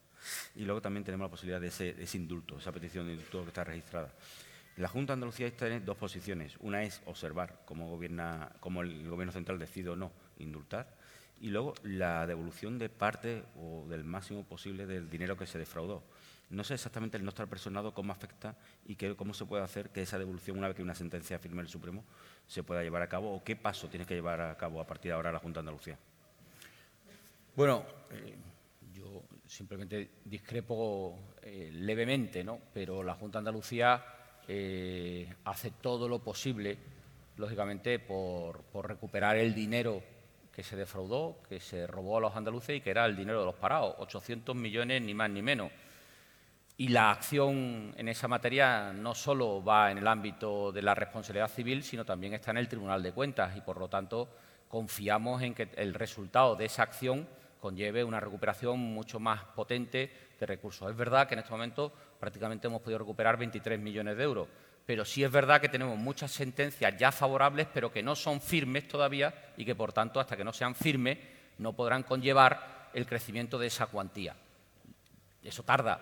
Y 0.57 0.65
luego 0.65 0.83
también 0.83 1.05
tenemos 1.05 1.27
la 1.27 1.31
posibilidad 1.31 1.61
de 1.61 1.69
de 1.95 2.03
ese 2.03 2.17
indulto, 2.17 2.59
esa 2.59 2.73
petición 2.73 3.07
de 3.07 3.13
indulto 3.13 3.43
que 3.43 3.49
está 3.49 3.63
registrada. 3.63 4.13
La 4.79 4.87
Junta 4.87 5.13
Andalucía 5.13 5.51
tiene 5.51 5.81
dos 5.81 5.97
posiciones. 5.97 6.57
Una 6.61 6.85
es 6.85 7.03
observar 7.07 7.63
cómo, 7.65 7.91
gobierna, 7.91 8.53
cómo 8.61 8.83
el 8.83 9.09
Gobierno 9.09 9.33
central 9.33 9.59
decide 9.59 9.89
o 9.89 9.97
no 9.97 10.13
indultar. 10.39 10.87
Y 11.41 11.49
luego 11.49 11.75
la 11.83 12.29
devolución 12.29 12.79
de 12.79 12.89
parte 12.89 13.43
o 13.61 13.87
del 13.89 14.05
máximo 14.05 14.45
posible 14.45 14.87
del 14.87 15.11
dinero 15.11 15.37
que 15.37 15.47
se 15.47 15.59
defraudó. 15.59 16.05
No 16.51 16.63
sé 16.63 16.75
exactamente 16.75 17.17
el 17.17 17.25
no 17.25 17.31
estar 17.31 17.49
personado 17.49 17.93
cómo 17.93 18.13
afecta 18.13 18.55
y 18.87 18.95
cómo 18.95 19.35
se 19.35 19.47
puede 19.47 19.65
hacer 19.65 19.91
que 19.91 20.03
esa 20.03 20.17
devolución, 20.17 20.57
una 20.57 20.69
vez 20.69 20.77
que 20.77 20.83
una 20.85 20.95
sentencia 20.95 21.41
firme 21.41 21.61
el 21.61 21.69
Supremo, 21.69 22.05
se 22.47 22.63
pueda 22.63 22.85
llevar 22.85 23.03
a 23.03 23.09
cabo 23.09 23.35
o 23.35 23.43
qué 23.43 23.57
paso 23.57 23.89
tiene 23.89 24.07
que 24.07 24.15
llevar 24.15 24.41
a 24.41 24.57
cabo 24.57 24.81
a 24.81 24.87
partir 24.87 25.11
de 25.11 25.15
ahora 25.15 25.33
la 25.33 25.41
Junta 25.41 25.59
de 25.59 25.63
Andalucía. 25.63 25.99
Bueno, 27.57 27.85
eh, 28.13 28.37
yo 28.95 29.25
simplemente 29.45 30.09
discrepo 30.25 31.19
eh, 31.43 31.69
levemente, 31.73 32.45
¿no? 32.45 32.61
pero 32.73 33.03
la 33.03 33.15
Junta 33.15 33.41
Andalucía 33.41 34.05
eh, 34.49 35.33
hace 35.45 35.73
todo 35.73 36.09
lo 36.09 36.21
posible, 36.21 36.79
lógicamente, 37.37 37.99
por, 37.99 38.63
por 38.63 38.89
recuperar 38.89 39.37
el 39.37 39.55
dinero 39.55 40.03
que 40.51 40.65
se 40.65 40.75
defraudó, 40.75 41.41
que 41.49 41.61
se 41.61 41.87
robó 41.87 42.17
a 42.19 42.21
los 42.23 42.35
andaluces 42.35 42.79
y 42.79 42.81
que 42.81 42.91
era 42.91 43.05
el 43.05 43.17
dinero 43.17 43.41
de 43.41 43.47
los 43.47 43.55
parados, 43.55 43.95
800 43.99 44.57
millones 44.57 45.03
ni 45.03 45.15
más 45.15 45.31
ni 45.31 45.43
menos. 45.43 45.71
Y 46.79 46.89
la 46.89 47.11
acción 47.11 47.95
en 47.97 48.09
esa 48.09 48.27
materia 48.27 48.93
no 48.93 49.15
solo 49.15 49.63
va 49.63 49.91
en 49.91 49.99
el 49.99 50.07
ámbito 50.07 50.73
de 50.73 50.81
la 50.81 50.95
responsabilidad 50.95 51.49
civil, 51.49 51.83
sino 51.83 52.05
también 52.05 52.35
está 52.35 52.51
en 52.51 52.57
el 52.57 52.69
Tribunal 52.69 53.03
de 53.03 53.13
Cuentas 53.13 53.57
y, 53.57 53.61
por 53.61 53.79
lo 53.79 53.89
tanto, 53.89 54.29
confiamos 54.67 55.43
en 55.43 55.55
que 55.55 55.69
el 55.77 55.93
resultado 55.93 56.57
de 56.57 56.65
esa 56.65 56.85
acción 56.85 57.29
conlleve 57.61 58.03
una 58.03 58.21
recuperación 58.21 58.79
mucho 58.79 59.21
más 59.21 59.45
potente 59.45 60.11
recursos. 60.47 60.91
Es 60.91 60.97
verdad 60.97 61.27
que 61.27 61.35
en 61.35 61.41
este 61.41 61.53
momento 61.53 61.93
prácticamente 62.19 62.67
hemos 62.67 62.83
podido 62.83 62.99
recuperar 62.99 63.37
23 63.37 63.79
millones 63.79 64.17
de 64.17 64.25
euros, 64.25 64.49
pero 64.87 65.05
sí 65.05 65.23
es 65.23 65.31
verdad 65.31 65.61
que 65.61 65.69
tenemos 65.69 65.99
muchas 65.99 66.31
sentencias 66.31 66.97
ya 66.97 67.13
favorables, 67.13 67.67
pero 67.73 67.93
que 67.93 68.03
no 68.03 68.17
son 68.17 68.41
firmes 68.41 68.89
todavía 68.89 69.53
y 69.57 69.65
que, 69.65 69.75
por 69.75 69.93
tanto, 69.93 70.21
hasta 70.21 70.37
que 70.37 70.45
no 70.45 70.53
sean 70.53 70.75
firmes, 70.75 71.19
no 71.59 71.75
podrán 71.75 72.03
conllevar 72.03 72.89
el 72.95 73.07
crecimiento 73.07 73.59
de 73.59 73.67
esa 73.67 73.87
cuantía. 73.87 74.35
Eso 75.43 75.63
tarda, 75.63 76.01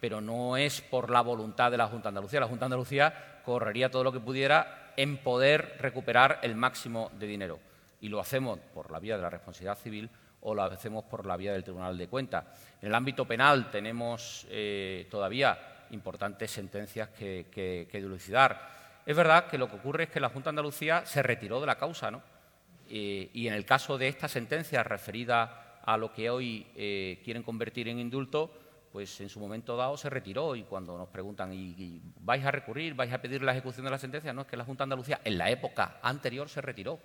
pero 0.00 0.20
no 0.20 0.56
es 0.56 0.80
por 0.80 1.10
la 1.10 1.20
voluntad 1.20 1.70
de 1.70 1.76
la 1.76 1.86
Junta 1.86 2.04
de 2.04 2.08
Andalucía. 2.10 2.40
La 2.40 2.46
Junta 2.46 2.64
de 2.64 2.66
Andalucía 2.66 3.42
correría 3.44 3.90
todo 3.90 4.04
lo 4.04 4.12
que 4.12 4.20
pudiera 4.20 4.92
en 4.96 5.18
poder 5.18 5.76
recuperar 5.80 6.40
el 6.42 6.56
máximo 6.56 7.10
de 7.18 7.26
dinero. 7.26 7.58
Y 8.00 8.08
lo 8.08 8.20
hacemos 8.20 8.58
por 8.74 8.90
la 8.90 9.00
vía 9.00 9.16
de 9.16 9.22
la 9.22 9.30
responsabilidad 9.30 9.78
civil 9.78 10.10
o 10.46 10.54
lo 10.54 10.62
hacemos 10.62 11.04
por 11.04 11.26
la 11.26 11.36
vía 11.36 11.52
del 11.52 11.64
Tribunal 11.64 11.98
de 11.98 12.08
Cuentas. 12.08 12.44
En 12.80 12.88
el 12.88 12.94
ámbito 12.94 13.24
penal 13.24 13.70
tenemos 13.70 14.46
eh, 14.48 15.06
todavía 15.10 15.58
importantes 15.90 16.50
sentencias 16.50 17.10
que, 17.10 17.46
que, 17.50 18.00
dilucidar. 18.00 18.76
Es 19.04 19.16
verdad 19.16 19.46
que 19.46 19.58
lo 19.58 19.68
que 19.68 19.76
ocurre 19.76 20.04
es 20.04 20.10
que 20.10 20.20
la 20.20 20.28
Junta 20.28 20.48
de 20.48 20.50
Andalucía 20.50 21.04
se 21.04 21.22
retiró 21.22 21.60
de 21.60 21.66
la 21.66 21.76
causa, 21.76 22.10
¿no? 22.10 22.22
y 22.88 23.48
en 23.48 23.54
el 23.54 23.64
caso 23.64 23.98
de 23.98 24.06
esta 24.06 24.28
sentencia 24.28 24.84
referida 24.84 25.80
a 25.86 25.96
lo 25.96 26.12
que 26.12 26.28
hoy 26.28 26.66
eh, 26.76 27.20
quieren 27.24 27.42
convertir 27.42 27.88
en 27.88 27.98
indulto, 27.98 28.52
pues 28.92 29.20
en 29.20 29.28
su 29.28 29.38
momento 29.38 29.76
dado 29.76 29.96
se 29.96 30.10
retiró 30.10 30.56
y 30.56 30.64
cuando 30.64 30.98
nos 30.98 31.08
preguntan, 31.08 31.52
¿y, 31.52 32.00
vais 32.20 32.44
a 32.44 32.50
recurrir, 32.50 32.94
vais 32.94 33.12
a 33.12 33.22
pedir 33.22 33.42
la 33.42 33.52
ejecución 33.52 33.84
de 33.84 33.90
la 33.90 33.98
sentencia? 33.98 34.32
No, 34.32 34.42
es 34.42 34.46
que 34.48 34.56
la 34.56 34.64
Junta 34.64 34.82
de 34.82 34.86
Andalucía 34.86 35.20
en 35.24 35.38
la 35.38 35.50
época 35.50 35.98
anterior 36.02 36.48
se 36.48 36.60
retiró. 36.60 36.98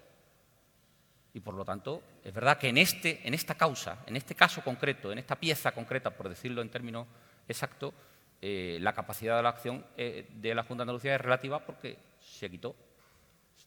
Y 1.34 1.40
por 1.40 1.54
lo 1.54 1.64
tanto, 1.64 2.02
es 2.24 2.34
verdad 2.34 2.58
que 2.58 2.68
en, 2.70 2.78
este, 2.78 3.26
en 3.26 3.34
esta 3.34 3.56
causa, 3.56 4.04
en 4.06 4.16
este 4.18 4.36
caso 4.36 4.62
concreto, 4.62 5.12
en 5.12 5.18
esta 5.18 5.36
pieza 5.36 5.72
concreta, 5.72 6.10
por 6.12 6.28
decirlo 6.28 6.62
en 6.62 6.70
términos 6.70 7.08
exactos, 7.48 7.94
eh, 8.42 8.80
la 8.82 8.94
capacidad 8.94 9.38
de 9.38 9.44
la 9.44 9.50
acción 9.50 9.86
eh, 9.96 10.28
de 10.34 10.56
la 10.56 10.64
Junta 10.64 10.82
de 10.82 10.84
Andalucía 10.84 11.16
es 11.16 11.22
relativa 11.22 11.60
porque 11.66 11.98
se 12.20 12.50
quitó, 12.50 12.76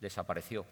desapareció. 0.00 0.66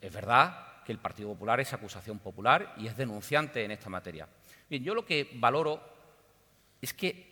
Es 0.00 0.12
verdad 0.12 0.82
que 0.84 0.92
el 0.92 0.98
Partido 0.98 1.28
Popular 1.28 1.60
es 1.60 1.72
acusación 1.72 2.18
popular 2.18 2.74
y 2.78 2.86
es 2.86 2.96
denunciante 2.96 3.64
en 3.64 3.70
esta 3.70 3.90
materia. 3.90 4.26
Bien, 4.68 4.82
yo 4.82 4.94
lo 4.94 5.04
que 5.04 5.30
valoro 5.34 5.80
es 6.80 6.94
que 6.94 7.28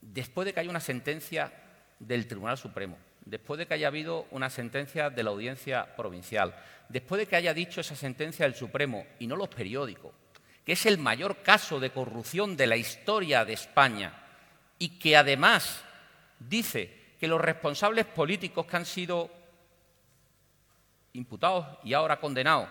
después 0.00 0.46
de 0.46 0.52
que 0.52 0.60
haya 0.60 0.70
una 0.70 0.80
sentencia 0.80 1.52
del 1.98 2.28
Tribunal 2.28 2.58
Supremo, 2.58 2.98
después 3.28 3.58
de 3.58 3.66
que 3.66 3.74
haya 3.74 3.88
habido 3.88 4.26
una 4.30 4.48
sentencia 4.48 5.10
de 5.10 5.22
la 5.22 5.30
Audiencia 5.30 5.94
Provincial, 5.96 6.54
después 6.88 7.18
de 7.18 7.26
que 7.26 7.36
haya 7.36 7.52
dicho 7.52 7.80
esa 7.80 7.94
sentencia 7.94 8.46
del 8.46 8.54
Supremo 8.54 9.04
y 9.18 9.26
no 9.26 9.36
los 9.36 9.48
periódicos, 9.48 10.12
que 10.64 10.72
es 10.72 10.86
el 10.86 10.96
mayor 10.96 11.42
caso 11.42 11.78
de 11.78 11.90
corrupción 11.90 12.56
de 12.56 12.66
la 12.66 12.76
historia 12.76 13.44
de 13.44 13.52
España 13.52 14.14
y 14.78 14.98
que 14.98 15.16
además 15.16 15.82
dice 16.38 17.14
que 17.20 17.28
los 17.28 17.40
responsables 17.40 18.06
políticos 18.06 18.64
que 18.64 18.76
han 18.76 18.86
sido 18.86 19.30
imputados 21.12 21.66
y 21.84 21.92
ahora 21.92 22.20
condenados 22.20 22.68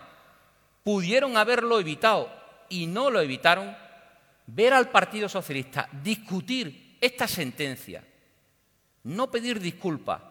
pudieron 0.82 1.36
haberlo 1.36 1.78
evitado 1.78 2.32
y 2.68 2.86
no 2.86 3.10
lo 3.10 3.20
evitaron, 3.20 3.76
ver 4.46 4.72
al 4.72 4.90
Partido 4.90 5.28
Socialista 5.28 5.88
discutir 6.02 6.96
esta 7.00 7.28
sentencia, 7.28 8.02
no 9.04 9.30
pedir 9.30 9.60
disculpas 9.60 10.27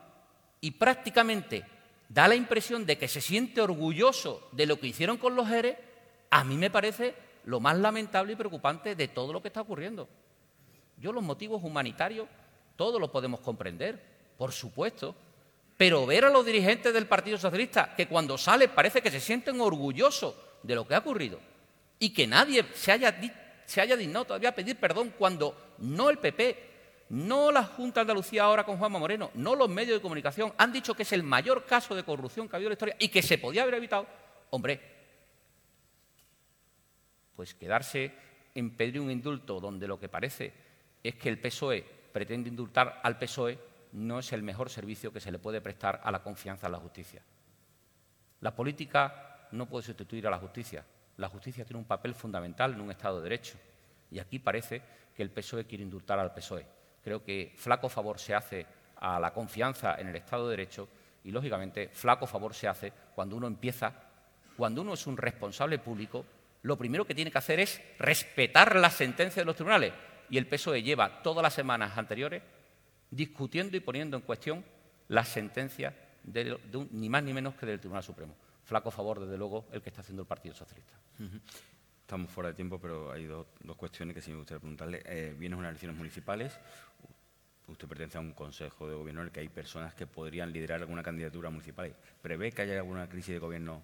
y 0.62 0.72
prácticamente 0.72 1.66
da 2.10 2.28
la 2.28 2.36
impresión 2.36 2.86
de 2.86 2.98
que 2.98 3.08
se 3.08 3.22
siente 3.22 3.62
orgulloso 3.62 4.48
de 4.52 4.66
lo 4.66 4.80
que 4.80 4.88
hicieron 4.88 5.18
con 5.18 5.36
los 5.36 5.50
ERE, 5.50 5.78
a 6.30 6.44
mí 6.44 6.56
me 6.56 6.70
parece 6.70 7.16
lo 7.46 7.60
más 7.60 7.78
lamentable 7.78 8.34
y 8.34 8.36
preocupante 8.36 8.96
de 8.96 9.08
todo 9.08 9.34
lo 9.34 9.42
que 9.42 9.50
está 9.50 9.62
ocurriendo. 9.62 10.08
Yo 10.98 11.12
los 11.12 11.24
motivos 11.24 11.64
humanitarios, 11.64 12.28
todos 12.76 13.00
los 13.00 13.10
podemos 13.10 13.40
comprender, 13.42 14.02
por 14.38 14.52
supuesto, 14.52 15.16
pero 15.78 16.06
ver 16.06 16.26
a 16.26 16.30
los 16.30 16.46
dirigentes 16.46 16.94
del 16.94 17.06
Partido 17.06 17.38
Socialista 17.38 17.94
que 17.96 18.08
cuando 18.08 18.38
sale 18.38 18.68
parece 18.68 19.02
que 19.02 19.12
se 19.12 19.20
sienten 19.20 19.62
orgullosos 19.62 20.36
de 20.64 20.76
lo 20.76 20.88
que 20.88 20.96
ha 20.96 21.00
ocurrido 21.00 21.40
y 22.00 22.10
que 22.14 22.26
nadie 22.26 22.66
se 22.74 22.92
haya 22.92 23.16
se 23.66 23.82
haya 23.82 23.98
dignado 23.98 24.26
todavía 24.26 24.50
a 24.50 24.56
pedir 24.56 24.78
perdón 24.78 25.14
cuando 25.18 25.76
no 25.80 26.10
el 26.10 26.18
PP, 26.18 26.77
no 27.10 27.52
la 27.52 27.64
Junta 27.64 28.00
de 28.00 28.02
Andalucía 28.02 28.44
ahora 28.44 28.64
con 28.64 28.78
Juanma 28.78 29.00
Moreno, 29.00 29.32
no 29.36 29.56
los 29.56 29.70
medios 29.70 29.98
de 29.98 30.02
comunicación 30.02 30.54
han 30.58 30.72
dicho 30.72 30.94
que 30.94 31.04
es 31.04 31.12
el 31.14 31.24
mayor 31.24 31.66
caso 31.66 31.96
de 31.96 32.04
corrupción 32.04 32.48
que 32.48 32.56
ha 32.56 32.58
habido 32.58 32.68
en 32.68 32.72
la 32.72 32.76
historia 32.76 32.96
y 33.00 33.10
que 33.10 33.22
se 33.22 33.38
podía 33.38 33.64
haber 33.64 33.76
evitado, 33.76 34.08
hombre, 34.50 34.82
pues 37.36 37.54
quedarse 37.54 38.12
en 38.56 38.76
pedir 38.76 39.00
un 39.00 39.12
indulto 39.12 39.60
donde 39.60 39.88
lo 39.88 40.00
que 40.00 40.10
parece 40.10 40.54
es 41.04 41.16
que 41.16 41.30
el 41.30 41.40
PSOE 41.40 41.84
pretende 42.12 42.50
indultar 42.50 43.00
al 43.04 43.18
PSOE 43.18 43.60
no 43.94 44.20
es 44.20 44.34
el 44.34 44.44
mejor 44.44 44.70
servicio 44.70 45.14
que 45.14 45.20
se 45.20 45.32
le 45.32 45.40
puede 45.40 45.62
prestar 45.62 46.02
a 46.04 46.12
la 46.12 46.24
confianza 46.24 46.66
en 46.66 46.72
la 46.74 46.80
justicia. 46.80 47.22
La 48.42 48.56
política 48.56 49.48
no 49.52 49.68
puede 49.68 49.86
sustituir 49.86 50.28
a 50.28 50.32
la 50.32 50.40
justicia 50.40 50.84
la 51.18 51.30
justicia 51.30 51.66
tiene 51.66 51.80
un 51.80 51.86
papel 51.86 52.14
fundamental 52.14 52.74
en 52.74 52.82
un 52.82 52.92
Estado 52.92 53.18
de 53.18 53.24
Derecho. 53.24 53.58
Y 54.12 54.20
aquí 54.20 54.40
parece 54.40 54.82
que 55.16 55.24
el 55.24 55.32
PSOE 55.32 55.66
quiere 55.66 55.84
indultar 55.84 56.20
al 56.20 56.34
PSOE. 56.34 56.66
Creo 57.08 57.24
que 57.24 57.54
flaco 57.56 57.88
favor 57.88 58.20
se 58.20 58.36
hace 58.36 58.66
a 58.98 59.18
la 59.18 59.32
confianza 59.32 59.96
en 59.96 60.10
el 60.10 60.18
Estado 60.18 60.44
de 60.50 60.58
Derecho 60.58 60.90
y, 61.24 61.32
lógicamente, 61.32 61.88
flaco 61.88 62.28
favor 62.28 62.54
se 62.54 62.68
hace 62.68 62.92
cuando 63.16 63.38
uno 63.38 63.48
empieza, 63.48 63.94
cuando 64.58 64.82
uno 64.82 64.94
es 64.94 65.08
un 65.08 65.16
responsable 65.16 65.80
público, 65.80 66.26
lo 66.64 66.78
primero 66.78 67.06
que 67.06 67.16
tiene 67.16 67.32
que 67.32 67.38
hacer 67.38 67.62
es 67.62 67.82
respetar 67.98 68.76
las 68.76 68.96
sentencias 68.96 69.38
de 69.38 69.46
los 69.46 69.56
tribunales. 69.56 69.94
Y 70.30 70.38
el 70.38 70.48
PSOE 70.48 70.84
lleva 70.84 71.22
todas 71.24 71.42
las 71.42 71.54
semanas 71.54 71.98
anteriores 71.98 72.44
discutiendo 73.10 73.78
y 73.78 73.80
poniendo 73.80 74.18
en 74.18 74.24
cuestión 74.24 74.66
las 75.08 75.30
sentencias 75.30 75.94
de, 76.24 76.60
ni 76.92 77.08
más 77.08 77.24
ni 77.24 77.32
menos 77.32 77.56
que 77.56 77.66
del 77.66 77.80
Tribunal 77.80 78.04
Supremo 78.04 78.36
flaco 78.66 78.92
favor, 78.92 79.22
desde 79.22 79.38
luego, 79.38 79.66
el 79.72 79.82
que 79.82 79.92
está 79.92 80.02
haciendo 80.02 80.24
el 80.24 80.28
Partido 80.28 80.54
Socialista. 80.54 80.98
Estamos 82.08 82.32
fuera 82.32 82.50
de 82.50 82.56
tiempo, 82.56 82.80
pero 82.80 83.12
hay 83.12 83.26
dos, 83.26 83.46
cuestiones 83.76 84.16
que 84.16 84.22
sí 84.22 84.32
me 84.32 84.38
gustaría 84.38 84.62
preguntarle. 84.62 85.02
Eh, 85.06 85.36
vienen 85.38 85.60
unas 85.60 85.72
elecciones 85.72 85.98
municipales. 85.98 86.58
Usted 87.68 87.88
pertenece 87.88 88.18
a 88.18 88.22
un 88.22 88.32
consejo 88.32 88.88
de 88.88 88.96
gobierno 88.96 89.22
en 89.22 89.28
el 89.28 89.34
que 89.34 89.42
hay 89.42 89.50
personas 89.50 89.94
que 89.94 90.08
podrían 90.08 90.52
liderar 90.52 90.80
alguna 90.80 91.04
candidatura 91.04 91.50
municipal. 91.50 91.94
¿Prevé 92.22 92.52
que 92.52 92.62
haya 92.62 92.78
alguna 92.78 93.10
crisis 93.10 93.34
de 93.34 93.40
gobierno 93.40 93.84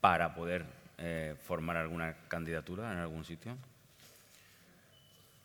para 0.00 0.34
poder 0.34 0.64
eh, 0.98 1.36
formar 1.40 1.76
alguna 1.76 2.14
candidatura 2.28 2.92
en 2.92 2.98
algún 2.98 3.24
sitio? 3.24 3.56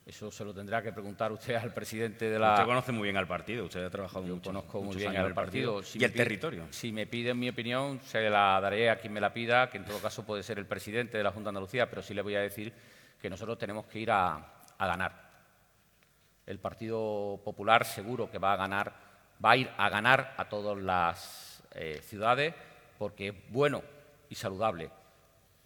Eso 0.05 0.29
se 0.29 0.45
lo 0.45 0.53
tendrá 0.53 0.83
que 0.83 0.91
preguntar 0.91 1.31
usted 1.31 1.55
al 1.55 1.73
presidente 1.73 2.29
de 2.29 2.37
la... 2.37 2.53
Usted 2.53 2.65
conoce 2.65 2.91
muy 2.91 3.03
bien 3.03 3.17
al 3.17 3.25
partido, 3.25 3.65
usted 3.65 3.83
ha 3.83 3.89
trabajado 3.89 4.27
Yo 4.27 4.35
mucho, 4.35 4.49
conozco 4.51 4.83
muy 4.83 4.95
bien 4.95 5.17
al 5.17 5.33
partido. 5.33 5.81
y 5.95 6.03
el 6.03 6.13
territorio. 6.13 6.67
Si 6.69 6.91
me 6.91 7.07
piden 7.07 7.39
mi 7.39 7.49
opinión, 7.49 7.99
se 8.03 8.29
la 8.29 8.59
daré 8.61 8.91
a 8.91 8.99
quien 8.99 9.13
me 9.13 9.19
la 9.19 9.33
pida, 9.33 9.67
que 9.67 9.77
en 9.79 9.85
todo 9.85 9.97
caso 9.99 10.23
puede 10.23 10.43
ser 10.43 10.59
el 10.59 10.67
presidente 10.67 11.17
de 11.17 11.23
la 11.23 11.31
Junta 11.31 11.47
de 11.47 11.49
Andalucía, 11.49 11.89
pero 11.89 12.03
sí 12.03 12.13
le 12.13 12.21
voy 12.21 12.35
a 12.35 12.41
decir 12.41 12.71
que 13.19 13.31
nosotros 13.31 13.57
tenemos 13.57 13.87
que 13.87 13.99
ir 13.99 14.11
a, 14.11 14.45
ganar. 14.77 15.24
El 16.45 16.59
Partido 16.59 17.41
Popular 17.43 17.85
seguro 17.85 18.29
que 18.29 18.37
va 18.37 18.53
a 18.53 18.57
ganar, 18.57 18.93
va 19.43 19.51
a 19.51 19.57
ir 19.57 19.69
a 19.77 19.89
ganar 19.89 20.35
a 20.37 20.47
todas 20.47 20.77
las 20.77 21.63
eh, 21.73 21.99
ciudades, 22.03 22.53
porque 22.97 23.29
es 23.29 23.35
bueno 23.49 23.81
y 24.29 24.35
saludable. 24.35 24.89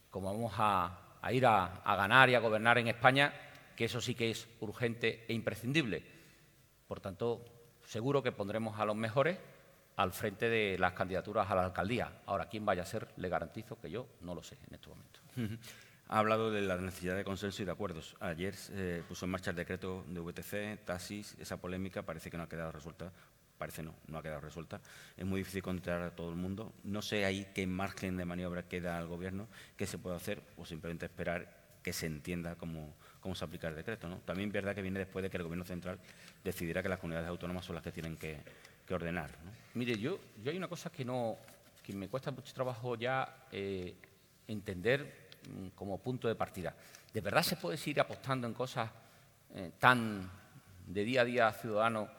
Como 0.10 0.34
vamos 0.34 0.54
a, 0.58 1.00
ir 1.32 1.46
a 1.46 1.82
ganar 1.86 2.30
y 2.30 2.36
a 2.36 2.40
gobernar 2.40 2.78
en 2.78 2.88
España, 2.88 3.34
que 3.76 3.86
eso 3.86 4.02
sí 4.02 4.16
que 4.16 4.32
es 4.32 4.48
urgente 4.60 5.26
e 5.28 5.34
imprescindible. 5.34 6.04
Por 6.88 7.00
tanto, 7.00 7.46
seguro 7.86 8.22
que 8.22 8.32
pondremos 8.32 8.80
a 8.80 8.86
los 8.86 8.96
mejores 8.96 9.38
al 9.96 10.12
frente 10.12 10.50
de 10.50 10.78
las 10.78 10.94
candidaturas 10.94 11.50
a 11.50 11.56
la 11.56 11.66
alcaldía. 11.66 12.22
Ahora, 12.26 12.48
quién 12.48 12.66
vaya 12.66 12.84
a 12.84 12.86
ser, 12.86 13.08
le 13.18 13.30
garantizo 13.30 13.80
que 13.80 13.90
yo 13.90 14.08
no 14.22 14.34
lo 14.34 14.42
sé 14.42 14.58
en 14.68 14.76
este 14.76 14.90
momento. 14.90 15.20
ha 16.10 16.18
hablado 16.18 16.50
de 16.50 16.62
la 16.62 16.76
necesidad 16.78 17.16
de 17.16 17.24
consenso 17.24 17.62
y 17.62 17.66
de 17.66 17.72
acuerdos. 17.72 18.18
Ayer 18.20 18.56
se 18.56 19.04
puso 19.08 19.26
en 19.26 19.32
marcha 19.32 19.52
el 19.52 19.56
decreto 19.56 20.04
de 20.08 20.20
VTC, 20.20 20.84
taxis, 20.84 21.36
esa 21.40 21.58
polémica 21.58 22.02
parece 22.02 22.32
que 22.32 22.38
no 22.38 22.44
ha 22.44 22.50
quedado 22.50 22.72
resuelta. 22.72 23.12
Parece 23.60 23.84
no, 23.84 23.94
no 24.08 24.18
ha 24.18 24.24
quedado 24.24 24.42
resuelta. 24.42 24.82
Es 25.16 25.26
muy 25.26 25.42
difícil 25.42 25.62
controlar 25.62 26.02
a 26.02 26.16
todo 26.16 26.32
el 26.32 26.36
mundo. 26.36 26.74
No 26.84 27.02
sé 27.04 27.26
ahí 27.26 27.46
qué 27.54 27.68
margen 27.68 28.18
de 28.18 28.26
maniobra 28.26 28.64
queda 28.64 28.98
al 28.98 29.08
Gobierno, 29.08 29.48
qué 29.78 29.86
se 29.86 30.00
puede 30.00 30.16
hacer 30.16 30.42
o 30.58 30.66
simplemente 30.66 31.06
esperar 31.06 31.60
que 31.84 31.94
se 31.94 32.08
entienda 32.08 32.56
cómo, 32.56 32.96
cómo 33.20 33.36
se 33.36 33.46
aplica 33.46 33.68
el 33.68 33.76
decreto. 33.76 34.10
¿no? 34.10 34.18
También 34.20 34.50
es 34.50 34.54
verdad 34.54 34.74
que 34.74 34.82
viene 34.82 34.98
después 34.98 35.22
de 35.22 35.30
que 35.30 35.38
el 35.38 35.44
Gobierno 35.44 35.66
central 35.66 36.00
decidiera 36.44 36.82
que 36.82 36.90
las 36.90 37.00
comunidades 37.00 37.30
autónomas 37.30 37.66
son 37.66 37.76
las 37.76 37.84
que 37.84 37.92
tienen 37.92 38.18
que, 38.18 38.40
ordenar. 38.90 39.30
Mire, 39.76 39.96
yo, 40.00 40.20
yo 40.42 40.50
hay 40.50 40.58
una 40.58 40.68
cosa 40.68 40.90
que, 40.90 41.06
no, 41.06 41.38
que 41.84 41.94
me 41.94 42.10
cuesta 42.10 42.32
mucho 42.32 42.52
trabajo 42.56 42.96
ya 42.96 43.46
eh, 43.52 43.94
entender 44.48 45.29
como 45.76 45.98
punto 45.98 46.28
de 46.28 46.36
partida. 46.36 46.76
¿De 47.14 47.22
verdad 47.22 47.44
se 47.44 47.56
puede 47.56 47.78
seguir 47.78 48.00
apostando 48.00 48.48
en 48.48 48.54
cosas 48.54 48.90
eh, 49.54 49.72
tan 49.80 50.30
de 50.86 51.04
día 51.04 51.22
a 51.22 51.26
día 51.26 51.54
ciudadano 51.54 52.10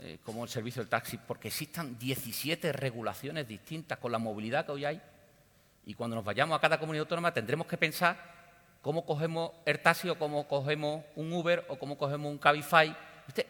eh, 0.00 0.18
como 0.24 0.44
el 0.44 0.50
servicio 0.50 0.82
del 0.82 0.88
taxi 0.88 1.18
porque 1.18 1.48
existan 1.48 1.98
17 1.98 2.72
regulaciones 2.72 3.46
distintas 3.46 3.98
con 3.98 4.12
la 4.12 4.18
movilidad 4.18 4.66
que 4.66 4.72
hoy 4.72 4.84
hay? 4.84 5.02
Y 5.86 5.94
cuando 5.94 6.16
nos 6.16 6.24
vayamos 6.24 6.56
a 6.56 6.60
cada 6.60 6.78
comunidad 6.78 7.02
autónoma 7.02 7.32
tendremos 7.32 7.66
que 7.66 7.76
pensar 7.76 8.16
cómo 8.82 9.04
cogemos 9.04 9.52
el 9.64 9.80
taxi 9.80 10.08
o 10.08 10.18
cómo 10.18 10.46
cogemos 10.46 11.04
un 11.16 11.32
Uber 11.32 11.64
o 11.68 11.78
cómo 11.78 11.98
cogemos 11.98 12.30
un 12.30 12.38
Cabify. 12.38 12.96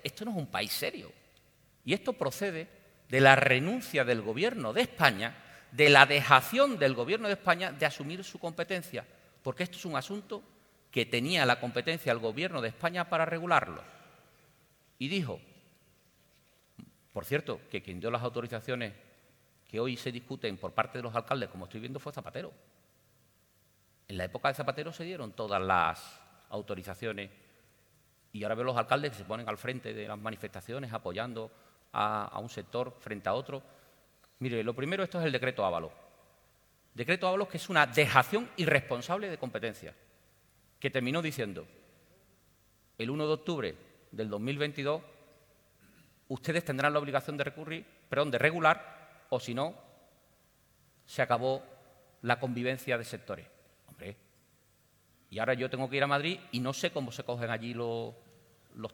Esto 0.02 0.24
no 0.24 0.32
es 0.32 0.36
un 0.36 0.46
país 0.46 0.72
serio. 0.72 1.12
Y 1.84 1.94
esto 1.94 2.12
procede 2.12 2.68
de 3.08 3.20
la 3.20 3.36
renuncia 3.36 4.04
del 4.04 4.22
Gobierno 4.22 4.72
de 4.72 4.82
España 4.82 5.34
de 5.72 5.88
la 5.90 6.06
dejación 6.06 6.78
del 6.78 6.94
Gobierno 6.94 7.28
de 7.28 7.34
España 7.34 7.72
de 7.72 7.86
asumir 7.86 8.24
su 8.24 8.38
competencia, 8.38 9.06
porque 9.42 9.62
esto 9.62 9.76
es 9.76 9.84
un 9.84 9.96
asunto 9.96 10.42
que 10.90 11.06
tenía 11.06 11.46
la 11.46 11.60
competencia 11.60 12.12
el 12.12 12.18
Gobierno 12.18 12.60
de 12.60 12.68
España 12.68 13.08
para 13.08 13.24
regularlo. 13.24 13.82
Y 14.98 15.08
dijo, 15.08 15.40
por 17.12 17.24
cierto, 17.24 17.60
que 17.70 17.82
quien 17.82 18.00
dio 18.00 18.10
las 18.10 18.22
autorizaciones 18.22 18.92
que 19.68 19.80
hoy 19.80 19.96
se 19.96 20.10
discuten 20.10 20.56
por 20.56 20.72
parte 20.72 20.98
de 20.98 21.02
los 21.02 21.14
alcaldes, 21.14 21.48
como 21.48 21.64
estoy 21.64 21.80
viendo, 21.80 22.00
fue 22.00 22.12
Zapatero. 22.12 22.52
En 24.08 24.16
la 24.18 24.24
época 24.24 24.48
de 24.48 24.54
Zapatero 24.54 24.92
se 24.92 25.04
dieron 25.04 25.32
todas 25.32 25.62
las 25.62 26.20
autorizaciones 26.48 27.30
y 28.32 28.42
ahora 28.42 28.56
veo 28.56 28.64
los 28.64 28.76
alcaldes 28.76 29.12
que 29.12 29.18
se 29.18 29.24
ponen 29.24 29.48
al 29.48 29.58
frente 29.58 29.94
de 29.94 30.08
las 30.08 30.18
manifestaciones 30.18 30.92
apoyando 30.92 31.50
a, 31.92 32.24
a 32.24 32.38
un 32.40 32.48
sector 32.48 32.96
frente 32.98 33.28
a 33.28 33.34
otro. 33.34 33.62
Mire, 34.40 34.64
lo 34.64 34.74
primero, 34.74 35.04
esto 35.04 35.20
es 35.20 35.26
el 35.26 35.32
decreto 35.32 35.64
Ávalo. 35.64 35.92
Decreto 36.94 37.28
Ábalos 37.28 37.48
que 37.48 37.58
es 37.58 37.68
una 37.68 37.86
dejación 37.86 38.50
irresponsable 38.56 39.28
de 39.28 39.38
competencia, 39.38 39.94
que 40.78 40.90
terminó 40.90 41.20
diciendo, 41.20 41.66
el 42.96 43.10
1 43.10 43.26
de 43.26 43.32
octubre 43.32 43.76
del 44.10 44.30
2022, 44.30 45.02
ustedes 46.28 46.64
tendrán 46.64 46.94
la 46.94 46.98
obligación 46.98 47.36
de 47.36 47.44
recurrir, 47.44 47.84
perdón, 48.08 48.30
de 48.30 48.38
regular, 48.38 49.26
o 49.28 49.38
si 49.38 49.54
no, 49.54 49.74
se 51.04 51.20
acabó 51.20 51.62
la 52.22 52.40
convivencia 52.40 52.96
de 52.96 53.04
sectores. 53.04 53.46
Hombre, 53.88 54.16
y 55.28 55.38
ahora 55.38 55.52
yo 55.52 55.68
tengo 55.68 55.88
que 55.90 55.96
ir 55.96 56.02
a 56.02 56.06
Madrid 56.06 56.40
y 56.50 56.60
no 56.60 56.72
sé 56.72 56.90
cómo 56.90 57.12
se 57.12 57.24
cogen 57.24 57.50
allí 57.50 57.74
los, 57.74 58.14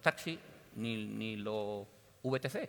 taxis 0.02 0.40
ni, 0.74 1.06
ni 1.06 1.36
los 1.36 1.86
VTC, 2.24 2.68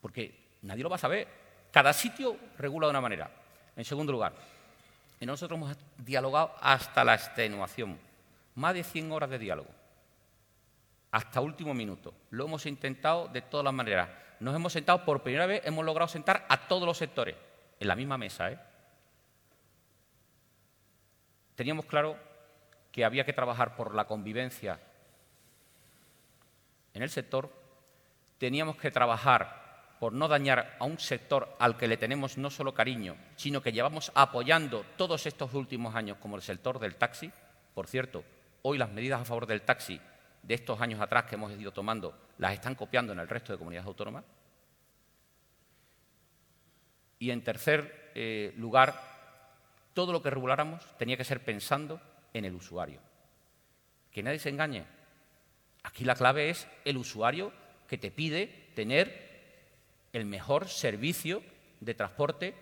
porque 0.00 0.45
Nadie 0.66 0.82
lo 0.82 0.90
va 0.90 0.96
a 0.96 0.98
saber. 0.98 1.28
Cada 1.70 1.92
sitio 1.92 2.36
regula 2.58 2.86
de 2.86 2.90
una 2.90 3.00
manera. 3.00 3.30
En 3.76 3.84
segundo 3.84 4.12
lugar, 4.12 4.32
nosotros 5.20 5.56
hemos 5.56 5.76
dialogado 5.98 6.54
hasta 6.60 7.04
la 7.04 7.14
extenuación. 7.14 7.98
Más 8.56 8.74
de 8.74 8.82
100 8.82 9.12
horas 9.12 9.30
de 9.30 9.38
diálogo. 9.38 9.70
Hasta 11.12 11.40
último 11.40 11.72
minuto. 11.72 12.12
Lo 12.30 12.46
hemos 12.46 12.66
intentado 12.66 13.28
de 13.28 13.42
todas 13.42 13.64
las 13.64 13.74
maneras. 13.74 14.08
Nos 14.40 14.54
hemos 14.54 14.72
sentado 14.72 15.04
por 15.04 15.22
primera 15.22 15.46
vez, 15.46 15.62
hemos 15.64 15.84
logrado 15.84 16.08
sentar 16.08 16.44
a 16.48 16.68
todos 16.68 16.84
los 16.84 16.98
sectores 16.98 17.36
en 17.78 17.88
la 17.88 17.94
misma 17.94 18.18
mesa. 18.18 18.50
¿eh? 18.50 18.58
Teníamos 21.54 21.86
claro 21.86 22.18
que 22.92 23.04
había 23.04 23.24
que 23.24 23.32
trabajar 23.32 23.76
por 23.76 23.94
la 23.94 24.06
convivencia 24.06 24.78
en 26.92 27.02
el 27.02 27.10
sector, 27.10 27.52
teníamos 28.38 28.76
que 28.76 28.90
trabajar 28.90 29.65
por 29.98 30.12
no 30.12 30.28
dañar 30.28 30.76
a 30.78 30.84
un 30.84 30.98
sector 30.98 31.56
al 31.58 31.76
que 31.76 31.88
le 31.88 31.96
tenemos 31.96 32.38
no 32.38 32.50
solo 32.50 32.74
cariño, 32.74 33.16
sino 33.36 33.62
que 33.62 33.72
llevamos 33.72 34.12
apoyando 34.14 34.84
todos 34.96 35.26
estos 35.26 35.54
últimos 35.54 35.94
años 35.94 36.18
como 36.18 36.36
el 36.36 36.42
sector 36.42 36.78
del 36.78 36.96
taxi. 36.96 37.30
Por 37.74 37.86
cierto, 37.86 38.24
hoy 38.62 38.78
las 38.78 38.90
medidas 38.90 39.20
a 39.20 39.24
favor 39.24 39.46
del 39.46 39.62
taxi 39.62 40.00
de 40.42 40.54
estos 40.54 40.80
años 40.80 41.00
atrás 41.00 41.24
que 41.24 41.34
hemos 41.34 41.52
ido 41.52 41.72
tomando 41.72 42.16
las 42.38 42.52
están 42.52 42.74
copiando 42.74 43.12
en 43.12 43.18
el 43.18 43.28
resto 43.28 43.52
de 43.52 43.58
comunidades 43.58 43.86
autónomas. 43.86 44.24
Y 47.18 47.30
en 47.30 47.42
tercer 47.42 48.12
eh, 48.14 48.52
lugar, 48.56 49.00
todo 49.94 50.12
lo 50.12 50.22
que 50.22 50.30
reguláramos 50.30 50.84
tenía 50.98 51.16
que 51.16 51.24
ser 51.24 51.42
pensando 51.42 52.00
en 52.34 52.44
el 52.44 52.54
usuario. 52.54 53.00
Que 54.10 54.22
nadie 54.22 54.38
se 54.38 54.50
engañe. 54.50 54.84
Aquí 55.82 56.04
la 56.04 56.14
clave 56.14 56.50
es 56.50 56.68
el 56.84 56.98
usuario 56.98 57.52
que 57.88 57.96
te 57.96 58.10
pide 58.10 58.72
tener 58.74 59.25
el 60.16 60.24
mejor 60.24 60.66
servicio 60.66 61.42
de 61.78 61.92
transporte, 61.92 62.54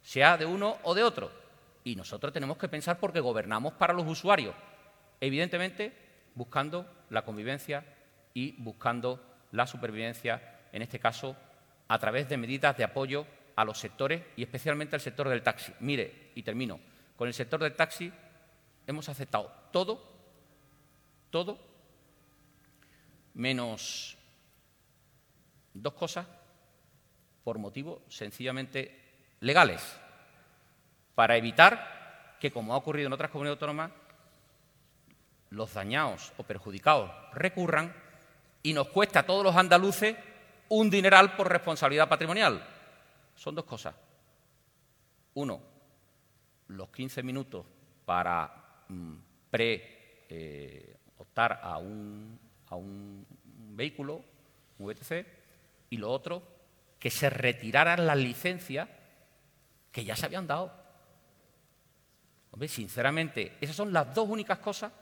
sea 0.00 0.36
de 0.36 0.46
uno 0.46 0.78
o 0.84 0.94
de 0.94 1.02
otro. 1.02 1.28
Y 1.82 1.96
nosotros 1.96 2.32
tenemos 2.32 2.56
que 2.56 2.68
pensar 2.68 3.00
porque 3.00 3.18
gobernamos 3.18 3.72
para 3.72 3.92
los 3.92 4.06
usuarios, 4.06 4.54
evidentemente 5.20 5.92
buscando 6.36 6.86
la 7.10 7.24
convivencia 7.24 7.84
y 8.32 8.52
buscando 8.62 9.20
la 9.50 9.66
supervivencia, 9.66 10.60
en 10.70 10.82
este 10.82 11.00
caso, 11.00 11.36
a 11.88 11.98
través 11.98 12.28
de 12.28 12.36
medidas 12.36 12.76
de 12.76 12.84
apoyo 12.84 13.26
a 13.56 13.64
los 13.64 13.76
sectores 13.76 14.22
y 14.36 14.44
especialmente 14.44 14.94
al 14.94 15.00
sector 15.00 15.28
del 15.28 15.42
taxi. 15.42 15.72
Mire, 15.80 16.30
y 16.36 16.44
termino, 16.44 16.78
con 17.16 17.26
el 17.26 17.34
sector 17.34 17.60
del 17.60 17.74
taxi 17.74 18.12
hemos 18.86 19.08
aceptado 19.08 19.52
todo, 19.72 20.00
todo, 21.30 21.58
menos 23.34 24.16
dos 25.74 25.94
cosas 25.94 26.37
por 27.48 27.58
motivos 27.58 28.02
sencillamente 28.10 28.94
legales, 29.40 29.80
para 31.14 31.38
evitar 31.38 32.36
que, 32.38 32.52
como 32.52 32.74
ha 32.74 32.76
ocurrido 32.76 33.06
en 33.06 33.14
otras 33.14 33.30
comunidades 33.30 33.56
autónomas, 33.56 33.90
los 35.48 35.72
dañados 35.72 36.30
o 36.36 36.42
perjudicados 36.42 37.10
recurran 37.32 37.96
y 38.62 38.74
nos 38.74 38.88
cuesta 38.88 39.20
a 39.20 39.22
todos 39.22 39.42
los 39.42 39.56
andaluces 39.56 40.14
un 40.68 40.90
dineral 40.90 41.36
por 41.36 41.50
responsabilidad 41.50 42.06
patrimonial. 42.06 42.62
Son 43.34 43.54
dos 43.54 43.64
cosas. 43.64 43.94
Uno, 45.32 45.62
los 46.66 46.90
15 46.90 47.22
minutos 47.22 47.64
para 48.04 48.84
mm, 48.88 49.14
pre-optar 49.50 51.52
eh, 51.52 51.58
a, 51.62 51.78
un, 51.78 52.38
a 52.66 52.76
un 52.76 53.26
vehículo, 53.74 54.22
un 54.78 54.86
VTC, 54.86 55.24
y 55.88 55.96
lo 55.96 56.10
otro, 56.10 56.57
que 56.98 57.10
se 57.10 57.30
retiraran 57.30 58.06
las 58.06 58.16
licencias 58.16 58.88
que 59.92 60.04
ya 60.04 60.16
se 60.16 60.26
habían 60.26 60.46
dado. 60.46 60.72
Hombre, 62.50 62.68
sinceramente, 62.68 63.56
esas 63.60 63.76
son 63.76 63.92
las 63.92 64.14
dos 64.14 64.28
únicas 64.28 64.58
cosas 64.58 64.92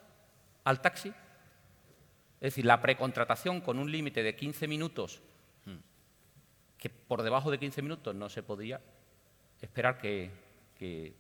al 0.65 0.81
taxi. 0.81 1.09
Es 1.09 2.53
decir, 2.53 2.67
la 2.67 2.81
precontratación 2.81 3.61
con 3.61 3.79
un 3.79 3.91
límite 3.91 4.23
de 4.23 4.37
15 4.37 4.69
minutos, 4.69 5.23
que 6.77 6.91
por 6.91 7.23
debajo 7.23 7.51
de 7.51 7.59
15 7.59 7.81
minutos 7.81 8.15
no 8.15 8.29
se 8.29 8.43
podía 8.43 8.81
esperar 9.61 9.97
que, 9.97 10.31
que 10.79 11.15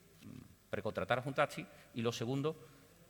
precontrataras 0.69 1.24
un 1.24 1.35
taxi. 1.35 1.66
Y 1.94 2.03
lo 2.03 2.12
segundo, 2.12 2.55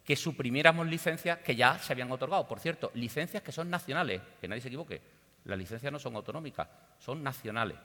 que 0.04 0.14
suprimiéramos 0.14 0.86
licencias 0.86 1.38
que 1.40 1.56
ya 1.56 1.78
se 1.80 1.92
habían 1.92 2.12
otorgado. 2.12 2.46
Por 2.46 2.60
cierto, 2.60 2.92
licencias 2.94 3.42
que 3.42 3.50
son 3.50 3.68
nacionales, 3.68 4.22
que 4.40 4.46
nadie 4.46 4.62
se 4.62 4.68
equivoque. 4.68 5.15
Las 5.46 5.58
licencias 5.58 5.92
no 5.92 5.98
son 5.98 6.16
autonómicas, 6.16 6.68
son 6.98 7.22
nacionales. 7.22 7.78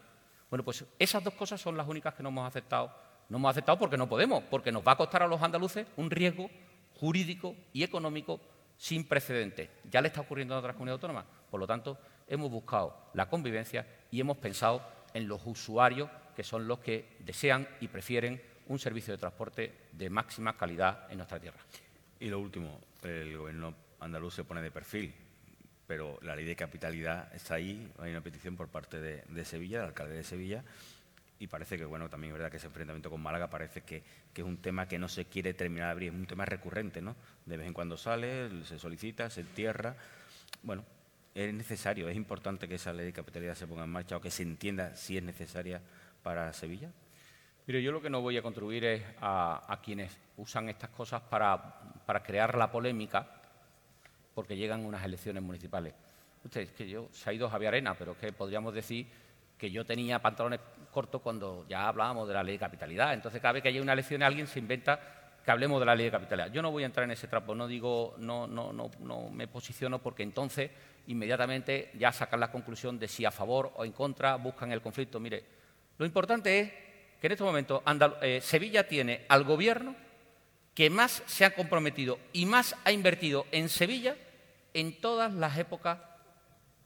Bueno, 0.49 0.65
pues 0.65 0.83
esas 0.97 1.23
dos 1.23 1.35
cosas 1.35 1.61
son 1.61 1.77
las 1.77 1.87
únicas 1.87 2.13
que 2.13 2.23
no 2.23 2.29
hemos 2.29 2.47
aceptado. 2.47 2.91
No 3.29 3.37
hemos 3.37 3.51
aceptado 3.51 3.77
porque 3.77 3.97
no 3.97 4.09
podemos, 4.09 4.43
porque 4.49 4.71
nos 4.71 4.85
va 4.85 4.93
a 4.93 4.97
costar 4.97 5.23
a 5.23 5.27
los 5.27 5.41
andaluces 5.41 5.87
un 5.95 6.09
riesgo 6.09 6.49
jurídico 6.99 7.55
y 7.71 7.83
económico 7.83 8.41
sin 8.77 9.07
precedentes. 9.07 9.69
Ya 9.89 10.01
le 10.01 10.07
está 10.07 10.21
ocurriendo 10.21 10.55
en 10.55 10.59
otras 10.59 10.73
comunidades 10.73 10.97
autónomas. 10.97 11.25
Por 11.49 11.59
lo 11.59 11.67
tanto, 11.67 11.97
hemos 12.27 12.49
buscado 12.49 13.11
la 13.13 13.29
convivencia 13.29 13.85
y 14.09 14.19
hemos 14.19 14.37
pensado 14.37 14.81
en 15.13 15.27
los 15.27 15.41
usuarios 15.45 16.09
que 16.35 16.43
son 16.43 16.67
los 16.67 16.79
que 16.79 17.17
desean 17.19 17.67
y 17.79 17.87
prefieren 17.87 18.41
un 18.67 18.79
servicio 18.79 19.13
de 19.13 19.19
transporte 19.19 19.87
de 19.91 20.09
máxima 20.09 20.57
calidad 20.57 21.11
en 21.11 21.17
nuestra 21.17 21.39
tierra. 21.39 21.59
Y 22.19 22.27
lo 22.27 22.39
último, 22.39 22.79
el 23.03 23.37
Gobierno 23.37 23.75
andaluz 23.99 24.33
se 24.33 24.43
pone 24.43 24.61
de 24.61 24.71
perfil 24.71 25.13
pero 25.91 26.17
la 26.21 26.37
ley 26.37 26.45
de 26.45 26.55
capitalidad 26.55 27.27
está 27.35 27.55
ahí. 27.55 27.91
Hay 27.99 28.11
una 28.11 28.21
petición 28.21 28.55
por 28.55 28.69
parte 28.69 29.01
de, 29.01 29.43
Sevilla, 29.43 29.79
del 29.79 29.87
alcalde 29.89 30.15
de 30.15 30.23
Sevilla, 30.23 30.63
y 31.37 31.47
parece 31.47 31.77
que, 31.77 31.83
bueno, 31.83 32.07
también 32.07 32.31
es 32.31 32.37
verdad 32.37 32.49
que 32.49 32.55
ese 32.55 32.67
enfrentamiento 32.67 33.09
con 33.09 33.19
Málaga 33.19 33.49
parece 33.49 33.81
que, 33.81 34.01
es 34.33 34.41
un 34.41 34.55
tema 34.55 34.87
que 34.87 34.97
no 34.97 35.09
se 35.09 35.25
quiere 35.25 35.53
terminar 35.53 35.87
de 35.87 35.91
abrir, 35.91 36.13
es 36.13 36.15
un 36.17 36.25
tema 36.27 36.45
recurrente, 36.45 37.01
¿no? 37.01 37.17
De 37.45 37.57
vez 37.57 37.67
en 37.67 37.73
cuando 37.73 37.97
sale, 37.97 38.63
se 38.63 38.79
solicita, 38.79 39.29
se 39.29 39.41
entierra. 39.41 39.97
Bueno, 40.63 40.85
es 41.35 41.53
necesario, 41.53 42.07
es 42.07 42.15
importante 42.15 42.69
que 42.69 42.75
esa 42.75 42.93
ley 42.93 43.07
de 43.07 43.11
capitalidad 43.11 43.55
se 43.55 43.67
ponga 43.67 43.83
en 43.83 43.89
marcha 43.89 44.15
o 44.15 44.21
que 44.21 44.31
se 44.31 44.43
entienda 44.43 44.95
si 44.95 45.17
es 45.17 45.23
necesaria 45.23 45.81
para 46.23 46.53
Sevilla. 46.53 46.89
Mire, 47.67 47.83
yo 47.83 47.91
lo 47.91 48.01
que 48.01 48.09
no 48.09 48.21
voy 48.21 48.37
a 48.37 48.41
contribuir 48.41 48.85
es 48.85 49.03
a, 49.19 49.77
quienes 49.83 50.17
usan 50.37 50.69
estas 50.69 50.91
cosas 50.91 51.21
para, 51.23 51.81
para, 52.05 52.23
crear 52.23 52.57
la 52.57 52.71
polémica 52.71 53.40
porque 54.41 54.57
llegan 54.57 54.83
unas 54.83 55.05
elecciones 55.05 55.43
municipales. 55.43 55.93
Usted, 56.43 56.61
es 56.61 56.71
que 56.71 56.89
yo, 56.89 57.09
se 57.11 57.29
ha 57.29 57.33
ido 57.33 57.47
Javier 57.47 57.75
Arena, 57.75 57.93
pero 57.93 58.13
es 58.13 58.17
que 58.17 58.31
podríamos 58.31 58.73
decir 58.73 59.05
que 59.55 59.69
yo 59.69 59.85
tenía 59.85 60.17
pantalones 60.17 60.59
cortos 60.91 61.21
cuando 61.21 61.63
ya 61.69 61.87
hablábamos 61.87 62.27
de 62.27 62.33
la 62.33 62.41
ley 62.41 62.55
de 62.55 62.59
capitalidad. 62.59 63.13
Entonces, 63.13 63.39
cada 63.39 63.51
vez 63.51 63.61
que 63.61 63.69
hay 63.69 63.79
una 63.79 63.93
elección, 63.93 64.23
alguien 64.23 64.47
se 64.47 64.57
inventa 64.57 64.99
que 65.45 65.51
hablemos 65.51 65.79
de 65.79 65.85
la 65.85 65.93
ley 65.93 66.05
de 66.05 66.11
capitalidad. 66.11 66.51
Yo 66.51 66.63
no 66.63 66.71
voy 66.71 66.81
a 66.81 66.87
entrar 66.87 67.03
en 67.03 67.11
ese 67.11 67.27
trapo, 67.27 67.53
no 67.53 67.67
digo, 67.67 68.15
no, 68.17 68.47
no, 68.47 68.73
no, 68.73 68.89
no 69.01 69.29
me 69.29 69.47
posiciono 69.47 69.99
porque 69.99 70.23
entonces 70.23 70.71
inmediatamente 71.05 71.91
ya 71.99 72.11
sacan 72.11 72.39
la 72.39 72.51
conclusión 72.51 72.97
de 72.97 73.07
si 73.07 73.23
a 73.23 73.29
favor 73.29 73.73
o 73.75 73.85
en 73.85 73.91
contra 73.91 74.37
buscan 74.37 74.71
el 74.71 74.81
conflicto. 74.81 75.19
Mire, 75.19 75.45
lo 75.99 76.05
importante 76.07 76.59
es 76.59 76.71
que 77.21 77.27
en 77.27 77.33
este 77.33 77.43
momento 77.43 77.83
eh, 78.23 78.41
Sevilla 78.41 78.87
tiene 78.87 79.23
al 79.29 79.43
gobierno 79.43 79.95
que 80.73 80.89
más 80.89 81.21
se 81.27 81.45
ha 81.45 81.53
comprometido 81.53 82.17
y 82.33 82.47
más 82.47 82.75
ha 82.83 82.91
invertido 82.91 83.45
en 83.51 83.69
Sevilla 83.69 84.15
en 84.73 84.99
todas 85.01 85.33
las 85.33 85.57
épocas 85.57 85.99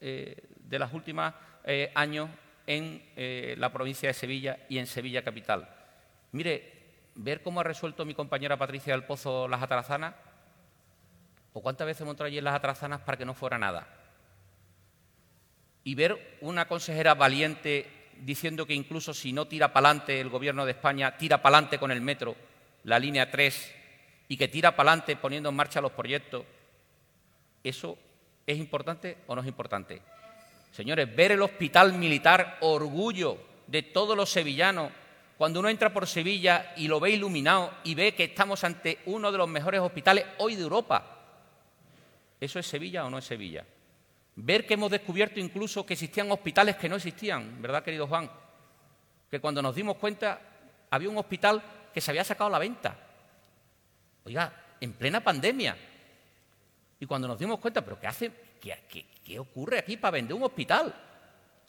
eh, 0.02 0.36
de 0.60 0.80
los 0.80 0.94
últimos 0.94 1.34
eh, 1.64 1.92
años 1.96 2.30
en 2.68 3.04
la 3.60 3.72
provincia 3.72 4.10
de 4.10 4.14
Sevilla 4.14 4.58
y 4.70 4.80
en 4.80 4.88
Sevilla 4.88 5.24
capital. 5.24 5.70
Mire, 6.32 6.74
ver 7.16 7.42
cómo 7.42 7.60
ha 7.60 7.64
resuelto 7.64 8.06
mi 8.06 8.14
compañera 8.14 8.58
Patricia 8.58 8.94
del 8.94 9.04
Pozo 9.04 9.48
las 9.48 9.62
atarazanas, 9.62 10.16
o 11.54 11.62
cuántas 11.62 11.88
veces 11.88 12.02
hemos 12.02 12.20
allí 12.20 12.38
en 12.38 12.44
las 12.44 12.56
atarazanas 12.56 13.02
para 13.02 13.18
que 13.18 13.26
no 13.26 13.34
fuera 13.34 13.58
nada. 13.58 13.88
Y 15.86 15.96
ver 15.96 16.38
una 16.42 16.68
consejera 16.68 17.14
valiente 17.14 18.10
diciendo 18.20 18.66
que 18.66 18.74
incluso 18.74 19.14
si 19.14 19.32
no 19.32 19.48
tira 19.48 19.72
para 19.72 19.90
adelante 19.90 20.20
el 20.20 20.30
Gobierno 20.30 20.66
de 20.66 20.72
España, 20.72 21.18
tira 21.18 21.42
para 21.42 21.58
adelante 21.58 21.80
con 21.80 21.92
el 21.92 22.02
metro, 22.02 22.36
la 22.84 23.00
línea 23.00 23.32
3, 23.32 23.76
y 24.28 24.36
que 24.36 24.50
tira 24.50 24.76
para 24.76 24.92
adelante 24.92 25.16
poniendo 25.16 25.50
en 25.50 25.56
marcha 25.56 25.80
los 25.80 25.94
proyectos, 25.94 26.44
¿eso 27.70 27.98
es 28.46 28.58
importante 28.58 29.18
o 29.28 29.36
no 29.36 29.42
es 29.42 29.48
importante? 29.48 30.02
Señores, 30.72 31.14
ver 31.16 31.32
el 31.32 31.42
hospital 31.42 31.94
militar, 31.94 32.58
orgullo 32.62 33.38
de 33.68 33.82
todos 33.82 34.16
los 34.16 34.30
sevillanos, 34.30 34.92
cuando 35.38 35.60
uno 35.60 35.70
entra 35.70 35.92
por 35.92 36.08
Sevilla 36.08 36.74
y 36.78 36.88
lo 36.88 37.00
ve 37.00 37.12
iluminado 37.12 37.74
y 37.84 37.96
ve 37.96 38.14
que 38.14 38.26
estamos 38.26 38.64
ante 38.64 39.00
uno 39.06 39.32
de 39.32 39.38
los 39.38 39.50
mejores 39.50 39.82
hospitales 39.82 40.26
hoy 40.38 40.56
de 40.56 40.62
Europa, 40.62 41.04
¿eso 42.40 42.60
es 42.60 42.68
Sevilla 42.68 43.06
o 43.06 43.10
no 43.10 43.18
es 43.18 43.26
Sevilla? 43.26 43.66
Ver 44.36 44.66
que 44.66 44.76
hemos 44.76 44.92
descubierto 44.92 45.40
incluso 45.40 45.86
que 45.86 45.94
existían 45.94 46.32
hospitales 46.32 46.76
que 46.76 46.88
no 46.88 46.98
existían, 46.98 47.62
¿verdad, 47.62 47.84
querido 47.84 48.08
Juan? 48.08 48.30
Que 49.32 49.40
cuando 49.40 49.62
nos 49.62 49.76
dimos 49.76 49.98
cuenta 49.98 50.40
había 50.90 51.10
un 51.10 51.18
hospital 51.18 51.62
que 51.94 52.02
se 52.02 52.12
había 52.12 52.24
sacado 52.24 52.48
a 52.48 52.52
la 52.52 52.60
venta. 52.60 52.96
Oiga, 54.26 54.54
en 54.80 54.94
plena 54.94 55.22
pandemia. 55.22 55.78
Y 57.06 57.08
cuando 57.08 57.28
nos 57.28 57.38
dimos 57.38 57.60
cuenta, 57.60 57.86
¿pero 57.86 58.00
qué 58.00 58.08
hace? 58.08 58.32
¿Qué, 58.60 59.38
ocurre 59.38 59.78
aquí 59.78 59.96
para 59.96 60.14
vender 60.14 60.36
un 60.36 60.42
hospital? 60.42 60.92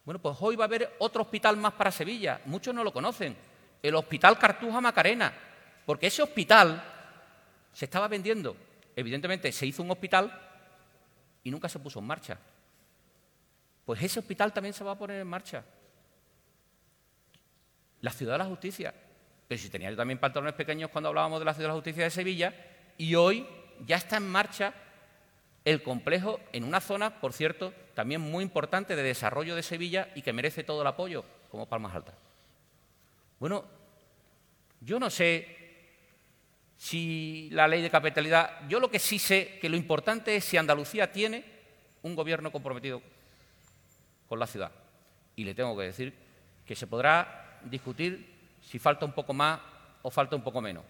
Bueno, 0.03 0.19
pues 0.19 0.35
hoy 0.41 0.57
va 0.57 0.65
a 0.65 0.67
haber 0.67 0.97
otro 0.99 1.21
hospital 1.21 1.59
más 1.59 1.75
para 1.75 1.91
Sevilla. 1.91 2.41
Muchos 2.47 2.75
no 2.75 2.83
lo 2.83 2.91
conocen. 2.91 3.37
El 3.83 3.95
Hospital 3.97 4.39
Cartuja 4.39 4.81
Macarena. 4.81 5.31
Porque 5.85 6.07
ese 6.07 6.23
hospital 6.23 6.83
se 7.71 7.85
estaba 7.85 8.09
vendiendo. 8.09 8.57
Evidentemente 8.97 9.53
se 9.53 9.67
hizo 9.67 9.83
un 9.83 9.91
hospital 9.91 10.33
y 11.45 11.51
nunca 11.51 11.69
se 11.69 11.81
puso 11.81 11.99
en 11.99 12.07
marcha. 12.07 12.39
Pues 13.85 14.03
ese 14.03 14.21
hospital 14.21 14.55
también 14.55 14.73
se 14.73 14.85
va 14.85 14.93
a 14.93 14.99
poner 14.99 15.21
en 15.21 15.29
marcha. 15.29 15.63
La 18.01 18.11
Ciudad 18.11 18.33
de 18.33 18.39
la 18.39 18.47
Justicia. 18.47 18.95
Pero 19.47 19.61
si 19.61 19.69
tenía 19.69 19.91
yo 19.91 19.97
también 19.97 20.19
pantalones 20.19 20.55
pequeños 20.55 20.89
cuando 20.89 21.11
hablábamos 21.11 21.41
de 21.41 21.45
la 21.45 21.53
Ciudad 21.53 21.69
de 21.69 21.73
la 21.73 21.75
Justicia 21.75 22.05
de 22.05 22.11
Sevilla, 22.11 22.55
y 22.97 23.15
hoy 23.17 23.47
ya 23.85 23.97
está 23.97 24.17
en 24.17 24.31
marcha 24.31 24.73
el 25.67 25.83
complejo 25.83 26.39
en 26.53 26.63
una 26.63 26.81
zona, 26.81 27.21
por 27.21 27.33
cierto, 27.33 27.75
también 27.95 28.21
muy 28.21 28.45
importante 28.45 28.95
de 28.95 29.03
desarrollo 29.03 29.57
de 29.57 29.65
Sevilla 29.65 30.09
y 30.15 30.23
que 30.23 30.33
merece 30.33 30.63
todo 30.63 30.81
el 30.81 30.87
apoyo, 30.87 31.25
como 31.51 31.69
Palmas 31.69 31.93
Altas. 31.93 32.15
Bueno, 33.41 33.65
yo 34.81 35.01
no 35.01 35.11
sé 35.11 35.57
si 36.77 37.49
la 37.51 37.67
ley 37.67 37.83
de 37.83 37.91
capitalidad, 37.91 38.69
yo 38.69 38.79
lo 38.79 38.93
que 38.93 39.01
sí 39.01 39.19
sé 39.19 39.59
que 39.61 39.69
lo 39.69 39.77
importante 39.77 40.37
es 40.37 40.45
si 40.45 40.57
Andalucía 40.57 41.11
tiene 41.11 41.45
un 42.03 42.15
gobierno 42.15 42.53
comprometido 42.53 43.03
con 44.29 44.39
la 44.39 44.47
ciudad. 44.47 44.71
Y 45.35 45.43
le 45.43 45.55
tengo 45.55 45.77
que 45.77 45.83
decir 45.83 46.15
que 46.65 46.77
se 46.77 46.87
podrá 46.87 47.59
discutir 47.65 48.37
si 48.63 48.79
falta 48.79 49.05
un 49.05 49.13
poco 49.13 49.35
más 49.35 49.59
o 50.03 50.13
falta 50.13 50.37
un 50.37 50.43
poco 50.43 50.61
menos, 50.61 50.85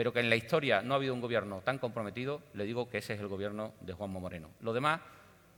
pero 0.00 0.14
que 0.14 0.20
en 0.20 0.30
la 0.30 0.36
historia 0.36 0.80
no 0.80 0.94
ha 0.94 0.96
habido 0.96 1.12
un 1.12 1.20
gobierno 1.20 1.60
tan 1.60 1.76
comprometido, 1.76 2.40
le 2.54 2.64
digo 2.64 2.88
que 2.88 2.96
ese 2.96 3.12
es 3.12 3.20
el 3.20 3.28
gobierno 3.28 3.74
de 3.82 3.92
Juanmo 3.92 4.18
Moreno. 4.18 4.48
Lo 4.62 4.72
demás, 4.72 4.98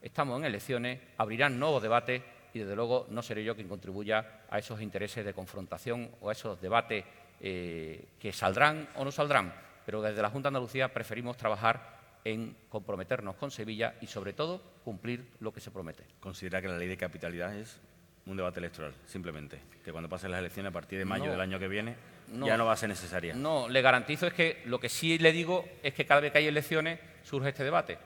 estamos 0.02 0.36
en 0.40 0.46
elecciones, 0.46 0.98
abrirán 1.16 1.60
nuevos 1.60 1.80
debates 1.80 2.20
y 2.52 2.58
desde 2.58 2.74
luego 2.74 3.06
no 3.10 3.22
seré 3.22 3.44
yo 3.44 3.54
quien 3.54 3.68
contribuya 3.68 4.40
a 4.50 4.58
esos 4.58 4.80
intereses 4.80 5.24
de 5.24 5.32
confrontación 5.32 6.10
o 6.20 6.28
a 6.28 6.32
esos 6.32 6.60
debates 6.60 7.04
eh, 7.40 8.04
que 8.18 8.32
saldrán 8.32 8.88
o 8.96 9.04
no 9.04 9.12
saldrán, 9.12 9.54
pero 9.86 10.02
desde 10.02 10.20
la 10.20 10.30
Junta 10.30 10.48
de 10.48 10.56
Andalucía 10.56 10.92
preferimos 10.92 11.36
trabajar 11.36 12.00
en 12.24 12.56
comprometernos 12.68 13.36
con 13.36 13.52
Sevilla 13.52 13.94
y, 14.00 14.08
sobre 14.08 14.32
todo, 14.32 14.60
cumplir 14.82 15.24
lo 15.38 15.52
que 15.52 15.60
se 15.60 15.70
promete. 15.70 16.02
Considera 16.18 16.60
que 16.60 16.66
la 16.66 16.78
ley 16.78 16.88
de 16.88 16.96
capitalidad 16.96 17.54
es 17.56 17.78
un 18.26 18.36
debate 18.36 18.58
electoral, 18.58 18.92
simplemente. 19.06 19.60
Que 19.84 19.92
cuando 19.92 20.08
pasen 20.08 20.32
las 20.32 20.40
elecciones 20.40 20.70
a 20.70 20.72
partir 20.72 20.98
de 20.98 21.04
mayo 21.04 21.30
del 21.30 21.40
año 21.40 21.60
que 21.60 21.68
viene 21.68 21.94
ya 22.32 22.56
no 22.56 22.66
va 22.66 22.72
a 22.72 22.76
ser 22.76 22.88
necesaria. 22.88 23.34
No, 23.34 23.68
le 23.68 23.82
garantizo 23.82 24.26
es 24.26 24.32
que 24.32 24.62
lo 24.66 24.80
que 24.80 24.88
sí 24.88 25.18
le 25.18 25.32
digo 25.32 25.64
es 25.82 25.94
que 25.94 26.06
cada 26.06 26.20
vez 26.20 26.32
que 26.32 26.38
hay 26.38 26.46
elecciones 26.46 26.98
surge 27.22 27.50
este 27.50 27.64
debate. 27.64 27.98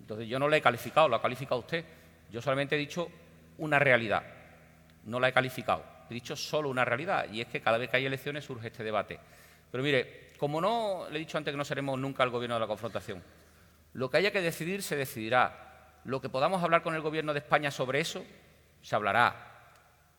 Entonces 0.00 0.28
yo 0.28 0.38
no 0.38 0.48
le 0.48 0.56
he 0.56 0.62
calificado, 0.62 1.08
lo 1.08 1.16
ha 1.16 1.22
calificado 1.22 1.60
usted. 1.60 1.84
Yo 2.30 2.40
solamente 2.40 2.74
he 2.74 2.78
dicho 2.78 3.10
una 3.58 3.78
realidad, 3.78 4.22
no 5.04 5.20
la 5.20 5.28
he 5.28 5.32
calificado. 5.32 5.84
He 6.08 6.14
dicho 6.14 6.34
solo 6.34 6.68
una 6.68 6.84
realidad 6.84 7.26
y 7.30 7.40
es 7.40 7.48
que 7.48 7.60
cada 7.60 7.78
vez 7.78 7.90
que 7.90 7.98
hay 7.98 8.06
elecciones 8.06 8.44
surge 8.44 8.68
este 8.68 8.82
debate. 8.82 9.20
Pero 9.70 9.84
mire, 9.84 10.32
como 10.38 10.60
no, 10.60 11.06
le 11.10 11.16
he 11.16 11.18
dicho 11.20 11.38
antes 11.38 11.52
que 11.52 11.58
no 11.58 11.64
seremos 11.64 11.98
nunca 11.98 12.24
el 12.24 12.30
gobierno 12.30 12.54
de 12.54 12.60
la 12.60 12.66
confrontación, 12.66 13.22
lo 13.92 14.10
que 14.10 14.16
haya 14.16 14.30
que 14.30 14.40
decidir 14.40 14.82
se 14.82 14.96
decidirá. 14.96 15.66
Lo 16.04 16.20
que 16.20 16.30
podamos 16.30 16.62
hablar 16.62 16.82
con 16.82 16.94
el 16.94 17.02
gobierno 17.02 17.34
de 17.34 17.40
España 17.40 17.70
sobre 17.70 18.00
eso, 18.00 18.24
se 18.80 18.96
hablará. 18.96 19.48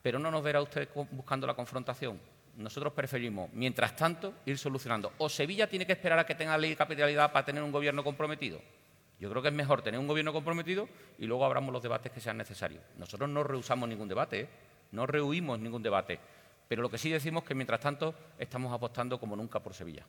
Pero 0.00 0.18
no 0.18 0.30
nos 0.30 0.42
verá 0.42 0.62
usted 0.62 0.88
buscando 1.10 1.46
la 1.46 1.54
confrontación. 1.54 2.20
Nosotros 2.56 2.92
preferimos, 2.92 3.50
mientras 3.52 3.96
tanto, 3.96 4.34
ir 4.44 4.58
solucionando. 4.58 5.12
O 5.18 5.28
Sevilla 5.28 5.66
tiene 5.66 5.86
que 5.86 5.92
esperar 5.92 6.18
a 6.18 6.26
que 6.26 6.34
tenga 6.34 6.56
ley 6.58 6.70
de 6.70 6.76
capitalidad 6.76 7.32
para 7.32 7.44
tener 7.44 7.62
un 7.62 7.72
gobierno 7.72 8.04
comprometido. 8.04 8.60
Yo 9.18 9.30
creo 9.30 9.40
que 9.40 9.48
es 9.48 9.54
mejor 9.54 9.82
tener 9.82 10.00
un 10.00 10.08
gobierno 10.08 10.32
comprometido 10.32 10.88
y 11.18 11.26
luego 11.26 11.44
abramos 11.44 11.72
los 11.72 11.82
debates 11.82 12.10
que 12.12 12.20
sean 12.20 12.36
necesarios. 12.36 12.82
Nosotros 12.98 13.30
no 13.30 13.44
rehusamos 13.44 13.88
ningún 13.88 14.08
debate, 14.08 14.40
¿eh? 14.40 14.48
no 14.90 15.06
rehuimos 15.06 15.58
ningún 15.58 15.82
debate. 15.82 16.18
Pero 16.68 16.82
lo 16.82 16.90
que 16.90 16.98
sí 16.98 17.10
decimos 17.10 17.42
es 17.42 17.48
que, 17.48 17.54
mientras 17.54 17.80
tanto, 17.80 18.14
estamos 18.38 18.72
apostando 18.72 19.20
como 19.20 19.36
nunca 19.36 19.60
por 19.60 19.74
Sevilla. 19.74 20.04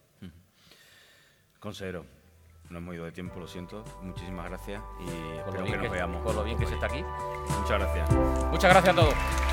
Consejero, 1.60 2.06
no 2.70 2.80
hemos 2.80 2.96
ido 2.96 3.06
de 3.06 3.12
tiempo, 3.12 3.40
lo 3.40 3.48
siento. 3.48 3.84
Muchísimas 4.02 4.50
gracias 4.50 4.82
y 5.00 5.38
espero 5.38 5.64
que 5.64 5.78
nos 5.78 5.92
veamos. 5.92 6.24
Por 6.24 6.36
lo 6.36 6.44
bien 6.44 6.58
que 6.58 6.66
se 6.66 6.74
está 6.74 6.88
aquí. 6.88 7.04
Muchas 7.60 7.80
gracias. 7.80 8.12
Muchas 8.50 8.72
gracias 8.72 8.98
a 8.98 9.00
todos. 9.00 9.53